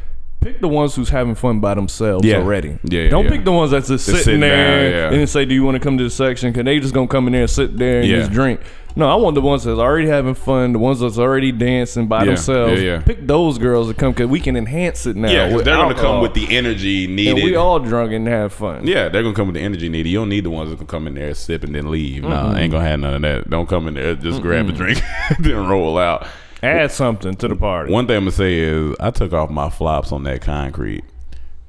Pick 0.41 0.59
the 0.59 0.67
ones 0.67 0.95
who's 0.95 1.09
having 1.09 1.35
fun 1.35 1.59
by 1.59 1.73
themselves 1.75 2.25
Yeah. 2.25 2.37
already. 2.37 2.77
Yeah, 2.83 3.03
yeah, 3.03 3.09
Don't 3.09 3.25
yeah. 3.25 3.29
pick 3.31 3.45
the 3.45 3.51
ones 3.51 3.71
that's 3.71 3.87
just 3.87 4.05
Just 4.05 4.23
sitting 4.23 4.23
sitting 4.23 4.39
there 4.41 5.11
yeah. 5.11 5.17
and 5.17 5.29
say, 5.29 5.45
"Do 5.45 5.53
you 5.53 5.63
want 5.63 5.75
to 5.75 5.79
come 5.79 5.97
to 5.97 6.03
the 6.03 6.09
section?" 6.09 6.51
Because 6.51 6.65
they 6.65 6.79
just 6.79 6.93
gonna 6.93 7.07
come 7.07 7.27
in 7.27 7.33
there 7.33 7.41
and 7.43 7.49
sit 7.49 7.77
there 7.77 7.99
and 8.01 8.07
Yeah. 8.09 8.17
just 8.17 8.31
drink. 8.31 8.59
No, 8.93 9.07
I 9.09 9.15
want 9.15 9.35
the 9.35 9.41
ones 9.41 9.63
that's 9.63 9.79
already 9.79 10.07
having 10.09 10.33
fun, 10.33 10.73
the 10.73 10.79
ones 10.79 10.99
that's 10.99 11.17
already 11.17 11.53
dancing 11.53 12.07
by 12.07 12.19
Yeah, 12.21 12.25
themselves. 12.25 12.81
yeah, 12.81 12.95
yeah. 12.95 12.99
Pick 12.99 13.25
those 13.25 13.57
girls 13.57 13.87
to 13.87 13.93
come 13.93 14.11
because 14.11 14.27
we 14.27 14.41
can 14.41 14.57
enhance 14.57 15.05
it 15.05 15.15
now. 15.15 15.31
Yeah, 15.31 15.45
'cause 15.45 15.55
with 15.57 15.65
they're 15.65 15.77
gonna 15.77 15.93
come 15.95 16.21
with 16.21 16.33
the 16.33 16.57
energy 16.57 17.07
needed. 17.07 17.35
and 17.35 17.43
we 17.43 17.55
all 17.55 17.79
drunk 17.79 18.11
and 18.11 18.27
have 18.27 18.51
fun. 18.51 18.85
Yeah, 18.85 19.07
they're 19.07 19.21
gonna 19.23 19.33
come 19.33 19.47
with 19.47 19.55
the 19.55 19.61
energy 19.61 19.87
needed. 19.87 20.09
You 20.09 20.17
don't 20.19 20.27
need 20.29 20.43
the 20.43 20.49
ones 20.49 20.71
that 20.71 20.77
can 20.77 20.87
come 20.87 21.07
in 21.07 21.13
there, 21.13 21.33
sip, 21.35 21.63
and 21.63 21.73
then 21.73 21.89
leave. 21.89 22.23
Nah, 22.23 22.57
ain't 22.57 22.73
gonna 22.73 22.83
have 22.85 22.99
none 22.99 23.13
of 23.13 23.21
that. 23.21 23.49
Don't 23.49 23.69
come 23.69 23.87
in 23.87 23.93
there, 23.93 24.15
just 24.15 24.41
grab 24.41 24.67
a 24.67 24.73
drink, 24.73 25.01
then 25.39 25.67
roll 25.67 25.97
out. 25.97 26.27
Add 26.63 26.91
something 26.91 27.35
to 27.35 27.47
the 27.47 27.55
party. 27.55 27.91
One 27.91 28.05
thing 28.07 28.17
I'm 28.17 28.23
gonna 28.23 28.31
say 28.31 28.59
is 28.59 28.95
I 28.99 29.11
took 29.11 29.33
off 29.33 29.49
my 29.49 29.69
flops 29.69 30.11
on 30.11 30.23
that 30.23 30.41
concrete. 30.41 31.03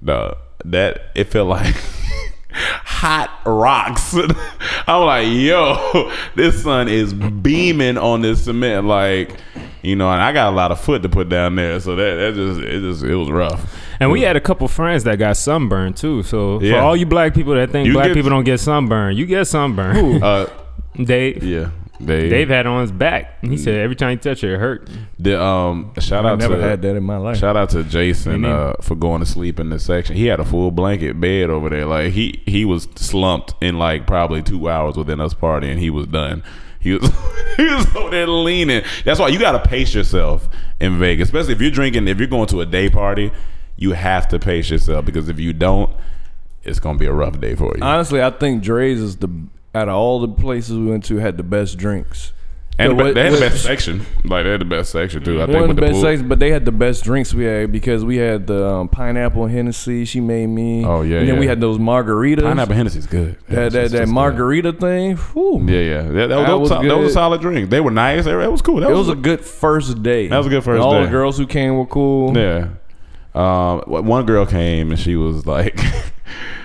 The 0.03 0.37
that 0.65 1.03
it 1.15 1.25
felt 1.25 1.49
like 1.49 1.75
hot 2.53 3.31
rocks. 3.47 4.15
I'm 4.87 5.07
like, 5.07 5.29
yo, 5.29 6.13
this 6.37 6.63
sun 6.63 6.89
is 6.89 7.15
beaming 7.15 7.97
on 7.99 8.21
this 8.23 8.45
cement. 8.45 8.87
Like, 8.87 9.37
you 9.83 9.97
know, 9.97 10.11
and 10.11 10.21
I 10.21 10.33
got 10.33 10.53
a 10.53 10.57
lot 10.57 10.71
of 10.73 10.81
foot 10.81 11.03
to 11.03 11.09
put 11.09 11.29
down 11.29 11.57
there, 11.57 11.81
so 11.81 11.97
that 11.97 12.15
that 12.17 12.35
just 12.35 12.61
it 12.61 12.81
just 12.81 13.03
it 13.05 13.15
was 13.17 13.31
rough. 13.31 13.75
And 14.01 14.11
we 14.11 14.23
had 14.23 14.37
a 14.37 14.41
couple 14.41 14.67
friends 14.69 15.05
that 15.05 15.19
got 15.19 15.37
sunburned 15.37 15.97
too. 15.97 16.23
So 16.25 16.61
Yeah. 16.61 16.75
for 16.75 16.79
all 16.81 16.97
you 16.97 17.07
black 17.07 17.35
people 17.35 17.55
that 17.55 17.71
think 17.71 17.87
You 17.87 17.93
black 17.95 18.09
get- 18.09 18.15
people 18.15 18.31
don't 18.31 18.45
get 18.45 18.59
sunburned, 18.61 19.17
you 19.19 19.27
get 19.27 19.47
sunburned. 19.47 20.23
Uh, 20.23 20.47
Dave, 21.03 21.43
yeah, 21.43 21.71
they 22.07 22.29
Dave 22.29 22.49
had 22.49 22.67
it 22.67 22.69
on 22.69 22.83
his 22.83 22.93
back. 22.93 23.41
He 23.43 23.57
said 23.57 23.75
every 23.77 23.97
time 23.97 24.11
he 24.11 24.17
touched 24.17 24.45
it, 24.45 24.53
it 24.53 24.59
hurt. 24.59 24.89
the 25.19 25.41
um 25.43 25.93
shout 25.99 26.27
I 26.27 26.31
out 26.31 26.39
never 26.39 26.57
to 26.57 26.63
had 26.63 26.83
that 26.83 26.97
in 26.97 27.05
my 27.05 27.17
life. 27.17 27.39
Shout 27.39 27.57
out 27.57 27.71
to 27.71 27.85
Jason 27.85 28.45
uh, 28.45 28.75
for 28.81 28.95
going 28.95 29.21
to 29.21 29.27
sleep 29.27 29.59
in 29.61 29.71
this 29.71 29.85
section. 29.85 30.17
He 30.17 30.27
had 30.27 30.41
a 30.41 30.45
full 30.45 30.71
blanket 30.71 31.21
bed 31.21 31.51
over 31.51 31.69
there. 31.69 31.87
Like 31.87 32.13
he 32.13 32.43
he 32.47 32.65
was 32.65 32.89
slumped 32.97 33.55
in 33.61 33.79
like 33.79 34.07
probably 34.07 34.43
two 34.43 34.69
hours 34.69 34.97
within 34.97 35.21
us 35.21 35.35
partying. 35.35 35.73
And 35.73 35.81
he 35.81 35.91
was 35.91 36.07
done. 36.07 36.43
He 36.81 36.93
was 36.95 37.09
he 37.57 37.65
was 37.65 37.95
over 37.97 38.11
there 38.11 38.27
leaning. 38.27 38.83
That's 39.05 39.21
why 39.21 39.29
you 39.29 39.39
got 39.39 39.53
to 39.53 39.69
pace 39.69 39.95
yourself 39.95 40.49
in 40.81 40.99
Vegas, 40.99 41.29
especially 41.29 41.53
if 41.53 41.61
you're 41.61 41.71
drinking. 41.71 42.09
If 42.09 42.19
you're 42.19 42.27
going 42.27 42.49
to 42.49 42.61
a 42.61 42.67
day 42.67 42.91
party, 42.91 43.31
you 43.77 43.93
have 43.93 44.29
to 44.29 44.39
pace 44.39 44.71
yourself 44.71 45.05
because 45.05 45.29
if 45.29 45.39
you 45.39 45.53
don't, 45.53 45.91
it's 46.65 46.79
gonna 46.79 46.99
be 46.99 47.07
a 47.07 47.13
rough 47.13 47.41
day 47.41 47.55
for 47.55 47.77
you. 47.77 47.83
Honestly, 47.83 48.23
I 48.23 48.31
think 48.31 48.63
Drai's 48.63 49.01
is 49.01 49.17
the 49.17 49.29
out 49.75 49.89
of 49.89 49.95
all 49.95 50.21
the 50.21 50.29
places 50.29 50.77
we 50.79 50.87
went 50.87 51.05
to 51.05 51.17
had 51.17 51.37
the 51.37 51.43
best 51.43 51.79
drinks. 51.79 52.33
and 52.79 52.93
the 52.93 52.95
what- 52.95 53.15
they 53.15 53.25
had 53.25 53.33
the 53.35 53.41
best 53.41 53.63
section. 53.63 54.05
Like 54.25 54.45
they 54.45 54.51
had 54.53 54.61
the 54.61 54.65
best 54.67 54.91
section 54.93 55.23
too. 55.23 55.43
I 55.43 55.47
think 55.47 55.67
with 55.67 55.77
the 55.77 55.81
best 55.83 55.93
pool. 55.93 56.03
sections, 56.03 56.29
but 56.29 56.39
they 56.41 56.51
had 56.51 56.65
the 56.65 56.73
best 56.73 57.05
drinks 57.05 57.33
we 57.35 57.45
had 57.45 57.71
because 57.71 58.03
we 58.05 58.17
had 58.17 58.47
the 58.47 58.67
um, 58.67 58.89
pineapple 58.89 59.47
Hennessy 59.47 60.05
she 60.07 60.21
made 60.21 60.47
me. 60.47 60.85
Oh, 60.85 61.03
yeah, 61.03 61.19
and 61.21 61.29
then 61.29 61.39
we 61.39 61.47
had 61.47 61.61
those 61.61 61.79
margaritas. 61.79 62.43
Pineapple 62.43 62.75
Hennessy's 62.75 63.07
good. 63.07 63.37
That 63.49 63.73
that, 63.73 63.73
that 63.73 63.91
just 63.91 63.95
good. 63.95 64.09
margarita 64.09 64.73
thing. 64.73 65.17
Whew. 65.17 65.65
Yeah, 65.69 65.79
yeah. 65.81 66.03
That, 66.03 66.13
that, 66.13 66.29
That 66.29 66.47
that 66.47 66.59
was, 66.59 66.71
was 66.71 66.83
that 66.89 66.97
was 66.99 67.11
a 67.11 67.13
solid 67.15 67.41
drink. 67.43 67.69
They 67.71 67.81
were 67.81 67.91
nice. 67.91 68.25
Were- 68.27 68.51
was 68.51 68.63
cool. 68.63 68.81
That 68.81 68.91
It 68.91 68.95
was 68.95 69.09
a 69.11 69.15
good 69.15 69.41
first 69.43 70.03
day. 70.03 70.29
That 70.29 70.39
was 70.39 70.47
a 70.47 70.51
good 70.51 70.65
first 70.65 70.77
And 70.77 70.83
all 70.83 70.95
day. 70.95 71.05
the 71.05 71.11
girls 71.11 71.37
who 71.39 71.47
came 71.47 71.77
were 71.77 71.87
cool. 71.87 72.37
Yeah. 72.37 72.69
Um, 73.35 73.81
one 73.87 74.27
girl 74.27 74.45
came 74.47 74.91
and 74.91 74.99
she 75.01 75.17
was 75.17 75.47
like, 75.47 75.79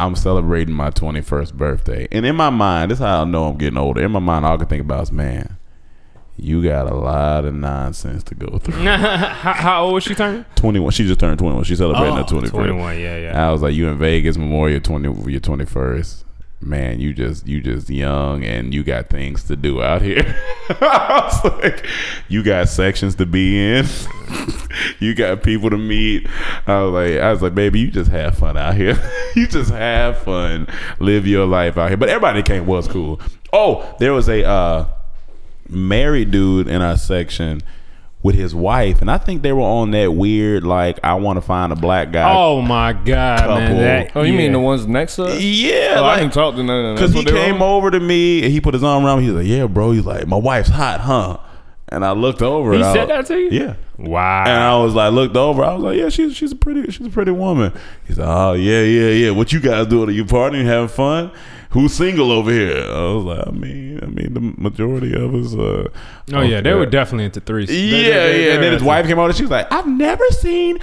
I'm 0.00 0.16
celebrating 0.16 0.74
my 0.74 0.90
21st 0.90 1.54
birthday. 1.54 2.08
And 2.10 2.24
in 2.24 2.36
my 2.36 2.50
mind, 2.50 2.90
this 2.90 2.98
is 2.98 3.04
how 3.04 3.22
I 3.22 3.24
know 3.24 3.44
I'm 3.44 3.58
getting 3.58 3.78
older. 3.78 4.02
In 4.02 4.12
my 4.12 4.18
mind, 4.18 4.44
all 4.44 4.54
I 4.54 4.56
can 4.56 4.66
think 4.66 4.82
about 4.82 5.02
is, 5.02 5.12
man, 5.12 5.58
you 6.36 6.62
got 6.62 6.90
a 6.90 6.94
lot 6.94 7.44
of 7.44 7.54
nonsense 7.54 8.22
to 8.24 8.34
go 8.34 8.58
through. 8.58 8.74
how, 8.84 9.52
how 9.52 9.84
old 9.84 9.94
was 9.94 10.04
she 10.04 10.14
turning? 10.14 10.44
21. 10.56 10.90
She 10.92 11.06
just 11.06 11.20
turned 11.20 11.38
21. 11.38 11.64
She's 11.64 11.78
celebrating 11.78 12.16
her 12.16 12.22
21st. 12.22 12.50
21, 12.50 12.98
yeah, 12.98 13.18
yeah. 13.18 13.48
I 13.48 13.52
was 13.52 13.60
like, 13.62 13.74
you 13.74 13.88
in 13.88 13.98
Vegas, 13.98 14.36
Memorial 14.36 14.80
20, 14.80 15.30
your 15.30 15.40
21st. 15.40 16.24
Man, 16.62 17.00
you 17.00 17.14
just 17.14 17.46
you 17.46 17.62
just 17.62 17.88
young 17.88 18.44
and 18.44 18.74
you 18.74 18.82
got 18.82 19.08
things 19.08 19.44
to 19.44 19.56
do 19.56 19.82
out 19.82 20.02
here. 20.02 20.36
I 20.68 21.22
was 21.24 21.62
like, 21.62 21.86
you 22.28 22.42
got 22.42 22.68
sections 22.68 23.14
to 23.14 23.24
be 23.24 23.58
in. 23.58 23.86
you 24.98 25.14
got 25.14 25.42
people 25.42 25.70
to 25.70 25.78
meet. 25.78 26.28
I 26.66 26.82
was 26.82 26.92
like, 26.92 27.22
I 27.22 27.32
was 27.32 27.40
like, 27.40 27.54
baby, 27.54 27.80
you 27.80 27.90
just 27.90 28.10
have 28.10 28.36
fun 28.36 28.58
out 28.58 28.74
here. 28.74 28.98
you 29.34 29.46
just 29.46 29.70
have 29.70 30.18
fun, 30.18 30.68
live 30.98 31.26
your 31.26 31.46
life 31.46 31.78
out 31.78 31.88
here. 31.88 31.96
But 31.96 32.10
everybody 32.10 32.42
came 32.42 32.66
was 32.66 32.86
cool. 32.86 33.20
Oh, 33.54 33.96
there 33.98 34.12
was 34.12 34.28
a 34.28 34.44
uh, 34.44 34.88
married 35.66 36.30
dude 36.30 36.68
in 36.68 36.82
our 36.82 36.98
section 36.98 37.62
with 38.22 38.34
his 38.34 38.54
wife, 38.54 39.00
and 39.00 39.10
I 39.10 39.16
think 39.16 39.40
they 39.42 39.52
were 39.52 39.62
on 39.62 39.92
that 39.92 40.12
weird 40.12 40.62
like 40.62 40.98
I 41.02 41.14
want 41.14 41.38
to 41.38 41.40
find 41.40 41.72
a 41.72 41.76
black 41.76 42.12
guy. 42.12 42.30
Oh 42.36 42.60
my 42.60 42.92
god, 42.92 43.38
Couple. 43.40 43.56
man! 43.56 43.76
That, 43.78 44.12
Oh, 44.16 44.22
you 44.22 44.34
mean 44.34 44.52
the 44.52 44.58
ones 44.60 44.86
next 44.86 45.16
to 45.16 45.24
us? 45.24 45.40
Yeah, 45.42 45.94
Oh, 45.96 46.04
I 46.04 46.12
like, 46.14 46.22
ain't 46.22 46.32
talked 46.34 46.56
to 46.58 46.62
none 46.62 46.84
of 46.84 46.84
them. 46.84 46.96
Cause 47.06 47.14
That's 47.14 47.24
he 47.30 47.32
came 47.34 47.56
on? 47.56 47.62
over 47.62 47.90
to 47.90 47.98
me 48.00 48.42
and 48.42 48.52
he 48.52 48.60
put 48.60 48.74
his 48.74 48.84
arm 48.84 49.04
around 49.06 49.18
me. 49.20 49.24
He 49.24 49.30
was 49.30 49.42
like, 49.42 49.50
"Yeah, 49.50 49.66
bro." 49.66 49.92
He's 49.92 50.04
like, 50.04 50.26
"My 50.26 50.36
wife's 50.36 50.68
hot, 50.68 51.00
huh?" 51.00 51.38
And 51.92 52.04
I 52.04 52.12
looked 52.12 52.42
over. 52.42 52.70
He 52.72 52.76
and 52.76 52.84
I 52.84 52.92
said 52.92 53.08
was- 53.08 53.26
that 53.28 53.34
to 53.34 53.38
you? 53.40 53.48
Yeah. 53.50 53.74
Wow. 53.98 54.44
And 54.44 54.52
I 54.62 54.76
was 54.82 54.94
like, 54.94 55.12
looked 55.12 55.36
over. 55.36 55.64
I 55.64 55.74
was 55.74 55.82
like, 55.82 55.98
"Yeah, 55.98 56.08
she's 56.10 56.36
she's 56.36 56.52
a 56.52 56.56
pretty 56.56 56.90
she's 56.90 57.06
a 57.06 57.10
pretty 57.10 57.32
woman." 57.32 57.72
He's 58.06 58.18
like, 58.18 58.28
"Oh 58.28 58.52
yeah, 58.52 58.82
yeah, 58.82 59.08
yeah. 59.10 59.30
What 59.30 59.52
you 59.52 59.60
guys 59.60 59.86
doing? 59.86 60.08
Are 60.08 60.12
you 60.12 60.24
partying, 60.26 60.64
having 60.66 60.88
fun? 60.88 61.30
Who's 61.70 61.92
single 61.94 62.32
over 62.32 62.50
here?" 62.50 62.82
I 62.90 63.12
was 63.14 63.24
like, 63.24 63.46
"I 63.46 63.50
mean, 63.50 64.00
I 64.02 64.06
mean, 64.06 64.34
the 64.34 64.40
majority 64.60 65.14
of 65.14 65.34
us." 65.34 65.54
Uh, 65.54 65.88
oh 66.34 66.40
yeah, 66.42 66.60
they 66.60 66.70
okay. 66.70 66.74
were 66.74 66.86
definitely 66.86 67.26
into 67.26 67.40
threes. 67.40 67.70
Yeah, 67.70 67.76
They- 67.76 67.90
they- 67.92 68.08
yeah. 68.08 68.14
they- 68.48 68.54
And 68.54 68.62
then 68.64 68.72
his 68.72 68.82
wife 68.82 69.06
came 69.06 69.18
out 69.18 69.26
and 69.26 69.36
she 69.36 69.42
was 69.42 69.50
like, 69.52 69.72
I've 69.72 69.86
never 69.86 70.24
seen 70.30 70.78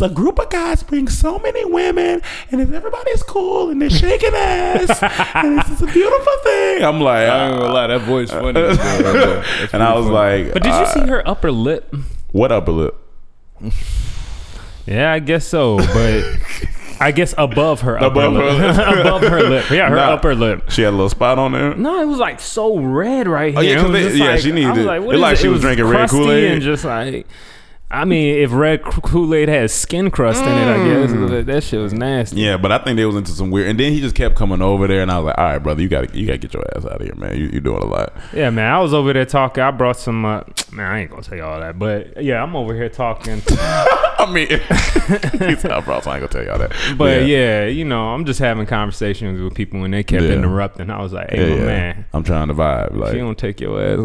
a 0.00 0.08
group 0.08 0.38
of 0.38 0.48
guys 0.48 0.84
bring 0.84 1.08
so 1.08 1.40
many 1.40 1.64
women 1.64 2.22
and 2.52 2.60
if 2.60 2.72
everybody's 2.72 3.20
cool 3.24 3.68
and 3.70 3.82
they're 3.82 3.90
shaking 3.90 4.32
ass 4.32 5.02
and 5.34 5.58
this 5.58 5.68
is 5.70 5.82
a 5.82 5.86
beautiful 5.86 6.32
thing. 6.44 6.84
I'm 6.84 7.00
like, 7.00 7.28
I 7.28 7.48
ain't 7.48 7.58
gonna 7.58 7.74
lie, 7.74 7.86
that 7.88 8.02
voice 8.02 8.30
funny. 8.30 8.60
as 8.60 8.76
hell, 8.76 9.44
and 9.72 9.82
I 9.82 9.94
was 9.96 10.04
funny. 10.06 10.44
like, 10.44 10.52
But 10.52 10.62
did 10.62 10.68
you 10.68 10.74
uh, 10.74 10.86
see 10.94 11.00
her 11.00 11.26
upper 11.28 11.50
lip? 11.50 11.92
what 12.30 12.52
upper 12.52 12.70
lip? 12.70 12.94
Yeah, 14.86 15.12
I 15.12 15.18
guess 15.18 15.46
so. 15.48 15.78
But 15.78 16.24
I 17.00 17.12
guess 17.12 17.34
above 17.38 17.82
her 17.82 17.96
upper 17.96 18.06
Above 18.06 18.34
her 18.34 18.50
lip. 18.52 18.76
lip. 18.76 18.96
above 19.06 19.22
her 19.22 19.42
lip. 19.42 19.70
Yeah, 19.70 19.88
her 19.88 19.96
Nah. 19.96 20.12
upper 20.14 20.34
lip. 20.34 20.70
She 20.70 20.82
had 20.82 20.90
a 20.90 20.96
little 20.96 21.08
spot 21.08 21.38
on 21.38 21.52
there. 21.52 21.74
No, 21.74 22.00
it 22.00 22.06
was 22.06 22.18
like 22.18 22.40
so 22.40 22.78
red 22.78 23.28
right 23.28 23.50
here. 23.52 23.58
Oh, 23.58 23.62
yeah, 23.62 23.72
It 23.72 23.74
'cause 23.76 23.84
was 23.84 23.92
they- 23.92 24.02
just 24.08 24.16
yeah, 24.16 24.30
like- 24.30 24.40
she 24.40 24.52
needed 24.52 24.68
I 24.68 24.72
was 24.72 24.78
it. 24.80 24.86
like, 24.86 25.02
It 25.02 25.14
is 25.14 25.20
like 25.20 25.36
she 25.38 25.48
was 25.48 25.60
drinking 25.60 25.84
red 25.86 25.96
crusty 26.08 26.16
Kool-Aid. 26.18 26.52
and 26.52 26.62
just 26.62 26.84
like. 26.84 27.26
I 27.90 28.04
mean, 28.04 28.36
if 28.42 28.52
red 28.52 28.82
Kool 28.82 29.32
Aid 29.34 29.48
has 29.48 29.72
skin 29.72 30.10
crust 30.10 30.42
in 30.44 30.50
it, 30.50 30.68
I 30.68 30.84
guess 30.84 31.30
that, 31.30 31.46
that 31.46 31.64
shit 31.64 31.80
was 31.80 31.94
nasty. 31.94 32.38
Yeah, 32.38 32.58
but 32.58 32.70
I 32.70 32.76
think 32.76 32.96
they 32.96 33.06
was 33.06 33.16
into 33.16 33.30
some 33.30 33.50
weird. 33.50 33.68
And 33.68 33.80
then 33.80 33.92
he 33.92 34.00
just 34.02 34.14
kept 34.14 34.34
coming 34.36 34.60
over 34.60 34.86
there, 34.86 35.00
and 35.00 35.10
I 35.10 35.16
was 35.18 35.24
like, 35.28 35.38
"All 35.38 35.44
right, 35.44 35.58
brother, 35.58 35.80
you 35.80 35.88
got 35.88 36.06
to 36.06 36.18
you 36.18 36.26
got 36.26 36.32
to 36.34 36.38
get 36.38 36.52
your 36.52 36.64
ass 36.76 36.84
out 36.84 37.00
of 37.00 37.02
here, 37.02 37.14
man. 37.14 37.38
You 37.38 37.46
you 37.50 37.60
doing 37.60 37.82
a 37.82 37.86
lot." 37.86 38.12
Yeah, 38.34 38.50
man, 38.50 38.70
I 38.70 38.78
was 38.80 38.92
over 38.92 39.14
there 39.14 39.24
talking. 39.24 39.62
I 39.62 39.70
brought 39.70 39.96
some. 39.96 40.22
Uh, 40.26 40.42
man, 40.72 40.84
I 40.92 41.00
ain't 41.00 41.10
gonna 41.10 41.22
tell 41.22 41.38
you 41.38 41.44
all 41.44 41.60
that, 41.60 41.78
but 41.78 42.22
yeah, 42.22 42.42
I'm 42.42 42.54
over 42.56 42.74
here 42.74 42.90
talking. 42.90 43.40
I 43.50 44.30
mean, 44.30 44.48
he 44.50 45.56
said, 45.56 45.70
"I 45.72 45.80
probably 45.80 45.94
ain't 45.94 46.04
gonna 46.04 46.28
tell 46.28 46.44
y'all 46.44 46.58
that." 46.58 46.72
But 46.98 47.26
yeah. 47.26 47.64
you 47.64 47.86
know, 47.86 48.08
I'm 48.08 48.26
just 48.26 48.38
having 48.38 48.66
conversations 48.66 49.40
with 49.40 49.54
people 49.54 49.80
when 49.80 49.92
they 49.92 50.02
kept 50.02 50.24
Yeah. 50.24 50.32
interrupting. 50.32 50.90
I 50.90 51.00
was 51.00 51.14
like, 51.14 51.30
"Hey, 51.30 51.48
Yeah, 51.52 51.56
yeah. 51.56 51.64
man, 51.64 52.04
I'm 52.12 52.22
trying 52.22 52.48
to 52.48 52.54
vibe. 52.54 52.94
Like, 52.96 53.14
you 53.14 53.20
don't 53.20 53.38
take 53.38 53.62
your 53.62 53.80
ass. 53.82 53.96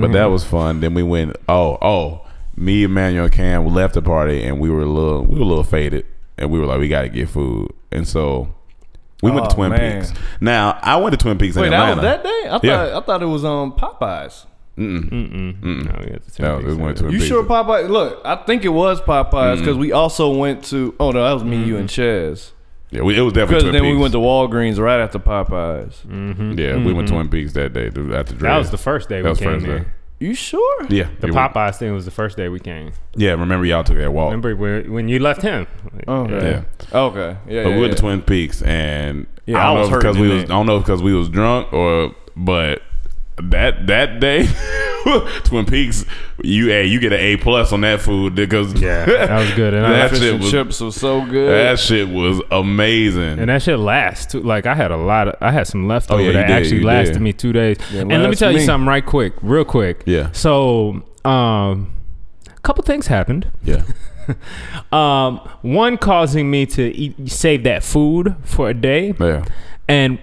But 0.00 0.12
that 0.12 0.26
was 0.26 0.44
fun. 0.44 0.78
Then 0.78 0.94
we 0.94 1.02
went. 1.02 1.34
Oh, 1.48 1.76
oh. 1.82 2.20
Me, 2.56 2.84
Emmanuel, 2.84 3.24
and 3.24 3.32
Cam 3.32 3.66
left 3.66 3.94
the 3.94 4.02
party, 4.02 4.42
and 4.44 4.60
we 4.60 4.70
were 4.70 4.82
a 4.82 4.86
little, 4.86 5.22
we 5.24 5.36
were 5.36 5.42
a 5.44 5.46
little 5.48 5.64
faded, 5.64 6.06
and 6.38 6.50
we 6.50 6.58
were 6.58 6.66
like, 6.66 6.78
we 6.78 6.88
got 6.88 7.02
to 7.02 7.08
get 7.08 7.28
food, 7.28 7.72
and 7.90 8.06
so 8.06 8.54
we 9.22 9.30
went 9.30 9.46
to 9.46 9.52
Oh, 9.52 9.54
Twin 9.54 9.70
man. 9.72 10.02
Peaks. 10.02 10.12
Now 10.40 10.78
I 10.82 10.96
went 10.96 11.12
to 11.12 11.16
Twin 11.16 11.38
Peaks 11.38 11.56
Wait, 11.56 11.66
in 11.66 11.70
that 11.72 11.80
Atlanta. 11.80 11.96
was 11.96 12.02
that 12.02 12.22
day? 12.24 12.42
I 12.46 12.50
thought 12.52 12.64
Yeah. 12.64 12.98
I 12.98 13.00
thought 13.00 13.22
it 13.22 13.26
was 13.26 13.44
on 13.44 13.72
Popeyes. 13.72 14.46
Mm-mm. 14.76 15.62
No, 15.62 15.98
we 16.04 16.10
had 16.12 16.22
to 16.26 16.42
That 16.42 16.64
was, 16.64 16.76
we 16.76 16.82
went 16.82 16.96
to 16.98 17.04
Twin 17.04 17.14
You 17.14 17.20
sure 17.20 17.44
Popeyes? 17.44 17.88
Look, 17.88 18.20
I 18.24 18.36
think 18.36 18.64
it 18.64 18.70
was 18.70 19.00
Popeyes 19.00 19.58
because 19.60 19.76
we 19.76 19.92
also 19.92 20.34
went 20.36 20.64
to. 20.66 20.94
Oh 21.00 21.10
no, 21.12 21.22
that 21.24 21.32
was 21.32 21.44
me, 21.44 21.62
you, 21.62 21.76
and 21.76 21.88
Chaz. 21.88 22.50
Yeah, 22.90 23.02
we, 23.02 23.16
it 23.16 23.22
was 23.22 23.32
definitely 23.32 23.56
Because 23.70 23.72
then 23.72 23.82
Peaks. 23.82 23.92
we 23.94 24.00
went 24.00 24.12
to 24.12 24.18
Walgreens 24.18 24.78
right 24.78 25.00
after 25.00 25.18
Popeyes. 25.18 26.04
Mm-hmm. 26.06 26.52
yeah, 26.58 26.76
we 26.84 26.92
went 26.92 27.08
to 27.08 27.14
Twin 27.14 27.28
Peaks 27.28 27.52
that 27.54 27.72
day 27.72 27.90
to- 27.90 28.14
after. 28.14 28.34
That 28.36 28.58
was 28.58 28.70
the 28.70 28.78
first 28.78 29.08
day 29.08 29.16
That 29.16 29.24
we 29.24 29.30
was 29.30 29.38
came 29.38 29.48
first 29.54 29.66
here. 29.66 29.78
day. 29.80 29.86
You 30.20 30.34
sure? 30.34 30.86
Yeah, 30.88 31.08
The 31.20 31.26
it 31.28 31.34
was- 31.34 31.36
Popeyes 31.52 31.76
thing 31.78 31.92
was 31.92 32.04
the 32.04 32.10
first 32.10 32.36
day 32.36 32.48
we 32.48 32.60
came. 32.60 32.92
Yeah, 33.16 33.32
remember 33.32 33.66
y'all 33.66 33.84
took 33.84 33.98
that 33.98 34.12
walk. 34.12 34.26
Remember 34.30 34.54
when, 34.56 34.92
when 34.92 35.08
you 35.08 35.18
left 35.18 35.42
him? 35.42 35.66
Okay. 36.06 36.62
Yeah. 36.92 36.98
Okay. 36.98 37.36
Yeah. 37.48 37.62
But 37.64 37.68
yeah, 37.70 37.74
we 37.74 37.80
went 37.80 37.92
to 37.92 37.96
yeah. 37.96 38.00
Twin 38.00 38.22
Peaks, 38.22 38.62
and 38.62 39.26
Yeah, 39.46 39.58
I 39.58 39.62
I 39.62 39.66
don't 39.74 39.80
was 39.80 39.90
know 39.90 39.96
because 39.98 40.16
we 40.18 40.28
was. 40.28 40.44
I 40.44 40.46
don't 40.46 40.66
know 40.66 40.78
because 40.78 41.02
we 41.02 41.14
was 41.14 41.28
drunk 41.28 41.72
or, 41.72 42.14
but 42.36 42.80
that 43.36 43.86
that 43.88 44.20
day, 44.20 44.46
Twin 45.44 45.66
Peaks, 45.66 46.04
you 46.42 46.68
hey, 46.68 46.86
you 46.86 47.00
get 47.00 47.12
an 47.12 47.18
A 47.20 47.36
plus 47.36 47.72
on 47.72 47.80
that 47.82 48.00
food 48.00 48.34
because 48.34 48.72
Yeah, 48.80 49.04
that 49.06 49.38
was 49.40 49.50
good. 49.56 49.74
And, 49.74 49.84
I, 49.84 49.90
That 49.90 50.10
Fish 50.10 50.20
shit 50.20 50.40
was- 50.40 50.50
chips 50.50 50.80
was 50.80 50.94
so 50.96 51.24
good. 51.24 51.50
that 51.50 51.78
shit 51.80 52.08
was 52.08 52.40
amazing. 52.50 53.38
and 53.40 53.48
that 53.48 53.62
shit 53.62 53.78
lasts 53.78 54.32
too. 54.32 54.40
Like 54.40 54.66
I 54.66 54.74
had 54.74 54.90
a 54.92 54.96
lot 54.96 55.28
of, 55.28 55.34
I 55.40 55.50
had 55.50 55.66
some 55.66 55.88
leftover 55.88 56.22
Oh, 56.22 56.24
yeah, 56.26 56.32
that 56.32 56.46
did, 56.46 56.56
actually 56.56 56.82
lasted 56.82 57.14
did. 57.14 57.22
me 57.22 57.32
two 57.32 57.52
days. 57.52 57.76
Yeah, 57.92 58.02
and 58.02 58.10
let 58.10 58.18
me 58.20 58.26
lasts 58.26 58.38
tell 58.40 58.52
you 58.52 58.60
something 58.60 58.86
right 58.86 59.04
quick, 59.04 59.34
real 59.42 59.64
quick. 59.64 60.02
Yeah. 60.06 60.30
So, 60.32 61.02
um, 61.24 61.92
a 62.46 62.60
couple 62.62 62.84
things 62.84 63.06
happened. 63.08 63.50
Yeah. 63.62 63.82
Um, 64.90 65.36
one 65.62 65.98
causing 65.98 66.50
me 66.50 66.64
to 66.66 66.82
eat, 66.82 67.28
save 67.30 67.64
that 67.64 67.82
food 67.82 68.34
for 68.42 68.70
a 68.70 68.74
day, 68.74 69.12
Yeah. 69.20 69.44
and 69.88 70.18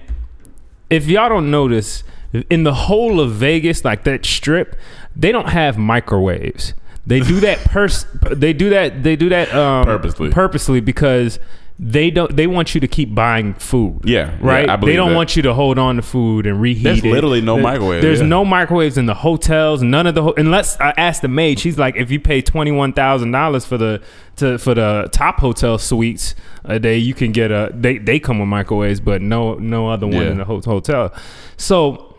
if 0.89 1.07
y'all 1.07 1.29
don't 1.29 1.51
notice, 1.51 2.03
in 2.49 2.63
the 2.63 2.73
whole 2.73 3.19
of 3.19 3.31
Vegas, 3.33 3.83
like 3.85 4.03
that 4.05 4.25
strip, 4.25 4.75
they 5.15 5.31
don't 5.31 5.49
have 5.49 5.77
microwaves. 5.77 6.73
They 7.05 7.19
do 7.19 7.39
that 7.41 7.59
pers- 7.65 8.05
They 8.31 8.53
do 8.53 8.69
that. 8.69 9.03
They 9.03 9.15
do 9.15 9.29
that 9.29 9.53
um, 9.53 9.85
Purposely. 9.85 10.29
Purposely 10.29 10.79
because 10.81 11.39
they 11.79 12.11
don't. 12.11 12.35
They 12.35 12.45
want 12.45 12.75
you 12.75 12.81
to 12.81 12.87
keep 12.87 13.15
buying 13.15 13.55
food. 13.55 14.01
Yeah, 14.03 14.37
right. 14.39 14.67
yeah, 14.67 14.77
they 14.77 14.95
don't 14.95 15.09
that. 15.09 15.15
want 15.15 15.35
you 15.35 15.41
to 15.41 15.53
hold 15.55 15.79
on 15.79 15.95
to 15.95 16.03
food 16.03 16.45
and 16.45 16.61
reheat 16.61 16.83
There's 16.83 16.99
it. 16.99 17.05
literally 17.05 17.41
no 17.41 17.55
There- 17.55 17.63
microwave, 17.63 18.01
There's 18.03 18.19
yeah. 18.19 18.27
no 18.27 18.45
microwaves 18.45 18.99
in 18.99 19.07
the 19.07 19.15
hotels. 19.15 19.81
None 19.81 20.05
of 20.05 20.13
the 20.13 20.21
ho- 20.21 20.33
unless 20.37 20.79
I 20.79 20.93
asked 20.95 21.23
the 21.23 21.27
maid. 21.27 21.59
She's 21.59 21.79
like, 21.79 21.95
if 21.95 22.11
you 22.11 22.19
pay 22.19 22.39
twenty 22.41 22.71
one 22.71 22.93
thousand 22.93 23.31
dollars 23.31 23.65
for 23.65 23.79
the 23.79 23.99
to 24.35 24.59
for 24.59 24.75
the 24.75 25.09
top 25.11 25.39
hotel 25.39 25.79
suites 25.79 26.35
a 26.65 26.77
day, 26.77 26.97
you 26.99 27.15
can 27.15 27.31
get 27.31 27.49
a. 27.49 27.71
They 27.73 27.97
they 27.97 28.19
come 28.19 28.37
with 28.37 28.47
microwaves, 28.47 28.99
but 28.99 29.23
no 29.23 29.55
no 29.55 29.89
other 29.89 30.05
one 30.05 30.17
Yeah. 30.17 30.31
in 30.33 30.37
the 30.37 30.45
ho- 30.45 30.61
hotel. 30.63 31.11
So 31.57 32.10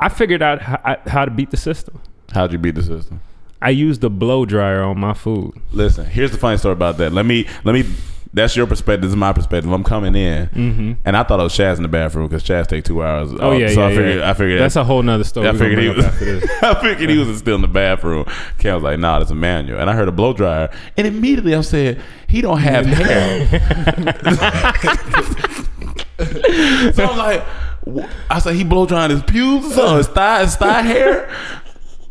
I 0.00 0.08
figured 0.08 0.42
out 0.42 0.62
how, 0.62 0.98
how 1.06 1.24
to 1.24 1.30
beat 1.30 1.50
the 1.50 1.56
system. 1.56 2.00
How'd 2.32 2.52
you 2.52 2.58
beat 2.58 2.74
the 2.74 2.82
system? 2.82 3.20
I 3.62 3.70
used 3.70 4.00
the 4.00 4.10
blow 4.10 4.46
dryer 4.46 4.82
on 4.82 4.98
my 4.98 5.12
food. 5.12 5.52
Listen, 5.72 6.06
here's 6.06 6.30
the 6.30 6.38
funny 6.38 6.56
story 6.56 6.72
about 6.72 6.96
that. 6.98 7.12
Let 7.12 7.26
me 7.26 7.46
let 7.64 7.74
me. 7.74 7.84
That's 8.32 8.54
your 8.54 8.68
perspective. 8.68 9.02
This 9.02 9.10
is 9.10 9.16
my 9.16 9.32
perspective. 9.32 9.70
I'm 9.72 9.82
coming 9.82 10.14
in, 10.14 10.46
mm-hmm. 10.46 10.92
and 11.04 11.16
I 11.16 11.24
thought 11.24 11.40
it 11.40 11.42
was 11.42 11.52
Chaz 11.52 11.78
in 11.78 11.82
the 11.82 11.88
bathroom 11.88 12.28
because 12.28 12.44
Chaz 12.44 12.68
take 12.68 12.84
two 12.84 13.02
hours. 13.02 13.32
Oh 13.38 13.50
yeah, 13.52 13.68
so 13.68 13.80
yeah, 13.80 13.86
I 13.86 13.90
figured. 13.90 14.18
yeah. 14.18 14.30
I 14.30 14.34
figured 14.34 14.60
that's 14.60 14.76
a 14.76 14.84
whole 14.84 15.02
nother 15.02 15.24
story. 15.24 15.48
I 15.48 15.52
figured 15.52 15.80
he 15.80 15.88
was. 15.88 15.98
up 16.04 16.12
after 16.12 16.38
this. 16.38 16.50
I 16.62 16.80
figured 16.80 17.10
he 17.10 17.18
was 17.18 17.36
still 17.38 17.56
in 17.56 17.60
the 17.60 17.68
bathroom. 17.68 18.24
Cam 18.58 18.74
was 18.74 18.84
like, 18.84 19.00
"Nah, 19.00 19.18
that's 19.18 19.32
Emmanuel." 19.32 19.80
And 19.80 19.90
I 19.90 19.94
heard 19.94 20.06
a 20.06 20.12
blow 20.12 20.32
dryer, 20.32 20.70
and 20.96 21.08
immediately 21.08 21.56
I 21.56 21.60
said, 21.62 22.00
"He 22.28 22.40
don't 22.40 22.58
have 22.58 22.86
hair." 22.86 23.46
so 26.92 27.04
I'm 27.04 27.18
like, 27.18 27.44
I 28.28 28.38
said, 28.38 28.54
"He 28.54 28.64
blow 28.64 28.86
drying 28.86 29.10
his 29.10 29.22
pubes, 29.22 29.76
or 29.78 29.98
his 29.98 30.08
thigh, 30.08 30.42
his 30.42 30.56
thigh 30.56 30.82
hair." 30.82 31.28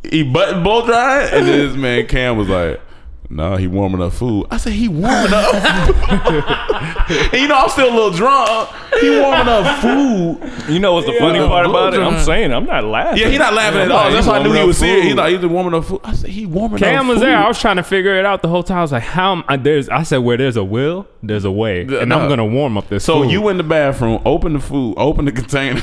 He 0.10 0.24
button 0.24 0.64
blow 0.64 0.86
drying, 0.86 1.30
and 1.34 1.48
then 1.48 1.68
this 1.68 1.76
man 1.76 2.08
Cam 2.08 2.38
was 2.38 2.50
like. 2.50 2.82
No, 3.32 3.58
he 3.58 3.68
warming 3.68 4.02
up 4.02 4.14
food. 4.14 4.48
I 4.50 4.58
said 4.58 4.74
he 4.74 4.88
warming 4.88 5.32
up, 5.32 5.54
and 7.12 7.34
you 7.34 7.48
know 7.48 7.58
I'm 7.58 7.70
still 7.70 7.88
a 7.88 7.94
little 7.94 8.10
drunk. 8.10 8.70
He 9.00 9.20
warming 9.20 9.48
up 9.48 9.82
food. 9.82 10.72
You 10.74 10.80
know 10.80 10.94
what's 10.94 11.06
the 11.06 11.14
funny 11.20 11.38
part 11.38 11.68
about 11.68 11.94
it? 11.94 12.00
I'm 12.00 12.20
saying 12.26 12.52
I'm 12.52 12.66
not 12.66 12.86
laughing. 12.86 13.20
Yeah, 13.22 13.30
he 13.30 13.38
not 13.38 13.54
laughing 13.54 13.82
at 13.82 13.92
all. 13.92 14.08
he 14.08 14.16
That's 14.16 14.26
why 14.26 14.40
I 14.40 14.44
knew 14.44 14.52
he 14.54 14.60
up 14.62 14.66
was 14.68 14.80
serious. 14.80 15.04
He 15.04 15.10
food. 15.12 15.18
thought 15.18 15.30
he 15.30 15.46
warming 15.46 15.76
up 15.76 15.86
food. 15.86 16.02
I 16.04 16.14
said 16.16 16.32
he 16.32 16.48
warming 16.48 16.76
up 16.78 16.80
Cam 16.80 17.08
was 17.08 17.20
food. 17.20 17.26
there. 17.28 17.38
I 17.38 17.48
was 17.48 17.60
trying 17.60 17.76
to 17.76 17.84
figure 17.84 18.16
it 18.18 18.26
out 18.26 18.42
the 18.42 18.48
whole 18.48 18.64
time. 18.64 18.80
I 18.80 18.82
was 18.82 18.92
like, 18.92 19.04
"How?" 19.04 19.34
Am 19.34 19.44
I, 19.48 19.58
there's. 19.58 19.90
I 19.90 20.02
said, 20.02 20.18
"Where 20.18 20.38
there's 20.38 20.58
a 20.58 20.64
will, 20.64 21.08
there's 21.22 21.46
a 21.46 21.52
way," 21.52 21.82
and 21.82 22.10
no. 22.10 22.20
I'm 22.20 22.30
gonna 22.30 22.46
warm 22.46 22.80
up 22.80 22.88
this. 22.90 23.04
So 23.06 23.22
food. 23.22 23.32
you 23.32 23.42
went 23.42 23.60
in 23.60 23.66
the 23.68 23.70
bathroom, 23.70 24.24
opened 24.26 24.56
the 24.56 24.60
food, 24.60 24.96
opened 24.98 25.28
the 25.28 25.34
container, 25.34 25.82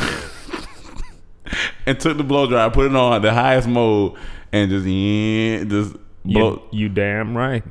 and 1.87 2.00
took 2.00 2.16
the 2.16 2.24
blow 2.24 2.48
dryer, 2.48 2.70
put 2.70 2.87
it 2.87 2.96
on 2.96 3.22
the 3.22 3.32
highest 3.32 3.68
mode, 3.68 4.14
and 4.52 4.68
just 4.68 4.85
yeah, 4.85 5.62
just 5.62 5.92
blow. 5.92 6.06
You, 6.26 6.62
you 6.70 6.88
damn 6.88 7.36
right. 7.36 7.62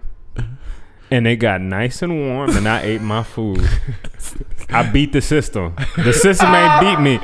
And 1.11 1.27
it 1.27 1.35
got 1.35 1.61
nice 1.61 2.01
and 2.01 2.17
warm, 2.19 2.49
and 2.57 2.67
I 2.67 2.81
ate 2.81 3.01
my 3.01 3.21
food. 3.21 3.61
I 4.69 4.89
beat 4.89 5.11
the 5.13 5.21
system. 5.21 5.75
The 5.95 6.11
system 6.11 6.53
ain't 6.53 6.81
beat 6.81 6.99
me. 6.99 7.19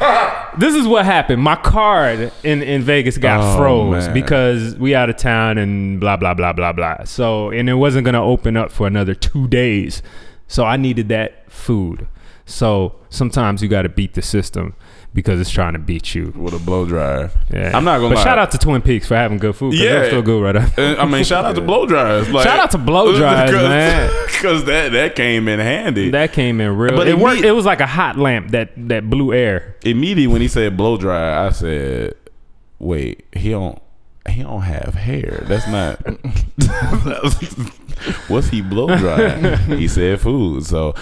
This 0.60 0.76
is 0.76 0.88
what 0.88 1.04
happened. 1.04 1.42
My 1.42 1.56
card 1.56 2.32
in, 2.44 2.62
in 2.62 2.84
Vegas 2.84 3.18
got 3.18 3.40
Oh, 3.42 3.58
froze 3.58 4.06
man. 4.06 4.14
because 4.14 4.76
we 4.76 4.94
out 4.94 5.10
of 5.10 5.18
town 5.18 5.58
and 5.58 6.00
blah 6.00 6.16
blah 6.16 6.36
blah 6.36 6.54
blah 6.54 6.72
blah. 6.74 7.04
So 7.06 7.50
and 7.50 7.68
it 7.70 7.74
wasn't 7.74 8.06
gonna 8.06 8.24
open 8.24 8.56
up 8.56 8.72
for 8.72 8.86
another 8.86 9.16
two 9.16 9.48
days. 9.48 10.04
So 10.48 10.64
I 10.64 10.78
needed 10.78 11.10
that 11.10 11.52
food. 11.52 12.08
So 12.46 12.96
sometimes 13.10 13.64
you 13.64 13.70
got 13.70 13.84
to 13.84 13.90
beat 13.90 14.14
the 14.14 14.22
system 14.22 14.76
because 15.14 15.40
it's 15.42 15.50
trying 15.50 15.74
to 15.74 15.80
beat 15.80 16.16
you. 16.16 16.32
with 16.36 16.54
a 16.54 16.60
blow 16.60 16.86
dryer. 16.86 17.32
Yeah. 17.54 17.76
I'm 17.76 17.84
not 17.84 17.98
gonna 18.00 18.10
But 18.16 18.20
lie. 18.20 18.24
shout 18.24 18.40
out 18.40 18.52
to 18.52 18.58
Twin 18.58 18.82
Peaks 18.82 19.08
for 19.08 19.16
having 19.16 19.38
good 19.40 19.56
food. 19.56 19.72
'cause 19.72 19.80
Yeah. 19.82 19.92
they're 19.94 20.08
still 20.08 20.22
good 20.22 20.42
right 20.44 20.56
up. 20.56 20.70
I 20.78 21.06
mean, 21.06 21.24
shout 21.24 21.46
out 21.46 21.56
to 21.56 21.62
blow 21.62 21.86
dryers. 21.86 22.30
Like, 22.30 22.46
Shout 22.48 22.60
out 22.60 22.72
to 22.72 22.78
blow 22.78 23.16
dryers, 23.18 23.52
man. 23.52 24.10
Because 24.28 24.64
that 24.66 24.92
that 24.94 25.16
came 25.16 25.48
in 25.48 25.60
handy. 25.60 26.12
That 26.12 26.32
came 26.34 26.62
in 26.62 26.76
real. 26.78 26.92
But 26.92 26.98
But 26.98 27.08
it 27.10 27.16
imme- 27.18 27.22
worked. 27.22 27.42
It 27.44 27.52
was 27.52 27.66
like 27.66 27.82
a 27.82 27.88
hot 27.88 28.18
lamp 28.18 28.52
that 28.52 28.72
that 28.90 29.10
blew 29.10 29.34
air. 29.34 29.76
Immediately 29.84 30.28
when 30.28 30.42
he 30.42 30.48
said 30.48 30.78
blow 30.78 30.98
dryer, 30.98 31.48
I 31.48 31.52
said, 31.52 32.14
"Wait, 32.80 33.26
he 33.34 33.50
don't." 33.52 33.80
He 34.30 34.44
don't 34.44 34.62
have 34.62 34.94
hair. 34.94 35.44
That's 35.48 35.68
not. 35.68 35.98
What's 38.28 38.50
he 38.50 38.62
blow 38.62 38.96
drying? 38.96 39.58
he 39.78 39.88
said 39.88 40.22
food. 40.22 40.66
So, 40.66 40.96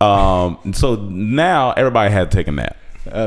um, 0.00 0.58
so 0.72 0.96
now 0.96 1.72
everybody 1.72 2.12
had 2.12 2.30
to 2.30 2.36
take 2.36 2.48
a 2.48 2.52
nap 2.52 2.76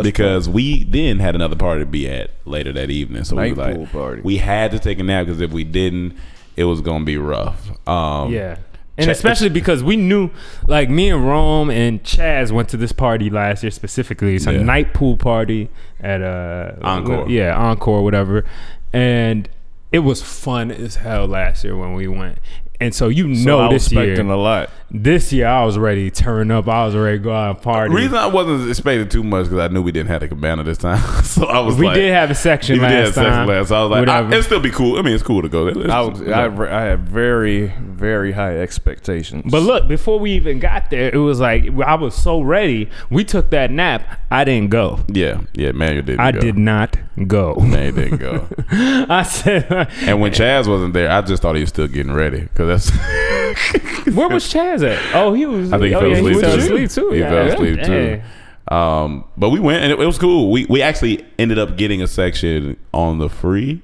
because 0.03 0.47
we 0.49 0.83
then 0.85 1.19
had 1.19 1.35
another 1.35 1.55
party 1.55 1.81
to 1.81 1.85
be 1.85 2.07
at 2.09 2.31
later 2.45 2.71
that 2.73 2.89
evening. 2.89 3.23
So 3.23 3.35
we 3.35 3.51
Night 3.51 3.57
was 3.57 3.77
like, 3.79 3.91
party. 3.91 4.21
we 4.21 4.37
had 4.37 4.71
to 4.71 4.79
take 4.79 4.99
a 4.99 5.03
nap 5.03 5.25
because 5.25 5.41
if 5.41 5.51
we 5.51 5.63
didn't, 5.63 6.15
it 6.55 6.63
was 6.65 6.81
gonna 6.81 7.05
be 7.05 7.17
rough. 7.17 7.69
Um, 7.87 8.31
Yeah. 8.33 8.57
And 8.97 9.07
Ch- 9.07 9.11
especially 9.11 9.47
because 9.47 9.81
we 9.81 9.95
knew, 9.95 10.29
like 10.67 10.89
me 10.89 11.09
and 11.09 11.25
Rome 11.25 11.69
and 11.71 12.03
Chaz 12.03 12.51
went 12.51 12.67
to 12.69 12.77
this 12.77 12.91
party 12.91 13.29
last 13.29 13.63
year 13.63 13.71
specifically. 13.71 14.35
It's 14.35 14.45
a 14.45 14.51
Yeah. 14.53 14.63
night 14.63 14.93
pool 14.93 15.15
party 15.15 15.69
at 16.01 16.21
uh 16.21 16.73
Encore. 16.81 17.29
Yeah, 17.29 17.55
Encore, 17.57 18.03
whatever. 18.03 18.43
And 18.91 19.47
it 19.93 19.99
was 19.99 20.21
fun 20.21 20.69
as 20.71 20.97
hell 20.97 21.27
last 21.27 21.63
year 21.63 21.77
when 21.77 21.93
we 21.93 22.07
went. 22.07 22.39
And 22.81 22.93
so 22.93 23.07
you 23.07 23.35
So 23.35 23.45
know 23.45 23.69
this 23.71 23.91
year, 23.91 24.19
a 24.19 24.35
lot. 24.37 24.69
This 24.91 25.31
year 25.31 25.47
I 25.47 25.63
was 25.65 25.77
ready 25.77 26.09
to 26.09 26.23
turn 26.23 26.51
up. 26.51 26.67
I 26.67 26.85
was 26.85 26.95
ready 26.95 27.17
to 27.17 27.23
go 27.23 27.33
out 27.33 27.55
and 27.55 27.63
party. 27.63 27.89
The 27.89 27.95
reason 27.95 28.15
I 28.15 28.27
wasn't 28.27 28.69
expecting 28.69 29.07
too 29.07 29.23
much 29.23 29.45
because 29.45 29.59
I 29.59 29.67
knew 29.67 29.81
we 29.81 29.91
didn't 29.91 30.09
have 30.09 30.23
a 30.23 30.27
cabana 30.27 30.63
this 30.63 30.77
time. 30.77 30.99
so 31.23 31.45
I 31.45 31.59
was 31.59 31.77
we 31.77 31.85
like, 31.85 31.95
did 31.95 32.11
have 32.11 32.31
a 32.31 32.35
section 32.35 32.77
we 32.77 32.81
last 32.81 32.91
did 32.91 33.05
have 33.05 33.13
sex 33.13 33.27
time. 33.27 33.47
last. 33.47 33.67
So 33.69 33.75
I 33.75 33.81
was 33.83 33.91
like, 33.91 34.07
I, 34.07 34.27
it'd 34.27 34.45
still 34.45 34.59
be 34.59 34.71
cool. 34.71 34.97
I 34.97 35.01
mean, 35.01 35.13
it's 35.13 35.23
cool 35.23 35.41
to 35.41 35.49
go. 35.49 35.71
there. 35.71 35.91
I 35.91 36.01
was 36.01 36.21
I, 36.21 36.45
I 36.45 36.81
had 36.83 37.07
very 37.07 37.67
very 37.99 38.31
high 38.31 38.57
expectations. 38.57 39.51
But 39.51 39.61
look, 39.61 39.87
before 39.87 40.19
we 40.19 40.31
even 40.31 40.59
got 40.59 40.89
there, 40.89 41.13
it 41.13 41.17
was 41.17 41.39
like 41.39 41.69
I 41.81 41.95
was 41.95 42.15
so 42.15 42.41
ready. 42.41 42.89
We 43.09 43.23
took 43.23 43.51
that 43.51 43.71
nap. 43.71 44.19
I 44.31 44.43
didn't 44.43 44.69
go. 44.69 44.99
yeah, 45.07 45.41
yeah, 45.53 45.71
Manuel 45.71 46.03
didn't. 46.03 46.19
I 46.19 46.31
go. 46.31 46.39
did 46.39 46.57
not 46.57 46.97
go. 47.27 47.55
Man, 47.55 47.95
he 47.95 48.01
didn't 48.01 48.17
go. 48.17 48.47
I 48.71 49.23
said, 49.23 49.65
and 50.03 50.21
when 50.21 50.31
Chaz 50.31 50.67
wasn't 50.67 50.93
there, 50.93 51.11
I 51.11 51.21
just 51.21 51.41
thought 51.41 51.55
he 51.55 51.61
was 51.61 51.69
still 51.69 51.87
getting 51.87 52.13
ready 52.13 52.41
because 52.41 52.89
that's. 52.89 52.89
"Where 54.15 54.29
was 54.29 54.45
Chaz 54.45 54.78
at? 54.83 54.99
Oh, 55.15 55.33
he 55.33 55.45
was. 55.45 55.71
I 55.73 55.77
think 55.77 55.89
he 55.89 55.95
oh, 55.95 55.99
fell 55.99 56.09
yeah, 56.09 56.15
asleep 56.17 56.35
He 56.35 56.41
fell 56.41 56.55
too. 56.55 56.61
asleep 56.61 56.89
too. 56.91 57.09
He 57.11 57.19
yeah. 57.19 57.29
fell 57.29 57.47
asleep 57.53 57.79
Hey. 57.79 58.21
too. 58.67 58.73
Um, 58.75 59.23
but 59.35 59.49
we 59.49 59.59
went 59.59 59.83
and 59.83 59.91
it, 59.91 59.99
it 59.99 60.05
was 60.05 60.17
cool. 60.19 60.51
We 60.51 60.65
we 60.65 60.81
actually 60.81 61.25
ended 61.39 61.57
up 61.57 61.75
getting 61.77 62.01
a 62.01 62.07
section 62.07 62.77
on 62.93 63.17
the 63.17 63.27
free 63.29 63.81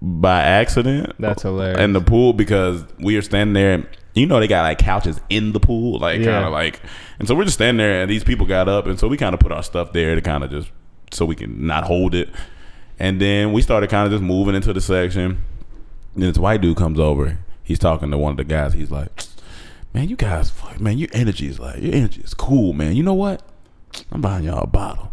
by 0.00 0.42
accident. 0.42 1.12
That's 1.18 1.42
hilarious. 1.42 1.78
In 1.78 1.92
the 1.92 2.00
pool 2.00 2.32
because 2.32 2.84
we 2.98 3.14
were 3.14 3.22
standing 3.22 3.54
there 3.54 3.74
and 3.74 3.86
you 4.14 4.26
know 4.26 4.40
they 4.40 4.48
got 4.48 4.62
like 4.62 4.78
couches 4.78 5.20
in 5.30 5.52
the 5.52 5.60
pool, 5.60 5.98
like 6.00 6.18
Yeah. 6.18 6.32
kind 6.32 6.44
of 6.46 6.52
like, 6.52 6.80
and 7.18 7.28
so 7.28 7.34
we're 7.36 7.44
just 7.44 7.54
standing 7.54 7.78
there 7.78 8.02
and 8.02 8.10
these 8.10 8.24
people 8.24 8.44
got 8.46 8.68
up 8.68 8.86
and 8.86 8.98
so 8.98 9.06
we 9.06 9.16
kind 9.16 9.34
of 9.34 9.40
put 9.40 9.52
our 9.52 9.62
stuff 9.62 9.92
there 9.92 10.14
to 10.16 10.20
kind 10.20 10.42
of 10.42 10.50
just 10.50 10.68
so 11.12 11.24
we 11.24 11.36
can 11.36 11.64
not 11.66 11.84
hold 11.84 12.14
it, 12.14 12.28
and 12.98 13.20
then 13.20 13.52
we 13.52 13.62
started 13.62 13.88
kind 13.90 14.06
of 14.06 14.12
just 14.12 14.22
moving 14.22 14.54
into 14.56 14.72
the 14.72 14.80
section. 14.80 15.44
Then 16.16 16.28
this 16.28 16.38
white 16.38 16.60
dude 16.60 16.76
comes 16.76 16.98
over. 16.98 17.38
He's 17.62 17.78
talking 17.78 18.10
to 18.10 18.18
one 18.18 18.32
of 18.32 18.36
the 18.38 18.44
guys. 18.44 18.72
He's 18.72 18.90
like, 18.90 19.08
"Man, 19.94 20.08
you 20.08 20.16
guys, 20.16 20.50
fuck, 20.50 20.80
man, 20.80 20.98
your 20.98 21.08
energy 21.12 21.48
is 21.48 21.58
like 21.58 21.80
your 21.80 21.94
energy 21.94 22.20
is 22.22 22.34
cool, 22.34 22.72
man. 22.72 22.96
You 22.96 23.02
know 23.02 23.14
what? 23.14 23.42
I'm 24.10 24.20
buying 24.20 24.44
y'all 24.44 24.64
a 24.64 24.66
bottle." 24.66 25.12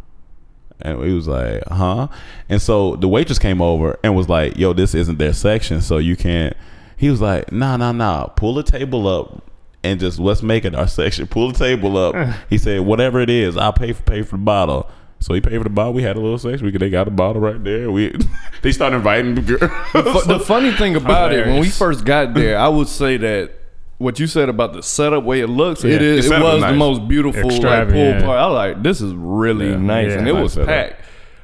And 0.82 1.04
he 1.04 1.14
was 1.14 1.28
like, 1.28 1.64
"Huh?" 1.68 2.08
And 2.48 2.62
so 2.62 2.96
the 2.96 3.08
waitress 3.08 3.40
came 3.40 3.62
over 3.62 4.00
and 4.04 4.16
was 4.16 4.30
like, 4.30 4.58
"Yo, 4.58 4.74
this 4.74 4.96
isn't 4.96 5.18
their 5.18 5.34
section, 5.34 5.82
so 5.82 5.98
you 5.98 6.16
can't." 6.16 6.56
He 6.96 7.10
was 7.10 7.22
like, 7.22 7.52
"Nah, 7.52 7.78
nah, 7.78 7.92
nah. 7.92 8.28
Pull 8.28 8.56
the 8.56 8.64
table 8.64 9.08
up 9.08 9.44
and 9.84 10.00
just 10.00 10.20
let's 10.20 10.42
make 10.42 10.66
it 10.66 10.76
our 10.76 10.88
section. 10.88 11.28
Pull 11.28 11.52
the 11.52 11.58
table 11.58 11.98
up." 11.98 12.16
he 12.50 12.58
said, 12.58 12.82
"Whatever 12.82 13.20
it 13.20 13.30
is, 13.30 13.58
I'll 13.58 13.74
pay 13.74 13.92
for 13.92 14.04
pay 14.04 14.22
for 14.22 14.38
the 14.38 14.44
bottle." 14.44 14.90
So 15.22 15.34
he 15.34 15.42
paid 15.42 15.58
for 15.58 15.66
the 15.66 15.70
bottle. 15.70 15.94
We 15.94 16.04
had 16.04 16.16
a 16.16 16.20
little 16.22 16.38
section. 16.38 16.66
We 16.66 16.72
could, 16.72 16.82
they 16.82 16.90
got 16.90 17.08
a 17.08 17.12
bottle 17.12 17.42
right 17.42 17.62
there. 17.62 17.92
We 17.92 18.16
they 18.62 18.72
started 18.72 18.98
inviting 18.98 19.36
the 19.36 19.42
girls. 19.42 20.26
The 20.26 20.40
funny 20.40 20.72
thing 20.72 20.96
about 20.96 21.34
it, 21.34 21.46
when 21.46 21.60
we 21.60 21.70
first 21.70 22.06
got 22.06 22.34
there, 22.34 22.58
I 22.58 22.70
would 22.70 22.88
say 22.88 23.18
that 23.18 23.52
what 24.00 24.20
you 24.20 24.26
said 24.28 24.50
about 24.50 24.74
the 24.74 24.82
setup, 24.82 25.24
way 25.24 25.42
it 25.42 25.48
looks, 25.48 25.84
it 25.84 25.90
Yeah. 26.02 26.08
is. 26.08 26.28
The 26.28 26.36
It 26.36 26.42
was 26.42 26.54
was 26.56 26.64
the 26.64 26.74
most 26.74 27.08
beautiful 27.08 27.50
like, 27.50 27.90
pool 27.90 28.12
party. 28.14 28.26
I 28.26 28.48
was 28.48 28.56
like, 28.56 28.82
this 28.84 29.00
is 29.02 29.14
really 29.14 29.70
Yeah. 29.70 29.78
nice, 29.78 30.08
Yeah. 30.12 30.18
and 30.20 30.28
it 30.28 30.34
Nice 30.34 30.42
was 30.44 30.54
setup. 30.54 30.68
packed. 30.70 31.02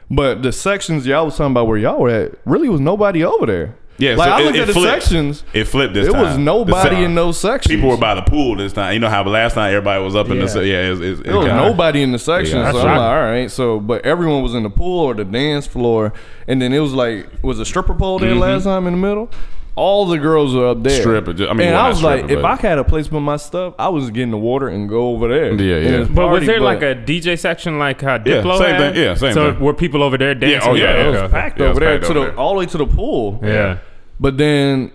But 0.10 0.41
the 0.43 0.51
sections 0.51 1.06
y'all 1.06 1.26
was 1.26 1.38
talking 1.38 1.51
about 1.51 1.68
where 1.68 1.78
y'all 1.78 1.99
were 1.99 2.10
at, 2.10 2.32
really 2.45 2.70
was 2.70 2.80
nobody 2.82 3.24
over 3.24 3.45
there. 3.45 3.76
Yeah, 3.97 4.16
like 4.16 4.28
so 4.28 4.34
I 4.36 4.41
looked 4.43 4.58
it 4.58 4.62
at 4.62 4.68
the 4.68 4.74
flipped. 4.74 5.03
sections. 5.03 5.43
It 5.53 5.64
flipped 5.70 5.93
this 5.93 6.10
It 6.10 6.12
time. 6.12 6.22
was 6.22 6.38
nobody 6.38 6.97
The 6.97 7.03
in 7.03 7.16
those 7.16 7.38
sections. 7.39 7.74
People 7.74 7.89
were 7.89 7.95
by 7.97 8.14
the 8.14 8.24
pool 8.24 8.58
this 8.58 8.74
time. 8.74 8.91
You 8.93 8.99
know 8.99 9.08
how 9.08 9.24
last 9.24 9.56
night 9.56 9.70
everybody 9.70 10.03
was 10.03 10.18
up 10.18 10.26
in 10.30 10.36
the 10.38 10.41
Yeah. 10.43 10.47
se- 10.47 10.66
yeah. 10.70 10.91
It's, 10.91 10.99
it's, 11.01 11.22
There 11.22 11.38
was 11.38 11.47
nobody 11.47 12.01
in 12.01 12.12
the 12.12 12.20
section, 12.20 12.58
Yeah, 12.60 12.72
so 12.74 12.80
I'm 12.82 12.86
right. 12.88 12.97
like, 12.97 13.01
all 13.10 13.22
right. 13.24 13.49
So, 13.51 13.80
but 13.80 14.06
everyone 14.06 14.43
was 14.43 14.53
in 14.53 14.64
the 14.64 14.70
pool 14.70 14.99
or 15.06 15.14
the 15.14 15.24
dance 15.24 15.66
floor, 15.66 16.12
and 16.45 16.62
then 16.62 16.74
it 16.74 16.80
was 16.80 16.93
like, 16.93 17.28
was 17.41 17.58
a 17.60 17.66
stripper 17.66 17.93
pole 17.93 18.20
there 18.20 18.32
Mm-hmm. 18.32 18.39
last 18.39 18.66
time 18.66 18.86
in 18.86 18.93
the 18.99 18.99
middle? 19.08 19.30
All 19.76 20.05
the 20.05 20.17
girls 20.17 20.55
are 20.55 20.67
up 20.67 20.84
there. 20.84 21.01
Stripper, 21.01 21.34
ju- 21.34 21.47
I 21.49 21.53
mean, 21.53 21.67
and 21.67 21.76
I 21.76 21.89
was 21.89 22.01
like, 22.01 22.30
if 22.30 22.43
I 22.43 22.55
had 22.55 22.78
a 22.78 22.84
place 22.84 23.05
to 23.05 23.11
put 23.11 23.19
my 23.19 23.36
stuff, 23.38 23.73
I 23.78 23.89
was 23.89 24.09
getting 24.09 24.32
the 24.32 24.38
water 24.38 24.67
and 24.69 24.88
go 24.88 25.09
over 25.09 25.28
there. 25.28 25.53
Yeah, 25.53 25.78
yeah. 25.78 26.01
it's 26.01 26.09
But 26.09 26.28
was 26.30 26.39
party, 26.39 26.45
there 26.47 26.59
like 26.61 26.82
a 26.82 26.95
DJ 26.95 27.38
section 27.38 27.78
like 27.78 28.01
uh, 28.01 28.19
how 28.19 28.23
Yeah, 28.26 28.41
same 28.57 28.69
had? 28.69 28.93
thing. 28.93 29.03
Yeah, 29.03 29.13
same 29.15 29.19
thing. 29.19 29.34
so 29.34 29.51
thing. 29.53 29.61
were 29.63 29.73
people 29.73 30.01
over 30.01 30.17
there 30.17 30.32
oh, 30.32 30.34
dancing? 30.36 30.76
Yeah, 30.78 30.88
oh, 30.88 30.93
yeah, 30.93 31.07
Okay, 31.07 31.17
it 31.17 31.21
was 31.23 31.32
packed 31.32 31.59
Yeah, 31.59 31.65
it 31.65 31.69
was 31.69 31.78
over 31.78 31.80
there 31.86 31.99
packed 31.99 32.03
to 32.05 32.09
over 32.11 32.19
the 32.19 32.26
there. 32.32 32.39
all 32.39 32.53
the 32.53 32.59
way 32.59 32.65
to 32.67 32.78
the 32.78 32.88
pool. 32.88 33.39
Yeah. 33.43 33.78
But 34.19 34.38
then 34.38 34.91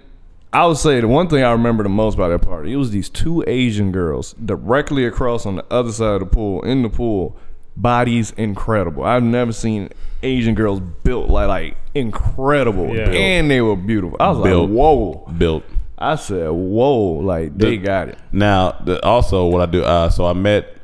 I 0.52 0.66
would 0.66 0.78
say 0.78 1.00
the 1.00 1.08
one 1.08 1.28
thing 1.28 1.44
I 1.44 1.52
remember 1.52 1.82
the 1.82 1.88
most 1.90 2.14
about 2.14 2.28
that 2.30 2.46
party, 2.48 2.72
it 2.72 2.76
was 2.76 2.90
these 2.90 3.08
two 3.10 3.44
Asian 3.46 3.92
girls 3.92 4.32
directly 4.44 5.04
across 5.04 5.44
on 5.46 5.56
the 5.56 5.64
other 5.70 5.92
side 5.92 6.14
of 6.14 6.20
the 6.20 6.26
pool, 6.26 6.62
in 6.62 6.82
the 6.82 6.88
pool. 6.88 7.36
Bodies 7.76 8.32
incredible. 8.36 9.04
I've 9.04 9.22
never 9.22 9.52
seen 9.52 9.90
Asian 10.22 10.54
girls 10.54 10.80
built 10.80 11.28
like 11.30 11.48
like 11.48 11.76
incredible. 11.94 12.94
Yeah. 12.94 13.08
And 13.10 13.50
they 13.50 13.60
were 13.60 13.76
beautiful. 13.76 14.16
I 14.20 14.30
was 14.30 14.42
Built. 14.42 14.68
like, 14.70 14.76
whoa. 14.78 15.32
Built. 15.38 15.64
I 15.98 16.16
said, 16.16 16.48
whoa, 16.50 16.96
like 17.20 17.56
they 17.58 17.76
The- 17.76 17.84
got 17.84 18.08
it. 18.08 18.18
Now, 18.32 18.72
the, 18.84 19.04
also 19.04 19.46
what 19.46 19.60
I 19.60 19.66
do, 19.66 19.84
uh, 19.84 20.08
so 20.08 20.24
I 20.26 20.32
met, 20.32 20.76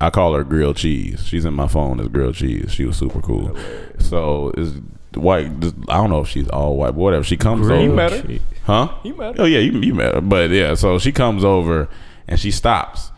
I 0.00 0.10
call 0.10 0.34
her 0.34 0.42
grilled 0.44 0.76
cheese. 0.76 1.24
She's 1.24 1.44
in 1.44 1.54
my 1.54 1.68
phone 1.68 2.00
as 2.00 2.08
grilled 2.08 2.34
cheese. 2.34 2.72
She 2.72 2.84
was 2.84 2.96
super 2.96 3.20
cool. 3.20 3.56
So 3.98 4.50
is 4.56 4.74
white. 5.14 5.60
just- 5.60 5.76
I 5.88 5.94
don't 5.98 6.10
know 6.10 6.20
if 6.20 6.28
she's 6.28 6.48
all 6.48 6.76
white, 6.76 6.90
but 6.92 6.96
whatever. 7.00 7.22
She 7.24 7.36
comes 7.36 7.70
over, 7.70 7.92
met 7.94 8.12
her? 8.12 8.38
huh? 8.64 8.88
You 9.04 9.14
met 9.14 9.36
her? 9.36 9.42
Oh 9.42 9.46
yeah, 9.46 9.60
you, 9.60 9.72
you 9.80 9.94
met 9.94 10.14
her. 10.14 10.20
But 10.20 10.50
yeah, 10.50 10.74
so 10.74 10.98
she 10.98 11.12
comes 11.12 11.44
over 11.44 11.88
and 12.28 12.38
she 12.40 12.50
stops, 12.50 13.12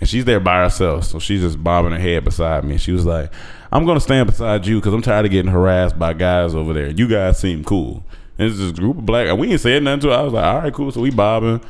and 0.00 0.08
she's 0.08 0.24
there 0.24 0.40
by 0.40 0.62
herself. 0.62 1.04
So 1.04 1.18
she's 1.18 1.40
just 1.40 1.62
bobbing 1.62 1.90
her 1.92 1.98
head 1.98 2.24
beside 2.24 2.64
me. 2.64 2.78
She 2.78 2.92
was 2.92 3.04
like, 3.04 3.32
"I'm 3.72 3.84
gonna 3.84 4.00
stand 4.00 4.26
beside 4.26 4.66
you 4.66 4.78
because 4.78 4.94
I'm 4.94 5.02
tired 5.02 5.24
of 5.24 5.32
getting 5.32 5.50
harassed 5.50 5.98
by 5.98 6.12
guys 6.12 6.54
over 6.54 6.72
there. 6.72 6.90
You 6.90 7.08
guys 7.08 7.38
seem 7.38 7.64
cool." 7.64 8.04
And 8.38 8.48
it's 8.48 8.58
this 8.58 8.72
group 8.72 8.98
of 8.98 9.06
black, 9.06 9.36
we 9.36 9.50
ain't 9.50 9.60
saying 9.60 9.84
nothing 9.84 10.00
to 10.00 10.08
her. 10.08 10.14
I 10.14 10.22
was 10.22 10.32
like, 10.32 10.44
"All 10.44 10.58
right, 10.58 10.72
cool." 10.72 10.90
So 10.90 11.00
we 11.00 11.10
bobbing, 11.10 11.60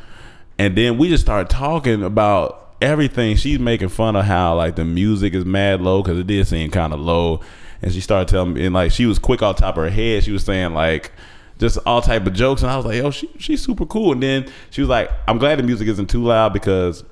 and 0.58 0.76
then 0.76 0.98
we 0.98 1.08
just 1.08 1.24
started 1.24 1.48
talking 1.48 2.02
about 2.02 2.74
everything. 2.80 3.36
She's 3.36 3.58
making 3.58 3.88
fun 3.88 4.16
of 4.16 4.24
how 4.24 4.56
like 4.56 4.76
the 4.76 4.84
music 4.84 5.34
is 5.34 5.44
mad 5.44 5.80
low 5.80 6.02
because 6.02 6.18
it 6.18 6.26
did 6.26 6.46
seem 6.46 6.70
kind 6.70 6.92
of 6.92 7.00
low. 7.00 7.40
And 7.80 7.92
she 7.92 8.00
started 8.00 8.28
telling 8.28 8.54
me, 8.54 8.64
and 8.66 8.74
like 8.74 8.92
she 8.92 9.06
was 9.06 9.18
quick 9.18 9.42
off 9.42 9.56
top 9.56 9.76
of 9.76 9.84
her 9.84 9.90
head. 9.90 10.24
She 10.24 10.32
was 10.32 10.44
saying 10.44 10.74
like 10.74 11.12
just 11.58 11.78
all 11.86 12.02
type 12.02 12.26
of 12.26 12.32
jokes, 12.32 12.62
and 12.62 12.70
I 12.70 12.76
was 12.76 12.86
like, 12.86 12.96
"Yo, 12.96 13.10
she 13.10 13.28
she's 13.38 13.62
super 13.62 13.86
cool." 13.86 14.12
And 14.12 14.22
then 14.22 14.46
she 14.70 14.80
was 14.80 14.88
like, 14.88 15.10
"I'm 15.26 15.38
glad 15.38 15.58
the 15.58 15.62
music 15.62 15.88
isn't 15.88 16.10
too 16.10 16.22
loud 16.22 16.52
because." 16.52 17.04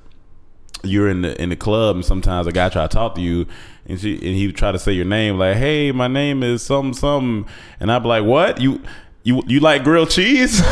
You're 0.82 1.10
in 1.10 1.20
the 1.20 1.38
in 1.38 1.50
the 1.50 1.56
club, 1.56 1.96
and 1.96 2.02
sometimes 2.02 2.46
a 2.46 2.52
guy 2.52 2.70
try 2.70 2.86
to 2.86 2.88
talk 2.88 3.14
to 3.16 3.20
you, 3.20 3.46
and 3.90 4.00
she 4.00 4.14
and 4.14 4.22
he 4.36 4.46
would 4.46 4.56
try 4.56 4.72
to 4.72 4.78
say 4.78 4.92
your 4.92 5.04
name, 5.04 5.38
like, 5.38 5.56
"Hey, 5.56 5.92
my 5.92 6.08
name 6.08 6.42
is 6.42 6.62
some 6.62 6.92
some," 6.94 7.46
and 7.80 7.90
I'd 7.92 8.02
be 8.02 8.08
like, 8.08 8.24
"What 8.24 8.60
you 8.60 8.80
you 9.22 9.42
you 9.46 9.60
like 9.60 9.84
grilled 9.84 10.10
cheese?" 10.10 10.60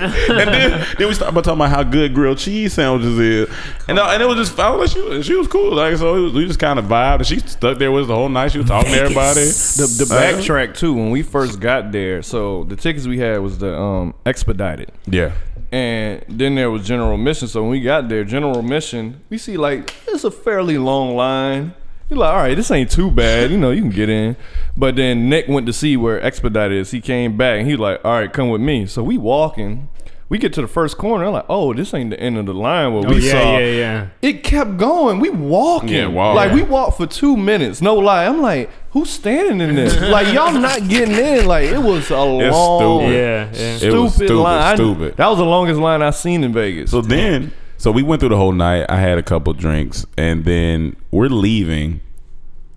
and 0.00 0.48
then, 0.48 0.86
then 0.98 1.08
we 1.08 1.14
started 1.14 1.34
talking 1.42 1.52
about 1.52 1.70
how 1.70 1.82
good 1.82 2.14
grilled 2.14 2.38
cheese 2.38 2.72
sandwiches 2.74 3.18
is, 3.18 3.48
and 3.88 3.98
uh, 3.98 4.08
and 4.10 4.22
it 4.22 4.26
was 4.26 4.36
just 4.36 4.58
I 4.58 4.70
was 4.70 4.94
like, 4.94 5.02
she 5.02 5.08
was, 5.08 5.26
she 5.26 5.34
was 5.34 5.48
cool, 5.48 5.74
like 5.74 5.96
so 5.96 6.22
was, 6.22 6.32
we 6.32 6.46
just 6.46 6.58
kind 6.58 6.78
of 6.78 6.86
vibed, 6.86 7.16
and 7.16 7.26
she 7.26 7.38
stuck 7.40 7.78
there 7.78 7.92
with 7.92 8.04
us 8.04 8.08
the 8.08 8.14
whole 8.14 8.28
night. 8.28 8.52
She 8.52 8.58
was 8.58 8.68
talking 8.68 8.92
to 8.92 8.98
everybody. 8.98 9.44
The, 9.44 9.94
the 9.98 10.14
backtrack 10.14 10.76
too, 10.76 10.94
when 10.94 11.10
we 11.10 11.22
first 11.22 11.60
got 11.60 11.92
there, 11.92 12.22
so 12.22 12.64
the 12.64 12.76
tickets 12.76 13.06
we 13.06 13.18
had 13.18 13.40
was 13.40 13.58
the 13.58 13.78
um 13.78 14.14
expedited. 14.24 14.90
Yeah, 15.06 15.32
And 15.72 16.24
then 16.28 16.54
there 16.54 16.70
was 16.70 16.86
general 16.86 17.16
mission. 17.16 17.48
So 17.48 17.62
when 17.62 17.70
we 17.70 17.80
got 17.80 18.08
there, 18.08 18.24
general 18.24 18.62
mission, 18.62 19.20
we 19.28 19.36
see 19.38 19.56
like 19.56 19.94
it's 20.08 20.24
a 20.24 20.30
fairly 20.30 20.78
long 20.78 21.14
line. 21.16 21.74
You're 22.10 22.18
like, 22.18 22.30
all 22.34 22.38
right, 22.42 22.54
this 22.56 22.70
ain't 22.72 22.90
too 22.90 23.10
bad. 23.10 23.50
You 23.52 23.56
know, 23.56 23.70
you 23.70 23.82
can 23.82 23.90
get 23.90 24.08
in. 24.08 24.36
But 24.76 24.96
then 24.96 25.28
Nick 25.28 25.46
went 25.48 25.66
to 25.66 25.72
see 25.72 25.96
where 25.96 26.20
Expedite 26.20 26.72
is. 26.72 26.90
He 26.90 27.00
came 27.00 27.36
back 27.36 27.60
and 27.60 27.68
he 27.68 27.76
like, 27.76 28.04
all 28.04 28.12
right, 28.14 28.32
come 28.32 28.50
with 28.50 28.60
me. 28.60 28.86
So 28.86 29.02
we 29.04 29.16
walking. 29.16 29.88
We 30.28 30.38
get 30.38 30.52
to 30.54 30.60
the 30.62 30.68
first 30.68 30.96
corner. 30.96 31.24
I'm 31.24 31.32
like, 31.32 31.46
oh, 31.48 31.72
this 31.74 31.92
ain't 31.92 32.10
the 32.10 32.20
end 32.20 32.36
of 32.38 32.46
the 32.46 32.54
line. 32.54 32.92
What 32.94 33.06
Oh 33.06 33.10
we 33.14 33.26
yeah, 33.26 33.32
saw. 33.32 33.58
yeah, 33.58 33.58
yeah. 33.58 33.70
Yeah. 33.74 34.06
It 34.22 34.44
kept 34.44 34.76
going. 34.76 35.18
We 35.18 35.28
walking. 35.30 35.88
Yeah, 35.88 36.06
walking. 36.06 36.36
Like 36.36 36.52
we 36.52 36.62
walked 36.62 36.96
for 36.98 37.06
two 37.06 37.36
minutes. 37.36 37.82
No 37.82 37.96
lie. 37.96 38.26
I'm 38.26 38.40
like, 38.40 38.70
who's 38.90 39.10
standing 39.10 39.60
in 39.60 39.74
this? 39.74 40.00
like 40.00 40.32
y'all 40.32 40.52
not 40.52 40.86
getting 40.88 41.16
in. 41.16 41.46
Like 41.46 41.64
it 41.64 41.78
was 41.78 42.10
a 42.12 42.14
It's 42.14 42.54
long, 42.54 43.00
stupid. 43.00 43.12
Yeah, 43.14 43.50
yeah. 43.52 43.74
It 43.74 43.78
stupid, 43.78 43.98
was 44.00 44.14
stupid, 44.14 44.34
line. 44.36 44.62
I- 44.62 44.74
stupid. 44.76 45.16
that 45.16 45.26
was 45.28 45.38
the 45.38 45.44
longest 45.44 45.80
line 45.80 46.00
I 46.00 46.10
seen 46.10 46.44
in 46.44 46.52
Vegas. 46.52 46.92
So 46.92 47.00
then, 47.00 47.52
so 47.80 47.90
we 47.90 48.02
went 48.02 48.20
through 48.20 48.28
the 48.28 48.36
whole 48.36 48.52
night. 48.52 48.84
I 48.90 49.00
had 49.00 49.16
a 49.16 49.22
couple 49.22 49.54
drinks, 49.54 50.04
and 50.18 50.44
then 50.44 50.96
we're 51.10 51.28
leaving. 51.28 52.02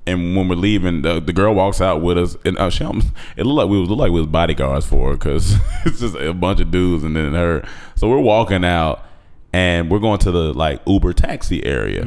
And 0.08 0.34
when 0.34 0.48
we're 0.48 0.56
leaving, 0.56 1.02
the, 1.02 1.20
the 1.20 1.34
girl 1.34 1.54
walks 1.54 1.82
out 1.82 2.02
with 2.02 2.18
us, 2.18 2.38
and 2.46 2.58
uh, 2.58 2.70
she 2.70 2.86
almost, 2.86 3.10
it 3.36 3.46
looked 3.46 3.58
like 3.58 3.70
we 3.70 3.82
was 3.82 3.90
looked 3.90 4.00
like 4.00 4.12
we 4.14 4.22
was 4.22 4.28
bodyguards 4.28 4.86
for 4.86 5.10
her 5.10 5.18
because 5.18 5.58
it's 5.86 6.00
just 6.00 6.16
a 6.16 6.34
bunch 6.34 6.62
of 6.62 6.72
dudes 6.72 7.04
and 7.04 7.18
then 7.18 7.34
her. 7.34 7.68
So 7.96 8.08
we're 8.08 8.22
walking 8.22 8.64
out, 8.64 9.06
and 9.52 9.92
we're 9.92 10.00
going 10.00 10.20
to 10.20 10.32
the 10.32 10.54
like 10.54 10.80
Uber 10.88 11.12
taxi 11.12 11.66
area. 11.66 12.06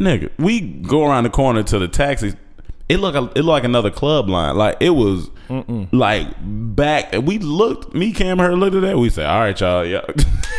Nigga, 0.00 0.30
we 0.38 0.60
go 0.62 1.04
around 1.04 1.24
the 1.24 1.30
corner 1.30 1.62
to 1.62 1.78
the 1.78 1.88
taxi. 1.88 2.32
It 2.88 3.00
looked 3.00 3.16
it 3.36 3.42
looked 3.42 3.46
like 3.46 3.64
another 3.64 3.90
club 3.90 4.28
line. 4.28 4.56
Like 4.56 4.76
it 4.80 4.90
was 4.90 5.30
like 5.92 6.26
back. 6.40 7.12
We 7.22 7.38
looked. 7.38 7.94
Me, 7.94 8.12
Cam, 8.12 8.38
her 8.38 8.54
looked 8.56 8.76
at 8.76 8.82
that. 8.82 8.98
We 8.98 9.10
said, 9.10 9.26
"All 9.26 9.40
right, 9.40 9.58
y'all, 9.60 9.84
y'all, 9.84 10.04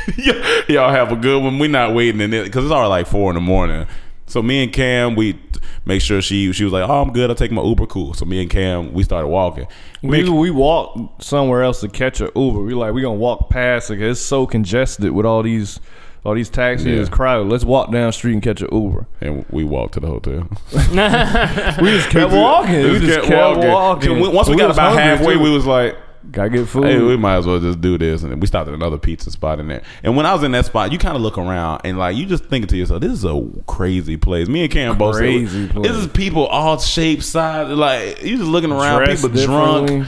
y'all 0.69 0.91
have 0.91 1.11
a 1.11 1.15
good 1.15 1.43
one." 1.43 1.59
We 1.59 1.67
not 1.67 1.93
waiting 1.93 2.21
in 2.21 2.33
it 2.33 2.43
because 2.45 2.65
it's 2.65 2.71
already 2.71 2.89
like 2.89 3.07
four 3.07 3.31
in 3.31 3.35
the 3.35 3.41
morning. 3.41 3.85
So 4.27 4.41
me 4.43 4.63
and 4.63 4.71
Cam, 4.71 5.15
we 5.15 5.39
make 5.85 6.01
sure 6.01 6.21
she 6.21 6.51
she 6.53 6.63
was 6.63 6.73
like, 6.73 6.87
"Oh, 6.87 7.01
I'm 7.01 7.11
good. 7.13 7.29
I'll 7.29 7.35
take 7.35 7.51
my 7.51 7.63
Uber." 7.63 7.87
Cool. 7.87 8.13
So 8.13 8.25
me 8.25 8.41
and 8.41 8.49
Cam, 8.49 8.93
we 8.93 9.03
started 9.03 9.27
walking. 9.27 9.65
we 10.03 10.23
we 10.29 10.51
walked 10.51 11.23
somewhere 11.23 11.63
else 11.63 11.81
to 11.81 11.87
catch 11.89 12.21
a 12.21 12.31
Uber. 12.35 12.59
We 12.61 12.73
like 12.75 12.93
we 12.93 13.01
gonna 13.01 13.15
walk 13.15 13.49
past 13.49 13.89
it 13.89 13.97
'cause 13.97 14.17
it's 14.17 14.21
so 14.21 14.45
congested 14.45 15.11
with 15.11 15.25
all 15.25 15.41
these 15.43 15.79
all 16.23 16.33
these 16.35 16.49
taxis. 16.49 16.85
Yeah. 16.87 16.93
It's 16.95 17.09
crowded. 17.09 17.49
Let's 17.51 17.63
walk 17.63 17.91
down 17.91 18.07
the 18.07 18.11
street 18.13 18.33
and 18.33 18.43
catch 18.43 18.61
an 18.61 18.69
Uber. 18.71 19.05
and 19.21 19.45
we 19.49 19.63
walked 19.63 19.93
to 19.95 19.99
the 19.99 20.07
hotel. 20.07 20.47
We 21.81 21.91
just 21.91 22.09
kept 22.09 22.31
walking. 22.33 22.83
We 22.83 22.99
just 22.99 23.27
kept 23.27 23.57
walking. 23.59 24.09
Can 24.09 24.19
we- 24.21 24.29
Once 24.29 24.49
we, 24.49 24.55
got 24.57 24.71
about 24.71 24.97
halfway, 24.97 25.35
too. 25.35 25.39
we 25.39 25.49
was 25.49 25.65
like, 25.65 25.95
gotta 26.31 26.49
get 26.49 26.67
food. 26.67 26.85
Hey, 26.85 26.99
we 26.99 27.15
might 27.17 27.37
as 27.37 27.47
well 27.47 27.59
just 27.59 27.79
do 27.81 27.97
this, 27.97 28.21
and 28.23 28.31
then 28.31 28.39
we 28.39 28.47
stopped 28.47 28.67
at 28.67 28.73
another 28.73 28.97
pizza 28.97 29.31
spot 29.31 29.59
in 29.59 29.67
there. 29.67 29.81
And 30.03 30.15
when 30.17 30.25
I 30.25 30.33
was 30.33 30.43
in 30.43 30.51
that 30.51 30.65
spot, 30.65 30.91
you 30.91 30.97
kind 30.99 31.15
of 31.15 31.21
look 31.21 31.37
around 31.37 31.81
and 31.85 31.97
like 31.97 32.15
you 32.17 32.25
just 32.25 32.45
thinking 32.45 32.67
to 32.67 32.77
yourself, 32.77 33.01
"This 33.01 33.13
is 33.13 33.23
a 33.25 33.41
crazy 33.67 34.17
place." 34.17 34.47
Me 34.47 34.63
and 34.63 34.71
Cam 34.71 34.97
both 34.97 35.15
said, 35.15 35.21
Crazy 35.21 35.67
place. 35.67 35.87
This 35.87 35.97
is 35.97 36.07
people 36.07 36.45
all 36.47 36.77
shapes, 36.79 37.25
size. 37.27 37.69
Like 37.75 38.21
you 38.21 38.37
just 38.37 38.49
looking 38.49 38.71
around, 38.71 39.05
Dressed 39.05 39.23
people 39.23 39.43
drunk. 39.43 40.07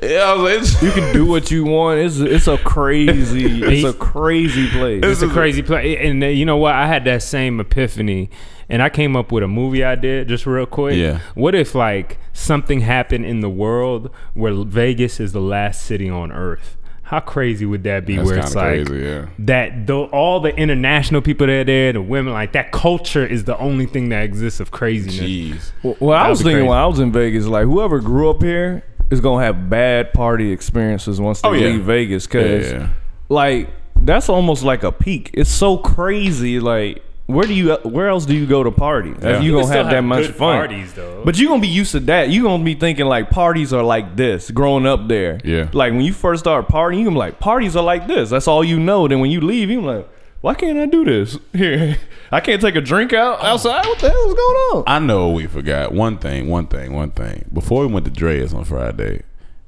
Differently. 0.00 0.16
Yeah, 0.16 0.30
I 0.30 0.34
was 0.34 0.42
like, 0.42 0.60
it's, 0.60 0.82
You 0.82 0.90
can 0.90 1.12
do 1.12 1.26
what 1.26 1.50
you 1.50 1.64
want. 1.64 2.00
It's 2.00 2.18
it's 2.18 2.46
a 2.46 2.58
crazy 2.58 3.62
it's 3.62 3.84
a 3.84 3.96
crazy 3.98 4.68
place. 4.70 5.02
It's 5.04 5.22
a 5.22 5.28
crazy 5.28 5.62
place. 5.62 5.98
and 6.00 6.22
you 6.22 6.44
know 6.44 6.56
what? 6.56 6.74
I 6.74 6.86
had 6.86 7.04
that 7.04 7.22
same 7.22 7.60
epiphany, 7.60 8.30
and 8.68 8.82
I 8.82 8.88
came 8.88 9.16
up 9.16 9.32
with 9.32 9.42
a 9.42 9.48
movie 9.48 9.84
idea 9.84 10.24
just 10.24 10.46
real 10.46 10.66
quick. 10.66 10.96
Yeah. 10.96 11.20
What 11.34 11.54
if 11.54 11.74
like 11.74 12.18
something 12.32 12.80
happened 12.80 13.26
in 13.26 13.40
the 13.40 13.50
world 13.50 14.10
where 14.34 14.54
Vegas 14.54 15.20
is 15.20 15.32
the 15.32 15.40
last 15.40 15.82
city 15.82 16.08
on 16.08 16.32
Earth? 16.32 16.76
How 17.02 17.20
crazy 17.20 17.64
would 17.64 17.84
that 17.84 18.04
be? 18.04 18.16
That's 18.16 18.28
where 18.28 18.38
it's 18.38 18.54
like 18.54 18.86
crazy, 18.86 19.02
yeah. 19.02 19.28
that 19.38 19.86
though 19.86 20.08
all 20.08 20.40
the 20.40 20.54
international 20.54 21.22
people 21.22 21.46
that 21.46 21.52
are 21.54 21.64
there, 21.64 21.94
the 21.94 22.02
women, 22.02 22.34
like 22.34 22.52
that 22.52 22.70
culture 22.70 23.24
is 23.24 23.44
the 23.44 23.56
only 23.56 23.86
thing 23.86 24.10
that 24.10 24.24
exists 24.24 24.60
of 24.60 24.70
craziness. 24.70 25.18
jeez. 25.18 25.72
Well, 25.82 25.96
well, 26.00 26.18
I 26.18 26.28
was 26.28 26.40
thinking 26.40 26.56
crazy. 26.56 26.68
when 26.68 26.76
I 26.76 26.86
was 26.86 26.98
in 26.98 27.10
Vegas, 27.10 27.46
like 27.46 27.64
whoever 27.64 28.00
grew 28.00 28.28
up 28.28 28.42
here 28.42 28.84
is 29.10 29.20
gonna 29.20 29.44
have 29.44 29.68
bad 29.70 30.12
party 30.12 30.52
experiences 30.52 31.20
once 31.20 31.40
they 31.40 31.48
Oh, 31.48 31.52
yeah. 31.52 31.68
leave 31.68 31.82
Vegas, 31.84 32.26
because 32.26 32.70
Yeah. 32.70 32.88
like 33.28 33.68
that's 34.00 34.28
almost 34.28 34.62
like 34.62 34.82
a 34.84 34.92
peak. 34.92 35.30
It's 35.34 35.50
so 35.50 35.76
crazy. 35.76 36.60
Like 36.60 37.02
where 37.26 37.46
do 37.46 37.52
you 37.52 37.74
where 37.82 38.08
else 38.08 38.24
do 38.24 38.34
you 38.34 38.46
go 38.46 38.62
to 38.62 38.70
party? 38.70 39.10
If 39.10 39.22
Yeah. 39.22 39.38
you 39.40 39.46
You 39.46 39.50
gonna 39.52 39.62
can 39.64 39.70
still 39.72 39.82
have 39.84 39.92
that 39.92 40.02
much 40.04 40.26
fun. 40.28 40.56
parties, 40.56 40.92
though. 40.94 41.22
But 41.24 41.38
you 41.38 41.48
gonna 41.48 41.60
be 41.60 41.68
used 41.68 41.92
to 41.92 42.00
that. 42.00 42.30
You 42.30 42.42
gonna 42.42 42.64
be 42.64 42.74
thinking 42.74 43.06
like 43.06 43.28
parties 43.28 43.72
are 43.72 43.82
like 43.82 44.16
this. 44.16 44.50
Growing 44.50 44.86
up 44.86 45.08
there, 45.08 45.38
Yeah. 45.44 45.68
Like 45.72 45.92
when 45.92 46.00
you 46.02 46.12
first 46.14 46.40
start 46.40 46.68
partying, 46.68 46.98
you 46.98 47.04
gonna 47.04 47.14
be 47.16 47.18
like 47.18 47.38
parties 47.38 47.76
are 47.76 47.82
like 47.84 48.06
this. 48.06 48.30
That's 48.30 48.48
all 48.48 48.64
you 48.64 48.78
know. 48.80 49.08
Then 49.08 49.20
when 49.20 49.30
you 49.30 49.40
leave, 49.40 49.68
you 49.70 49.80
like. 49.82 50.08
Why 50.40 50.54
can't 50.54 50.78
I 50.78 50.86
do 50.86 51.04
this 51.04 51.36
here? 51.52 51.98
I 52.32 52.40
can't 52.40 52.60
take 52.62 52.76
a 52.76 52.80
drink 52.80 53.12
out 53.12 53.38
oh. 53.40 53.46
outside. 53.46 53.84
What 53.86 53.98
the 53.98 54.08
hell 54.08 54.28
is 54.28 54.34
going 54.34 54.56
on? 54.72 54.84
I 54.86 54.98
know 55.00 55.30
we 55.30 55.46
forgot 55.46 55.92
one 55.92 56.18
thing, 56.18 56.48
one 56.48 56.68
thing, 56.68 56.92
one 56.92 57.10
thing. 57.10 57.46
Before 57.52 57.86
we 57.86 57.92
went 57.92 58.06
to 58.06 58.12
Drai's 58.12 58.54
on 58.54 58.64
Friday, 58.64 59.22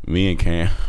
me 0.06 0.30
and 0.30 0.38
Cam. 0.38 0.70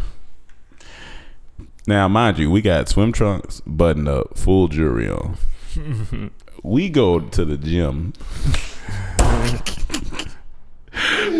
Now, 1.88 2.08
mind 2.08 2.38
you, 2.38 2.52
we 2.52 2.62
got 2.62 2.88
swim 2.90 3.12
trunks, 3.12 3.60
button 3.66 4.08
up, 4.08 4.38
full 4.38 4.68
jewelry 4.68 5.10
on. 5.10 5.36
we 6.64 6.90
go 6.90 7.20
to 7.20 7.44
the 7.44 7.58
gym. 7.58 8.14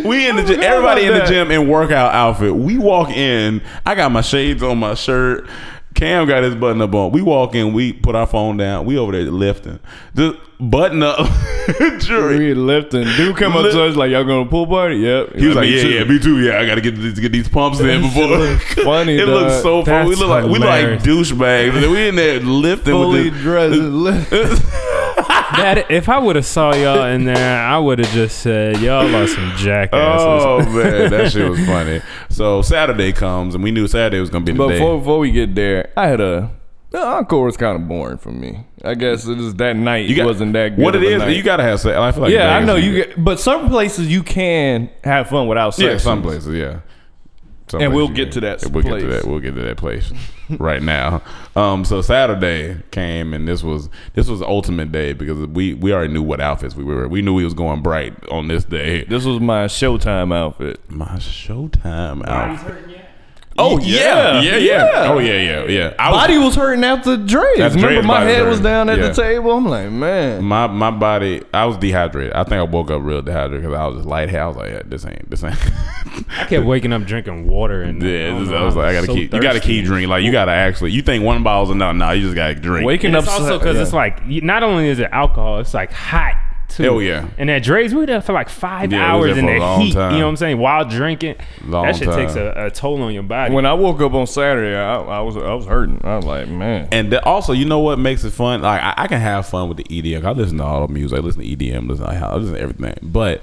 we 0.04 0.28
in 0.28 0.38
the 0.38 0.44
gym. 0.44 0.60
Everybody 0.62 1.06
in 1.06 1.14
the 1.14 1.26
gym 1.26 1.52
in 1.52 1.68
workout 1.68 2.16
outfit. 2.16 2.56
We 2.56 2.80
walk 2.80 3.10
in. 3.10 3.62
I 3.86 3.94
got 3.94 4.12
my 4.12 4.22
shades 4.22 4.64
on 4.64 4.80
my 4.80 4.96
shirt. 4.96 5.48
Cam 5.94 6.28
got 6.28 6.44
his 6.44 6.56
button 6.56 6.82
up 6.82 6.94
on. 6.96 7.12
We 7.12 7.22
walk 7.22 7.54
in, 7.54 7.74
we 7.74 7.94
put 7.94 8.16
our 8.16 8.26
phone 8.26 8.58
down. 8.58 8.86
We 8.86 8.98
over 8.98 9.12
there 9.12 9.24
lifting. 9.24 9.80
The 10.14 10.40
button 10.60 11.04
up. 11.04 11.28
Jury. 12.00 12.40
We 12.40 12.54
lifting. 12.54 13.04
Dude 13.18 13.36
come 13.36 13.56
up 13.56 13.70
to 13.72 13.84
us 13.84 13.96
like, 13.96 14.12
y'all 14.12 14.24
going 14.24 14.46
to 14.46 14.50
pool 14.50 14.68
party? 14.68 14.98
Yep. 14.98 15.36
He 15.36 15.48
was 15.48 15.56
like, 15.56 15.70
yeah, 15.70 15.82
too. 15.82 15.90
yeah, 15.90 16.04
me 16.06 16.20
too. 16.20 16.40
Yeah, 16.42 16.60
I 16.60 16.66
gotta 16.66 16.82
get 16.82 16.96
these, 16.96 17.20
get 17.20 17.32
these 17.32 17.50
pumps 17.50 17.80
in 17.82 18.02
before. 18.02 18.58
funny, 18.84 19.16
it 19.16 19.28
looks 19.28 19.62
so 19.62 19.84
funny. 19.84 20.10
We 20.10 20.16
look 20.16 20.30
like 20.30 20.46
we 20.46 20.52
look 20.52 20.62
like 20.62 21.02
hilarious. 21.02 21.04
douchebags. 21.04 21.92
We 21.92 22.08
in 22.08 22.16
there 22.16 22.40
lifting 22.40 22.94
Fully 22.94 23.30
with 23.30 23.42
dressed. 23.42 24.64
this. 25.52 25.86
That, 25.88 25.92
if 25.92 26.10
I 26.10 26.20
would 26.20 26.36
have 26.36 26.46
saw 26.46 26.74
y'all 26.74 27.06
in 27.06 27.26
there, 27.26 27.62
I 27.62 27.78
would 27.78 28.00
have 28.00 28.10
just 28.12 28.40
said 28.40 28.80
y'all 28.82 29.14
are 29.16 29.28
some 29.28 29.54
jackasses. 29.58 30.46
Oh 30.46 30.60
man, 30.72 31.10
that 31.12 31.32
shit 31.34 31.50
was 31.50 31.64
funny. 31.66 32.02
So 32.30 32.62
Saturday 32.62 33.12
comes, 33.14 33.56
and 33.56 33.64
we 33.64 33.72
knew 33.72 33.88
Saturday 33.88 34.20
was 34.20 34.30
gonna 34.30 34.46
be 34.46 34.52
the 34.52 34.58
But 34.58 34.68
day. 34.70 34.74
before, 34.80 34.98
before 35.00 35.20
we 35.20 35.32
get 35.32 35.56
there, 35.56 35.92
I 35.98 36.08
had 36.08 36.22
a 36.22 36.52
the 36.92 37.02
encore 37.02 37.46
was 37.46 37.56
kind 37.56 37.82
of 37.82 37.88
boring 37.88 38.18
for 38.18 38.32
me. 38.32 38.66
I 38.84 38.96
guess 38.96 39.26
it 39.26 39.40
is 39.40 39.54
that 39.56 39.78
night 39.78 40.10
you 40.10 40.16
got, 40.16 40.26
wasn't 40.26 40.52
that 40.54 40.76
good. 40.76 40.84
What 40.84 40.96
of 40.96 41.04
it 41.04 41.08
a 41.12 41.16
is, 41.16 41.20
night. 41.20 41.38
you 41.38 41.44
gotta 41.44 41.64
have 41.64 41.80
sex. 41.80 41.96
I 41.98 42.12
feel 42.12 42.24
like 42.24 42.34
yeah, 42.34 42.58
I 42.58 42.64
know 42.66 42.76
you 42.76 42.96
get, 42.96 43.24
but 43.24 43.40
some 43.40 43.70
places 43.70 44.08
you 44.12 44.24
can 44.24 44.90
have 45.04 45.30
fun 45.30 45.48
without 45.48 45.74
sex. 45.74 45.84
Yeah, 45.86 45.98
some 45.98 46.22
places, 46.22 46.54
yeah. 46.54 46.82
Some 47.68 47.82
And 47.82 47.92
places 47.92 47.96
we'll 47.96 48.08
get 48.10 48.24
can. 48.26 48.32
to 48.34 48.40
that 48.42 48.66
We'll 48.72 48.84
get 48.84 49.00
to 49.00 49.08
that. 49.08 49.26
We'll 49.26 49.40
get 49.40 49.56
to 49.56 49.62
that 49.62 49.78
place 49.78 50.12
right 50.60 50.82
now. 50.82 51.22
Um, 51.56 51.86
so 51.86 52.02
Saturday 52.02 52.82
came, 52.92 53.34
and 53.34 53.48
this 53.48 53.64
was 53.64 53.90
this 54.14 54.28
was 54.28 54.40
the 54.40 54.48
ultimate 54.48 54.92
day 54.92 55.14
because 55.14 55.46
we 55.48 55.74
we 55.74 55.94
already 55.94 56.14
knew 56.14 56.24
what 56.24 56.40
outfits 56.42 56.76
we 56.76 56.84
were. 56.84 57.08
We 57.08 57.22
knew 57.22 57.34
we 57.34 57.44
was 57.44 57.54
going 57.54 57.82
bright 57.82 58.14
on 58.30 58.48
this 58.48 58.64
day. 58.64 59.04
This 59.06 59.26
was 59.26 59.40
my 59.40 59.66
Showtime 59.66 60.34
outfit. 60.34 60.80
My 60.90 61.16
Showtime 61.18 62.26
outfit. 62.28 63.01
Oh 63.58 63.78
yeah, 63.80 64.40
yeah, 64.42 64.56
yeah. 64.56 65.06
Oh 65.10 65.20
yeah, 65.20 65.34
yeah, 65.38 65.64
yeah. 65.66 65.94
I 66.00 66.10
Body 66.12 66.38
was 66.38 66.56
hurting 66.56 66.84
after 66.86 67.18
Drai's. 67.18 67.60
After 67.60 67.76
Remember, 67.76 67.96
Drai's 68.02 68.06
my 68.06 68.14
body 68.20 68.26
was 68.28 68.36
head 68.36 68.48
was 68.48 68.60
down 68.62 68.90
at 68.90 68.98
Yeah. 68.98 69.08
the 69.10 69.14
table. 69.14 69.52
I'm 69.52 69.66
like, 69.66 69.90
man. 69.92 70.44
my 70.44 70.68
my 70.68 70.90
body. 70.90 71.44
I 71.54 71.66
was 71.66 71.78
dehydrated. 71.78 72.34
I 72.34 72.44
think 72.44 72.54
I 72.56 72.64
woke 72.64 72.90
up 72.92 73.02
real 73.04 73.22
dehydrated 73.22 73.62
because 73.64 73.78
I 73.78 73.86
was 73.88 73.98
just 73.98 74.08
lightheaded. 74.08 74.40
I 74.42 74.48
was 74.48 74.56
like, 74.58 74.72
yeah, 74.72 74.82
this 74.86 75.06
ain't 75.06 75.30
this 75.30 75.44
ain't. 75.44 75.56
I 76.38 76.46
kept 76.46 76.66
waking 76.66 76.94
up 76.94 77.04
drinking 77.04 77.48
water 77.48 77.82
and 77.84 78.02
Yeah, 78.02 78.28
don't 78.30 78.40
this- 78.42 78.50
know, 78.50 78.58
I 78.58 78.64
was 78.64 78.76
like, 78.76 78.88
I 78.88 78.94
gotta 78.94 79.08
so 79.08 79.14
keep. 79.16 79.34
You 79.34 79.42
gotta 79.42 79.60
keep 79.60 79.86
drinking. 79.86 80.10
Like 80.10 80.24
you 80.24 80.32
gotta 80.32 80.52
actually. 80.54 80.92
You 80.92 81.02
think 81.02 81.24
one 81.26 81.44
bottle's 81.44 81.72
enough? 81.72 81.96
No, 81.96 82.12
you 82.12 82.22
just 82.24 82.36
gotta 82.36 82.56
drink. 82.56 82.86
Waking 82.88 83.08
And 83.10 83.18
up 83.18 83.24
it's 83.26 83.34
also 83.34 83.60
because 83.60 83.76
yeah. 83.76 83.82
it's 83.84 83.94
like 83.94 84.26
not 84.26 84.64
only 84.64 84.88
is 84.88 85.00
it 85.00 85.10
alcohol, 85.12 85.60
it's 85.60 85.74
like 85.74 85.92
hot 85.92 86.36
too. 86.72 86.88
Oh, 86.88 87.00
yeah. 87.00 87.28
And 87.38 87.50
at 87.50 87.64
Drai's, 87.64 87.94
we 87.94 88.00
were 88.02 88.06
there 88.06 88.22
for 88.22 88.34
like 88.34 88.50
five 88.50 88.92
Yeah, 88.92 89.06
hours 89.06 89.38
in 89.38 89.46
for 89.46 89.60
the 89.60 89.78
heat. 89.78 89.94
time. 89.94 90.14
You 90.14 90.20
know 90.20 90.26
what 90.26 90.30
I'm 90.32 90.38
saying? 90.38 90.58
While 90.58 90.86
drinking, 90.86 91.36
Long 91.66 91.86
that 91.86 91.96
shit 91.96 92.10
takes 92.10 92.36
a, 92.36 92.54
a 92.68 92.72
toll 92.72 93.02
on 93.02 93.14
your 93.14 93.24
body. 93.24 93.54
when 93.54 93.66
I 93.66 93.74
woke 93.74 94.02
up 94.02 94.14
on 94.14 94.28
Saturday, 94.28 94.76
I, 94.76 94.96
I 95.02 95.22
was 95.22 95.38
I 95.38 95.54
was 95.54 95.66
hurting. 95.66 96.02
I 96.04 96.16
was 96.18 96.26
like, 96.26 96.48
man. 96.48 96.88
And 96.92 97.12
the, 97.12 97.24
also, 97.26 97.54
you 97.54 97.66
know 97.66 97.80
what 97.80 98.00
makes 98.00 98.24
it 98.24 98.32
fun? 98.32 98.62
Like 98.62 98.82
I, 98.82 98.94
I 98.98 99.08
can 99.08 99.20
have 99.22 99.46
fun 99.48 99.68
with 99.70 99.78
the 99.78 99.84
EDM. 99.86 100.24
I 100.26 100.32
listen 100.32 100.58
to 100.58 100.64
all 100.64 100.88
the 100.88 100.94
music. 100.94 101.18
I 101.18 101.22
listen 101.22 101.42
to 101.42 101.48
EDM. 101.48 101.88
Listen, 101.90 102.06
I 102.06 102.36
listen 102.36 102.54
to 102.56 102.60
everything. 102.60 102.96
But 103.02 103.42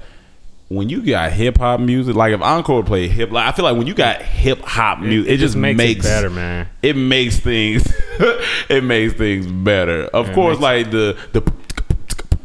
when 0.69 0.87
you 0.87 1.01
got 1.01 1.31
hip 1.31 1.57
hop 1.57 1.79
music, 1.79 2.15
like 2.15 2.31
if 2.31 2.41
Encore 2.41 2.83
play 2.83 3.07
hip, 3.07 3.31
like 3.31 3.47
I 3.47 3.51
feel 3.55 3.65
like 3.65 3.75
when 3.75 3.87
you 3.87 3.95
got 3.95 4.21
hip 4.21 4.59
hop 4.61 4.99
music, 4.99 5.31
it, 5.31 5.37
just 5.37 5.55
makes, 5.55 5.81
it 5.81 6.03
better, 6.03 6.29
man. 6.29 6.67
It 6.83 6.95
makes 6.95 7.39
things. 7.39 7.91
it 8.69 8.83
makes 8.83 9.13
things 9.13 9.47
better. 9.47 10.03
Of 10.03 10.29
it 10.29 10.35
course, 10.35 10.57
makes- 10.59 10.61
like 10.61 10.91
the 10.91 11.17
the. 11.33 11.53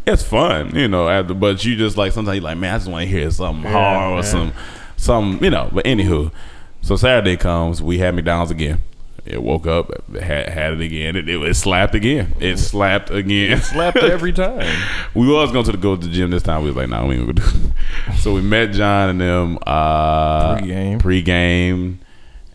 It's 0.06 0.22
fun, 0.22 0.74
you 0.74 0.88
know. 0.88 1.08
After, 1.08 1.34
but 1.34 1.64
you 1.64 1.76
just 1.76 1.96
like 1.96 2.12
sometimes 2.12 2.36
you 2.36 2.42
like, 2.42 2.58
man, 2.58 2.74
I 2.74 2.78
just 2.78 2.90
want 2.90 3.04
to 3.04 3.08
hear 3.08 3.30
something 3.30 3.70
hard 3.70 4.12
or 4.12 4.16
yeah. 4.16 4.22
some, 4.22 4.52
some, 4.96 5.38
you 5.42 5.50
know. 5.50 5.70
But 5.72 5.84
anywho, 5.86 6.30
so 6.82 6.96
Saturday 6.96 7.36
comes, 7.36 7.80
we 7.80 7.98
had 7.98 8.14
McDonald's 8.14 8.50
again. 8.50 8.80
It 9.24 9.42
woke 9.42 9.66
up, 9.66 9.90
had, 10.12 10.50
had 10.50 10.72
it 10.74 10.80
again. 10.82 11.16
It, 11.16 11.26
it, 11.26 11.56
slapped 11.56 11.94
again. 11.94 12.34
It 12.40 12.58
slapped 12.58 13.08
again. 13.08 13.52
It 13.52 13.62
Slapped 13.62 13.96
every 14.02 14.34
time. 14.34 14.66
we 15.14 15.26
was 15.26 15.50
going 15.50 15.64
to 15.64 15.72
the 15.72 15.78
go 15.78 15.96
to 15.96 16.06
the 16.06 16.12
gym 16.12 16.30
this 16.30 16.42
time. 16.42 16.60
We 16.60 16.66
was 16.66 16.76
like, 16.76 16.90
nah, 16.90 17.06
we 17.06 17.16
ain't 17.16 17.34
gonna 17.34 17.50
do. 17.50 17.68
It. 17.68 17.72
So 18.18 18.34
we 18.34 18.42
met 18.42 18.72
John 18.72 19.08
and 19.10 19.20
them 19.20 19.58
uh, 19.66 20.58
Pre-game. 20.58 20.98
pre-game, 20.98 22.00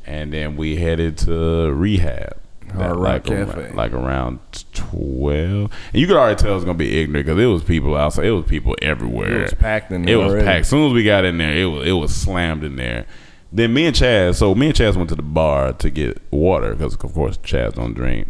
and 0.05 0.31
then 0.31 0.57
we 0.57 0.75
headed 0.75 1.17
to 1.19 1.73
rehab. 1.73 2.37
Hard 2.71 2.97
Rock 2.97 3.01
like, 3.01 3.25
Cafe. 3.25 3.61
Around, 3.61 3.75
like 3.75 3.93
around 3.93 4.39
twelve, 4.73 5.71
and 5.93 6.01
you 6.01 6.07
could 6.07 6.15
already 6.15 6.39
tell 6.39 6.51
it 6.51 6.55
was 6.55 6.65
gonna 6.65 6.77
be 6.77 7.01
ignorant 7.01 7.25
because 7.25 7.41
it 7.41 7.45
was 7.45 7.63
people 7.63 7.95
outside. 7.95 8.25
It 8.25 8.31
was 8.31 8.45
people 8.45 8.75
everywhere. 8.81 9.39
It 9.39 9.41
was 9.43 9.53
packed 9.53 9.91
in 9.91 10.03
there. 10.03 10.15
It 10.15 10.17
was 10.17 10.31
already. 10.31 10.45
packed. 10.45 10.61
As 10.61 10.69
soon 10.69 10.87
as 10.87 10.93
we 10.93 11.03
got 11.03 11.25
in 11.25 11.37
there, 11.37 11.55
it 11.55 11.65
was 11.65 11.87
it 11.87 11.93
was 11.93 12.15
slammed 12.15 12.63
in 12.63 12.75
there. 12.75 13.05
Then 13.51 13.73
me 13.73 13.87
and 13.87 13.95
Chaz, 13.95 14.35
so 14.35 14.53
me 14.53 14.67
and 14.67 14.75
Chaz 14.75 14.95
went 14.95 15.09
to 15.09 15.15
the 15.15 15.23
bar 15.23 15.73
to 15.73 15.89
get 15.89 16.21
water 16.31 16.75
because 16.75 16.93
of 16.93 17.13
course 17.13 17.37
Chaz 17.37 17.73
don't 17.73 17.93
drink. 17.93 18.27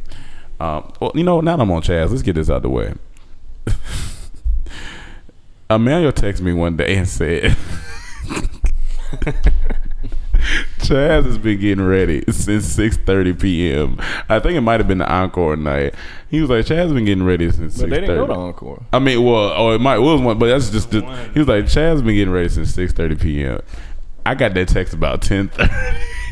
Um, 0.60 0.92
well, 1.00 1.12
you 1.16 1.24
know, 1.24 1.42
now 1.42 1.58
I'm 1.58 1.72
on 1.72 1.82
Chaz, 1.82 2.10
let's 2.10 2.22
get 2.22 2.36
this 2.36 2.50
out 2.50 2.58
of 2.58 2.64
the 2.64 2.70
way. 2.70 2.94
Emmanuel 5.70 6.12
texted 6.12 6.42
me 6.42 6.52
one 6.52 6.76
day 6.78 6.98
and 6.98 7.08
said, 7.08 7.56
Chaz 10.80 11.26
has 11.26 11.38
been 11.38 11.60
getting 11.60 11.84
ready 11.86 12.24
since 12.32 12.76
6:30 12.76 13.40
p.m. 13.40 13.98
I 14.30 14.40
think 14.40 14.56
it 14.56 14.62
might 14.62 14.80
have 14.80 14.88
been 14.88 15.00
the 15.00 15.12
encore 15.12 15.56
night. 15.56 15.94
He 16.30 16.42
was 16.42 16.50
like, 16.50 16.66
Chaz 16.66 16.76
has 16.78 16.94
been 16.94 17.06
getting 17.06 17.24
ready 17.26 17.52
since 17.52 17.78
But 17.80 17.88
6:30. 17.88 17.90
they 17.90 18.00
didn't 18.02 18.16
go 18.18 18.28
to 18.28 18.34
Encore. 18.34 18.84
I 18.94 19.00
mean, 19.00 19.24
well, 19.24 19.54
oh, 19.56 19.72
it 19.72 19.82
might 19.82 19.98
it 19.98 20.02
was 20.02 20.22
one, 20.22 20.40
but 20.40 20.48
that's 20.48 20.70
just, 20.70 20.92
just 20.92 21.06
he 21.34 21.40
was 21.40 21.48
like, 21.48 21.66
Chaz's 21.66 22.02
been 22.02 22.16
getting 22.16 22.34
ready 22.34 22.50
since 22.50 22.74
six 22.74 22.94
thirty 22.94 23.16
p.m. 23.16 23.60
I 24.26 24.36
got 24.36 24.54
that 24.54 24.68
text 24.68 24.94
about 24.94 25.22
ten 25.22 25.50
thirty. 25.50 25.72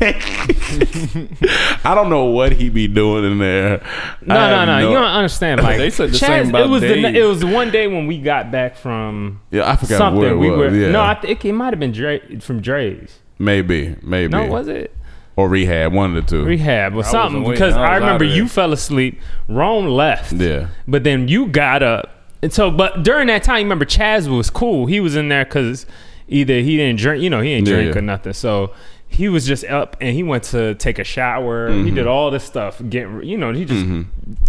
I 0.00 1.92
don't 1.94 2.08
know 2.10 2.26
what 2.26 2.52
he 2.52 2.68
be 2.68 2.86
doing 2.86 3.24
in 3.32 3.38
there. 3.38 3.82
No, 4.24 4.36
I 4.36 4.64
no, 4.64 4.78
no, 4.80 4.88
You 4.90 4.94
don't 4.94 5.04
understand. 5.04 5.60
Like 5.62 5.78
They 5.78 5.90
said 5.90 6.10
the 6.10 6.16
Chaz, 6.16 6.26
same 6.26 6.48
about 6.50 6.66
it 6.66 6.68
was 6.68 6.82
the 6.82 6.94
it 7.06 7.24
was 7.24 7.40
the 7.40 7.46
one 7.48 7.70
day 7.70 7.88
when 7.88 8.06
we 8.06 8.18
got 8.20 8.50
back 8.52 8.76
from 8.76 9.40
Yeah, 9.50 9.68
I 9.68 9.76
forgot 9.76 9.98
something. 9.98 10.20
where 10.20 10.32
it 10.32 10.36
we 10.36 10.50
was. 10.50 10.58
were 10.72 10.76
yeah, 10.78 10.90
no, 10.92 11.00
I 11.02 11.14
think 11.14 11.44
it 11.44 11.52
might 11.52 11.72
have 11.72 11.80
been 11.80 11.90
Dre 11.92 12.38
from 12.38 12.62
Drai's. 12.62 13.18
Maybe, 13.38 13.96
maybe. 14.02 14.32
No, 14.32 14.46
was 14.46 14.68
it 14.68 14.94
or 15.36 15.48
rehab? 15.48 15.92
One 15.92 16.16
of 16.16 16.26
the 16.26 16.30
two. 16.30 16.44
rehab 16.44 16.94
or 16.94 17.04
something? 17.04 17.48
Because 17.48 17.74
I 17.74 17.92
I, 17.92 17.96
remember 17.96 18.24
you 18.24 18.48
fell 18.48 18.72
asleep. 18.72 19.20
Rome 19.48 19.86
left. 19.86 20.32
Yeah. 20.32 20.68
But 20.86 21.04
then 21.04 21.28
you 21.28 21.46
got 21.46 21.82
up. 21.82 22.10
And 22.42 22.52
so, 22.52 22.70
but 22.70 23.02
during 23.02 23.26
that 23.28 23.42
time, 23.42 23.58
you 23.58 23.64
remember 23.64 23.84
Chaz 23.84 24.28
was 24.28 24.48
cool. 24.50 24.86
He 24.86 25.00
was 25.00 25.16
in 25.16 25.28
there 25.28 25.44
because 25.44 25.86
either 26.28 26.60
he 26.60 26.76
didn't 26.76 26.98
drink, 27.00 27.22
you 27.22 27.30
know, 27.30 27.40
he 27.40 27.54
didn't 27.54 27.68
Yeah, 27.68 27.74
drink 27.74 27.94
yeah. 27.94 27.98
or 27.98 28.02
nothing. 28.02 28.32
So 28.32 28.72
he 29.08 29.28
was 29.28 29.46
just 29.46 29.64
up 29.64 29.96
and 30.00 30.14
he 30.14 30.22
went 30.22 30.44
to 30.44 30.74
take 30.76 30.98
a 30.98 31.04
shower. 31.04 31.70
Mm-hmm. 31.70 31.84
He 31.86 31.90
did 31.92 32.06
all 32.06 32.30
this 32.30 32.44
stuff, 32.44 32.80
getting, 32.88 33.22
you 33.24 33.36
know, 33.38 33.52
he 33.52 33.64
just 33.64 33.86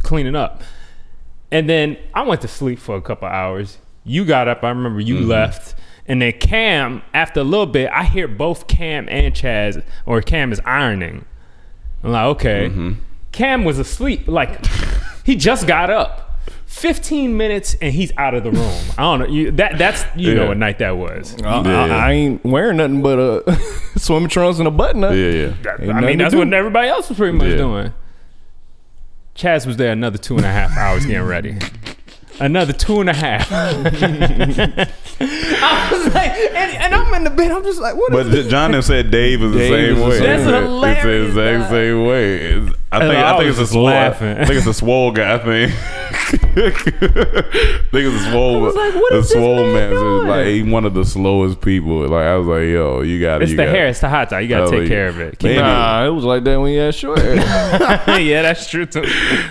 cleaning 0.04 0.36
up. 0.36 0.62
And 1.52 1.68
then 1.68 1.98
I 2.14 2.22
went 2.24 2.42
to 2.42 2.48
sleep 2.48 2.78
for 2.78 2.96
a 2.96 3.02
couple 3.02 3.28
hours. 3.28 3.80
You 4.04 4.24
got 4.26 4.48
up. 4.48 4.64
I 4.64 4.70
remember 4.70 5.00
you 5.00 5.16
Mm-hmm. 5.16 5.30
left. 5.30 5.76
And 6.10 6.22
then 6.22 6.34
Cam, 6.34 7.02
after 7.14 7.40
a 7.40 7.44
little 7.44 7.66
bit, 7.68 7.90
I 7.94 8.04
hear 8.04 8.28
both 8.28 8.68
Cam 8.68 9.08
and 9.10 9.34
Chaz, 9.34 9.82
or 10.06 10.22
Cam 10.22 10.52
is 10.52 10.60
ironing. 10.66 11.24
I'm 12.04 12.12
like, 12.12 12.26
okay. 12.38 12.68
Mm-hmm. 12.70 12.94
Cam 13.32 13.64
was 13.64 13.78
asleep. 13.80 14.28
Like, 14.28 14.66
he 15.24 15.36
just 15.36 15.68
got 15.68 15.90
up. 15.90 16.26
15 16.66 17.36
minutes 17.36 17.76
and 17.82 17.92
he's 17.94 18.12
out 18.16 18.34
of 18.36 18.44
the 18.44 18.52
room. 18.52 18.82
I 18.98 19.02
don't 19.02 19.20
know. 19.22 19.26
You, 19.26 19.52
that 19.52 19.78
that's 19.80 20.06
you 20.16 20.36
know 20.36 20.48
what 20.48 20.58
night 20.58 20.78
that 20.80 20.98
was. 20.98 21.36
I, 21.44 21.62
Yeah. 21.64 21.84
I, 21.84 21.88
I 21.90 22.12
ain't 22.12 22.46
wearing 22.46 22.78
nothing 22.78 23.02
but 23.02 23.18
a 23.20 23.56
swimming 23.98 24.30
trunks 24.30 24.60
and 24.60 24.68
a 24.68 24.72
button 24.72 25.04
up. 25.04 25.12
Yeah, 25.14 25.18
yeah. 25.30 25.54
That- 25.64 25.80
Ain't 25.82 25.90
I 25.90 25.94
nothing 25.94 26.06
mean, 26.06 26.18
that's 26.20 26.36
what 26.36 26.54
everybody 26.54 26.88
else 26.88 27.10
was 27.10 27.18
pretty 27.18 27.38
much 27.38 27.48
Yeah. 27.50 27.56
doing. 27.58 27.94
Chaz 29.36 29.66
was 29.66 29.78
there 29.78 29.92
another 29.92 30.18
two 30.18 30.36
and 30.38 30.46
a 30.46 30.52
half 30.52 30.76
hours 30.78 31.06
getting 31.06 31.24
ready. 31.24 31.58
Another 32.40 32.74
two 32.74 33.02
and 33.02 33.10
a 33.10 33.14
half. 33.14 33.50
I 35.22 35.90
was 35.92 36.14
like, 36.14 36.32
and, 36.32 36.72
and 36.78 36.96
I'm 36.96 37.14
in 37.14 37.24
the 37.26 37.30
bed. 37.30 37.52
I'm 37.52 37.64
just 37.64 37.80
like, 37.82 37.96
what 37.96 38.14
is 38.16 38.28
But 38.30 38.34
J- 38.44 38.48
John 38.50 38.72
them 38.72 38.82
said 38.82 39.12
Dave 39.12 39.44
is 39.44 39.52
the 39.52 39.58
Dave 39.58 39.70
same 39.72 39.92
is 39.92 39.98
the 40.00 40.06
way. 40.06 40.18
same 40.18 40.24
That's 40.24 40.46
way. 40.52 40.62
hilarious, 40.62 41.06
It's 41.28 41.36
the 41.36 41.42
exact 41.56 41.70
same 41.72 42.06
way. 42.06 42.36
It's- 42.36 42.74
I 42.92 43.00
think 43.02 43.14
I 43.14 43.34
I, 43.34 43.38
think 43.38 43.50
it's 43.50 43.58
a 43.60 43.62
just 43.62 43.72
swole. 43.74 43.84
laughing. 43.84 44.38
I 44.40 44.46
think 44.46 44.58
it's 44.58 44.66
a 44.66 44.74
swole 44.74 45.12
guy 45.12 45.38
thing. 45.38 45.70
I 45.72 46.72
think 46.72 47.94
it's 47.94 48.26
a 48.26 48.32
swole. 48.32 48.62
was 48.62 48.74
like, 48.74 48.96
what 48.96 49.14
a 49.14 49.18
is 49.18 49.26
this 49.30 49.34
swole 49.34 49.64
man 49.64 49.74
man. 49.74 49.90
doing? 49.92 50.28
Like 50.28 50.46
he 50.48 50.64
one 50.64 50.86
of 50.86 50.94
the 50.96 51.06
slowest 51.06 51.62
people. 51.62 52.00
Like 52.08 52.26
I 52.26 52.36
was 52.38 52.48
like, 52.48 52.64
yo, 52.64 53.02
you 53.02 53.22
got 53.22 53.42
it. 53.42 53.44
It's 53.44 53.52
you 53.52 53.58
the 53.58 53.66
got 53.66 53.76
hair. 53.76 53.88
It's 53.90 54.00
the 54.00 54.10
hot 54.10 54.30
dog. 54.32 54.42
You 54.42 54.48
gotta 54.50 54.64
Oh, 54.64 54.72
take 54.72 54.84
yeah. 54.84 54.88
care 54.88 55.08
of 55.08 55.20
it. 55.20 55.38
Keep 55.38 55.52
Man. 55.58 55.66
Nah, 55.66 56.06
it 56.08 56.10
was 56.10 56.24
like 56.24 56.44
that 56.46 56.60
when 56.60 56.72
you 56.74 56.80
had 56.80 56.96
short 56.96 57.20
hair. 57.20 57.36
yeah, 58.20 58.42
that's 58.42 58.68
true 58.68 58.88
too. 58.88 59.04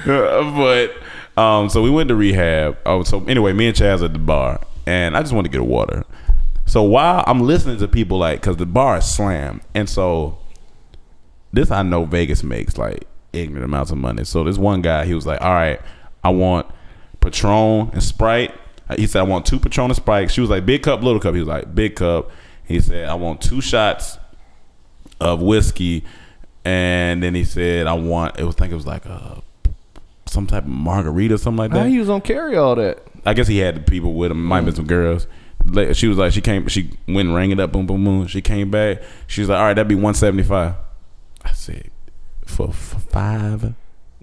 but 0.04 0.94
um, 1.38 1.68
so 1.68 1.82
we 1.82 1.90
went 1.90 2.08
to 2.08 2.16
rehab. 2.16 2.78
Oh, 2.84 3.04
so 3.04 3.24
anyway, 3.26 3.52
me 3.52 3.68
and 3.68 3.76
Chaz 3.76 4.04
at 4.04 4.12
the 4.12 4.18
bar, 4.18 4.60
and 4.86 5.16
I 5.16 5.22
just 5.22 5.32
wanted 5.32 5.52
to 5.52 5.52
get 5.52 5.60
a 5.60 5.64
water. 5.64 6.04
So 6.66 6.82
while 6.82 7.22
I'm 7.26 7.40
listening 7.40 7.78
to 7.78 7.86
people 7.86 8.18
like, 8.18 8.42
cause 8.42 8.56
the 8.56 8.66
bar 8.66 8.98
is 8.98 9.04
slammed, 9.04 9.60
and 9.74 9.88
so 9.88 10.38
this 11.52 11.70
I 11.70 11.82
know 11.82 12.04
Vegas 12.04 12.42
makes 12.42 12.76
like 12.76 13.06
ignorant 13.32 13.64
amounts 13.64 13.92
of 13.92 13.98
money. 13.98 14.24
So 14.24 14.42
this 14.42 14.58
one 14.58 14.82
guy, 14.82 15.04
he 15.04 15.14
was 15.14 15.26
like, 15.26 15.40
"All 15.40 15.54
right, 15.54 15.80
I 16.24 16.30
want 16.30 16.66
Patron 17.20 17.90
and 17.92 18.02
Sprite." 18.02 18.52
He 18.96 19.06
said, 19.06 19.20
"I 19.20 19.22
want 19.22 19.46
two 19.46 19.60
Patron 19.60 19.90
and 19.90 19.96
Sprite." 19.96 20.32
She 20.32 20.40
was 20.40 20.50
like, 20.50 20.66
"Big 20.66 20.82
cup, 20.82 21.02
little 21.02 21.20
cup." 21.20 21.34
He 21.34 21.40
was 21.40 21.48
like, 21.48 21.72
"Big 21.72 21.94
cup." 21.94 22.30
He 22.64 22.80
said, 22.80 23.08
"I 23.08 23.14
want 23.14 23.40
two 23.40 23.60
shots 23.60 24.18
of 25.20 25.40
whiskey 25.40 26.04
and 26.64 27.22
then 27.22 27.34
he 27.34 27.44
said, 27.44 27.86
"I 27.86 27.94
want." 27.94 28.38
It 28.38 28.44
was 28.44 28.54
I 28.56 28.58
think 28.58 28.72
it 28.72 28.76
was 28.76 28.86
like 28.86 29.06
a 29.06 29.42
some 30.28 30.46
type 30.46 30.64
of 30.64 30.70
margarita, 30.70 31.34
or 31.34 31.38
something 31.38 31.58
like 31.58 31.70
How 31.72 31.84
that. 31.84 31.88
he 31.88 31.98
was 31.98 32.08
gonna 32.08 32.20
carry 32.20 32.56
all 32.56 32.74
that? 32.76 33.02
I 33.24 33.34
guess 33.34 33.48
he 33.48 33.58
had 33.58 33.76
the 33.76 33.80
people 33.80 34.14
with 34.14 34.30
him. 34.30 34.44
Might 34.44 34.56
have 34.56 34.64
been 34.66 34.74
mm. 34.74 34.76
some 34.76 34.86
girls. 34.86 35.26
She 35.96 36.06
was 36.08 36.16
like, 36.16 36.32
she 36.32 36.40
came, 36.40 36.68
she 36.68 36.90
went 37.06 37.28
and 37.28 37.34
rang 37.34 37.50
it 37.50 37.60
up, 37.60 37.72
boom, 37.72 37.86
boom, 37.86 38.04
boom. 38.04 38.26
She 38.26 38.40
came 38.40 38.70
back. 38.70 39.02
She 39.26 39.42
was 39.42 39.50
like, 39.50 39.58
all 39.58 39.64
right, 39.64 39.74
that'd 39.74 39.88
be 39.88 39.94
one 39.94 40.14
seventy 40.14 40.44
five. 40.44 40.74
I 41.42 41.52
said, 41.52 41.90
for, 42.46 42.72
for 42.72 42.98
five 43.00 43.74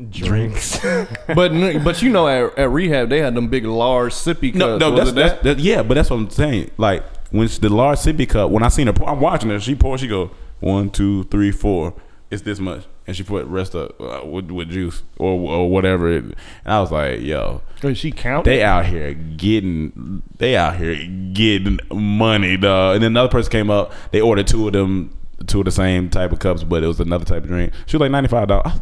drinks. 0.09 0.79
But 1.27 1.83
but 1.83 2.01
you 2.01 2.09
know 2.09 2.27
at, 2.27 2.57
at 2.57 2.69
rehab 2.69 3.09
they 3.09 3.19
had 3.19 3.35
them 3.35 3.47
big 3.47 3.65
large 3.65 4.13
sippy 4.13 4.51
cups. 4.51 4.57
no, 4.57 4.77
no, 4.77 4.95
that's, 4.95 5.09
it 5.09 5.15
that's 5.15 5.43
that, 5.43 5.59
yeah, 5.59 5.83
but 5.83 5.95
that's 5.95 6.09
what 6.09 6.17
I'm 6.17 6.29
saying. 6.29 6.71
Like 6.77 7.03
when 7.31 7.47
she- 7.47 7.59
the 7.59 7.69
large 7.69 7.99
sippy 7.99 8.27
cup, 8.27 8.51
when 8.51 8.63
I 8.63 8.69
seen 8.69 8.87
her, 8.87 8.93
pour, 8.93 9.09
I'm 9.09 9.19
watching 9.19 9.49
her. 9.49 9.59
She 9.59 9.75
pour, 9.75 9.97
she 9.97 10.07
go 10.07 10.31
one, 10.59 10.89
two, 10.89 11.23
three, 11.25 11.51
four. 11.51 11.93
It's 12.29 12.41
this 12.41 12.59
much, 12.59 12.85
and 13.07 13.15
she 13.15 13.23
put 13.23 13.45
rest 13.47 13.75
up 13.75 13.99
uh, 14.01 14.21
with, 14.25 14.51
with 14.51 14.69
juice 14.69 15.03
or 15.17 15.31
or 15.33 15.69
whatever. 15.69 16.11
It, 16.11 16.23
and 16.23 16.35
I 16.65 16.79
was 16.79 16.91
like, 16.91 17.21
yo. 17.21 17.61
She 17.93 18.11
count? 18.11 18.45
They 18.45 18.63
out 18.63 18.87
here 18.87 19.13
getting, 19.13 20.23
they 20.37 20.55
out 20.55 20.77
here 20.77 20.95
getting 21.33 21.79
money, 21.91 22.57
dog. 22.57 22.95
And 22.95 23.03
then 23.03 23.11
another 23.11 23.29
person 23.29 23.51
came 23.51 23.69
up. 23.69 23.93
They 24.11 24.21
ordered 24.21 24.47
two 24.47 24.65
of 24.65 24.73
them, 24.73 25.15
two 25.45 25.59
of 25.59 25.65
the 25.65 25.71
same 25.71 26.09
type 26.09 26.31
of 26.31 26.39
cups, 26.39 26.63
but 26.63 26.83
it 26.83 26.87
was 26.87 26.99
another 26.99 27.25
type 27.25 27.43
of 27.43 27.49
drink. 27.49 27.73
She 27.85 27.95
was 27.95 28.01
like 28.01 28.11
ninety 28.11 28.29
five 28.29 28.47
dollars, 28.47 28.81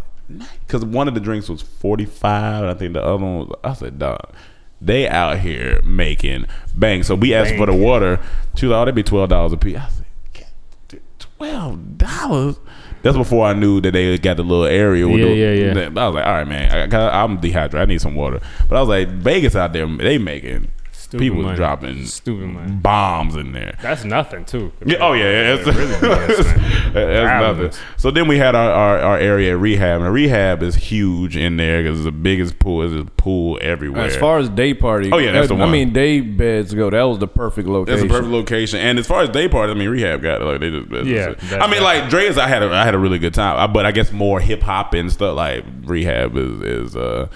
because 0.65 0.85
one 0.85 1.09
of 1.09 1.15
the 1.15 1.19
drinks 1.19 1.49
was 1.49 1.61
forty 1.61 2.05
five, 2.05 2.61
and 2.61 2.71
I 2.71 2.75
think 2.75 2.93
the 2.93 3.03
other 3.03 3.17
one 3.17 3.39
was. 3.39 3.59
I 3.63 3.73
said, 3.73 3.99
dog. 3.99 4.33
They 4.79 5.07
out 5.07 5.39
here 5.39 5.79
making 5.85 6.45
bang. 6.75 7.03
So 7.03 7.15
we 7.15 7.33
asked 7.33 7.55
for 7.55 7.65
the 7.65 7.73
water. 7.73 8.19
She 8.55 8.65
was 8.65 8.71
like, 8.71 8.77
oh, 8.77 8.81
that'd 8.81 8.95
be 8.95 9.03
twelve 9.03 9.29
dollars 9.29 9.53
a 9.53 9.57
piece. 9.57 9.77
I 9.77 9.87
said, 9.87 10.05
"God, 10.33 10.99
twelve 11.19 11.97
dollars. 11.97 12.59
That's 13.03 13.15
before 13.17 13.45
I 13.45 13.53
knew 13.53 13.79
that 13.81 13.91
they 13.91 14.17
got 14.17 14.37
the 14.37 14.43
little 14.43 14.65
area. 14.65 15.07
with 15.07 15.19
Yeah, 15.19 15.25
the- 15.27 15.35
yeah, 15.35 15.73
yeah. 15.73 16.01
I 16.01 16.07
was 16.07 16.15
like, 16.15 16.25
all 16.25 16.33
right, 16.33 16.47
man. 16.47 16.93
I, 16.93 17.21
I'm 17.23 17.37
dehydrated. 17.37 17.87
I 17.89 17.91
need 17.91 18.01
some 18.01 18.15
water. 18.15 18.39
But 18.67 18.77
I 18.77 18.79
was 18.79 18.89
like, 18.89 19.07
Vegas 19.09 19.55
out 19.55 19.73
there, 19.73 19.85
they 19.85 20.17
making 20.17 20.69
Stupid 21.13 21.23
people 21.23 21.41
money. 21.43 21.55
dropping 21.55 22.05
Stupid 22.05 22.47
money. 22.47 22.71
bombs 22.71 23.35
in 23.35 23.51
there. 23.51 23.77
That's 23.81 24.03
nothing 24.03 24.45
too. 24.45 24.71
Yeah, 24.85 24.97
oh 24.99 25.13
yeah, 25.13 25.23
yeah, 25.23 25.63
Really 25.63 25.83
is, 25.93 26.01
man. 26.01 26.93
that's 26.93 27.43
nothing. 27.71 27.83
So 27.97 28.09
then 28.11 28.27
we 28.27 28.37
had 28.39 28.55
our, 28.55 28.71
our, 28.71 28.99
our 28.99 29.17
area 29.17 29.53
at 29.53 29.59
rehab, 29.59 30.01
and 30.01 30.11
rehab 30.13 30.63
is 30.63 30.75
huge 30.75 31.37
in 31.37 31.57
there 31.57 31.83
because 31.83 31.99
it's 31.99 32.05
the 32.05 32.11
biggest 32.11 32.57
pool. 32.59 32.79
There's 32.87 32.99
a 33.01 33.05
pool 33.05 33.59
everywhere. 33.61 34.05
As 34.05 34.15
far 34.17 34.39
as 34.39 34.49
day 34.49 34.73
party, 34.73 35.11
Oh, 35.11 35.17
yeah, 35.19 35.31
that's 35.31 35.49
the 35.49 35.55
one. 35.55 35.69
I 35.69 35.71
mean 35.71 35.93
day 35.93 36.19
beds 36.21 36.73
go. 36.73 36.89
That 36.89 37.03
was 37.03 37.19
the 37.19 37.27
perfect 37.27 37.67
location. 37.67 37.93
That's 37.93 38.01
location. 38.01 38.15
a 38.15 38.19
perfect 38.19 38.33
location. 38.33 38.79
And 38.79 38.97
as 38.99 39.05
far 39.07 39.21
as 39.21 39.29
day 39.29 39.47
parties, 39.47 39.75
I 39.75 39.77
mean, 39.79 39.89
rehab 39.89 40.21
got 40.21 40.41
it. 40.41 40.45
Like 40.45 40.59
they 40.61 40.69
just, 40.71 41.07
Yeah, 41.51 41.57
I 41.63 41.69
mean, 41.69 41.83
like 41.83 42.05
Drai's, 42.09 42.37
I 42.37 42.47
had 42.47 42.63
a, 42.63 42.71
I 42.71 42.83
had 42.83 42.95
a 42.95 42.99
really 42.99 43.19
good 43.19 43.33
time. 43.33 43.57
I- 43.57 43.67
But 43.67 43.85
I 43.85 43.91
guess 43.91 44.11
more 44.11 44.39
hip 44.39 44.61
hop 44.61 44.93
and 44.93 45.11
stuff. 45.11 45.35
Like 45.35 45.63
rehab 45.83 46.35
is 46.37 46.61
is 46.61 46.95
uh 46.95 47.27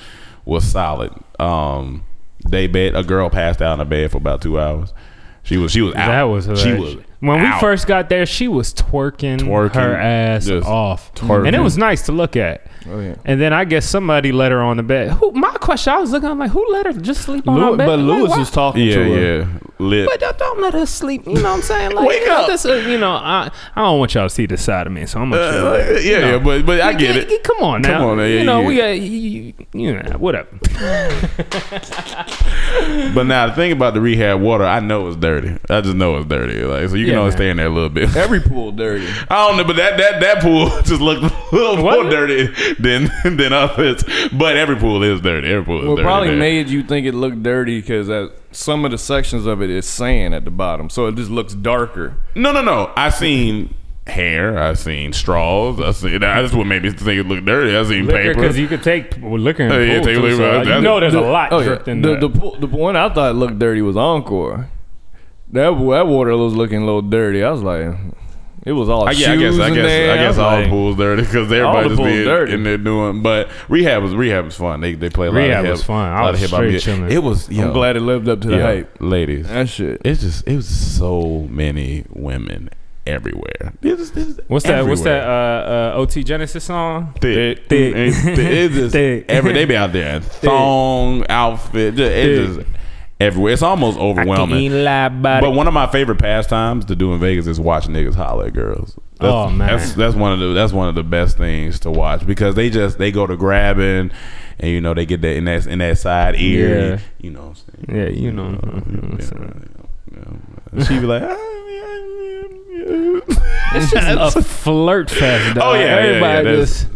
was 0.46 0.64
solid. 0.64 1.12
Um, 1.40 2.04
they 2.50 2.68
bed 2.68 2.96
a 2.96 3.04
girl 3.04 3.30
passed 3.30 3.62
out 3.62 3.74
in 3.76 3.80
a 3.80 3.86
bed 3.86 4.12
for 4.12 4.18
about 4.18 4.42
two 4.42 4.60
hours. 4.60 4.94
She 5.44 5.58
was 5.58 5.72
she 5.72 5.82
was 5.82 5.96
out. 5.96 6.08
That 6.08 6.24
was 6.24 6.46
she 6.62 6.74
was 6.74 6.98
when 7.20 7.42
we 7.42 7.60
first 7.60 7.88
got 7.88 8.10
there, 8.10 8.26
she 8.26 8.48
was 8.48 8.74
twerking, 8.74 9.40
Twerking, 9.40 9.74
her 9.76 9.96
ass 9.96 10.48
off, 10.50 11.14
twerking. 11.16 11.48
and 11.48 11.56
it 11.56 11.60
was 11.60 11.78
nice 11.78 12.04
to 12.06 12.12
look 12.12 12.36
at. 12.36 12.66
Oh, 12.90 13.00
yeah. 13.00 13.16
And 13.26 13.42
then 13.42 13.52
I 13.54 13.66
guess 13.66 13.86
somebody 13.86 14.32
let 14.32 14.52
her 14.52 14.62
on 14.62 14.78
the 14.78 14.84
bed. 14.84 15.12
Who? 15.12 15.32
My 15.32 15.52
question, 15.52 15.94
I 15.94 15.98
was 16.00 16.12
looking, 16.12 16.30
I'm 16.30 16.40
like, 16.40 16.52
who 16.52 16.66
let 16.72 16.86
her 16.86 16.94
just 16.94 17.22
sleep 17.24 17.48
on 17.48 17.56
Lew- 17.56 17.72
her 17.72 17.78
bed? 17.78 17.86
but 17.88 18.00
Like, 18.00 18.18
Lewis 18.18 18.30
why- 18.32 18.38
was 18.40 18.52
talking 18.52 18.86
yeah 18.88 18.96
to 18.96 19.04
her. 19.04 19.38
yeah 19.42 19.48
lit. 19.80 20.08
But 20.10 20.20
don't, 20.20 20.38
don't 20.40 20.62
let 20.62 20.74
her 20.74 20.86
sleep. 20.86 21.26
You 21.28 21.34
know 21.36 21.42
what 21.44 21.46
I'm 21.58 21.62
saying? 21.62 21.92
Like, 21.98 22.08
Wake 22.08 22.22
you 22.22 22.28
know, 22.28 22.36
up. 22.42 22.48
This, 22.48 22.66
uh, 22.66 22.74
you 22.76 22.98
know, 22.98 23.12
I, 23.12 23.52
I 23.76 23.82
don't 23.84 24.00
want 24.00 24.14
y'all 24.16 24.26
to 24.28 24.30
see 24.34 24.46
this 24.46 24.64
side 24.64 24.88
of 24.88 24.94
me, 24.94 25.06
so 25.06 25.20
I'm 25.22 25.30
gonna. 25.32 25.42
Uh, 25.42 25.86
chill. 25.86 26.02
yeah, 26.02 26.32
yeah, 26.32 26.38
but 26.40 26.66
but 26.66 26.82
I 26.82 26.94
get 26.94 27.16
it. 27.16 27.44
Come 27.44 27.58
on 27.62 27.82
now. 27.82 28.00
Come 28.00 28.10
on 28.10 28.18
now, 28.18 28.24
yeah, 28.24 28.40
you 28.40 28.44
know, 28.46 28.62
you- 28.62 28.68
we 28.68 28.76
got 28.78 28.88
you, 28.88 29.02
you, 29.02 29.54
you 29.74 29.94
know, 29.94 30.18
whatever. 30.18 30.48
But 33.14 33.24
now 33.26 33.48
the 33.48 33.54
thing 33.54 33.72
about 33.72 33.94
the 33.94 34.02
rehab 34.02 34.42
water, 34.42 34.64
I 34.64 34.80
know 34.80 35.08
it's 35.08 35.18
dirty. 35.18 35.58
I 35.70 35.82
just 35.82 35.96
know 35.96 36.18
it's 36.18 36.28
dirty. 36.28 36.62
Like 36.64 36.90
so, 36.90 36.96
you 36.96 37.06
can 37.06 37.14
Yeah, 37.14 37.20
only 37.20 37.30
man. 37.32 37.38
stay 37.38 37.50
in 37.50 37.58
there 37.58 37.68
a 37.68 37.70
little 37.70 37.90
bit. 37.90 38.16
Every 38.16 38.40
pool 38.40 38.72
dirty. 38.72 39.08
I 39.30 39.48
don't 39.48 39.58
know, 39.58 39.64
but 39.64 39.76
that 39.78 39.98
that 39.98 40.20
that 40.22 40.42
pool 40.42 40.70
just 40.84 41.02
looked 41.02 41.22
a 41.24 41.56
little 41.56 41.84
Was 41.84 41.96
more 41.96 42.10
dirty 42.10 42.48
than 42.80 43.10
than 43.24 43.54
others. 43.54 44.04
But 44.34 44.58
every 44.58 44.76
pool 44.76 45.04
is 45.04 45.22
dirty. 45.22 45.48
Every 45.50 45.66
pool 45.66 45.80
is 45.82 45.86
Well, 45.88 45.96
dirty. 45.98 46.06
probably 46.06 46.30
there. 46.30 46.38
made 46.38 46.70
you 46.70 46.84
think 46.84 47.06
it 47.06 47.14
looked 47.14 47.42
dirty 47.44 47.82
because 47.82 48.32
some 48.52 48.86
of 48.86 48.92
the 48.92 48.98
sections 48.98 49.46
of 49.46 49.62
it 49.62 49.70
is 49.70 49.86
sand 49.88 50.34
at 50.34 50.46
the 50.46 50.52
bottom, 50.52 50.90
so 50.90 51.08
it 51.08 51.16
just 51.16 51.30
looks 51.32 51.54
darker. 51.54 52.16
No, 52.36 52.52
no, 52.52 52.62
no. 52.62 52.92
I 52.96 53.10
seen 53.10 53.74
hair. 54.08 54.58
I 54.58 54.74
seen 54.74 55.12
straws. 55.14 55.82
I 55.82 55.92
seen 55.92 56.22
that's 56.22 56.54
what 56.54 56.66
made 56.66 56.84
me 56.84 56.92
think 56.92 57.20
it 57.20 57.28
looked 57.28 57.46
dirty. 57.46 57.76
I 57.76 57.84
seen 57.84 58.06
liquor, 58.06 58.18
paper. 58.20 58.34
because 58.42 58.58
you 58.58 58.68
could 58.68 58.82
take 58.84 59.16
well, 59.22 59.38
liquor 59.40 59.64
in 59.64 59.70
the 59.70 59.86
yeah, 59.86 59.94
take 60.02 60.16
too, 60.16 60.22
liquor, 60.22 60.36
so 60.38 60.42
that's- 60.44 60.68
you 60.68 60.82
know 60.82 61.00
there's 61.00 61.14
a 61.14 61.22
lot 61.22 61.52
oh, 61.52 61.60
yeah. 61.60 61.84
in 61.88 62.02
the, 62.02 62.10
there. 62.12 62.20
the, 62.22 62.30
pool- 62.30 62.58
the 62.60 62.68
one 62.68 62.96
I 62.96 63.14
thought 63.14 63.36
looked 63.36 63.60
dirty 63.60 63.82
was 63.82 63.98
Encore. 63.98 64.70
That 65.52 65.72
that 65.72 66.08
water 66.08 66.36
was 66.38 66.54
looking 66.56 66.82
a 66.82 66.86
little 66.86 67.02
dirty. 67.02 67.44
I 67.44 67.52
was 67.52 67.64
like, 67.64 67.96
it 68.68 68.74
was 68.74 68.90
all 68.90 69.08
I, 69.08 69.14
shoes 69.14 69.22
yeah, 69.22 69.32
I 69.32 69.36
guess 69.38 69.60
I 69.60 69.70
guess 69.70 69.76
there. 69.76 70.12
I 70.12 70.18
guess 70.18 70.38
all 70.38 70.52
like, 70.52 70.66
the 70.66 70.70
pools 70.70 70.98
dirty 70.98 71.22
because 71.22 71.52
everybody 71.52 71.84
the 71.84 71.96
just 71.96 72.00
pools 72.02 72.12
be 72.12 72.24
dirty. 72.26 72.54
in 72.54 72.64
there 72.64 72.78
doing. 72.78 73.22
But 73.22 73.50
rehab 73.70 74.04
was 74.04 74.14
rehab 74.14 74.44
was 74.44 74.56
fun. 74.58 74.82
They 74.82 74.94
they 74.94 75.10
play 75.10 75.28
a 75.28 75.32
lot 75.32 75.38
Rehab 75.38 75.60
of 75.60 75.66
hip, 75.66 75.72
was 75.72 75.84
fun. 75.84 76.12
I 76.12 76.30
was 76.30 76.46
straight 76.46 76.82
chilling. 76.82 77.10
It 77.10 77.24
was. 77.24 77.50
Yo, 77.50 77.66
I'm 77.66 77.74
glad 77.74 77.96
it 77.96 78.02
lived 78.02 78.28
up 78.28 78.42
to 78.42 78.50
the 78.50 78.58
yo, 78.58 78.64
hype. 78.64 78.98
ladies. 79.00 79.48
That 79.48 79.70
shit. 79.70 80.02
It's 80.04 80.20
just 80.20 80.46
it 80.46 80.58
was 80.58 80.68
so 80.68 81.48
many 81.50 82.04
women 82.10 82.70
everywhere. 83.06 83.74
It's, 83.82 84.12
it's 84.12 84.40
What's 84.48 84.66
that? 84.66 84.86
What's 84.86 85.02
everywhere. 85.02 85.22
that? 85.22 85.28
Uh, 85.28 85.96
uh, 85.96 86.00
OT 86.00 86.24
Genasis 86.26 86.66
song? 86.66 87.14
Thick, 87.22 87.68
Thick. 87.70 87.94
Thick. 88.14 88.38
It's 88.38 88.76
just 88.76 88.94
Thick. 88.94 89.26
every 89.30 89.54
they 89.54 89.64
be 89.66 89.78
out 89.78 89.94
there 89.94 90.18
in 90.18 90.22
thong 90.24 91.26
outfit. 91.30 91.96
Just, 91.96 92.12
it's 92.12 92.56
Thick. 92.58 92.66
just 92.66 92.78
everywhere. 93.20 93.54
It's 93.54 93.62
almost 93.62 93.98
overwhelming. 93.98 94.72
But 94.72 95.54
one 95.54 95.68
of 95.68 95.74
my 95.74 95.88
favorite 95.88 96.20
pastimes 96.20 96.86
to 96.86 96.96
do 96.96 97.14
in 97.14 97.20
Vegas 97.20 97.48
is 97.48 97.60
watch 97.60 97.86
niggas 97.88 98.16
holler 98.16 98.46
at 98.48 98.54
girls. 98.54 98.98
That's, 99.20 99.34
Oh, 99.34 99.50
man. 99.50 99.68
that's 99.68 99.94
that's 99.94 100.16
one 100.16 100.32
of 100.34 100.40
the 100.40 100.54
that's 100.54 100.72
one 100.74 100.88
of 100.90 100.96
the 100.96 101.04
best 101.04 101.38
things 101.38 101.80
to 101.82 101.92
watch 101.92 102.26
because 102.28 102.54
they 102.56 102.70
just 102.70 102.98
they 103.00 103.12
go 103.12 103.26
to 103.26 103.36
grabbing, 103.36 104.12
and 104.60 104.72
you 104.72 104.80
know 104.80 104.94
they 104.94 105.06
get 105.08 105.22
that 105.22 105.36
in 105.36 105.46
that 105.46 105.66
in 105.66 105.80
that 105.80 105.98
side 105.98 106.36
ear. 106.40 106.92
Yeah. 106.92 107.00
You 107.20 107.32
know 107.32 107.48
what 107.48 107.64
I'm 107.88 107.88
saying? 107.96 108.00
Yeah, 108.00 108.10
you 108.22 108.32
know. 108.32 108.60
Yeah, 109.18 109.28
yeah, 110.14 110.34
yeah. 110.76 110.84
She 110.86 111.00
be 111.00 111.06
like, 111.08 111.24
"Ah, 111.26 111.36
It's 113.76 113.92
just 113.92 114.36
a 114.38 114.42
flirt 114.44 115.10
fest. 115.10 115.56
Dog. 115.56 115.64
Oh, 115.64 115.74
yeah, 115.74 115.80
yeah, 115.80 115.86
yeah, 115.88 116.02
everybody 116.02 116.44
that's- 116.50 116.82
just 116.84 116.88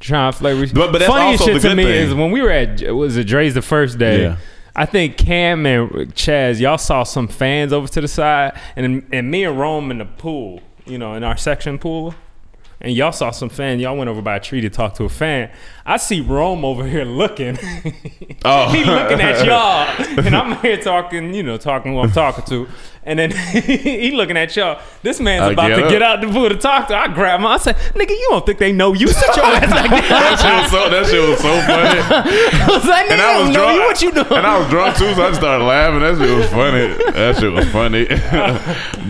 trying 0.00 0.32
to 0.32 0.38
flirt 0.38 0.58
with. 0.60 0.74
But- 0.74 0.92
but 0.92 0.98
that's 0.98 1.10
Funniest 1.12 1.44
shit 1.44 1.62
to 1.62 1.74
me 1.74 1.84
thing. 1.84 2.08
is 2.08 2.14
when 2.14 2.30
we 2.30 2.40
were 2.42 2.50
at 2.50 2.82
was 2.94 3.16
it 3.16 3.26
Drai's 3.26 3.54
the 3.54 3.62
first 3.62 3.98
day. 3.98 4.22
Yeah. 4.22 4.36
I 4.74 4.86
think 4.86 5.16
Cam 5.16 5.66
and 5.66 5.90
Chaz, 6.14 6.60
y'all 6.60 6.78
saw 6.78 7.02
some 7.02 7.28
fans 7.28 7.72
over 7.72 7.88
to 7.88 8.00
the 8.00 8.08
side, 8.08 8.58
and 8.76 9.06
and 9.12 9.30
me 9.30 9.44
and 9.44 9.58
Rome 9.58 9.90
in 9.90 9.98
the 9.98 10.04
pool, 10.04 10.62
you 10.86 10.98
know, 10.98 11.14
in 11.14 11.24
our 11.24 11.36
section 11.36 11.78
pool. 11.78 12.14
And 12.82 12.94
y'all 12.94 13.12
saw 13.12 13.30
some 13.30 13.50
fan. 13.50 13.78
Y'all 13.78 13.94
went 13.96 14.08
over 14.08 14.22
by 14.22 14.36
a 14.36 14.40
tree 14.40 14.62
to 14.62 14.70
talk 14.70 14.94
to 14.94 15.04
a 15.04 15.08
fan. 15.10 15.50
I 15.84 15.98
see 15.98 16.22
Rome 16.22 16.64
over 16.64 16.86
here 16.86 17.04
looking. 17.04 17.58
Oh. 18.42 18.70
he 18.70 18.84
looking 18.84 19.20
at 19.20 19.44
y'all, 19.44 19.86
and 20.24 20.34
I'm 20.34 20.56
here 20.62 20.78
talking, 20.78 21.34
you 21.34 21.42
know, 21.42 21.58
talking 21.58 21.92
who 21.92 21.98
I'm 22.00 22.10
talking 22.10 22.42
to, 22.46 22.66
and 23.04 23.18
then 23.18 23.32
he 23.52 24.12
looking 24.12 24.38
at 24.38 24.56
y'all. 24.56 24.80
This 25.02 25.20
man's 25.20 25.42
I 25.42 25.52
about 25.52 25.68
get 25.68 25.76
to 25.76 25.84
up. 25.84 25.90
get 25.90 26.00
out 26.02 26.20
the 26.22 26.26
pool 26.28 26.48
to 26.48 26.56
talk 26.56 26.88
to. 26.88 26.96
I 26.96 27.08
grab 27.08 27.40
him. 27.40 27.44
I 27.46 27.58
said, 27.58 27.76
"Nigga, 27.76 28.08
you 28.12 28.28
don't 28.30 28.46
think 28.46 28.58
they 28.58 28.72
know 28.72 28.94
you? 28.94 29.08
Sit 29.08 29.36
your 29.36 29.44
ass 29.44 29.60
down." 29.60 29.90
that 29.90 30.38
shit 30.40 30.62
was 30.62 30.70
so 30.70 30.88
that 30.88 31.06
shit 31.06 31.28
was 31.28 31.38
so 31.38 31.60
funny. 31.66 32.00
I 32.00 32.66
was 32.70 32.86
like, 32.86 33.06
"Nigga, 33.08 33.12
And 33.12 33.20
I 33.20 33.42
was 33.42 33.54
drunk. 33.54 33.74
you. 33.74 33.80
What 33.82 34.02
you 34.02 34.12
doing?" 34.12 34.38
And 34.38 34.46
I 34.46 34.58
was 34.58 34.68
drunk 34.70 34.96
too, 34.96 35.12
so 35.14 35.22
I 35.22 35.28
just 35.28 35.40
started 35.40 35.64
laughing. 35.64 36.00
That 36.00 36.16
shit 36.16 36.34
was 36.34 36.48
funny. 36.48 37.12
That 37.12 37.36
shit 37.36 37.52
was 37.52 37.68
funny. 37.68 38.06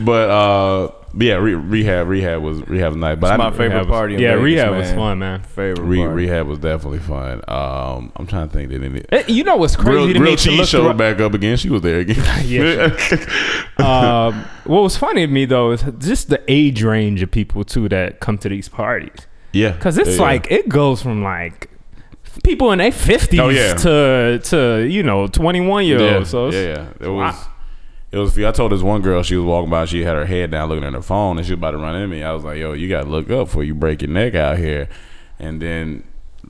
but 0.05 0.29
uh, 0.31 0.91
but 1.13 1.27
yeah, 1.27 1.35
re- 1.35 1.55
rehab, 1.55 2.09
rehab 2.09 2.41
was 2.43 2.61
rehab 2.69 2.93
was 2.93 2.97
nice. 2.97 3.19
But 3.19 3.27
It's 3.29 3.33
I, 3.35 3.37
my 3.37 3.51
favorite 3.51 3.69
Rehab 3.69 3.87
was- 3.89 3.95
party. 3.95 4.15
Yeah, 4.15 4.31
Vegas, 4.37 4.43
rehab 4.45 4.71
man. 4.71 4.81
was 4.81 4.93
fun, 4.93 5.19
man. 5.19 5.43
Favorite 5.43 5.81
Re- 5.85 5.99
party. 5.99 6.15
rehab 6.15 6.47
was 6.47 6.59
definitely 6.59 6.99
fun. 7.01 7.43
Um, 7.49 8.13
I'm 8.17 8.27
trying 8.27 8.49
to 8.49 8.55
think 8.55 8.71
that 8.71 8.83
any 8.83 9.03
Eh, 9.11 9.25
You 9.29 9.45
know 9.45 9.57
what's 9.57 9.77
crazy 9.77 9.91
real, 9.91 10.07
to 10.15 10.21
real 10.21 10.31
me 10.33 10.37
to 10.37 10.51
look 10.53 10.69
showed 10.69 10.83
through- 10.85 10.95
back 10.95 11.21
up 11.21 11.35
again. 11.35 11.57
She 11.57 11.69
was 11.71 11.83
there 11.83 11.99
again. 12.01 12.17
Yeah, 12.47 12.97
um, 13.79 14.45
what 14.65 14.83
was 14.83 14.97
funny 14.97 15.27
to 15.27 15.33
me 15.33 15.45
though 15.45 15.73
is 15.73 15.85
just 15.99 16.29
the 16.29 16.43
age 16.49 16.83
range 16.83 17.23
of 17.23 17.31
people 17.31 17.65
too 17.65 17.89
that 17.89 18.21
come 18.21 18.39
to 18.39 18.49
these 18.49 18.69
parties. 18.69 19.27
yeah, 19.53 19.77
Cause 19.79 19.99
it's 19.99 20.11
Yeah, 20.11 20.15
yeah. 20.17 20.21
like 20.23 20.51
it 20.51 20.69
goes 20.69 21.03
from 21.03 21.23
like 21.23 21.69
people 22.45 22.73
in 22.73 22.79
their 22.79 22.93
fifties 22.93 23.41
Oh, 23.41 23.49
yeah. 23.49 23.75
to 23.75 24.39
to 24.45 24.87
you 24.89 25.03
know 25.03 25.27
twenty 25.27 25.61
one 25.61 25.85
year 25.85 26.01
yeah, 26.01 26.17
olds. 26.17 26.31
So 26.31 26.51
yeah, 26.51 26.61
yeah. 26.61 26.89
It 27.01 27.09
was. 27.09 27.35
Wow. 27.35 27.47
It 28.13 28.19
was. 28.19 28.37
I 28.39 28.51
told 28.51 28.73
this 28.73 28.83
one 28.83 29.03
girl 29.03 29.23
she 29.23 29.37
was 29.37 29.45
walking 29.45 29.71
by. 29.71 29.85
She 29.85 30.03
had 30.03 30.17
her 30.17 30.27
head 30.27 30.51
down, 30.51 30.69
looking 30.69 30.85
at 30.85 30.95
her 30.95 31.03
phone, 31.03 31.39
and 31.39 31.47
she 31.47 31.53
was 31.53 31.59
about 31.59 31.73
to 31.73 31.79
run 31.79 31.95
into 31.95 32.09
me. 32.09 32.25
I 32.25 32.33
was 32.33 32.43
like, 32.43 32.59
"Yo, 32.59 32.73
you 32.73 32.89
got 32.89 33.05
to 33.05 33.09
look 33.09 33.31
up 33.31 33.47
before 33.47 33.63
you 33.63 33.75
break 33.75 34.03
your 34.03 34.11
neck 34.11 34.35
out 34.35 34.59
here." 34.59 34.89
And 35.39 35.63
then 35.63 36.03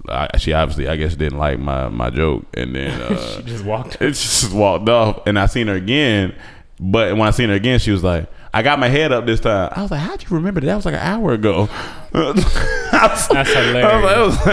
I, 0.08 0.36
she 0.38 0.52
obviously, 0.52 0.88
I 0.88 0.96
guess, 0.96 1.14
didn't 1.14 1.38
like 1.38 1.58
my 1.58 1.88
my 1.88 2.10
joke, 2.10 2.46
and 2.54 2.74
then 2.74 3.00
uh, 3.02 3.36
she 3.36 3.42
just 3.42 3.64
walked. 3.64 3.96
it 4.00 4.10
just 4.10 4.52
walked 4.52 4.88
off. 4.88 5.26
And 5.26 5.38
I 5.38 5.46
seen 5.46 5.66
her 5.66 5.74
again, 5.74 6.34
but 6.78 7.12
when 7.16 7.28
I 7.28 7.30
seen 7.30 7.50
her 7.50 7.54
again, 7.54 7.78
she 7.78 7.90
was 7.90 8.02
like, 8.02 8.26
"I 8.54 8.62
got 8.62 8.78
my 8.78 8.88
head 8.88 9.12
up 9.12 9.26
this 9.26 9.40
time." 9.40 9.70
I 9.76 9.82
was 9.82 9.90
like, 9.90 10.00
"How'd 10.00 10.22
you 10.22 10.28
remember 10.30 10.60
that? 10.60 10.66
That 10.66 10.76
was 10.76 10.86
like 10.86 10.94
an 10.94 11.00
hour 11.00 11.32
ago." 11.32 11.68
That's 13.00 13.26
hilarious. 13.52 14.36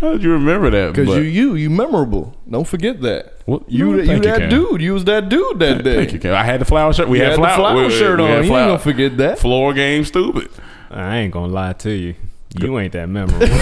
How 0.00 0.12
did 0.12 0.22
you 0.22 0.32
remember 0.32 0.70
that? 0.70 0.94
Because 0.94 1.16
you, 1.16 1.22
you, 1.22 1.54
you 1.54 1.70
memorable. 1.70 2.36
Don't 2.50 2.66
forget 2.66 3.00
that. 3.02 3.34
Well, 3.46 3.62
you, 3.68 4.00
you 4.00 4.12
you, 4.12 4.20
that 4.20 4.38
Cam. 4.40 4.50
dude. 4.50 4.80
You 4.82 4.94
was 4.94 5.04
that 5.04 5.28
dude 5.28 5.58
that 5.60 5.82
day. 5.84 5.96
Thank 5.96 6.12
you, 6.12 6.18
Cam. 6.18 6.34
I 6.34 6.44
had 6.44 6.60
the 6.60 6.64
flower 6.64 6.92
shirt. 6.92 7.08
We 7.08 7.18
had, 7.18 7.30
had 7.30 7.38
the 7.38 7.42
flower, 7.44 7.56
flower 7.56 7.86
we- 7.86 7.90
shirt 7.90 8.18
we 8.18 8.24
on. 8.24 8.30
had 8.30 8.44
You 8.46 8.56
ain't 8.56 8.68
gonna 8.68 8.78
forget 8.78 9.16
that. 9.18 9.38
Floor 9.38 9.72
game, 9.74 10.04
stupid. 10.04 10.50
I 10.90 11.18
ain't 11.18 11.32
gonna 11.32 11.52
lie 11.52 11.72
to 11.74 11.90
you. 11.90 12.14
You 12.60 12.78
ain't 12.78 12.92
that 12.92 13.08
memorable. 13.08 13.46
hey, 13.46 13.54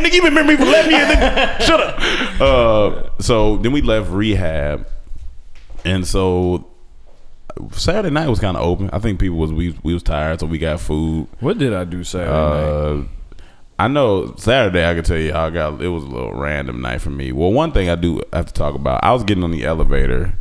nigga, 0.00 0.12
you 0.12 0.22
been 0.22 0.34
remember 0.34 0.50
me 0.52 0.56
for 0.56 0.64
letting 0.64 0.90
me 0.90 1.00
in. 1.00 1.08
Nigga. 1.08 1.60
Shut 1.60 1.80
up. 1.80 2.40
Uh, 2.40 3.08
so 3.22 3.56
then 3.58 3.70
we 3.70 3.82
left 3.82 4.10
rehab, 4.10 4.86
and 5.84 6.04
so 6.06 6.66
Saturday 7.72 8.10
night 8.10 8.28
was 8.28 8.40
kind 8.40 8.56
of 8.56 8.62
open. 8.62 8.90
I 8.92 8.98
think 8.98 9.20
people 9.20 9.36
was 9.36 9.52
we 9.52 9.78
we 9.82 9.94
was 9.94 10.02
tired, 10.02 10.40
so 10.40 10.46
we 10.46 10.58
got 10.58 10.80
food. 10.80 11.28
What 11.40 11.58
did 11.58 11.72
I 11.72 11.84
do 11.84 12.02
Saturday 12.04 12.30
night? 12.32 12.62
Uh, 12.62 13.02
I 13.78 13.88
know 13.88 14.34
Saturday. 14.36 14.88
I 14.88 14.94
can 14.94 15.04
tell 15.04 15.16
you, 15.18 15.32
I 15.34 15.50
got 15.50 15.80
it 15.80 15.88
was 15.88 16.04
a 16.04 16.08
little 16.08 16.32
random 16.34 16.80
night 16.80 17.00
for 17.00 17.10
me. 17.10 17.32
Well, 17.32 17.52
one 17.52 17.72
thing 17.72 17.88
I 17.88 17.94
do 17.96 18.22
have 18.32 18.46
to 18.46 18.52
talk 18.52 18.74
about. 18.74 19.02
I 19.02 19.12
was 19.12 19.24
getting 19.24 19.44
on 19.44 19.50
the 19.50 19.64
elevator, 19.64 20.38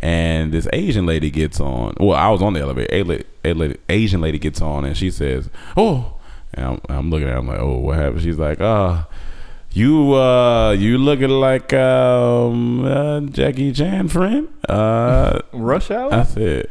and 0.00 0.52
this 0.52 0.66
Asian 0.72 1.06
lady 1.06 1.30
gets 1.30 1.60
on. 1.60 1.94
Well, 2.00 2.16
I 2.16 2.28
was 2.30 2.42
on 2.42 2.54
the 2.54 2.60
elevator. 2.60 2.94
A 2.94 3.02
lady, 3.02 3.24
a 3.44 3.52
lady, 3.54 3.76
Asian 3.88 4.20
lady 4.20 4.38
gets 4.38 4.60
on, 4.60 4.84
and 4.84 4.96
she 4.96 5.10
says, 5.10 5.50
"Oh," 5.76 6.14
and 6.54 6.66
I'm, 6.66 6.80
I'm 6.88 7.10
looking 7.10 7.28
at. 7.28 7.32
her, 7.32 7.38
I'm 7.38 7.48
like, 7.48 7.60
"Oh, 7.60 7.78
what 7.78 7.96
happened?" 7.96 8.22
She's 8.22 8.38
like, 8.38 8.60
"Ah." 8.60 9.06
You 9.72 10.14
uh 10.14 10.72
you 10.72 10.98
looking 10.98 11.30
like 11.30 11.72
um 11.72 12.84
uh, 12.84 13.20
Jackie 13.20 13.72
Chan 13.72 14.08
friend? 14.08 14.48
Uh 14.68 15.40
Rush 15.52 15.90
hour? 15.92 16.12
I 16.12 16.24
said, 16.24 16.68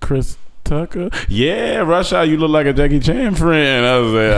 Chris 0.00 0.36
Tucker. 0.64 1.08
Yeah, 1.28 1.78
Rush 1.78 2.12
Hour. 2.12 2.24
You 2.24 2.36
look 2.36 2.50
like 2.50 2.66
a 2.66 2.72
Jackie 2.74 3.00
Chan 3.00 3.34
friend. 3.36 3.86
I 3.86 3.98
was 3.98 4.12
like, 4.12 4.32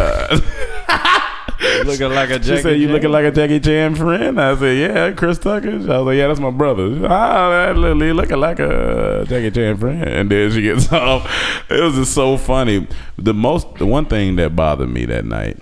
uh, 0.89 1.85
looking 1.85 2.09
like 2.15 2.31
a 2.31 2.39
Jackie 2.39 2.57
she 2.57 2.63
said, 2.63 2.79
"You 2.79 2.87
Chan? 2.87 2.93
looking 2.95 3.11
like 3.11 3.25
a 3.25 3.31
Jackie 3.33 3.61
Chan 3.61 3.95
friend?" 3.97 4.41
I 4.41 4.57
said, 4.57 4.79
"Yeah, 4.79 5.11
Chris 5.13 5.39
Tucker." 5.39 5.71
I 5.71 5.75
was 5.77 5.87
like, 5.87 6.17
"Yeah, 6.17 6.29
that's 6.29 6.41
my 6.41 6.51
brother." 6.51 7.05
Ah, 7.09 7.73
literally 7.75 8.13
looking 8.13 8.39
like 8.39 8.61
a 8.61 9.25
Jackie 9.29 9.51
Chan 9.51 9.77
friend. 9.79 10.05
And 10.05 10.31
then 10.31 10.53
she 10.53 10.63
gets 10.63 10.91
off. 10.93 11.29
It 11.69 11.81
was 11.81 11.95
just 11.97 12.15
so 12.15 12.37
funny. 12.37 12.87
The 13.19 13.35
most, 13.35 13.75
the 13.75 13.87
one 13.87 14.07
thing 14.07 14.37
that 14.37 14.55
bothered 14.55 14.89
me 14.89 15.05
that 15.07 15.25
night. 15.25 15.59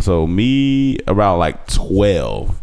So 0.00 0.26
me 0.26 0.98
around 1.08 1.38
like 1.38 1.66
twelve. 1.66 2.60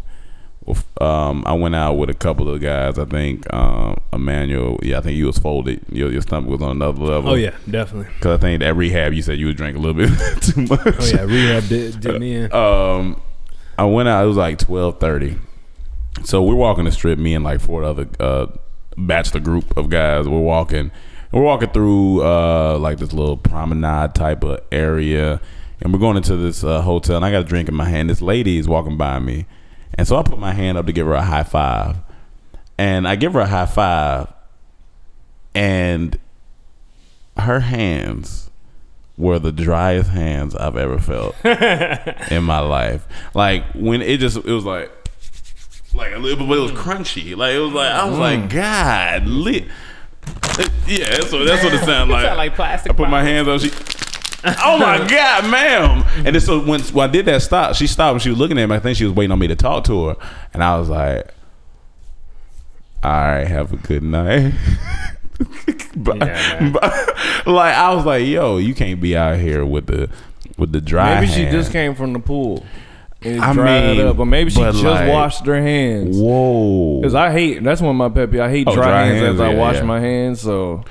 Um, 1.00 1.44
I 1.46 1.54
went 1.54 1.74
out 1.74 1.94
with 1.94 2.10
a 2.10 2.14
couple 2.14 2.50
of 2.50 2.60
guys. 2.60 2.98
I 2.98 3.06
think 3.06 3.50
um, 3.54 3.98
Emmanuel. 4.12 4.78
Yeah, 4.82 4.98
I 4.98 5.00
think 5.00 5.16
you 5.16 5.26
was 5.26 5.38
folded. 5.38 5.82
Your, 5.90 6.12
your 6.12 6.20
stomach 6.20 6.50
was 6.50 6.60
on 6.60 6.72
another 6.72 7.00
level. 7.02 7.30
oh 7.30 7.34
yeah, 7.36 7.56
definitely. 7.70 8.12
Because 8.16 8.38
I 8.38 8.40
think 8.40 8.62
at 8.62 8.76
rehab 8.76 9.14
you 9.14 9.22
said 9.22 9.38
you 9.38 9.46
would 9.46 9.56
drink 9.56 9.78
a 9.78 9.80
little 9.80 9.94
bit 9.94 10.10
too 10.42 10.62
much. 10.66 10.80
Oh 10.84 11.06
yeah, 11.06 11.22
rehab 11.22 11.68
did, 11.68 12.00
did 12.00 12.20
me 12.20 12.34
in. 12.34 12.52
Um, 12.52 13.20
I 13.78 13.84
went 13.86 14.08
out. 14.10 14.24
It 14.24 14.28
was 14.28 14.36
like 14.36 14.58
twelve 14.58 15.00
thirty. 15.00 15.38
So 16.24 16.42
we're 16.42 16.54
walking 16.54 16.84
the 16.84 16.92
strip. 16.92 17.18
Me 17.18 17.34
and 17.34 17.44
like 17.44 17.60
four 17.60 17.82
other 17.84 18.06
uh, 18.20 18.46
bachelor 18.98 19.40
group 19.40 19.74
of 19.76 19.88
guys. 19.88 20.28
We're 20.28 20.38
walking. 20.38 20.90
We're 21.32 21.42
walking 21.42 21.70
through 21.70 22.22
uh, 22.24 22.78
like 22.78 22.98
this 22.98 23.12
little 23.12 23.36
promenade 23.36 24.14
type 24.14 24.44
of 24.44 24.60
area, 24.72 25.40
and 25.80 25.92
we're 25.92 25.98
going 25.98 26.16
into 26.16 26.36
this 26.36 26.64
uh, 26.64 26.80
hotel. 26.82 27.16
And 27.16 27.24
I 27.24 27.30
got 27.30 27.40
a 27.40 27.44
drink 27.44 27.68
in 27.68 27.74
my 27.74 27.88
hand. 27.88 28.10
This 28.10 28.20
lady 28.22 28.58
is 28.58 28.68
walking 28.68 28.96
by 28.96 29.18
me, 29.18 29.46
and 29.94 30.06
so 30.06 30.16
I 30.16 30.22
put 30.22 30.38
my 30.38 30.52
hand 30.52 30.78
up 30.78 30.86
to 30.86 30.92
give 30.92 31.06
her 31.06 31.14
a 31.14 31.22
high 31.22 31.44
five, 31.44 31.96
and 32.76 33.06
I 33.08 33.16
give 33.16 33.32
her 33.34 33.40
a 33.40 33.46
high 33.46 33.66
five, 33.66 34.32
and 35.54 36.18
her 37.36 37.60
hands 37.60 38.50
were 39.16 39.38
the 39.38 39.50
driest 39.52 40.10
hands 40.10 40.54
I've 40.54 40.76
ever 40.76 40.98
felt 40.98 41.34
in 41.44 42.44
my 42.44 42.60
life. 42.60 43.06
Like 43.34 43.64
when 43.74 44.00
it 44.02 44.18
just 44.20 44.36
it 44.36 44.44
was 44.44 44.64
like 44.64 44.90
like 45.94 46.14
a 46.14 46.18
little, 46.18 46.46
but 46.46 46.56
it 46.58 46.60
was 46.60 46.70
crunchy. 46.72 47.36
Like 47.36 47.54
it 47.54 47.58
was 47.58 47.72
like 47.72 47.90
I 47.90 48.08
was 48.08 48.18
like 48.18 48.50
God 48.50 49.26
lit. 49.26 49.64
Yeah, 50.88 51.10
that's 51.10 51.30
what 51.32 51.44
that's 51.44 51.62
what 51.62 51.72
it 51.72 51.84
sounded 51.84 52.12
like. 52.14 52.24
sound 52.24 52.36
like 52.38 52.54
plastic 52.54 52.90
I 52.92 52.94
put 52.94 53.08
my 53.08 53.22
hands 53.22 53.46
on. 53.46 53.58
She. 53.60 53.70
Oh 54.44 54.78
my 54.78 54.98
God, 55.08 55.50
ma'am! 55.50 56.04
And 56.24 56.26
then 56.34 56.40
so 56.40 56.60
when, 56.64 56.80
when 56.80 57.08
I 57.08 57.12
did 57.12 57.26
that 57.26 57.42
stop, 57.42 57.74
she 57.74 57.86
stopped 57.88 58.12
and 58.14 58.22
she 58.22 58.30
was 58.30 58.38
looking 58.38 58.58
at 58.58 58.68
me. 58.68 58.76
I 58.76 58.78
think 58.78 58.96
she 58.96 59.04
was 59.04 59.12
waiting 59.12 59.32
on 59.32 59.38
me 59.40 59.48
to 59.48 59.56
talk 59.56 59.84
to 59.84 60.06
her, 60.08 60.16
and 60.54 60.62
I 60.62 60.78
was 60.78 60.88
like, 60.88 61.26
"All 63.02 63.10
right, 63.10 63.46
have 63.46 63.72
a 63.72 63.76
good 63.76 64.02
night." 64.02 64.54
But- 65.96 66.18
Yeah, 66.18 66.70
but- 66.70 67.16
like 67.46 67.74
I 67.74 67.92
was 67.94 68.04
like, 68.04 68.26
"Yo, 68.26 68.58
you 68.58 68.74
can't 68.74 69.00
be 69.00 69.16
out 69.16 69.38
here 69.38 69.64
with 69.64 69.86
the 69.86 70.08
with 70.56 70.72
the 70.72 70.80
dry." 70.80 71.16
Maybe 71.20 71.26
she 71.32 71.40
hand. 71.42 71.52
just 71.52 71.72
came 71.72 71.94
from 71.94 72.12
the 72.12 72.18
pool. 72.20 72.64
And 73.22 73.40
I 73.42 73.52
dried 73.52 73.96
mean, 73.96 74.06
up, 74.06 74.16
but 74.16 74.26
maybe 74.26 74.50
she 74.50 74.60
just 74.60 74.82
like- 74.82 75.08
washed 75.08 75.44
her 75.46 75.60
hands. 75.60 76.16
Whoa. 76.16 77.00
Because 77.00 77.14
I 77.16 77.32
hate 77.32 77.62
that's 77.64 77.80
one 77.80 77.90
of 77.90 77.96
my 77.96 78.08
peeves. 78.08 78.38
I 78.40 78.48
hate 78.50 78.68
Oh, 78.68 78.74
dry, 78.74 78.86
dry 78.86 79.06
hands, 79.06 79.20
hands, 79.20 79.34
as 79.34 79.40
I 79.40 79.54
wash 79.54 79.74
yeah. 79.76 79.82
my 79.82 80.00
hands. 80.00 80.40
So 80.40 80.84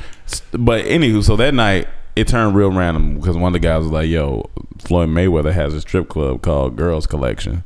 But 0.52 0.84
anywho, 0.86 1.24
so 1.24 1.38
that 1.38 1.54
night 1.54 1.88
it 2.18 2.28
turned 2.28 2.56
real 2.56 2.72
random 2.72 3.16
because 3.20 3.38
one 3.38 3.48
of 3.50 3.54
the 3.54 3.60
guys 3.68 3.84
was 3.84 3.92
like, 3.92 4.10
"Yo, 4.10 4.50
Floyd 4.80 5.10
Mayweather 5.10 5.54
has 5.54 5.74
a 5.74 5.82
strip 5.82 6.10
club 6.10 6.42
called 6.42 6.76
Girls 6.76 7.08
Collection, 7.08 7.64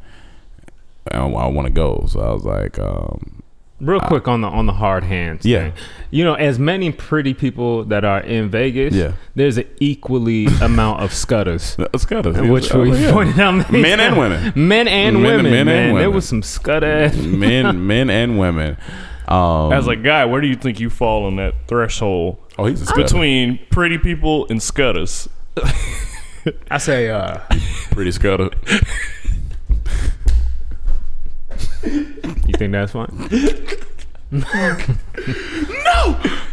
and 1.12 1.22
I, 1.36 1.47
want 1.47 1.66
to 1.68 1.74
go." 1.74 2.06
So 2.08 2.20
I 2.22 2.32
was 2.32 2.43
like, 2.45 2.78
um, 2.80 3.38
Real 3.80 3.99
quick 3.99 4.28
on 4.28 4.41
the 4.41 4.47
on 4.47 4.68
the 4.68 4.74
hard 4.74 5.04
hands. 5.04 5.43
Yeah. 5.43 5.72
thing. 5.72 5.74
You 6.12 6.24
know, 6.24 6.36
as 6.36 6.60
many 6.60 6.91
pretty 6.91 7.34
people 7.34 7.84
that 7.86 8.06
are 8.06 8.20
in 8.20 8.47
Vegas, 8.49 8.93
Yeah. 8.93 9.14
there's 9.34 9.58
an 9.58 9.66
equally 9.80 10.45
amount 10.62 11.02
of 11.02 11.12
scutters. 11.14 11.76
"Let's 11.80 12.06
go." 12.06 12.22
Which 12.22 12.72
Oh, 12.76 12.82
we 12.82 12.91
yeah. 12.95 13.12
pointed 13.12 13.39
out 13.39 13.72
Men 13.72 13.99
and 13.99 14.18
women. 14.18 14.54
men 14.56 14.88
and 14.88 15.16
Men- 15.16 15.24
women, 15.24 15.43
men 15.52 15.68
and 15.68 15.93
man. 15.93 15.95
There 15.95 16.12
was 16.12 16.28
some 16.28 16.43
scutter. 16.43 17.12
men, 17.18 17.88
men 17.88 18.10
and 18.12 18.38
women. 18.38 18.78
Um, 19.28 19.72
As 19.72 19.88
a 19.88 19.96
guy, 19.96 20.26
where 20.26 20.42
do 20.42 20.48
you 20.48 20.56
think 20.56 20.80
you 20.80 20.90
fall 20.90 21.26
on 21.26 21.36
that 21.38 21.54
threshold 21.68 22.38
oh, 22.58 22.66
he's 22.66 22.82
a 22.82 22.86
scudder. 22.86 23.04
between 23.04 23.60
pretty 23.70 23.98
people 23.98 24.48
and 24.50 24.62
scutters? 24.62 25.30
I 26.72 26.78
say, 26.78 27.10
uh, 27.10 27.40
pretty 27.92 28.12
scudder. 28.12 28.50
you 31.84 32.54
think 32.58 32.72
that's 32.72 32.94
fine? 32.94 33.08
no, 34.32 34.46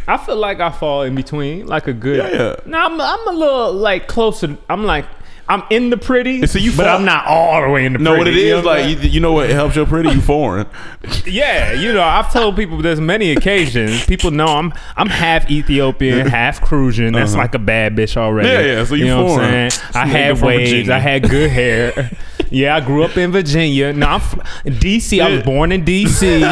I 0.09 0.17
feel 0.25 0.37
like 0.37 0.61
I 0.61 0.71
fall 0.71 1.03
in 1.03 1.15
between, 1.15 1.67
like 1.67 1.87
a 1.87 1.93
good. 1.93 2.19
Yeah, 2.19 2.29
yeah. 2.29 2.57
No, 2.67 2.79
I'm, 2.79 3.01
I'm 3.01 3.29
a 3.29 3.33
little 3.33 3.73
like 3.73 4.09
closer. 4.09 4.59
I'm 4.69 4.85
like 4.85 5.07
I'm 5.51 5.63
in 5.71 5.89
the 5.91 5.97
pretty, 5.97 6.47
So 6.47 6.59
you 6.59 6.77
but 6.77 6.87
I'm 6.87 7.05
not 7.07 7.27
all 7.27 7.63
the 7.63 7.69
way 7.71 7.87
in 7.87 7.95
the 7.95 7.99
No, 7.99 8.17
pretty. 8.17 8.31
what 8.31 8.39
it 8.39 8.45
you 8.45 8.51
know 8.53 8.59
is 8.59 8.65
like 8.67 8.89
you, 9.03 9.09
you 9.11 9.21
know 9.21 9.33
what 9.33 9.49
helps 9.49 9.77
your 9.77 9.87
pretty 9.87 10.11
you 10.11 10.21
foreign. 10.21 10.67
Yeah, 11.25 11.73
you 11.73 11.93
know, 11.93 12.03
I've 12.03 12.33
told 12.33 12.57
people 12.57 12.79
there's 12.83 13.01
many 13.01 13.33
occasions. 13.33 14.05
People 14.07 14.31
know 14.31 14.47
I'm 14.47 14.73
I'm 14.97 15.09
half 15.09 15.51
Ethiopian, 15.51 16.27
half 16.39 16.61
Crucian. 16.61 17.13
That's 17.15 17.35
like 17.35 17.55
a 17.55 17.59
bad 17.59 17.97
bitch 17.97 18.17
already. 18.17 18.49
Uh-huh. 18.49 18.59
Yeah, 18.61 18.75
yeah, 18.79 18.85
so 18.85 18.95
you 18.95 19.07
know 19.07 19.25
what 19.25 19.31
I'm 19.33 19.39
foreign. 19.39 19.71
saying? 19.71 19.93
I 19.95 20.07
had 20.07 20.43
waves. 20.43 20.71
Virginia. 20.71 20.93
I 20.95 20.99
had 20.99 21.29
good 21.31 21.51
hair. 21.61 22.11
yeah, 22.51 22.77
I 22.77 22.81
grew 22.81 23.05
up 23.05 23.17
in 23.17 23.33
Virginia. 23.33 23.93
No, 23.93 24.07
I'm 24.07 24.21
from 24.21 24.41
DC. 24.65 25.21
I 25.23 25.31
was 25.31 25.43
born 25.45 25.73
in 25.73 25.85
DC. 25.85 26.23
you 26.35 26.41
know 26.41 26.49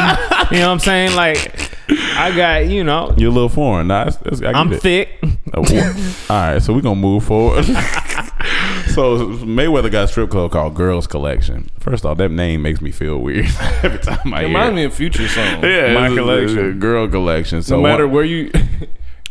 what 0.49 0.53
I'm 0.53 0.79
saying? 0.79 1.15
Like, 1.15 1.71
I 1.89 2.35
got 2.35 2.67
you 2.67 2.83
know, 2.83 3.13
You're 3.17 3.29
a 3.31 3.33
little 3.33 3.49
foreign. 3.49 3.87
Nah, 3.87 4.05
that's, 4.05 4.17
that's, 4.17 4.41
I 4.41 4.51
I'm 4.53 4.73
it. 4.73 4.81
thick. 4.81 5.09
Uh, 5.53 5.59
All 5.59 6.35
right, 6.53 6.61
so 6.61 6.73
we're 6.73 6.81
gonna 6.81 6.95
move 6.99 7.23
forward. 7.25 7.65
so 8.93 9.17
Mayweather 9.45 9.91
got 9.91 10.05
a 10.05 10.07
strip 10.07 10.29
club 10.29 10.51
called 10.51 10.75
Girls 10.75 11.07
Collection. 11.07 11.69
First 11.79 12.05
off, 12.05 12.17
that 12.17 12.29
name 12.29 12.61
makes 12.61 12.81
me 12.81 12.91
feel 12.91 13.19
weird 13.19 13.45
every 13.83 13.99
time 13.99 14.33
I 14.33 14.39
hear 14.41 14.47
it 14.47 14.49
hear. 14.49 14.57
reminds 14.57 14.75
me 14.75 14.83
of 14.85 14.93
Future 14.93 15.27
song. 15.27 15.45
Yeah, 15.63 15.93
my 15.93 16.05
it's 16.07 16.13
a- 16.13 16.17
collection. 16.17 16.59
a 16.69 16.73
girl 16.73 17.07
collection. 17.07 17.61
So 17.63 17.77
no 17.77 17.83
matter 17.83 18.07
one, 18.07 18.15
where 18.15 18.23
you, 18.25 18.51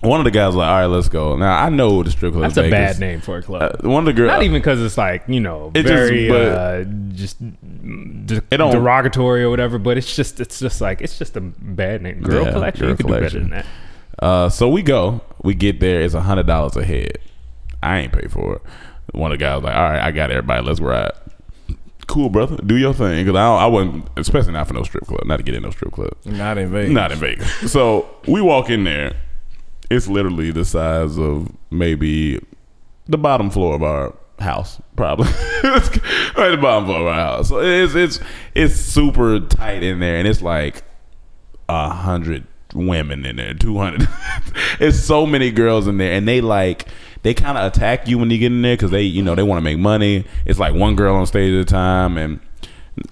one 0.00 0.20
of 0.20 0.24
the 0.24 0.30
guys 0.30 0.48
was 0.48 0.56
like, 0.56 0.68
all 0.68 0.74
right, 0.80 0.86
let's 0.86 1.08
go. 1.08 1.36
Now 1.36 1.56
I 1.56 1.68
know 1.68 2.02
the 2.02 2.10
strip 2.10 2.32
club. 2.32 2.44
That's 2.44 2.56
in 2.58 2.66
a 2.66 2.70
Vegas. 2.70 2.94
bad 2.94 3.00
name 3.00 3.20
for 3.20 3.38
a 3.38 3.42
club. 3.42 3.76
Uh, 3.84 3.88
one 3.88 4.02
of 4.06 4.06
the 4.06 4.12
girls. 4.12 4.28
Not 4.28 4.42
even 4.42 4.60
because 4.60 4.80
it's 4.82 4.98
like 4.98 5.24
you 5.26 5.40
know 5.40 5.72
It 5.74 5.82
just- 5.82 5.92
very 5.92 6.28
but- 6.28 6.40
uh, 6.42 6.84
just 7.14 7.38
de- 8.26 8.42
It 8.50 8.56
don't- 8.58 8.72
derogatory 8.72 9.42
or 9.42 9.50
whatever, 9.50 9.78
but 9.78 9.96
it's 9.98 10.14
just 10.14 10.38
it's 10.40 10.58
just 10.60 10.80
like 10.80 11.00
it's 11.00 11.18
just 11.18 11.36
a 11.36 11.40
bad 11.40 12.02
name. 12.02 12.20
Girl 12.20 12.44
Yeah, 12.44 12.52
collection, 12.52 12.80
girl 12.82 12.90
you 12.90 12.96
could 12.96 13.06
do 13.06 13.12
better 13.12 13.38
than 13.40 13.50
that. 13.50 13.66
Uh, 14.18 14.48
so 14.48 14.68
we 14.68 14.82
go, 14.82 15.20
we 15.42 15.54
get 15.54 15.78
there. 15.80 16.00
It's 16.00 16.14
a 16.14 16.22
hundred 16.22 16.46
dollars 16.46 16.74
a 16.76 16.84
head. 16.84 17.18
I 17.82 17.98
ain't 18.00 18.12
pay 18.12 18.28
for 18.28 18.56
it. 18.56 18.62
One 19.12 19.32
of 19.32 19.38
the 19.38 19.44
guys 19.44 19.56
was 19.56 19.64
like, 19.64 19.76
all 19.76 19.90
right, 19.90 20.00
I 20.00 20.10
got 20.10 20.30
everybody. 20.30 20.66
Let's 20.66 20.80
ride. 20.80 21.12
Cool, 22.06 22.28
brother. 22.28 22.56
Do 22.56 22.76
your 22.76 22.94
thing. 22.94 23.24
Because 23.24 23.38
I, 23.38 23.64
I 23.64 23.66
wasn't, 23.66 24.08
especially 24.16 24.52
not 24.52 24.68
for 24.68 24.74
no 24.74 24.82
strip 24.82 25.06
club. 25.06 25.24
Not 25.26 25.38
to 25.38 25.42
get 25.42 25.54
in 25.54 25.62
no 25.62 25.70
strip 25.70 25.92
club. 25.92 26.12
not 26.24 26.58
in 26.58 26.70
Vegas. 26.70 26.92
Not 26.92 27.12
in 27.12 27.18
Vegas. 27.18 27.72
So 27.72 28.08
we 28.26 28.40
walk 28.40 28.70
in 28.70 28.84
there. 28.84 29.16
It's 29.90 30.08
literally 30.08 30.50
the 30.50 30.64
size 30.64 31.18
of 31.18 31.48
maybe 31.70 32.40
the 33.06 33.18
bottom 33.18 33.50
floor 33.50 33.74
of 33.74 33.82
our 33.82 34.14
house, 34.38 34.80
probably. 34.96 35.28
Right 36.36 36.50
the 36.50 36.58
bottom 36.58 36.84
floor 36.84 37.00
of 37.00 37.06
our 37.06 37.14
house. 37.14 37.48
So 37.48 37.60
it's 37.60 37.94
it's 37.94 38.20
it's 38.54 38.74
super 38.74 39.40
tight 39.40 39.82
in 39.82 40.00
there, 40.00 40.16
and 40.16 40.28
it's 40.28 40.42
like 40.42 40.82
a 41.68 41.88
hundred 41.88 42.46
women 42.74 43.24
in 43.24 43.36
there, 43.36 43.54
two 43.54 43.78
hundred. 43.78 44.06
it's 44.80 45.00
so 45.00 45.24
many 45.24 45.50
girls 45.50 45.88
in 45.88 45.96
there, 45.96 46.12
and 46.12 46.28
they 46.28 46.42
like 46.42 46.86
they 47.26 47.34
kind 47.34 47.58
of 47.58 47.70
attack 47.72 48.06
you 48.08 48.18
when 48.18 48.30
you 48.30 48.38
get 48.38 48.46
in 48.52 48.62
there 48.62 48.76
because 48.76 48.92
they 48.92 49.02
you 49.02 49.22
know 49.22 49.34
they 49.34 49.42
want 49.42 49.58
to 49.58 49.62
make 49.62 49.78
money. 49.78 50.24
It's 50.44 50.58
like 50.58 50.74
one 50.74 50.94
girl 50.96 51.16
on 51.16 51.26
stage 51.26 51.52
at 51.52 51.60
a 51.60 51.64
time 51.64 52.16
and. 52.16 52.40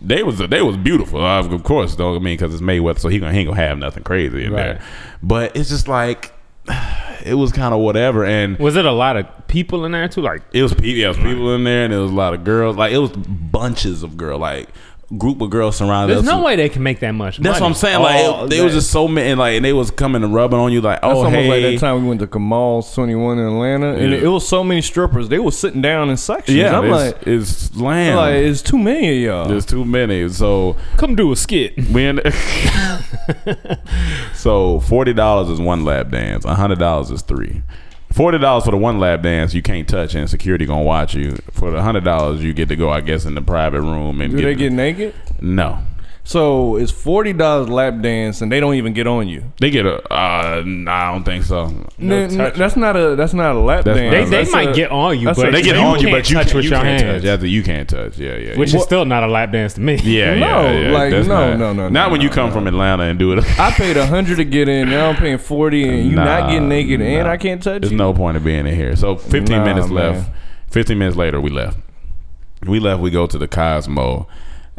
They 0.00 0.22
was 0.22 0.38
they 0.38 0.62
was 0.62 0.78
beautiful, 0.78 1.22
of 1.22 1.62
course. 1.62 1.94
Though 1.96 2.16
I 2.16 2.18
mean, 2.18 2.38
because 2.38 2.54
it's 2.54 2.62
Mayweather, 2.62 2.98
so 2.98 3.10
he 3.10 3.18
gonna 3.18 3.34
he 3.34 3.40
ain't 3.40 3.48
gonna 3.50 3.60
have 3.60 3.76
nothing 3.76 4.02
crazy 4.02 4.46
in 4.46 4.52
Right. 4.54 4.62
there. 4.62 4.80
But 5.22 5.54
it's 5.58 5.68
just 5.68 5.88
like 5.88 6.32
it 7.22 7.34
was 7.34 7.52
kind 7.52 7.74
of 7.74 7.80
whatever, 7.80 8.24
and 8.24 8.58
Was 8.58 8.76
it 8.76 8.86
a 8.86 8.92
lot 8.92 9.18
of 9.18 9.26
people 9.46 9.84
in 9.84 9.92
there 9.92 10.08
too? 10.08 10.22
Like 10.22 10.40
it 10.54 10.62
was 10.62 10.72
people, 10.72 10.86
yeah, 10.88 11.04
it 11.06 11.08
was 11.08 11.16
people 11.18 11.54
in 11.54 11.64
there, 11.64 11.84
and 11.84 11.92
there 11.92 12.00
was 12.00 12.10
a 12.10 12.14
lot 12.14 12.32
of 12.32 12.44
girls. 12.44 12.76
Like 12.78 12.94
it 12.94 12.98
was 12.98 13.10
bunches 13.10 14.02
of 14.02 14.16
girls, 14.16 14.40
like 14.40 14.70
group 15.18 15.40
of 15.40 15.50
girls 15.50 15.76
surrounded 15.76 16.14
there's 16.16 16.26
us. 16.26 16.34
no 16.34 16.42
way 16.42 16.57
they 16.57 16.68
can 16.68 16.82
make 16.82 17.00
that 17.00 17.12
much. 17.12 17.38
That's 17.38 17.61
what. 17.61 17.66
I'm 17.66 17.74
saying. 17.74 18.00
Like 18.00 18.24
All 18.24 18.44
it, 18.44 18.50
they 18.50 18.61
was 18.62 18.72
that- 18.72 18.78
just 18.80 18.90
so 18.90 19.07
many, 19.09 19.30
and 19.30 19.38
like 19.38 19.57
and 19.57 19.64
they 19.64 19.72
was 19.72 19.90
coming 19.90 20.22
and 20.24 20.34
rubbing 20.34 20.59
on 20.59 20.72
you, 20.72 20.80
like, 20.80 21.00
That's 21.00 21.12
oh 21.12 21.16
almost 21.24 21.34
hey, 21.34 21.48
like 21.48 21.62
that 21.80 21.86
time 21.86 22.02
we 22.02 22.09
went 22.09 22.20
to 22.20 22.26
Kamal's 22.26 22.92
21 22.94 23.38
in 23.38 23.46
Atlanta, 23.46 23.92
and 23.94 24.12
Yeah. 24.12 24.18
it, 24.18 24.26
was 24.28 24.46
so 24.48 24.64
many 24.64 24.80
strippers. 24.82 25.28
They 25.28 25.38
were 25.38 25.50
sitting 25.50 25.82
down 25.82 26.11
in 26.11 26.16
sections. 26.16 26.57
yeah, 26.57 26.78
I'm 26.78 26.84
it's, 26.84 26.92
like, 26.92 27.26
it's 27.26 27.70
I'm 27.76 28.16
like, 28.16 28.34
it's 28.36 28.62
too 28.62 28.78
many 28.78 29.16
of 29.18 29.22
y'all. 29.22 29.48
There's 29.48 29.66
too 29.66 29.84
many, 29.84 30.28
so 30.28 30.76
come 30.96 31.14
do 31.16 31.32
a 31.32 31.36
skit. 31.36 31.76
we 31.90 32.07
in 32.07 32.20
so 34.34 34.80
forty 34.80 35.12
dollars 35.12 35.48
is 35.48 35.61
one 35.61 35.84
lap 35.84 36.11
dance. 36.11 36.44
hundred 36.44 36.78
dollars 36.78 37.11
is 37.11 37.22
three. 37.22 37.62
Forty 38.14 38.38
dollars 38.38 38.64
for 38.64 38.70
the 38.70 38.76
one 38.76 39.00
lap 39.00 39.22
dance 39.22 39.54
you 39.54 39.60
can't 39.62 39.88
touch 39.88 40.14
and 40.14 40.30
security 40.30 40.66
gonna 40.66 40.84
watch 40.84 41.16
you. 41.16 41.34
For 41.50 41.72
the 41.72 41.82
hundred 41.82 42.04
dollars 42.04 42.44
you 42.44 42.52
get 42.54 42.68
to 42.68 42.76
go, 42.76 42.88
I 42.88 43.00
guess, 43.00 43.24
in 43.24 43.34
the 43.34 43.42
private 43.42 43.80
room 43.82 44.20
and 44.20 44.36
Do 44.36 44.40
they 44.40 44.54
get 44.54 44.72
naked? 44.72 45.12
no. 45.40 45.80
So 46.27 46.77
it's 46.77 46.91
forty 46.91 47.35
dollars 47.35 47.68
lap 47.68 48.01
dance, 48.01 48.41
and 48.41 48.51
they 48.51 48.59
don't 48.59 48.77
even 48.77 48.95
get 48.95 49.07
on 49.07 49.29
you. 49.29 49.53
They 49.61 49.68
get 49.68 49.85
a. 49.85 49.97
Uh, 50.11 50.62
nah, 50.64 51.11
I 51.11 51.12
don't 51.12 51.22
think 51.25 51.45
so. 51.45 51.64
N- 52.01 52.11
n- 52.12 52.53
that's 52.57 52.77
not 52.77 52.97
a 52.97 53.14
that's 53.14 53.35
not 53.35 53.55
a 53.55 53.59
lap 53.59 53.85
That's 53.85 53.99
dance. 53.99 54.31
They, 54.31 54.45
they 54.45 54.51
might 54.51 54.70
a- 54.70 54.72
get 54.72 54.91
on 54.91 55.20
you, 55.20 55.27
but 55.27 55.49
a- 55.49 55.51
They 55.53 55.61
get 55.61 55.77
you 55.77 55.83
on 55.83 56.01
you, 56.01 56.07
can't 56.07 56.12
but 56.12 56.31
you 56.31 56.37
touch 56.37 56.47
can't, 56.47 56.55
with 56.57 56.64
you 56.64 56.70
your 56.70 56.81
can't 56.81 57.01
hands, 57.03 57.22
touch. 57.25 57.29
After 57.31 57.47
you 57.47 57.62
can't 57.62 57.89
touch. 57.91 58.16
Yeah, 58.16 58.37
yeah. 58.37 58.57
which 58.59 58.70
yeah. 58.72 58.79
is 58.79 58.85
still 58.85 59.05
not 59.05 59.22
a 59.22 59.27
lap 59.27 59.53
dance 59.53 59.75
to 59.75 59.83
me. 59.83 59.97
yeah, 59.97 60.33
yeah, 60.33 60.41
No, 60.41 60.70
yeah. 60.70 60.91
like, 60.93 61.11
no, 61.12 61.22
not, 61.25 61.59
no, 61.59 61.72
no, 61.75 61.89
Not 61.91 62.07
no, 62.07 62.12
when 62.12 62.22
you 62.22 62.31
come 62.31 62.49
no. 62.49 62.55
from 62.55 62.66
Atlanta 62.68 63.03
and 63.03 63.18
do 63.18 63.35
it. 63.35 63.45
I 63.61 63.70
paid 63.72 63.99
a 63.99 64.07
hundred 64.07 64.37
to 64.37 64.45
get 64.45 64.66
in. 64.66 64.89
Now 64.89 65.11
I'm 65.11 65.16
paying 65.16 65.37
forty, 65.37 65.87
and 65.87 66.09
you 66.09 66.16
not 66.16 66.49
getting 66.51 66.70
naked, 66.70 67.03
and. 67.03 67.29
I 67.29 67.37
can't 67.37 67.62
touch 67.62 67.83
There's 67.83 67.93
you. 67.93 67.99
no 67.99 68.14
point 68.14 68.39
of 68.39 68.45
being 68.45 68.66
in 68.66 68.75
here. 68.75 68.97
So 68.97 69.16
15 69.16 69.59
Nah, 69.59 69.64
minutes 69.64 69.89
man. 69.89 70.14
left. 70.14 70.31
15 70.70 70.99
minutes 70.99 71.16
later, 71.18 71.39
we 71.39 71.51
left. 71.51 71.79
We 72.62 72.81
left. 72.81 73.03
We 73.03 73.11
go 73.11 73.27
to 73.27 73.37
the 73.37 73.47
Cosmo, 73.47 74.27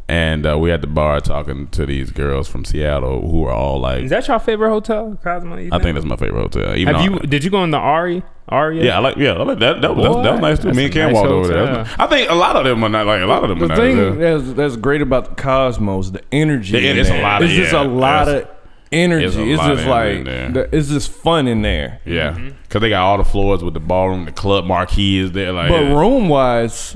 and 0.07 0.45
uh, 0.45 0.57
we 0.57 0.71
at 0.71 0.81
the 0.81 0.87
bar 0.87 1.19
talking 1.19 1.67
to 1.69 1.85
these 1.85 2.11
girls 2.11 2.47
from 2.47 2.63
Seattle 2.65 3.21
who 3.29 3.45
are 3.45 3.51
all 3.53 3.79
like. 3.79 4.03
Is 4.03 4.09
that 4.11 4.27
your 4.27 4.39
favorite 4.39 4.69
hotel, 4.69 5.17
Cosmo? 5.23 5.55
I 5.57 5.79
think 5.79 5.95
that's 5.95 6.05
my 6.05 6.15
favorite 6.15 6.41
hotel. 6.53 6.75
Even 6.75 6.95
Have 6.95 7.05
though- 7.11 7.19
you? 7.21 7.27
Did 7.27 7.43
you 7.43 7.49
go 7.49 7.63
in 7.63 7.71
the 7.71 7.77
Ari? 7.77 8.23
Aria? 8.47 8.83
Yeah, 8.83 8.97
I 8.97 8.99
like. 8.99 9.17
Yeah, 9.17 9.31
I 9.33 9.41
like 9.43 9.57
that. 9.59 9.81
That 9.81 9.95
was, 9.95 10.05
that, 10.23 10.31
was 10.33 10.39
nice 10.41 10.57
too. 10.59 10.65
That's 10.65 10.77
Me 10.77 10.83
and 10.85 10.93
Cam 10.93 11.07
nice 11.07 11.15
walked 11.15 11.29
over 11.29 11.47
there. 11.47 11.67
hotel. 11.83 11.95
I 11.97 12.05
think 12.07 12.29
a 12.29 12.35
lot 12.35 12.55
of 12.55 12.63
them 12.65 12.83
are 12.83 12.89
not 12.89 13.07
like 13.07 13.21
a 13.21 13.25
lot 13.25 13.43
of 13.43 13.49
them 13.49 13.57
The 13.57 13.65
are 13.65 13.67
not. 13.69 13.77
thing 13.77 13.95
there. 14.19 14.37
that's, 14.39 14.53
that's 14.53 14.75
great 14.75 15.01
about 15.01 15.29
the 15.29 15.41
Cosmos, 15.41 16.11
the 16.11 16.21
energy. 16.31 16.73
The- 16.73 16.87
it's 16.99 17.09
a 17.09 17.13
there. 17.13 17.23
lot 17.23 17.41
of- 17.41 17.49
It's 17.49 17.57
just 17.57 17.73
yeah, 17.73 17.81
a 17.81 17.85
lot 17.85 18.27
it's- 18.27 18.43
of 18.43 18.51
energy. 18.91 19.25
it's 19.25 19.35
It's, 19.35 19.63
just 19.63 19.81
of 19.83 19.87
energy 19.89 20.19
in 20.19 20.53
like 20.53 20.53
the- 20.71 20.77
it's 20.77 20.89
just 20.89 21.09
fun 21.09 21.47
in 21.47 21.63
there. 21.63 22.01
Yeah, 22.05 22.33
Mm-hmm. 22.33 22.49
because 22.61 22.81
they 22.81 22.89
got 22.89 23.01
all 23.03 23.17
the 23.17 23.23
floors 23.25 23.63
with 23.63 23.73
the 23.73 23.79
ballroom, 23.79 24.25
the 24.25 24.31
club 24.31 24.65
marquee 24.65 25.17
is 25.17 25.31
there. 25.31 25.51
Like, 25.51 25.69
But 25.69 25.81
yeah. 25.81 25.97
room 25.99 26.29
wise, 26.29 26.95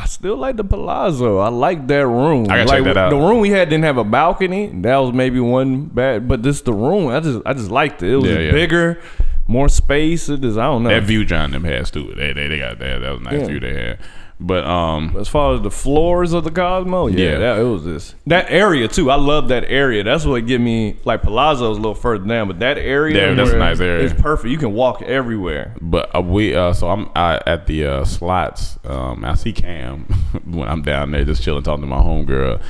I 0.00 0.04
still 0.06 0.36
like 0.36 0.56
the 0.56 0.62
Palazzo. 0.62 1.38
I 1.38 1.48
like 1.48 1.88
that 1.88 2.06
room. 2.06 2.44
I 2.44 2.58
gotta 2.58 2.68
like, 2.68 2.76
check 2.78 2.84
that 2.84 2.96
out. 2.96 3.10
The 3.10 3.16
room 3.16 3.40
we 3.40 3.50
had 3.50 3.68
didn't 3.68 3.82
have 3.84 3.98
a 3.98 4.04
balcony. 4.04 4.68
That 4.68 4.96
was 4.98 5.12
maybe 5.12 5.40
one 5.40 5.86
bad, 5.86 6.28
but 6.28 6.44
this 6.44 6.60
the 6.60 6.72
room. 6.72 7.08
I 7.08 7.18
just 7.18 7.40
I 7.44 7.52
just 7.52 7.70
liked 7.72 8.02
it. 8.04 8.12
It 8.12 8.16
was 8.16 8.30
Yeah, 8.30 8.38
yeah. 8.38 8.52
bigger, 8.52 9.00
more 9.48 9.68
space. 9.68 10.28
It 10.28 10.42
just 10.42 10.56
I 10.58 10.64
don't 10.66 10.84
know. 10.84 10.90
that 10.90 11.02
view 11.02 11.24
John 11.24 11.50
them 11.50 11.64
had 11.64 11.86
too. 11.86 12.12
They 12.14 12.32
they, 12.32 12.46
they 12.46 12.58
got 12.58 12.78
that. 12.78 13.00
That 13.00 13.10
was 13.10 13.20
a 13.20 13.24
nice 13.24 13.40
Yeah. 13.40 13.46
view 13.46 13.60
they 13.60 13.74
had. 13.74 13.98
But 14.40 14.64
um, 14.66 15.16
As 15.18 15.26
far 15.26 15.54
as 15.56 15.62
the 15.62 15.70
floors 15.70 16.32
of 16.32 16.44
the 16.44 16.52
Cosmo, 16.52 17.08
yeah, 17.08 17.18
Yeah. 17.32 17.38
That, 17.38 17.58
it 17.58 17.64
was 17.64 17.84
this 17.84 18.14
that 18.28 18.46
area 18.50 18.86
too. 18.86 19.10
I 19.10 19.16
love 19.16 19.48
that 19.48 19.64
area. 19.66 20.04
That's 20.04 20.24
what 20.24 20.46
get 20.46 20.60
me 20.60 20.94
like 21.04 21.22
Palazzo's 21.22 21.60
a 21.76 21.80
little 21.80 21.96
further 21.96 22.24
down, 22.24 22.46
but 22.46 22.60
that 22.60 22.78
area, 22.78 23.16
Yeah, 23.30 23.34
that's 23.34 23.50
a 23.50 23.58
nice 23.58 23.80
area. 23.80 24.04
It's 24.04 24.20
perfect. 24.20 24.48
You 24.52 24.58
can 24.58 24.74
walk 24.74 25.02
everywhere. 25.02 25.74
But 25.80 26.14
uh, 26.14 26.20
we 26.20 26.54
uh, 26.54 26.72
so 26.72 26.88
I'm 26.88 27.08
I, 27.16 27.40
at 27.46 27.66
the 27.66 27.84
uh, 27.86 28.04
slots. 28.04 28.78
Um, 28.84 29.24
I 29.24 29.34
see 29.34 29.52
Cam 29.52 30.04
when 30.44 30.68
I'm 30.68 30.82
down 30.82 31.10
there 31.10 31.24
just 31.24 31.42
chilling, 31.42 31.64
talking 31.64 31.82
to 31.82 31.88
my 31.88 31.98
homegirl. 31.98 32.62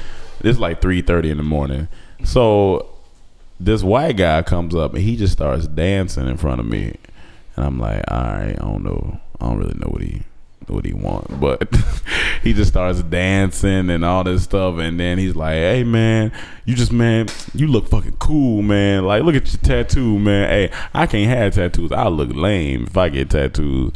It's 0.42 0.58
like 0.58 0.80
three 0.80 1.02
thirty 1.02 1.28
in 1.30 1.36
the 1.36 1.42
morning. 1.42 1.88
So 2.24 2.88
this 3.60 3.82
white 3.82 4.16
guy 4.16 4.42
comes 4.42 4.74
up 4.74 4.94
and 4.94 5.02
he 5.02 5.16
just 5.16 5.32
starts 5.32 5.66
dancing 5.66 6.28
in 6.28 6.36
front 6.36 6.60
of 6.60 6.66
me, 6.66 6.94
and 7.56 7.66
I'm 7.66 7.78
like, 7.78 8.04
all 8.08 8.20
right, 8.20 8.56
I 8.58 8.64
don't 8.64 8.84
know, 8.84 9.20
I 9.40 9.46
don't 9.46 9.58
really 9.58 9.78
know 9.78 9.88
what 9.88 10.02
he 10.02 10.22
what 10.68 10.84
he 10.84 10.92
wants, 10.92 11.32
but 11.34 11.66
he 12.42 12.52
just 12.52 12.70
starts 12.70 13.02
dancing 13.02 13.90
and 13.90 14.04
all 14.04 14.24
this 14.24 14.44
stuff, 14.44 14.78
and 14.78 15.00
then 15.00 15.18
he's 15.18 15.34
like, 15.34 15.54
hey 15.54 15.84
man, 15.84 16.32
you 16.64 16.74
just 16.74 16.92
man, 16.92 17.26
you 17.54 17.66
look 17.66 17.88
fucking 17.88 18.16
cool, 18.18 18.62
man. 18.62 19.04
Like 19.04 19.22
look 19.22 19.34
at 19.34 19.50
your 19.52 19.60
tattoo, 19.62 20.18
man. 20.18 20.48
Hey, 20.48 20.70
I 20.94 21.06
can't 21.06 21.30
have 21.30 21.54
tattoos. 21.54 21.92
I 21.92 22.08
look 22.08 22.30
lame 22.32 22.84
if 22.84 22.96
I 22.96 23.08
get 23.08 23.30
tattoos. 23.30 23.92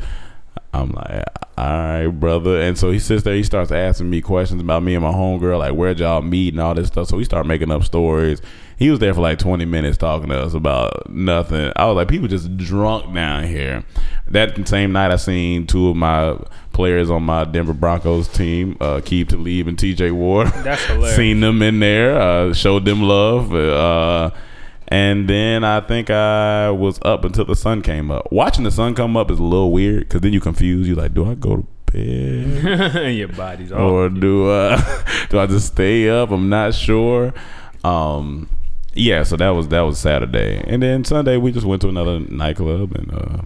I'm 0.75 0.91
like, 0.93 1.25
all 1.59 1.67
right, 1.67 2.07
brother. 2.09 2.61
And 2.61 2.79
so 2.79 2.91
he 2.91 2.99
sits 2.99 3.25
there. 3.25 3.35
He 3.35 3.43
starts 3.43 3.71
asking 3.71 4.09
me 4.09 4.23
questions 4.23 4.63
about 4.63 4.83
me 4.83 4.95
and 4.95 5.05
my 5.05 5.13
homegirl, 5.13 5.59
like 5.59 5.75
where'd 5.75 5.99
y'all 5.99 6.23
meet 6.23 6.55
and 6.55 6.63
all 6.63 6.75
this 6.75 6.89
stuff. 6.89 7.09
So 7.09 7.17
we 7.19 7.25
start 7.25 7.47
making 7.47 7.71
up 7.71 7.85
stories. 7.85 8.41
He 8.79 8.91
was 8.91 8.99
there 8.99 9.13
for 9.15 9.21
like 9.21 9.39
20 9.39 9.65
minutes 9.67 9.99
talking 9.99 10.31
to 10.31 10.41
us 10.41 10.55
about 10.55 11.09
nothing. 11.11 11.71
I 11.77 11.85
was 11.85 11.95
like, 11.97 12.09
people 12.09 12.27
just 12.27 12.57
drunk 12.57 13.15
down 13.15 13.45
here. 13.45 13.85
That 14.29 14.67
same 14.67 14.93
night, 14.93 15.11
I 15.11 15.17
seen 15.17 15.67
two 15.67 15.89
of 15.91 15.97
my 15.97 16.37
players 16.73 17.11
on 17.11 17.23
my 17.23 17.45
Denver 17.45 17.75
Broncos 17.75 18.27
team, 18.29 18.77
uh, 18.81 18.97
Aqib 19.01 19.29
Talib 19.29 19.69
and 19.69 19.79
T.J. 19.79 20.11
Ward. 20.11 20.49
That's 20.65 20.83
hilarious. 20.87 21.17
seen 21.17 21.41
them 21.41 21.61
in 21.63 21.81
there. 21.81 22.19
Uh, 22.19 22.55
showed 22.55 22.85
them 22.87 23.03
love. 23.03 23.55
Uh, 23.55 24.31
and 24.93 25.29
then 25.29 25.65
I 25.65 25.81
think 25.81 26.11
I 26.11 26.71
was 26.71 26.99
up 27.03 27.25
until 27.25 27.45
the 27.47 27.57
sun 27.57 27.83
came 27.83 28.11
up. 28.11 28.31
Watching 28.31 28.65
the 28.65 28.71
sun 28.71 28.95
come 28.95 29.17
up 29.17 29.31
is 29.31 29.39
a 29.39 29.43
little 29.43 29.73
weird 29.73 30.01
because 30.01 30.21
then 30.21 30.33
you 30.33 30.41
confused. 30.41 30.89
You 30.89 30.95
like, 30.95 31.15
do 31.15 31.25
I 31.31 31.35
go 31.35 31.57
to 31.57 31.67
bed 31.93 33.15
Your 33.17 33.29
body's 33.29 33.73
off. 33.73 33.81
or 33.81 34.09
do 34.09 34.51
uh, 34.51 34.77
do 35.31 35.39
I 35.39 35.47
just 35.47 35.69
stay 35.69 36.09
up? 36.09 36.31
I'm 36.31 36.49
not 36.49 36.75
sure. 36.75 37.33
Um, 37.85 38.49
yeah, 38.95 39.23
so 39.23 39.37
that 39.37 39.51
was 39.51 39.69
that 39.69 39.81
was 39.81 39.99
Saturday, 39.99 40.63
and 40.67 40.83
then 40.83 41.05
Sunday 41.05 41.37
we 41.39 41.51
just 41.53 41.67
went 41.67 41.81
to 41.83 41.89
another 41.89 42.21
nightclub, 42.21 42.95
and 42.95 43.13
uh, 43.13 43.43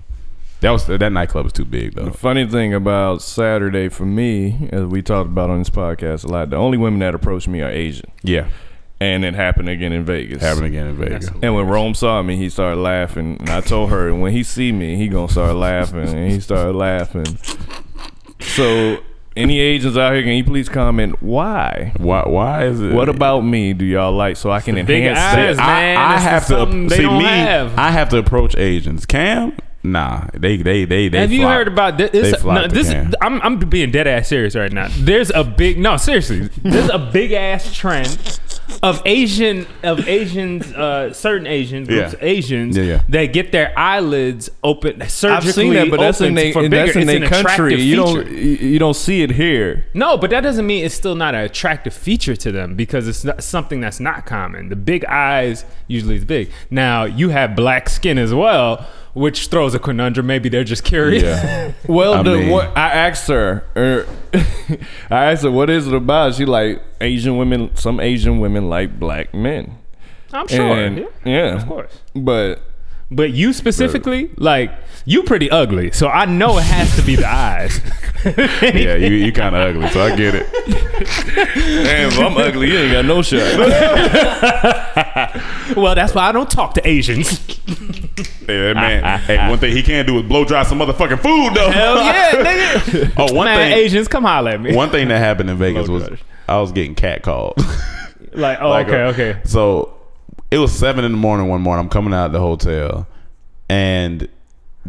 that 0.61 0.71
was 0.71 0.87
that 0.87 1.13
nightclub 1.13 1.45
was 1.45 1.53
too 1.53 1.65
big 1.65 1.95
though. 1.95 2.07
The 2.07 2.11
funny 2.13 2.47
thing 2.49 2.75
about 2.75 3.23
Saturday 3.23 3.89
for 3.89 4.05
me, 4.05 4.69
as 4.73 4.85
we 4.87 5.03
talked 5.03 5.29
about 5.29 5.51
on 5.51 5.61
this 5.61 5.71
podcast 5.71 6.25
a 6.25 6.29
lot, 6.29 6.51
the 6.51 6.57
only 6.57 6.79
women 6.79 6.99
that 7.01 7.15
approach 7.15 7.47
me 7.47 7.61
are 7.63 7.71
Asian, 7.71 8.11
Yeah, 8.25 8.49
and 9.01 9.25
it 9.25 9.35
happened 9.35 9.69
again 9.69 9.93
in 9.93 10.05
Vegas. 10.05 10.43
happened 10.43 10.67
again 10.67 10.87
in 10.87 10.97
Vegas. 10.97 11.29
And 11.43 11.55
when 11.55 11.67
Rome 11.67 11.95
saw 11.95 12.23
me, 12.23 12.37
he 12.37 12.49
started 12.49 12.81
laughing. 12.81 13.37
And 13.41 13.51
I 13.51 13.61
told 13.61 13.91
her, 13.91 14.15
when 14.15 14.33
he 14.33 14.43
see 14.43 14.73
me, 14.73 14.97
he 14.97 15.09
gonna 15.09 15.31
start 15.31 15.55
laughing. 15.57 16.09
And 16.09 16.31
he 16.31 16.41
started 16.41 16.75
laughing. 16.75 17.39
So, 18.41 18.99
any 19.37 19.61
agents 19.61 19.99
out 19.99 20.15
here, 20.15 20.23
can 20.23 20.33
you 20.33 20.45
please 20.45 20.69
comment 20.69 21.23
why? 21.23 21.93
Why? 21.99 22.23
Why 22.27 22.65
is 22.65 22.81
it? 22.81 22.95
What 22.95 23.11
about 23.11 23.43
me 23.43 23.75
do 23.75 23.85
y'all 23.85 24.13
like 24.13 24.37
so 24.39 24.51
I 24.51 24.61
can 24.61 24.77
big 24.77 25.05
enhance 25.05 25.19
eyes, 25.19 25.57
that? 25.59 25.67
man. 25.67 25.97
I, 25.99 26.01
I 26.01 26.13
That's 26.13 26.25
have 26.25 26.47
to 26.47 26.49
something 26.49 26.89
they 26.89 26.97
see 26.97 27.03
don't 27.03 27.19
me. 27.19 27.25
have. 27.25 27.79
I 27.79 27.91
have 27.91 28.09
to 28.11 28.19
approach 28.19 28.57
Asians. 28.57 29.05
Cam, 29.05 29.55
nah, 29.83 30.27
they 30.33 30.57
they 30.57 30.87
they 30.87 31.09
they. 31.09 31.19
Have 31.19 31.33
you 31.33 31.47
heard 31.47 31.69
about 31.69 31.99
this? 31.99 32.13
They 32.13 32.23
this, 32.23 32.43
no, 32.45 32.63
to 32.63 32.69
this 32.69 32.89
Cam. 32.89 33.13
I'm, 33.21 33.43
I'm 33.43 33.59
being 33.59 33.91
dead 33.91 34.07
ass 34.07 34.29
serious 34.29 34.57
right 34.57 34.73
now. 34.73 34.89
There's 34.91 35.31
a 35.31 35.45
big 35.45 35.79
no, 35.79 35.99
seriously. 35.99 36.49
There's 36.63 36.89
a 36.89 36.99
big 36.99 37.33
ass 37.33 37.75
trend 37.75 38.41
of 38.83 39.01
Asian 39.07 39.67
of 39.83 40.09
Asians, 40.09 40.73
uh, 40.73 41.13
certain 41.13 41.47
Asians, 41.47 41.89
groups 41.89 42.13
Yeah. 42.15 42.19
Asians 42.29 42.77
Yeah, 42.77 42.83
yeah. 42.85 43.03
that 43.09 43.33
get 43.33 43.53
their 43.53 43.73
eyelids 43.79 44.51
open 44.65 45.01
surgically 45.09 45.29
I've 45.49 45.55
seen 45.55 45.73
that, 45.75 45.91
but 45.91 46.01
that's 46.01 46.21
in 46.21 46.27
opened 46.27 46.39
they, 46.39 46.53
for 46.53 46.69
that's 46.69 46.93
bigger. 46.95 47.01
in 47.01 47.09
It's 47.09 47.19
their 47.19 47.23
an 47.25 47.45
country. 47.45 47.75
attractive 47.75 47.81
You 47.81 47.97
don't 47.97 48.31
you 48.31 48.37
you 48.73 48.79
don't 48.79 48.95
see 48.97 49.23
it 49.23 49.31
here. 49.33 49.87
No, 49.95 50.17
but 50.17 50.31
that 50.31 50.41
doesn't 50.43 50.67
mean 50.67 50.85
it's 50.85 50.95
still 50.95 51.15
not 51.15 51.35
an 51.35 51.43
attractive 51.43 51.95
feature 51.95 52.37
to 52.37 52.53
them 52.53 52.75
because 52.75 53.07
it's 53.09 53.25
not 53.25 53.43
something 53.43 53.81
that's 53.81 54.01
not 54.01 54.27
common. 54.27 54.69
The 54.69 54.77
big 54.77 55.05
eyes 55.07 55.65
usually 55.87 56.17
is 56.17 56.25
big. 56.25 56.51
Now 56.71 57.05
you 57.05 57.29
have 57.31 57.55
black 57.57 57.89
skin 57.89 58.19
as 58.19 58.35
well, 58.35 58.87
which 59.17 59.47
throws 59.49 59.75
a 59.75 59.79
conundrum. 59.79 60.27
Maybe 60.27 60.49
they're 60.51 60.63
just 60.63 60.85
curious. 60.85 61.23
Yeah. 61.23 61.73
Well, 61.89 62.15
I 62.15 62.23
the, 62.23 62.33
mean- 62.33 62.51
what 62.51 62.77
I 62.77 62.91
asked 62.91 63.29
her, 63.29 63.65
er, 63.77 64.07
I 65.11 65.33
asked 65.33 65.43
her, 65.45 65.51
"What 65.51 65.71
is 65.71 65.87
it 65.87 65.95
about?" 65.95 66.35
She 66.35 66.45
like 66.45 66.83
Asian 67.01 67.37
women. 67.37 67.75
Some 67.77 68.01
Asian 68.01 68.41
women 68.41 68.69
like 68.69 68.99
black 68.99 69.33
men. 69.33 69.79
I'm 70.33 70.47
sure. 70.49 70.77
And- 70.77 70.99
yeah, 70.99 71.07
yeah. 71.25 71.57
of 71.57 71.67
course. 71.67 72.01
But 72.15 72.61
But 73.11 73.33
you 73.33 73.53
specifically, 73.53 74.31
like 74.37 74.73
you, 75.05 75.23
pretty 75.23 75.51
ugly. 75.51 75.93
So 75.93 76.09
I 76.09 76.25
know 76.25 76.59
it 76.59 76.65
has 76.65 76.97
to 76.97 77.03
be 77.03 77.17
the 77.17 77.29
eyes. 77.29 77.81
Yeah, 78.27 78.97
you 78.97 79.15
you 79.15 79.31
kind 79.31 79.55
of 79.55 79.77
ugly, 79.77 79.89
so 79.91 80.05
I 80.05 80.17
get 80.17 80.35
it. 80.35 80.47
damn, 81.85 82.09
if 82.09 82.19
I'm 82.19 82.37
ugly, 82.37 82.73
you 82.73 82.79
ain't 82.79 82.93
got 82.93 83.05
no 83.05 83.23
shot. 83.23 83.39
well, 85.77 85.95
that's 85.95 86.13
why 86.13 86.29
I 86.29 86.33
don't 86.33 86.51
talk 86.51 86.75
to 86.75 86.89
Asians. 86.89 87.41
Hey, 88.47 88.73
man. 88.75 89.19
hey, 89.21 89.49
one 89.51 89.59
thing 89.59 89.75
he 89.77 89.83
can't 89.83 90.07
do 90.07 90.19
is 90.19 90.23
blow 90.25 90.45
dry 90.45 90.63
some 90.63 90.79
motherfucking 90.79 91.21
food 91.21 91.55
though. 91.55 91.69
Hell 91.69 91.97
yeah, 91.97 92.31
nigga. 92.31 93.13
oh, 93.17 93.35
one 93.35 93.47
Man, 93.47 93.73
thing. 93.73 93.79
Asians, 93.85 94.07
come 94.07 94.23
holler 94.23 94.53
at 94.53 94.61
me. 94.61 94.75
One 94.75 94.91
thing 94.91 95.09
that 95.09 95.19
happened 95.19 95.51
in 95.51 95.57
Vegas 95.57 95.89
Blow 95.89 95.99
was 95.99 96.09
dry. 96.09 96.19
I 96.49 96.61
was 96.61 96.71
getting 96.71 96.95
catcalled. 96.95 97.57
Like, 98.33 98.61
oh, 98.61 98.71
Like, 98.71 98.87
okay, 98.87 99.03
uh, 99.03 99.09
okay. 99.09 99.41
So 99.45 99.96
it 100.51 100.59
was 100.59 100.73
seven 100.73 101.05
in 101.05 101.13
the 101.13 101.19
morning 101.19 101.49
one 101.49 101.61
morning. 101.61 101.85
I'm 101.85 101.91
coming 101.91 102.15
out 102.15 102.27
of 102.27 102.33
the 102.33 102.41
hotel, 102.41 103.07
and 103.69 104.29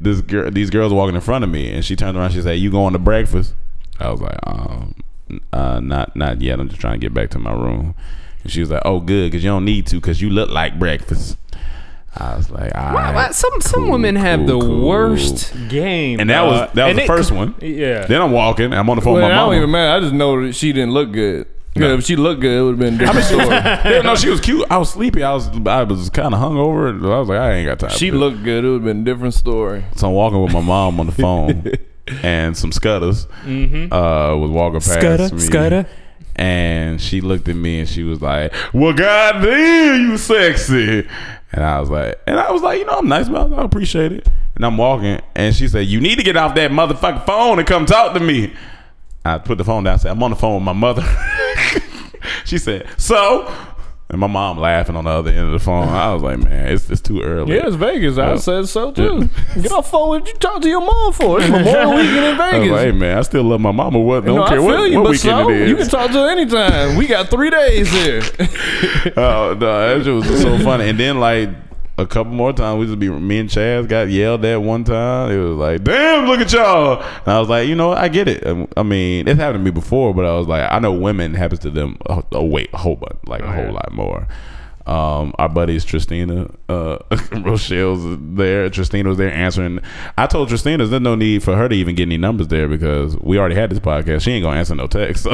this 0.00 0.20
girl, 0.22 0.50
these 0.50 0.70
girls 0.70 0.92
walking 0.92 1.14
in 1.14 1.20
front 1.20 1.44
of 1.44 1.50
me, 1.50 1.72
and 1.72 1.84
she 1.84 1.96
turned 1.96 2.16
around. 2.16 2.32
She 2.32 2.42
said, 2.42 2.58
"You 2.58 2.70
going 2.70 2.92
to 2.92 2.98
breakfast?" 2.98 3.54
I 3.98 4.10
was 4.10 4.20
like, 4.20 4.38
um, 4.46 4.94
uh, 5.52 5.80
not 5.80 6.14
not 6.16 6.40
yet. 6.40 6.60
I'm 6.60 6.68
just 6.68 6.80
trying 6.80 6.94
to 6.94 7.04
get 7.04 7.14
back 7.14 7.30
to 7.30 7.38
my 7.38 7.52
room. 7.52 7.94
And 8.42 8.52
she 8.52 8.60
was 8.60 8.70
like, 8.70 8.82
"Oh, 8.84 9.00
good, 9.00 9.30
because 9.30 9.42
you 9.42 9.50
don't 9.50 9.64
need 9.64 9.86
to, 9.88 9.96
because 9.96 10.20
you 10.22 10.30
look 10.30 10.50
like 10.50 10.78
breakfast." 10.78 11.38
I 12.18 12.34
was 12.34 12.48
like, 12.48 12.74
All 12.74 12.94
Why- 12.94 13.02
right, 13.02 13.14
why- 13.14 13.30
some 13.32 13.60
some 13.60 13.82
cool, 13.82 13.92
women 13.92 14.16
have 14.16 14.40
cool, 14.46 14.58
the 14.60 14.66
cool." 14.66 14.86
worst 14.88 15.54
game, 15.68 16.18
And 16.18 16.30
that 16.30 16.46
was 16.46 16.70
that 16.72 16.86
was 16.86 16.96
the 16.96 17.02
it- 17.02 17.06
first 17.06 17.30
one. 17.30 17.54
Yeah. 17.60 18.06
Then 18.06 18.22
I'm 18.22 18.32
walking. 18.32 18.72
I'm 18.72 18.88
on 18.88 18.96
the 18.96 19.02
phone 19.02 19.14
Well, 19.14 19.24
with 19.24 19.32
I 19.32 19.36
my 19.36 19.42
don't 19.46 19.54
even 19.56 19.70
matter. 19.70 19.96
I 19.96 20.00
just 20.00 20.14
know 20.14 20.46
that 20.46 20.54
she 20.54 20.72
didn't 20.72 20.92
look 20.92 21.12
good. 21.12 21.46
No. 21.76 21.88
Yeah, 21.88 21.94
if 21.94 22.04
she 22.04 22.16
looked 22.16 22.40
good, 22.40 22.58
it 22.58 22.62
would 22.62 22.70
have 22.72 22.78
been 22.78 22.94
a 22.94 22.98
different 22.98 23.26
story. 23.26 23.46
Yeah, 23.48 24.00
no, 24.02 24.14
she 24.16 24.28
was 24.28 24.40
cute. 24.40 24.66
I 24.70 24.78
was 24.78 24.90
sleepy. 24.90 25.22
I 25.22 25.32
was 25.34 25.48
I 25.48 25.82
was 25.84 26.10
kind 26.10 26.34
of 26.34 26.40
hungover. 26.40 26.90
I 27.12 27.18
was 27.18 27.28
like, 27.28 27.38
I 27.38 27.52
ain't 27.52 27.66
got 27.66 27.78
time. 27.78 27.90
she 27.96 28.10
for 28.10 28.16
looked 28.16 28.42
good, 28.42 28.64
it 28.64 28.68
would 28.68 28.74
have 28.76 28.84
been 28.84 29.00
a 29.02 29.04
different 29.04 29.34
story. 29.34 29.84
So 29.96 30.08
I'm 30.08 30.14
walking 30.14 30.42
with 30.42 30.52
my 30.52 30.60
mom 30.60 30.98
on 31.00 31.06
the 31.06 31.12
phone, 31.12 31.70
and 32.22 32.56
some 32.56 32.72
scutters 32.72 33.26
uh, 33.26 34.34
was 34.38 34.50
walking 34.50 34.80
past 34.80 34.92
Scudder, 35.00 35.34
me. 35.34 35.40
scudder. 35.40 35.86
And 36.38 37.00
she 37.00 37.22
looked 37.22 37.48
at 37.48 37.56
me 37.56 37.80
and 37.80 37.88
she 37.88 38.02
was 38.02 38.20
like, 38.20 38.52
"Well, 38.74 38.92
goddamn, 38.92 40.10
you 40.10 40.18
sexy." 40.18 41.06
And 41.52 41.64
I 41.64 41.80
was 41.80 41.88
like, 41.88 42.20
and 42.26 42.38
I 42.38 42.50
was 42.52 42.60
like, 42.60 42.78
you 42.78 42.84
know, 42.84 42.98
I'm 42.98 43.08
nice, 43.08 43.28
man. 43.28 43.54
I 43.54 43.62
appreciate 43.62 44.12
it. 44.12 44.28
And 44.54 44.64
I'm 44.66 44.76
walking, 44.76 45.20
and 45.34 45.54
she 45.54 45.68
said, 45.68 45.86
"You 45.86 46.00
need 46.00 46.16
to 46.16 46.22
get 46.24 46.36
off 46.36 46.54
that 46.56 46.70
motherfucking 46.70 47.24
phone 47.24 47.58
and 47.58 47.66
come 47.66 47.86
talk 47.86 48.12
to 48.14 48.20
me." 48.20 48.52
I 49.34 49.38
put 49.38 49.58
the 49.58 49.64
phone 49.64 49.84
down. 49.84 49.94
I 49.94 49.96
said, 49.98 50.10
"I'm 50.12 50.22
on 50.22 50.30
the 50.30 50.36
phone 50.36 50.54
with 50.54 50.64
my 50.64 50.72
mother." 50.72 51.02
she 52.44 52.58
said, 52.58 52.88
"So." 52.96 53.52
And 54.08 54.20
my 54.20 54.28
mom 54.28 54.56
laughing 54.58 54.94
on 54.94 55.02
the 55.02 55.10
other 55.10 55.30
end 55.32 55.46
of 55.46 55.50
the 55.50 55.58
phone. 55.58 55.88
I 55.88 56.14
was 56.14 56.22
like, 56.22 56.38
man, 56.38 56.68
it's, 56.72 56.88
it's 56.88 57.00
too 57.00 57.22
early. 57.22 57.56
Yeah, 57.56 57.66
it's 57.66 57.74
Vegas. 57.74 58.18
I 58.18 58.36
said 58.36 58.68
so 58.68 58.92
too. 58.92 59.28
Get 59.60 59.72
off 59.72 59.90
phone. 59.90 60.10
What 60.10 60.28
you 60.28 60.34
talk 60.34 60.62
to 60.62 60.68
your 60.68 60.80
mom 60.80 61.12
for? 61.12 61.40
It's 61.40 61.48
Memorial 61.50 61.90
Weekend 61.90 62.16
in 62.16 62.24
I 62.24 62.28
was 62.30 62.38
Vegas. 62.38 62.70
like, 62.70 62.80
hey 62.82 62.92
man, 62.92 63.18
I 63.18 63.22
still 63.22 63.42
love 63.42 63.60
my 63.60 63.72
mama. 63.72 63.98
What? 63.98 64.24
Don't 64.24 64.36
know, 64.36 64.44
I 64.44 64.48
care 64.50 64.58
feel 64.58 64.66
what, 64.66 64.90
you, 64.92 64.98
what 64.98 65.02
but 65.02 65.10
weekend 65.10 65.20
so, 65.22 65.50
it 65.50 65.60
is. 65.60 65.70
you 65.70 65.76
can 65.76 65.88
talk 65.88 66.12
to 66.12 66.18
her 66.18 66.30
anytime. 66.30 66.96
We 66.96 67.08
got 67.08 67.30
three 67.30 67.50
days 67.50 67.90
here. 67.90 68.22
Oh 69.16 69.56
no, 69.58 69.98
that 69.98 70.04
shit 70.04 70.14
was 70.14 70.40
so 70.40 70.56
funny. 70.60 70.88
And 70.88 71.00
then 71.00 71.18
like 71.18 71.48
a 71.98 72.06
couple 72.06 72.32
more 72.32 72.52
times, 72.52 72.78
we 72.78 72.86
just 72.86 72.98
be 72.98 73.08
me 73.08 73.38
and 73.38 73.48
Chaz 73.48 73.88
got 73.88 74.10
yelled 74.10 74.44
at 74.44 74.60
one 74.60 74.84
time. 74.84 75.30
It 75.30 75.38
was 75.38 75.56
like, 75.56 75.84
damn, 75.84 76.26
look 76.26 76.40
at 76.40 76.52
y'all. 76.52 77.02
And 77.02 77.28
I 77.28 77.40
was 77.40 77.48
like, 77.48 77.68
you 77.68 77.74
know, 77.74 77.88
what? 77.88 77.98
I 77.98 78.08
get 78.08 78.28
it. 78.28 78.44
I 78.76 78.82
mean, 78.82 79.26
it 79.28 79.36
happened 79.36 79.60
to 79.60 79.64
me 79.64 79.70
before, 79.70 80.12
but 80.12 80.24
I 80.24 80.34
was 80.34 80.46
like, 80.46 80.70
I 80.70 80.78
know 80.78 80.92
women 80.92 81.34
happens 81.34 81.60
to 81.60 81.70
them 81.70 81.96
a, 82.06 82.22
a 82.32 82.44
wait 82.44 82.70
a 82.72 82.78
whole 82.78 82.96
bunch, 82.96 83.18
like 83.26 83.42
a 83.42 83.52
whole 83.52 83.72
lot 83.72 83.92
more. 83.92 84.26
Um, 84.86 85.34
our 85.36 85.48
buddies 85.48 85.84
Tristina, 85.84 86.48
uh, 86.68 86.98
Rochelle's 87.32 88.04
there. 88.36 88.70
Tristina 88.70 89.08
was 89.08 89.18
there 89.18 89.32
answering. 89.32 89.80
I 90.16 90.28
told 90.28 90.48
Tristina 90.48 90.86
there's 90.86 91.02
no 91.02 91.16
need 91.16 91.42
for 91.42 91.56
her 91.56 91.68
to 91.68 91.74
even 91.74 91.96
get 91.96 92.04
any 92.04 92.18
numbers 92.18 92.46
there 92.48 92.68
because 92.68 93.16
we 93.18 93.36
already 93.36 93.56
had 93.56 93.68
this 93.70 93.80
podcast. 93.80 94.22
She 94.22 94.30
ain't 94.30 94.44
gonna 94.44 94.58
answer 94.58 94.76
no 94.76 94.86
text, 94.86 95.24
so 95.24 95.30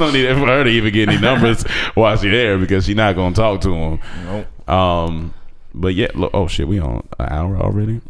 no 0.00 0.10
need 0.10 0.34
for 0.34 0.46
her 0.46 0.64
to 0.64 0.70
even 0.70 0.92
get 0.92 1.08
any 1.08 1.20
numbers 1.20 1.62
while 1.94 2.16
she 2.16 2.28
there 2.28 2.58
because 2.58 2.86
she 2.86 2.94
not 2.94 3.14
gonna 3.14 3.36
talk 3.36 3.60
to 3.60 3.68
them. 3.68 4.00
Nope. 4.24 4.68
Um, 4.68 5.32
but 5.74 5.94
yeah, 5.94 6.08
look, 6.14 6.30
oh 6.34 6.46
shit, 6.46 6.68
we 6.68 6.78
on 6.78 7.06
an 7.18 7.28
hour 7.28 7.56
already. 7.56 8.00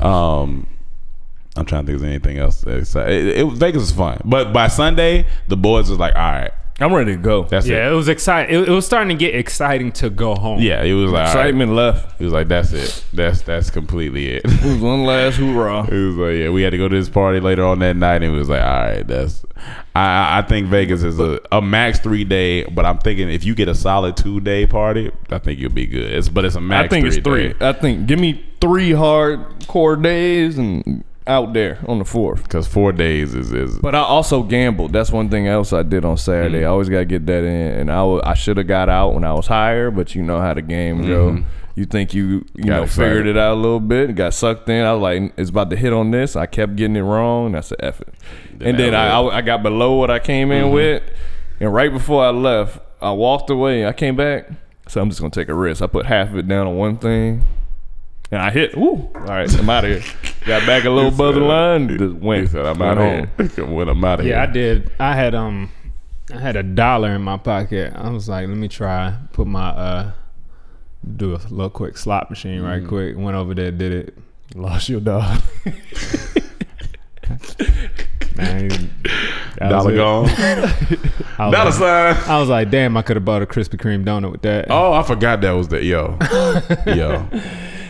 Um, 0.00 0.66
I'm 1.56 1.66
trying 1.66 1.84
to 1.84 1.92
think 1.92 1.96
of 1.96 2.04
anything 2.04 2.38
else. 2.38 2.62
That 2.62 3.08
it, 3.08 3.38
it, 3.38 3.52
Vegas 3.54 3.82
is 3.84 3.92
fun, 3.92 4.20
but 4.24 4.52
by 4.52 4.68
Sunday, 4.68 5.26
the 5.48 5.56
boys 5.56 5.90
was 5.90 5.98
like, 5.98 6.14
all 6.14 6.32
right, 6.32 6.52
I'm 6.80 6.92
ready 6.94 7.12
to 7.16 7.18
go. 7.18 7.42
that's 7.44 7.66
Yeah, 7.66 7.88
it. 7.88 7.92
it 7.92 7.94
was 7.94 8.08
exciting. 8.08 8.54
It, 8.54 8.68
it 8.68 8.72
was 8.72 8.86
starting 8.86 9.10
to 9.10 9.14
get 9.14 9.34
exciting 9.34 9.92
to 9.92 10.08
go 10.10 10.34
home. 10.34 10.60
Yeah, 10.60 10.82
it 10.82 10.94
was 10.94 11.10
like 11.12 11.28
all 11.28 11.34
right. 11.34 11.46
Excitement 11.46 11.72
left. 11.72 12.18
He 12.18 12.24
was 12.24 12.32
like, 12.32 12.48
"That's 12.48 12.72
it. 12.72 13.04
That's 13.12 13.42
that's 13.42 13.70
completely 13.70 14.28
it." 14.28 14.42
It 14.44 14.64
was 14.64 14.78
one 14.78 15.04
last 15.04 15.36
hoorah. 15.38 15.86
It 15.90 16.06
was 16.06 16.16
like, 16.16 16.36
yeah, 16.38 16.48
we 16.50 16.62
had 16.62 16.70
to 16.70 16.78
go 16.78 16.88
to 16.88 16.94
this 16.96 17.08
party 17.10 17.38
later 17.40 17.64
on 17.64 17.78
that 17.80 17.96
night, 17.96 18.22
and 18.22 18.34
it 18.34 18.38
was 18.38 18.48
like, 18.48 18.62
all 18.62 18.68
right, 18.82 19.06
that's. 19.06 19.44
I 19.94 20.00
I- 20.00 20.38
I 20.38 20.42
think 20.42 20.68
Vegas 20.68 21.02
is 21.02 21.18
a, 21.18 21.38
a 21.52 21.60
max 21.60 21.98
three 22.00 22.24
day, 22.24 22.64
but 22.64 22.86
I'm 22.86 22.98
thinking 22.98 23.28
if 23.30 23.44
you 23.44 23.54
get 23.54 23.68
a 23.68 23.74
solid 23.74 24.16
two 24.16 24.40
day 24.40 24.66
party, 24.66 25.10
I 25.30 25.38
think 25.38 25.58
you'll 25.58 25.72
be 25.72 25.86
good. 25.86 26.10
It's 26.12 26.28
but 26.30 26.44
it's 26.46 26.54
a 26.56 26.60
max. 26.62 26.86
I 26.86 26.88
think 26.88 27.06
it's 27.06 27.18
three. 27.18 27.52
day. 27.52 27.68
I 27.68 27.72
think 27.74 28.06
give 28.06 28.18
me 28.18 28.42
three 28.60 28.90
hardcore 28.90 30.02
days 30.02 30.56
and 30.56 31.04
out 31.26 31.52
there 31.52 31.78
on 31.86 31.98
the 31.98 32.04
fourth. 32.04 32.42
because 32.42 32.66
four 32.66 32.92
days 32.92 33.34
is 33.34 33.52
is. 33.52 33.78
But 33.78 33.94
I 33.94 34.00
also 34.00 34.42
gambled. 34.42 34.92
That's 34.92 35.10
one 35.12 35.28
thing 35.28 35.46
else 35.46 35.72
I 35.72 35.82
did 35.82 36.04
on 36.04 36.16
Saturday. 36.16 36.58
Mm-hmm. 36.58 36.64
I 36.66 36.68
always 36.68 36.88
got 36.88 36.98
to 37.00 37.04
get 37.04 37.26
that 37.26 37.44
in. 37.44 37.72
And 37.80 37.90
I 37.90 38.02
I 38.24 38.34
should 38.34 38.56
have 38.56 38.66
got 38.66 38.88
out 38.88 39.14
when 39.14 39.24
I 39.24 39.32
was 39.32 39.46
higher, 39.46 39.90
but 39.90 40.14
you 40.14 40.22
know 40.22 40.40
how 40.40 40.54
the 40.54 40.62
game 40.62 41.06
go. 41.06 41.30
Mm-hmm. 41.30 41.44
You 41.76 41.84
think 41.86 42.12
you 42.12 42.44
you 42.54 42.64
Got 42.64 42.66
know 42.66 42.82
excited. 42.82 43.08
figured 43.08 43.26
it 43.28 43.38
out 43.38 43.54
a 43.54 43.60
little 43.60 43.80
bit, 43.80 44.08
and 44.08 44.16
got 44.16 44.34
sucked 44.34 44.68
in. 44.68 44.84
I 44.84 44.92
was 44.92 45.02
like, 45.02 45.32
it's 45.38 45.50
about 45.50 45.70
to 45.70 45.76
hit 45.76 45.92
on 45.92 46.10
this. 46.10 46.36
I 46.36 46.46
kept 46.46 46.76
getting 46.76 46.96
it 46.96 47.02
wrong. 47.02 47.52
That's 47.52 47.70
an 47.70 47.78
effort. 47.80 48.12
and 48.60 48.78
then 48.78 48.94
I, 48.94 49.08
I 49.10 49.38
I 49.38 49.40
got 49.40 49.62
below 49.62 49.94
what 49.94 50.10
I 50.10 50.18
came 50.18 50.50
in 50.50 50.64
mm-hmm. 50.64 50.74
with, 50.74 51.02
and 51.60 51.72
right 51.72 51.92
before 51.92 52.24
I 52.24 52.30
left, 52.30 52.80
I 53.00 53.12
walked 53.12 53.50
away. 53.50 53.86
I 53.86 53.92
came 53.92 54.16
back, 54.16 54.48
so 54.88 55.00
I'm 55.00 55.08
just 55.08 55.20
gonna 55.20 55.30
take 55.30 55.48
a 55.48 55.54
risk. 55.54 55.80
I 55.80 55.86
put 55.86 56.06
half 56.06 56.30
of 56.30 56.36
it 56.38 56.48
down 56.48 56.66
on 56.66 56.76
one 56.76 56.98
thing. 56.98 57.44
And 58.32 58.40
I 58.40 58.50
hit. 58.50 58.76
Ooh! 58.76 59.08
All 59.14 59.20
right, 59.22 59.52
I'm 59.58 59.68
out 59.68 59.84
of 59.84 59.90
here. 59.90 60.12
Got 60.46 60.64
back 60.66 60.84
a 60.84 60.90
little 60.90 61.12
above 61.12 61.34
the 61.34 61.40
line. 61.40 61.88
Just 61.88 62.00
He 62.00 62.06
went. 62.26 62.50
said, 62.50 62.64
"I'm 62.64 62.80
out 62.80 62.98
of 62.98 63.56
here." 63.56 63.66
when 63.66 63.88
I'm 63.88 64.04
out 64.04 64.20
of 64.20 64.26
here. 64.26 64.36
Yeah, 64.36 64.42
I 64.42 64.46
did. 64.46 64.92
I 65.00 65.14
had 65.16 65.34
um, 65.34 65.70
I 66.32 66.38
had 66.38 66.54
a 66.56 66.62
dollar 66.62 67.10
in 67.14 67.22
my 67.22 67.36
pocket. 67.38 67.92
I 67.96 68.08
was 68.10 68.28
like, 68.28 68.46
let 68.46 68.56
me 68.56 68.68
try 68.68 69.14
put 69.32 69.48
my 69.48 69.70
uh, 69.70 70.12
do 71.16 71.34
a 71.34 71.38
little 71.50 71.70
quick 71.70 71.96
slot 71.98 72.30
machine 72.30 72.60
Mm. 72.60 72.68
right 72.68 72.86
quick. 72.86 73.16
Went 73.16 73.36
over 73.36 73.52
there, 73.54 73.72
did 73.72 73.92
it. 73.92 74.18
Lost 74.54 74.88
your 74.88 75.00
dog. 75.00 75.40
Man, 78.36 78.90
Dollar 79.58 79.94
gone. 79.96 80.26
Dollar 81.36 81.64
like, 81.64 81.74
sign. 81.74 82.16
I 82.30 82.38
was 82.38 82.48
like, 82.48 82.70
damn, 82.70 82.96
I 82.96 83.02
could 83.02 83.16
have 83.16 83.24
bought 83.24 83.42
a 83.42 83.46
Krispy 83.46 83.78
Kreme 83.78 84.04
donut 84.04 84.30
with 84.32 84.42
that. 84.42 84.66
Oh, 84.70 84.92
I 84.92 85.02
forgot 85.02 85.40
that 85.42 85.50
was 85.52 85.68
the 85.68 85.82
yo, 85.84 86.16
yo. 86.86 87.26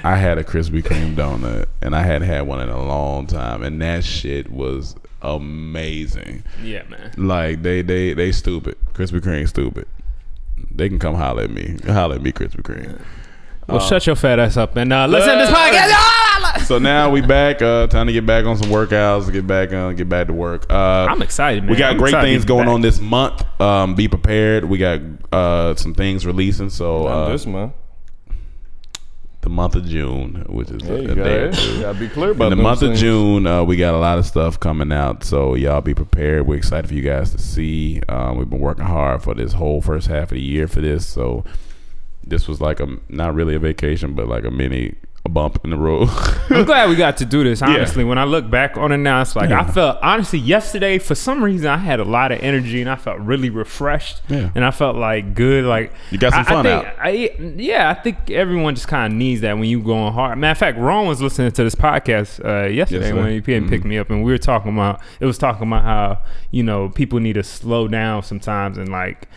I 0.02 0.16
had 0.16 0.38
a 0.38 0.44
Krispy 0.44 0.82
Kreme 0.82 1.14
donut, 1.14 1.66
and 1.82 1.94
I 1.94 2.02
hadn't 2.02 2.28
had 2.28 2.42
one 2.46 2.60
in 2.60 2.68
a 2.68 2.82
long 2.82 3.26
time, 3.26 3.62
and 3.62 3.80
that 3.82 4.04
shit 4.04 4.50
was 4.50 4.96
amazing. 5.22 6.42
yeah, 6.62 6.82
man. 6.84 7.12
Like 7.16 7.62
they 7.62 7.82
they 7.82 8.14
they 8.14 8.32
stupid. 8.32 8.76
Krispy 8.94 9.20
Kreme 9.20 9.48
stupid. 9.48 9.86
They 10.70 10.88
can 10.88 10.98
come 10.98 11.14
holler 11.14 11.44
at 11.44 11.50
me. 11.50 11.76
Holler 11.86 12.16
at 12.16 12.22
me, 12.22 12.32
Krispy 12.32 12.62
Kreme. 12.62 13.00
Well, 13.68 13.80
shut 13.80 14.04
your 14.06 14.16
fat 14.16 14.40
ass 14.40 14.56
up 14.56 14.74
and 14.74 14.92
uh, 14.92 15.06
let's 15.06 15.26
end 15.28 15.40
this 15.40 15.50
podcast. 15.50 16.16
So 16.66 16.78
now 16.78 17.10
we 17.10 17.20
back. 17.20 17.62
Uh, 17.62 17.86
time 17.86 18.06
to 18.06 18.12
get 18.12 18.24
back 18.26 18.44
on 18.44 18.56
some 18.56 18.70
workouts. 18.70 19.30
Get 19.32 19.46
back 19.46 19.72
on. 19.72 19.94
Get 19.96 20.08
back 20.08 20.26
to 20.28 20.32
work. 20.32 20.66
Uh, 20.70 21.06
I'm 21.08 21.22
excited, 21.22 21.62
man. 21.64 21.70
We 21.72 21.76
got 21.76 21.92
I'm 21.92 21.98
great 21.98 22.12
things 22.12 22.44
going 22.44 22.64
back. 22.66 22.74
on 22.74 22.80
this 22.80 23.00
month. 23.00 23.44
Um, 23.60 23.94
be 23.94 24.08
prepared. 24.08 24.64
We 24.64 24.78
got 24.78 25.00
uh, 25.32 25.74
some 25.76 25.94
things 25.94 26.26
releasing. 26.26 26.70
So 26.70 27.06
uh, 27.06 27.28
this 27.30 27.46
month. 27.46 27.72
The 29.42 29.48
month 29.48 29.74
of 29.74 29.86
June, 29.86 30.44
which 30.48 30.70
is 30.70 30.82
There 30.82 30.96
a, 30.98 31.12
a 31.12 31.14
day 31.14 31.38
or 31.44 31.52
two. 31.52 31.80
Gotta 31.80 31.98
be 31.98 32.08
clear 32.08 32.30
about 32.32 32.52
In 32.52 32.58
the 32.58 32.62
month 32.62 32.82
of. 32.82 32.94
June, 32.94 33.46
uh, 33.46 33.64
we 33.64 33.76
got 33.76 33.94
a 33.94 33.98
lot 33.98 34.18
of 34.18 34.26
stuff 34.26 34.60
coming 34.60 34.92
out, 34.92 35.24
so 35.24 35.54
y'all 35.54 35.80
be 35.80 35.94
prepared. 35.94 36.46
We're 36.46 36.56
excited 36.56 36.88
for 36.88 36.94
you 36.94 37.02
guys 37.02 37.32
to 37.32 37.38
see. 37.38 38.02
Um, 38.08 38.36
we've 38.36 38.50
been 38.50 38.60
working 38.60 38.84
hard 38.84 39.22
for 39.22 39.34
this 39.34 39.54
whole 39.54 39.80
first 39.80 40.08
half 40.08 40.24
of 40.24 40.30
the 40.30 40.42
year 40.42 40.68
for 40.68 40.80
this, 40.80 41.06
so 41.06 41.44
this 42.26 42.46
was 42.46 42.60
like 42.60 42.80
a 42.80 42.98
not 43.08 43.34
really 43.34 43.54
a 43.54 43.58
vacation, 43.58 44.14
but 44.14 44.28
like 44.28 44.44
a 44.44 44.50
mini 44.50 44.96
bump 45.32 45.60
in 45.64 45.70
the 45.70 45.76
road. 45.76 46.08
I'm 46.50 46.64
glad 46.64 46.88
we 46.88 46.96
got 46.96 47.16
to 47.18 47.24
do 47.24 47.44
this. 47.44 47.62
Honestly, 47.62 48.04
when 48.04 48.18
I 48.18 48.24
look 48.24 48.50
back 48.50 48.76
on 48.76 48.92
it 48.92 48.96
now, 48.98 49.20
it's 49.22 49.36
like 49.36 49.50
Yeah. 49.50 49.60
I 49.60 49.70
felt 49.70 49.98
honestly 50.02 50.38
yesterday 50.38 50.98
for 50.98 51.14
some 51.14 51.42
reason 51.44 51.66
I 51.68 51.76
had 51.76 52.00
a 52.00 52.04
lot 52.04 52.32
of 52.32 52.40
energy 52.42 52.80
and 52.80 52.90
I 52.90 52.96
felt 52.96 53.18
really 53.20 53.50
refreshed. 53.50 54.22
Yeah. 54.28 54.50
and 54.54 54.64
I 54.64 54.70
felt 54.70 54.96
like 54.96 55.34
good. 55.34 55.64
Like 55.64 55.92
You 56.10 56.18
got 56.18 56.32
some 56.32 56.40
I- 56.40 56.44
fun 56.44 56.66
I 56.66 56.80
think, 56.82 56.86
out. 56.86 56.94
I, 56.98 57.10
yeah, 57.56 57.90
I 57.90 57.94
think 57.94 58.30
everyone 58.30 58.74
just 58.74 58.88
kind 58.88 59.12
of 59.12 59.16
needs 59.16 59.40
that 59.42 59.54
when 59.56 59.64
you 59.66 59.80
going 59.82 60.12
hard. 60.12 60.36
Matter 60.38 60.52
of 60.52 60.58
fact, 60.58 60.78
Ron 60.78 61.06
was 61.06 61.20
listening 61.22 61.52
to 61.52 61.64
this 61.64 61.74
podcast 61.74 62.44
uh, 62.44 62.66
yesterday 62.68 63.06
Yes, 63.08 63.14
when 63.14 63.42
he 63.42 63.54
and 63.54 63.68
picked 63.68 63.84
me 63.84 63.98
up, 63.98 64.10
and 64.10 64.24
we 64.24 64.32
were 64.32 64.38
talking 64.38 64.72
about 64.72 65.00
it 65.20 65.26
was 65.26 65.38
talking 65.38 65.66
about 65.66 65.82
how 65.84 66.22
you 66.50 66.62
know 66.62 66.88
people 66.88 67.20
need 67.20 67.34
to 67.34 67.42
slow 67.42 67.86
down 67.88 68.22
sometimes 68.22 68.76
and 68.78 68.88
like 68.90 69.28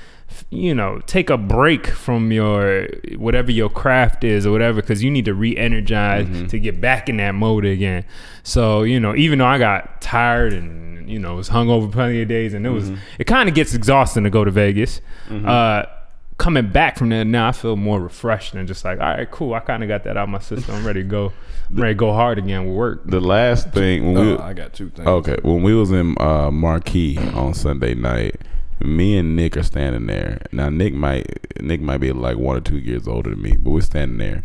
you 0.49 0.73
know 0.73 0.99
take 1.05 1.29
a 1.29 1.37
break 1.37 1.87
from 1.87 2.31
your 2.31 2.87
whatever 3.17 3.51
your 3.51 3.69
craft 3.69 4.23
is 4.23 4.45
or 4.45 4.51
whatever 4.51 4.81
because 4.81 5.03
you 5.03 5.09
need 5.11 5.25
to 5.25 5.33
re-energize 5.33 6.49
to 6.49 6.59
get 6.59 6.79
back 6.81 7.09
in 7.09 7.17
that 7.17 7.31
mode 7.33 7.65
again 7.65 8.03
so 8.43 8.83
you 8.83 8.99
know 8.99 9.15
even 9.15 9.39
though 9.39 9.45
i 9.45 9.57
got 9.57 10.01
tired 10.01 10.53
and 10.53 11.09
you 11.09 11.19
know 11.19 11.35
was 11.35 11.49
hungover 11.49 11.91
plenty 11.91 12.21
of 12.21 12.27
days 12.27 12.53
and 12.53 12.65
it 12.65 12.69
was 12.69 12.91
it 13.19 13.25
kind 13.25 13.47
of 13.49 13.55
gets 13.55 13.73
exhausting 13.73 14.23
to 14.23 14.29
go 14.29 14.43
to 14.43 14.51
vegas 14.51 15.01
uh 15.45 15.83
coming 16.37 16.67
back 16.67 16.97
from 16.97 17.09
there 17.09 17.23
now, 17.23 17.49
I 17.49 17.51
feel 17.51 17.75
more 17.75 18.01
refreshed 18.01 18.55
and 18.55 18.67
just 18.67 18.83
like, 18.83 18.99
all 18.99 19.05
right, 19.05 19.29
cool. 19.29 19.53
I 19.53 19.59
kind 19.59 19.83
of 19.83 19.87
got 19.87 20.03
that 20.05 20.17
out 20.17 20.23
of 20.23 20.29
my 20.29 20.39
system. 20.39 20.73
I'm 20.75 20.85
ready 20.85 21.03
to 21.03 21.07
go. 21.07 21.31
I'm 21.69 21.75
ready 21.77 21.93
to 21.93 21.97
go 21.97 22.11
hard 22.11 22.39
again 22.39 22.65
with 22.65 22.75
work. 22.75 23.01
The 23.05 23.21
last 23.21 23.69
thing 23.71 24.11
when 24.13 24.25
we 24.25 24.33
Oh, 24.33 24.39
I 24.39 24.53
got 24.53 24.73
two 24.73 24.89
things. 24.89 25.07
okay 25.07 25.37
when 25.43 25.61
we 25.61 25.75
was 25.75 25.91
in 25.91 26.15
uh, 26.19 26.49
Marquee 26.49 27.19
on 27.33 27.53
Sunday 27.53 27.93
night, 27.93 28.41
me 28.83 29.17
and 29.17 29.35
Nick 29.35 29.57
are 29.57 29.63
standing 29.63 30.07
there. 30.07 30.41
Now 30.51 30.69
Nick 30.69 30.93
might 30.93 31.61
Nick 31.61 31.81
might 31.81 31.99
be 31.99 32.11
like 32.11 32.37
one 32.37 32.57
or 32.57 32.61
two 32.61 32.77
years 32.77 33.07
older 33.07 33.31
than 33.31 33.41
me, 33.41 33.55
but 33.57 33.71
we're 33.71 33.81
standing 33.81 34.17
there, 34.17 34.43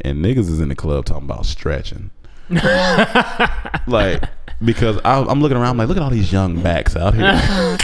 and 0.00 0.24
niggas 0.24 0.48
is 0.48 0.60
in 0.60 0.68
the 0.68 0.74
club 0.74 1.04
talking 1.04 1.24
about 1.24 1.46
stretching. 1.46 2.10
like 3.86 4.22
because 4.62 4.98
I, 5.04 5.20
I'm 5.22 5.40
looking 5.40 5.56
around, 5.56 5.70
I'm 5.70 5.76
like, 5.78 5.88
look 5.88 5.96
at 5.96 6.02
all 6.02 6.10
these 6.10 6.30
young 6.32 6.60
backs 6.62 6.94
out 6.96 7.14
here. 7.14 7.32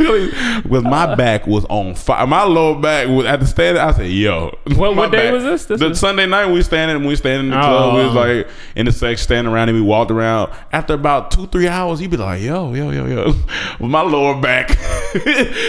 With 0.68 0.82
my 0.84 1.14
back 1.14 1.46
was 1.46 1.64
on 1.66 1.94
fire. 1.94 2.26
My 2.26 2.44
lower 2.44 2.80
back 2.80 3.08
was 3.08 3.26
at 3.26 3.40
the 3.40 3.46
stand. 3.46 3.78
I 3.78 3.92
said, 3.92 4.10
"Yo, 4.10 4.56
What- 4.76 4.94
my 4.94 5.02
what 5.02 5.12
day 5.12 5.24
back- 5.26 5.32
was 5.34 5.44
this? 5.44 5.64
This 5.66 5.80
the 5.80 5.88
was- 5.90 6.00
Sunday 6.00 6.26
night. 6.26 6.46
We 6.50 6.62
standing. 6.62 7.06
We 7.06 7.14
standing 7.16 7.46
in 7.46 7.50
the 7.52 7.60
club. 7.60 7.94
We 7.96 8.04
was 8.04 8.16
Oh. 8.16 8.20
like 8.20 8.48
in 8.76 8.86
the 8.86 8.92
section, 8.92 9.22
standing 9.22 9.52
around, 9.52 9.68
and 9.68 9.76
we 9.76 9.82
walked 9.82 10.10
around. 10.10 10.52
After 10.72 10.94
about 10.94 11.30
two, 11.30 11.46
three 11.48 11.68
hours, 11.68 12.00
you'd 12.00 12.10
be 12.10 12.16
like, 12.16 12.40
"Yo, 12.42 12.72
yo, 12.74 12.90
yo, 12.90 13.06
yo." 13.06 13.34
my 13.86 14.02
lower 14.02 14.40
back 14.40 14.76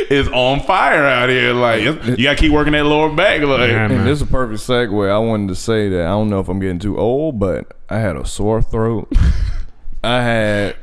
is 0.09 0.27
on 0.29 0.61
fire 0.61 1.03
out 1.05 1.29
here. 1.29 1.53
Like 1.53 1.81
you 1.83 2.23
gotta 2.23 2.35
keep 2.35 2.51
working 2.51 2.73
that 2.73 2.85
lower 2.85 3.13
back. 3.13 3.41
Like 3.41 3.69
Yeah. 3.71 3.85
And 3.91 4.05
this 4.07 4.17
is 4.17 4.21
a 4.23 4.27
perfect 4.27 4.61
segue. 4.61 5.11
I 5.11 5.17
wanted 5.19 5.49
to 5.49 5.55
say 5.55 5.89
that 5.89 6.01
I 6.01 6.09
don't 6.09 6.29
know 6.29 6.39
if 6.39 6.47
I'm 6.49 6.59
getting 6.59 6.79
too 6.79 6.97
old, 6.97 7.39
but 7.39 7.60
I 7.89 7.99
had 7.99 8.15
a 8.15 8.25
sore 8.25 8.61
throat. 8.61 9.11
I 10.03 10.21
had 10.21 10.75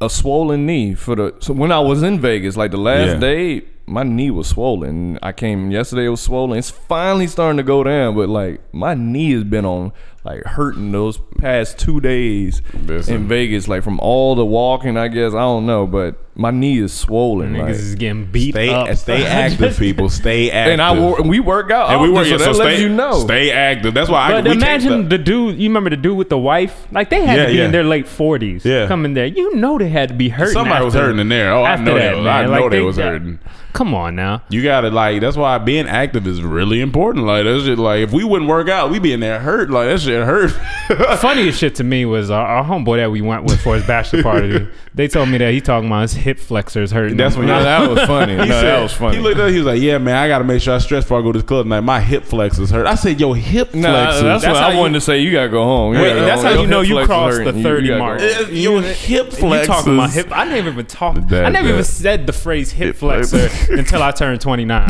a 0.00 0.10
swollen 0.10 0.66
knee 0.66 0.94
for 0.94 1.14
the 1.16 1.34
so 1.40 1.52
when 1.52 1.72
I 1.72 1.80
was 1.80 2.02
in 2.02 2.20
Vegas, 2.20 2.56
like 2.56 2.70
the 2.70 2.76
last 2.78 3.08
Yeah. 3.14 3.16
day, 3.18 3.62
my 3.86 4.02
knee 4.02 4.30
was 4.30 4.48
swollen. 4.48 5.18
I 5.22 5.32
came 5.32 5.70
yesterday, 5.70 6.06
it 6.06 6.10
was 6.10 6.20
swollen. 6.20 6.58
It's 6.58 6.70
finally 6.70 7.26
starting 7.26 7.56
to 7.56 7.62
go 7.62 7.82
down, 7.84 8.14
but 8.14 8.28
like 8.28 8.60
my 8.72 8.94
knee 8.94 9.32
has 9.32 9.44
been 9.44 9.64
on 9.64 9.92
like 10.24 10.44
hurting 10.44 10.92
those 10.92 11.18
past 11.38 11.78
two 11.78 12.00
days 12.00 12.60
Listen. 12.84 13.14
in 13.14 13.28
Vegas, 13.28 13.68
like 13.68 13.82
from 13.82 13.98
all 14.00 14.34
the 14.34 14.44
walking. 14.44 14.96
I 14.96 15.08
guess 15.08 15.32
I 15.32 15.40
don't 15.40 15.64
know, 15.66 15.86
but 15.86 16.16
my 16.34 16.50
knee 16.50 16.78
is 16.78 16.92
swollen. 16.92 17.54
Niggas 17.54 17.60
like- 17.60 17.70
is 17.70 17.94
getting 17.94 18.24
beat 18.26 18.52
stay, 18.54 18.68
up. 18.68 18.94
stay 18.96 19.24
active, 19.26 19.78
people. 19.78 20.08
Stay 20.10 20.50
active. 20.50 20.72
and 20.74 20.82
I 20.82 20.98
wor- 20.98 21.22
we 21.22 21.40
work 21.40 21.70
out, 21.70 21.90
And 21.90 22.00
we 22.02 22.08
often, 22.08 22.14
work. 22.14 22.26
so 22.26 22.38
that 22.38 22.54
so 22.54 22.62
lets 22.62 22.76
stay, 22.76 22.82
you 22.82 22.88
know. 22.90 23.18
stay 23.20 23.50
active. 23.50 23.94
That's 23.94 24.10
why 24.10 24.26
I. 24.26 24.30
But 24.32 24.44
we 24.44 24.50
can't 24.50 24.62
imagine 24.84 25.08
the 25.08 25.18
dude. 25.18 25.58
You 25.58 25.68
remember 25.70 25.90
the 25.90 25.96
dude 25.96 26.16
with 26.18 26.28
the 26.28 26.38
wife? 26.38 26.86
Like 26.92 27.08
they 27.10 27.24
had 27.24 27.38
Yeah, 27.38 27.46
to 27.46 27.52
be 27.52 27.58
yeah. 27.58 27.64
in 27.64 27.72
their 27.72 27.84
late 27.84 28.06
forties. 28.06 28.64
Yeah. 28.64 28.88
coming 28.88 29.14
there. 29.14 29.26
You 29.26 29.54
know 29.56 29.78
they 29.78 29.88
had 29.88 30.08
to 30.10 30.14
be 30.14 30.28
hurting. 30.28 30.52
Somebody 30.52 30.84
was 30.84 30.94
hurting 30.94 31.18
in 31.18 31.28
there. 31.30 31.52
Oh, 31.52 31.64
I 31.64 31.76
know 31.76 31.94
that, 31.94 32.10
they 32.12 32.18
was. 32.18 32.26
I 32.26 32.44
know 32.44 32.50
Like, 32.50 32.70
they, 32.70 32.76
they- 32.78 32.82
was 32.84 32.96
hurting. 32.98 33.38
Come 33.72 33.94
on 33.94 34.16
now. 34.16 34.42
You 34.50 34.64
gotta 34.64 34.90
like. 34.90 35.20
That's 35.20 35.36
why 35.36 35.56
being 35.58 35.86
active 35.86 36.26
is 36.26 36.42
really 36.42 36.80
important. 36.80 37.24
Like 37.26 37.44
that's 37.44 37.62
just 37.62 37.78
like 37.78 38.00
if 38.00 38.12
we 38.12 38.24
wouldn't 38.24 38.50
work 38.50 38.68
out, 38.68 38.90
we'd 38.90 39.00
be 39.02 39.12
in 39.12 39.20
there 39.20 39.38
hurt. 39.38 39.70
Like 39.70 39.86
that 39.88 40.00
shit 40.10 40.24
hurt. 40.26 40.50
Funniest 41.18 41.58
shit 41.58 41.74
to 41.76 41.84
me 41.84 42.04
was 42.04 42.30
our, 42.30 42.44
our 42.46 42.64
homeboy 42.64 42.96
that 42.98 43.10
we 43.10 43.20
went 43.20 43.44
with 43.44 43.60
for 43.60 43.74
his 43.76 43.86
bachelor 43.86 44.22
party. 44.24 44.68
they 44.94 45.06
told 45.08 45.28
me 45.28 45.38
that 45.38 45.52
he 45.52 45.60
talking 45.60 45.88
about 45.88 46.02
his 46.02 46.12
hip 46.14 46.38
flexors 46.38 46.90
hurting. 46.90 47.16
That's 47.16 47.34
him. 47.34 47.40
when 47.40 47.48
No, 47.48 47.62
that 47.62 47.88
was 47.88 48.00
funny. 48.02 48.36
no, 48.36 48.42
He 48.44 48.48
that 48.48 48.82
was 48.82 48.92
funny. 48.92 49.16
He 49.16 49.22
looked 49.22 49.38
at. 49.38 49.50
He 49.50 49.56
was 49.58 49.66
like, 49.66 49.80
"Yeah, 49.80 49.98
man, 49.98 50.16
I 50.16 50.26
gotta 50.28 50.44
make 50.44 50.60
sure 50.62 50.74
I 50.74 50.78
stretch 50.78 51.04
before 51.04 51.20
I 51.20 51.22
go 51.22 51.32
to 51.32 51.38
the 51.38 51.44
club 51.46 51.64
tonight. 51.66 51.80
My 51.80 52.00
hip 52.00 52.24
flexors 52.24 52.70
hurt." 52.70 52.86
I 52.86 52.94
said, 52.96 53.20
"Yo, 53.20 53.32
hip 53.32 53.74
Nah, 53.74 53.88
flexors." 53.90 54.22
that's, 54.22 54.42
That's 54.44 54.54
what 54.54 54.64
I 54.64 54.72
you- 54.72 54.78
wanted 54.78 54.94
to 54.94 55.00
say. 55.00 55.20
You 55.20 55.30
gotta 55.32 55.48
go 55.48 55.62
home. 55.62 55.92
Wait, 55.94 55.98
gotta 56.08 56.20
go 56.20 56.26
that's 56.26 56.42
home. 56.42 56.44
how 56.46 56.52
Your 56.54 56.60
you 56.62 56.66
know 56.68 56.80
you 56.80 56.94
flexors 56.94 57.06
crossed 57.08 57.38
hurting. 57.38 57.56
the 57.56 57.62
30 57.68 57.86
gotta 57.88 57.98
mark. 57.98 58.18
go 58.18 58.34
home. 58.34 58.44
Uh, 58.46 58.48
Your 58.50 58.82
hip 58.82 59.32
flexors. 59.32 59.68
You 59.68 59.74
talking 59.74 59.94
about 59.94 60.10
hip? 60.10 60.28
I 60.32 60.44
never 60.44 60.68
even 60.70 60.86
talked. 60.86 61.32
I 61.32 61.48
never 61.50 61.68
even 61.68 61.84
said 61.84 62.26
the 62.26 62.32
phrase 62.32 62.72
hip 62.72 62.86
Hip 62.88 62.96
flexor 62.96 63.48
flexor. 63.48 63.74
until 63.74 64.02
I 64.02 64.10
turned 64.10 64.40
twenty 64.40 64.64
nine. 64.64 64.88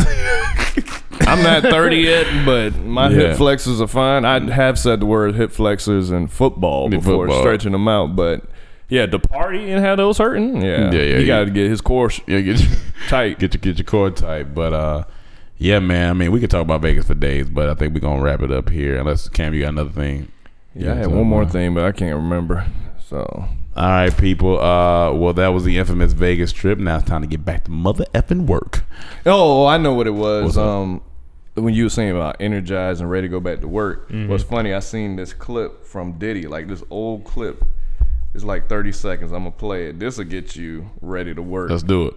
I'm 1.21 1.43
not 1.43 1.63
30 1.63 1.97
yet, 1.97 2.27
but 2.47 2.77
my 2.79 3.09
Yeah. 3.09 3.17
hip 3.29 3.37
flexors 3.37 3.81
are 3.81 3.87
fine. 3.87 4.25
I 4.25 4.51
have 4.53 4.79
said 4.79 5.01
the 5.01 5.07
word 5.07 5.35
hip 5.35 5.53
flexors 5.53 6.11
in 6.11 6.27
football 6.29 6.87
In 6.87 6.91
before, 6.93 7.27
football. 7.27 7.41
stretching 7.41 7.73
them 7.73 7.87
out. 7.89 8.17
But 8.17 8.45
yeah, 8.89 9.07
the 9.07 9.19
party 9.19 9.71
and 9.71 9.85
have 9.85 9.99
those 9.99 10.19
hurting. 10.19 10.63
Yeah, 10.63 10.91
Yeah, 10.91 11.01
yeah, 11.03 11.17
He 11.19 11.21
yeah. 11.23 11.27
got 11.27 11.45
to 11.45 11.51
get 11.51 11.71
his 11.71 11.81
core 11.81 12.11
sh- 12.11 12.21
Yeah, 12.27 12.41
get 12.41 12.61
your, 12.61 12.71
tight. 13.09 13.39
get 13.39 13.55
your 13.55 13.61
get 13.61 13.79
your 13.79 13.85
cord 13.85 14.17
tight. 14.17 14.55
But 14.55 14.73
uh, 14.73 15.05
yeah, 15.59 15.79
man. 15.79 16.11
I 16.11 16.13
mean, 16.15 16.33
we 16.33 16.41
could 16.41 16.51
talk 16.51 16.63
about 16.63 16.81
Vegas 16.83 17.07
for 17.07 17.15
days, 17.15 17.49
but 17.49 17.69
I 17.69 17.75
think 17.75 17.95
we're 17.95 18.01
gonna 18.01 18.23
wrap 18.23 18.41
it 18.43 18.51
up 18.51 18.69
here. 18.71 18.97
Unless 18.99 19.29
Cam, 19.29 19.55
you 19.55 19.63
got 19.63 19.69
another 19.71 19.91
thing. 19.91 20.29
Yeah, 20.75 20.93
I 20.93 20.97
had 20.97 21.09
one 21.09 21.27
more 21.27 21.45
thing, 21.47 21.75
but 21.75 21.85
I 21.85 21.93
can't 21.93 22.15
remember. 22.17 22.65
So 23.09 23.45
All 23.77 23.89
right, 23.89 24.17
people. 24.17 24.61
Uh, 24.61 25.13
well, 25.13 25.33
that 25.35 25.49
was 25.49 25.65
the 25.65 25.79
infamous 25.79 26.13
Vegas 26.13 26.53
trip. 26.53 26.79
Now 26.79 26.97
it's 26.97 27.05
time 27.07 27.23
to 27.23 27.27
get 27.29 27.45
back 27.45 27.65
to 27.65 27.71
mother 27.71 28.05
effing 28.15 28.47
work. 28.47 28.85
Oh, 29.27 29.67
I 29.67 29.79
know 29.79 29.95
what 29.95 30.07
it 30.07 30.15
was. 30.15 30.45
What's 30.45 30.57
up? 30.57 30.67
um, 30.67 31.01
when 31.55 31.75
you 31.75 31.85
were 31.85 31.91
saying 31.91 32.11
about 32.11 32.37
energized 32.41 33.01
and 33.01 33.11
ready 33.11 33.29
to 33.29 33.31
go 33.31 33.41
back 33.41 33.61
to 33.61 33.69
work, 33.69 34.09
mm-hmm. 34.09 34.29
what's 34.29 34.45
funny? 34.45 34.73
I 34.73 34.81
seen 34.81 35.17
this 35.17 35.33
clip 35.33 35.85
from 35.85 36.13
Diddy, 36.13 36.47
like 36.47 36.69
this 36.69 36.83
old 36.91 37.25
clip. 37.25 37.65
It's 38.35 38.45
like 38.45 38.69
30 38.69 38.93
seconds. 38.93 39.33
I'm 39.33 39.41
gonna 39.41 39.51
play 39.51 39.89
it. 39.89 39.99
This 39.99 40.19
will 40.19 40.25
get 40.25 40.55
you 40.55 40.91
ready 41.01 41.35
to 41.35 41.43
work. 41.43 41.71
Let's 41.71 41.83
do 41.83 42.07
it. 42.07 42.15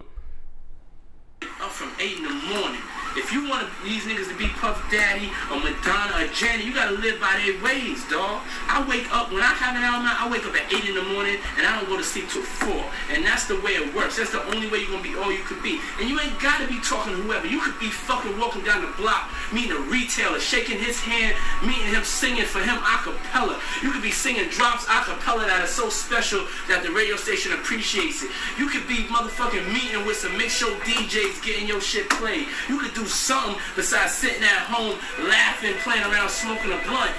up 1.60 1.70
from 1.70 1.92
8 1.98 2.16
in 2.16 2.22
the 2.22 2.30
morning. 2.30 2.80
If 3.16 3.23
you 3.34 3.50
want 3.50 3.66
these 3.82 4.06
niggas 4.06 4.30
to 4.30 4.38
be 4.38 4.46
Puff 4.62 4.78
Daddy 4.94 5.26
or 5.50 5.58
Madonna 5.58 6.22
or 6.22 6.30
Janet, 6.30 6.64
you 6.64 6.72
gotta 6.72 6.94
live 6.94 7.18
by 7.18 7.34
their 7.42 7.58
ways, 7.66 7.98
dog. 8.06 8.46
I 8.70 8.86
wake 8.86 9.10
up, 9.10 9.34
when 9.34 9.42
I 9.42 9.50
have 9.58 9.74
an 9.74 9.82
album 9.82 10.06
I 10.06 10.30
wake 10.30 10.46
up 10.46 10.54
at 10.54 10.70
8 10.70 10.86
in 10.86 10.94
the 10.94 11.02
morning 11.10 11.42
and 11.58 11.66
I 11.66 11.74
don't 11.74 11.90
go 11.90 11.98
to 11.98 12.06
sleep 12.06 12.30
till 12.30 12.46
4. 12.46 12.70
And 13.10 13.26
that's 13.26 13.50
the 13.50 13.58
way 13.58 13.74
it 13.74 13.90
works. 13.90 14.22
That's 14.22 14.30
the 14.30 14.44
only 14.54 14.70
way 14.70 14.86
you're 14.86 14.94
gonna 14.94 15.02
be 15.02 15.18
all 15.18 15.34
you 15.34 15.42
could 15.42 15.62
be. 15.66 15.82
And 15.98 16.08
you 16.08 16.14
ain't 16.22 16.38
gotta 16.38 16.70
be 16.70 16.78
talking 16.78 17.10
to 17.10 17.18
whoever. 17.26 17.50
You 17.50 17.58
could 17.58 17.74
be 17.82 17.90
fucking 17.90 18.38
walking 18.38 18.62
down 18.62 18.86
the 18.86 18.92
block, 18.94 19.34
meeting 19.50 19.74
a 19.74 19.82
retailer, 19.90 20.38
shaking 20.38 20.78
his 20.78 21.02
hand, 21.02 21.34
meeting 21.66 21.90
him, 21.90 22.06
singing 22.06 22.46
for 22.46 22.62
him 22.62 22.78
a 22.78 22.96
cappella. 23.02 23.58
You 23.82 23.90
could 23.90 24.02
be 24.02 24.14
singing 24.14 24.46
drops 24.54 24.86
a 24.86 25.02
cappella 25.02 25.50
that 25.50 25.58
are 25.58 25.66
so 25.66 25.90
special 25.90 26.46
that 26.70 26.86
the 26.86 26.94
radio 26.94 27.16
station 27.16 27.50
appreciates 27.52 28.22
it. 28.22 28.30
You 28.62 28.70
could 28.70 28.86
be 28.86 29.10
motherfucking 29.10 29.66
meeting 29.74 30.06
with 30.06 30.22
some 30.22 30.38
mix 30.38 30.54
show 30.54 30.70
DJs 30.86 31.42
getting 31.42 31.66
your 31.66 31.80
shit 31.80 32.08
played. 32.10 32.46
You 32.68 32.78
could 32.78 32.94
do 32.94 33.04
something 33.24 33.56
besides 33.76 34.12
sitting 34.12 34.42
at 34.42 34.68
home, 34.68 34.98
laughing, 35.28 35.74
playing 35.82 36.02
around, 36.04 36.28
smoking 36.30 36.72
a 36.72 36.78
blunt. 36.86 37.10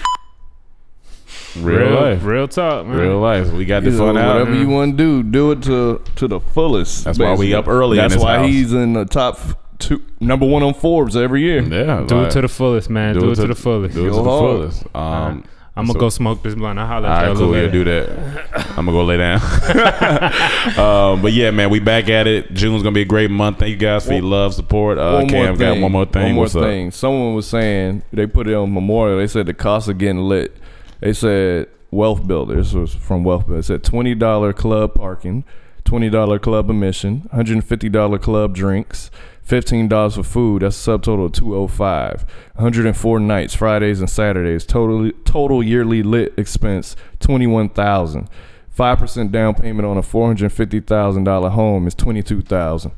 Real, 1.58 1.90
life. 2.02 2.24
real 2.24 2.48
talk, 2.48 2.86
man. 2.86 2.98
Real 2.98 3.20
life. 3.20 3.52
We 3.52 3.66
got 3.66 3.84
the 3.84 3.92
You 3.92 3.98
know, 3.98 4.10
out. 4.18 4.40
whatever 4.40 4.56
you 4.56 4.68
want 4.70 4.98
to 4.98 4.98
do, 4.98 5.24
do 5.24 5.52
it 5.52 5.62
to 5.64 6.02
to 6.18 6.28
the 6.28 6.40
fullest. 6.40 7.06
That's 7.06 7.18
why 7.18 7.34
we 7.36 7.54
up 7.54 7.68
early 7.68 7.98
That's 7.98 8.14
this 8.16 8.24
why 8.24 8.38
house. 8.40 8.48
he's 8.48 8.74
in 8.74 8.94
the 8.94 9.06
top 9.06 9.40
two, 9.80 10.04
number 10.20 10.46
one 10.46 10.64
on 10.64 10.74
Forbes 10.74 11.16
every 11.16 11.42
year. 11.42 11.62
Yeah, 11.62 12.04
Do 12.08 12.16
like, 12.18 12.28
it 12.28 12.32
to 12.32 12.42
the 12.42 12.48
fullest, 12.50 12.90
man. 12.90 13.16
Do, 13.16 13.32
it 13.32 13.36
to, 13.36 13.48
the 13.48 13.56
fullest. 13.56 13.96
Do 13.96 14.06
it 14.06 14.10
to 14.10 14.16
the 14.16 14.24
fullest. 14.24 14.84
Um, 14.96 15.44
I'm 15.78 15.86
gonna 15.86 15.94
so- 15.94 16.00
go 16.00 16.10
smoke 16.10 16.42
this 16.42 16.56
blunt. 16.56 16.80
I'll 16.80 16.88
holler 16.88 17.08
All 17.10 17.14
at 17.14 17.24
y'all 17.26 17.32
a 17.32 17.36
cool. 17.36 17.48
little 17.50 17.66
Yeah, 17.66 17.72
do 17.72 17.84
that. 17.84 18.68
I'm 18.78 18.86
gonna 18.86 18.92
go 18.94 19.04
lay 19.04 19.18
down. 19.18 19.42
um, 20.80 21.22
but 21.22 21.34
yeah, 21.34 21.52
man, 21.52 21.70
we 21.70 21.80
back 21.80 22.10
at 22.10 22.28
it. 22.28 22.54
June's 22.54 22.82
gonna 22.84 22.94
be 22.94 23.02
a 23.02 23.06
great 23.06 23.30
month. 23.32 23.60
Thank 23.60 23.72
you 23.72 23.78
guys 23.78 24.06
for 24.06 24.14
your 24.14 24.22
love, 24.24 24.54
support. 24.54 24.98
Uh, 24.98 25.14
one 25.14 25.28
Cam 25.28 25.46
more 25.46 25.58
got 25.58 25.74
thing. 25.74 25.82
one 25.82 25.92
more 25.92 26.06
thing. 26.06 26.24
One 26.24 26.34
more 26.36 26.44
What's 26.44 26.56
up? 26.56 26.64
thing. 26.64 26.92
Someone 26.92 27.34
was 27.36 27.48
saying 27.48 28.04
they 28.14 28.26
put 28.28 28.48
it 28.48 28.54
on 28.54 28.74
Memorial. 28.74 29.18
They 29.18 29.28
said 29.28 29.46
the 29.48 29.54
cost 29.54 29.88
of 29.90 29.98
getting 29.98 30.20
lit. 30.20 30.56
They 31.02 31.14
said 31.14 31.68
Wealth 31.92 32.26
builders 32.26 32.74
was 32.74 32.94
from 32.94 33.24
Wealth 33.24 33.46
Builder. 33.46 33.60
It 33.60 33.64
said 33.64 33.84
twenty 33.84 34.16
dollar 34.16 34.54
club 34.54 34.96
parking, 34.96 35.44
twenty 35.84 36.10
dollar 36.10 36.40
club 36.40 36.70
admission, 36.70 37.28
hundred 37.34 37.54
and 37.54 37.66
fifty 37.66 37.90
dollar 37.90 38.18
club 38.18 38.56
drinks. 38.56 39.12
Fifteen 39.46 39.88
dollars 39.88 40.16
for 40.16 40.24
food. 40.24 40.64
That's 40.64 40.88
a 40.88 40.90
subtotal 40.90 41.26
of 41.26 41.32
two 41.34 41.56
oh 41.56 41.68
five. 41.68 42.26
One 42.56 42.64
hundred 42.64 42.88
and 42.88 42.98
four 42.98 43.20
nights, 43.20 43.54
Fridays 43.54 44.00
and 44.00 44.10
Saturdays. 44.10 44.66
Total 44.66 45.12
total 45.24 45.62
yearly 45.62 46.02
lit 46.02 46.34
expense 46.36 46.96
twenty 47.20 47.46
one 47.46 47.70
thousand. 47.70 48.28
Five 48.72 48.98
percent 48.98 49.32
down 49.32 49.54
payment 49.54 49.86
on 49.86 49.98
a 49.98 50.02
four 50.02 50.26
hundred 50.26 50.52
fifty 50.52 50.80
thousand 50.80 51.26
dollar 51.26 51.50
home 51.50 51.86
is 51.86 51.94
twenty 51.94 52.24
two 52.24 52.42
thousand. 52.42 52.92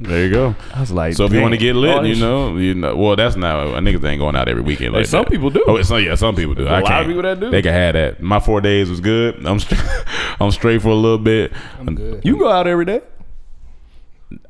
There 0.00 0.24
you 0.24 0.30
go. 0.30 0.54
I 0.74 0.80
was 0.80 0.90
like, 0.90 1.14
So 1.14 1.24
if 1.24 1.32
you 1.32 1.40
want 1.40 1.54
to 1.54 1.58
get 1.58 1.74
lit, 1.74 2.04
you 2.04 2.16
know, 2.16 2.56
you 2.56 2.74
know. 2.74 2.94
Well, 2.96 3.16
that's 3.16 3.36
not 3.36 3.68
uh, 3.68 3.80
niggas 3.80 4.04
ain't 4.04 4.18
going 4.18 4.36
out 4.36 4.48
every 4.48 4.62
weekend. 4.62 4.92
Like 4.92 5.06
some 5.06 5.22
that. 5.24 5.30
people 5.30 5.50
do. 5.50 5.64
Oh, 5.66 5.80
some, 5.82 6.02
yeah, 6.02 6.16
some 6.16 6.34
people 6.34 6.54
do. 6.54 6.64
There's 6.64 6.72
a 6.72 6.76
I 6.76 6.80
lot 6.80 6.82
of 6.82 6.88
can't. 6.88 7.06
people 7.06 7.22
that 7.22 7.40
do. 7.40 7.50
They 7.50 7.62
can 7.62 7.72
have 7.72 7.94
that. 7.94 8.20
My 8.20 8.40
four 8.40 8.60
days 8.60 8.90
was 8.90 9.00
good. 9.00 9.46
I'm 9.46 9.60
straight. 9.60 9.80
I'm 10.40 10.50
straight 10.50 10.82
for 10.82 10.88
a 10.88 10.94
little 10.94 11.18
bit. 11.18 11.52
I'm 11.78 11.94
good. 11.94 12.24
You 12.24 12.36
go 12.38 12.50
out 12.50 12.66
every 12.66 12.84
day. 12.84 13.02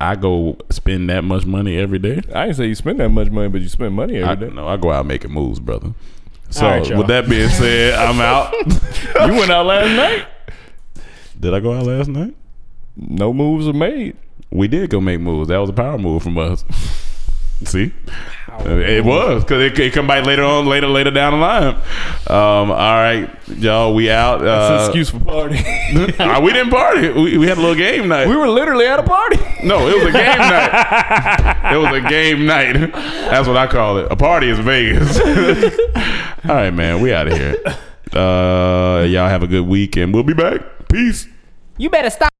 I 0.00 0.16
go 0.16 0.56
spend 0.70 1.10
that 1.10 1.22
much 1.24 1.44
money 1.44 1.78
every 1.78 1.98
day. 1.98 2.22
I 2.34 2.46
didn't 2.46 2.56
say 2.56 2.66
you 2.66 2.74
spend 2.74 3.00
that 3.00 3.10
much 3.10 3.30
money, 3.30 3.48
but 3.48 3.60
you 3.60 3.68
spend 3.68 3.94
money 3.94 4.22
I 4.22 4.32
every 4.32 4.48
day. 4.48 4.54
No, 4.54 4.66
I 4.66 4.76
go 4.76 4.90
out 4.90 5.06
making 5.06 5.32
moves, 5.32 5.60
brother. 5.60 5.92
So 6.50 6.66
right, 6.66 6.96
with 6.96 7.08
that 7.08 7.28
being 7.28 7.48
said, 7.48 7.94
I'm 7.94 8.20
out. 8.20 8.52
you 9.26 9.32
went 9.38 9.50
out 9.50 9.66
last 9.66 9.94
night. 9.94 10.26
Did 11.38 11.54
I 11.54 11.60
go 11.60 11.72
out 11.72 11.84
last 11.86 12.08
night? 12.08 12.34
No 12.96 13.32
moves 13.32 13.68
are 13.68 13.72
made. 13.72 14.16
We 14.50 14.68
did 14.68 14.90
go 14.90 15.00
make 15.00 15.20
moves. 15.20 15.48
That 15.48 15.58
was 15.58 15.70
a 15.70 15.74
power 15.74 15.98
move 15.98 16.22
from 16.22 16.38
us. 16.38 16.64
See, 17.64 17.92
It 18.64 19.04
was 19.04 19.44
because 19.44 19.62
it, 19.62 19.78
it 19.78 19.92
come 19.92 20.06
by 20.06 20.20
later 20.20 20.42
on, 20.44 20.66
later, 20.66 20.86
later 20.88 21.10
down 21.10 21.32
the 21.34 21.38
line. 21.38 21.74
Um, 22.26 22.70
all 22.70 22.96
right, 22.96 23.28
y'all, 23.48 23.94
we 23.94 24.10
out. 24.10 24.40
That's 24.40 24.70
Uh, 24.70 24.74
an 24.74 24.84
excuse 24.84 25.10
for 25.10 25.20
party. 25.20 25.58
uh, 26.18 26.40
we 26.42 26.52
didn't 26.52 26.70
party. 26.70 27.08
We, 27.10 27.38
we 27.38 27.46
had 27.46 27.58
a 27.58 27.60
little 27.60 27.76
game 27.76 28.08
night. 28.08 28.26
we 28.28 28.36
were 28.36 28.48
literally 28.48 28.86
at 28.86 28.98
a 28.98 29.02
party. 29.02 29.36
no, 29.62 29.86
it 29.88 29.96
was 29.96 30.06
a 30.08 30.12
game 30.12 30.38
night. 30.38 31.72
It 31.72 31.76
was 31.76 31.92
a 32.04 32.08
game 32.08 32.46
night. 32.46 32.92
That's 32.92 33.46
what 33.46 33.56
I 33.56 33.66
call 33.66 33.98
it. 33.98 34.08
A 34.10 34.16
party 34.16 34.48
is 34.48 34.58
Vegas. 34.58 35.18
all 36.48 36.54
right, 36.54 36.70
man, 36.70 37.00
we 37.00 37.12
out 37.12 37.28
of 37.28 37.34
here. 37.36 37.56
Uh, 38.12 39.04
y'all 39.08 39.28
have 39.28 39.42
a 39.42 39.46
good 39.46 39.66
week, 39.66 39.96
and 39.96 40.12
we'll 40.14 40.22
be 40.22 40.34
back. 40.34 40.60
Peace. 40.88 41.28
You 41.78 41.90
better 41.90 42.10
stop. 42.10 42.32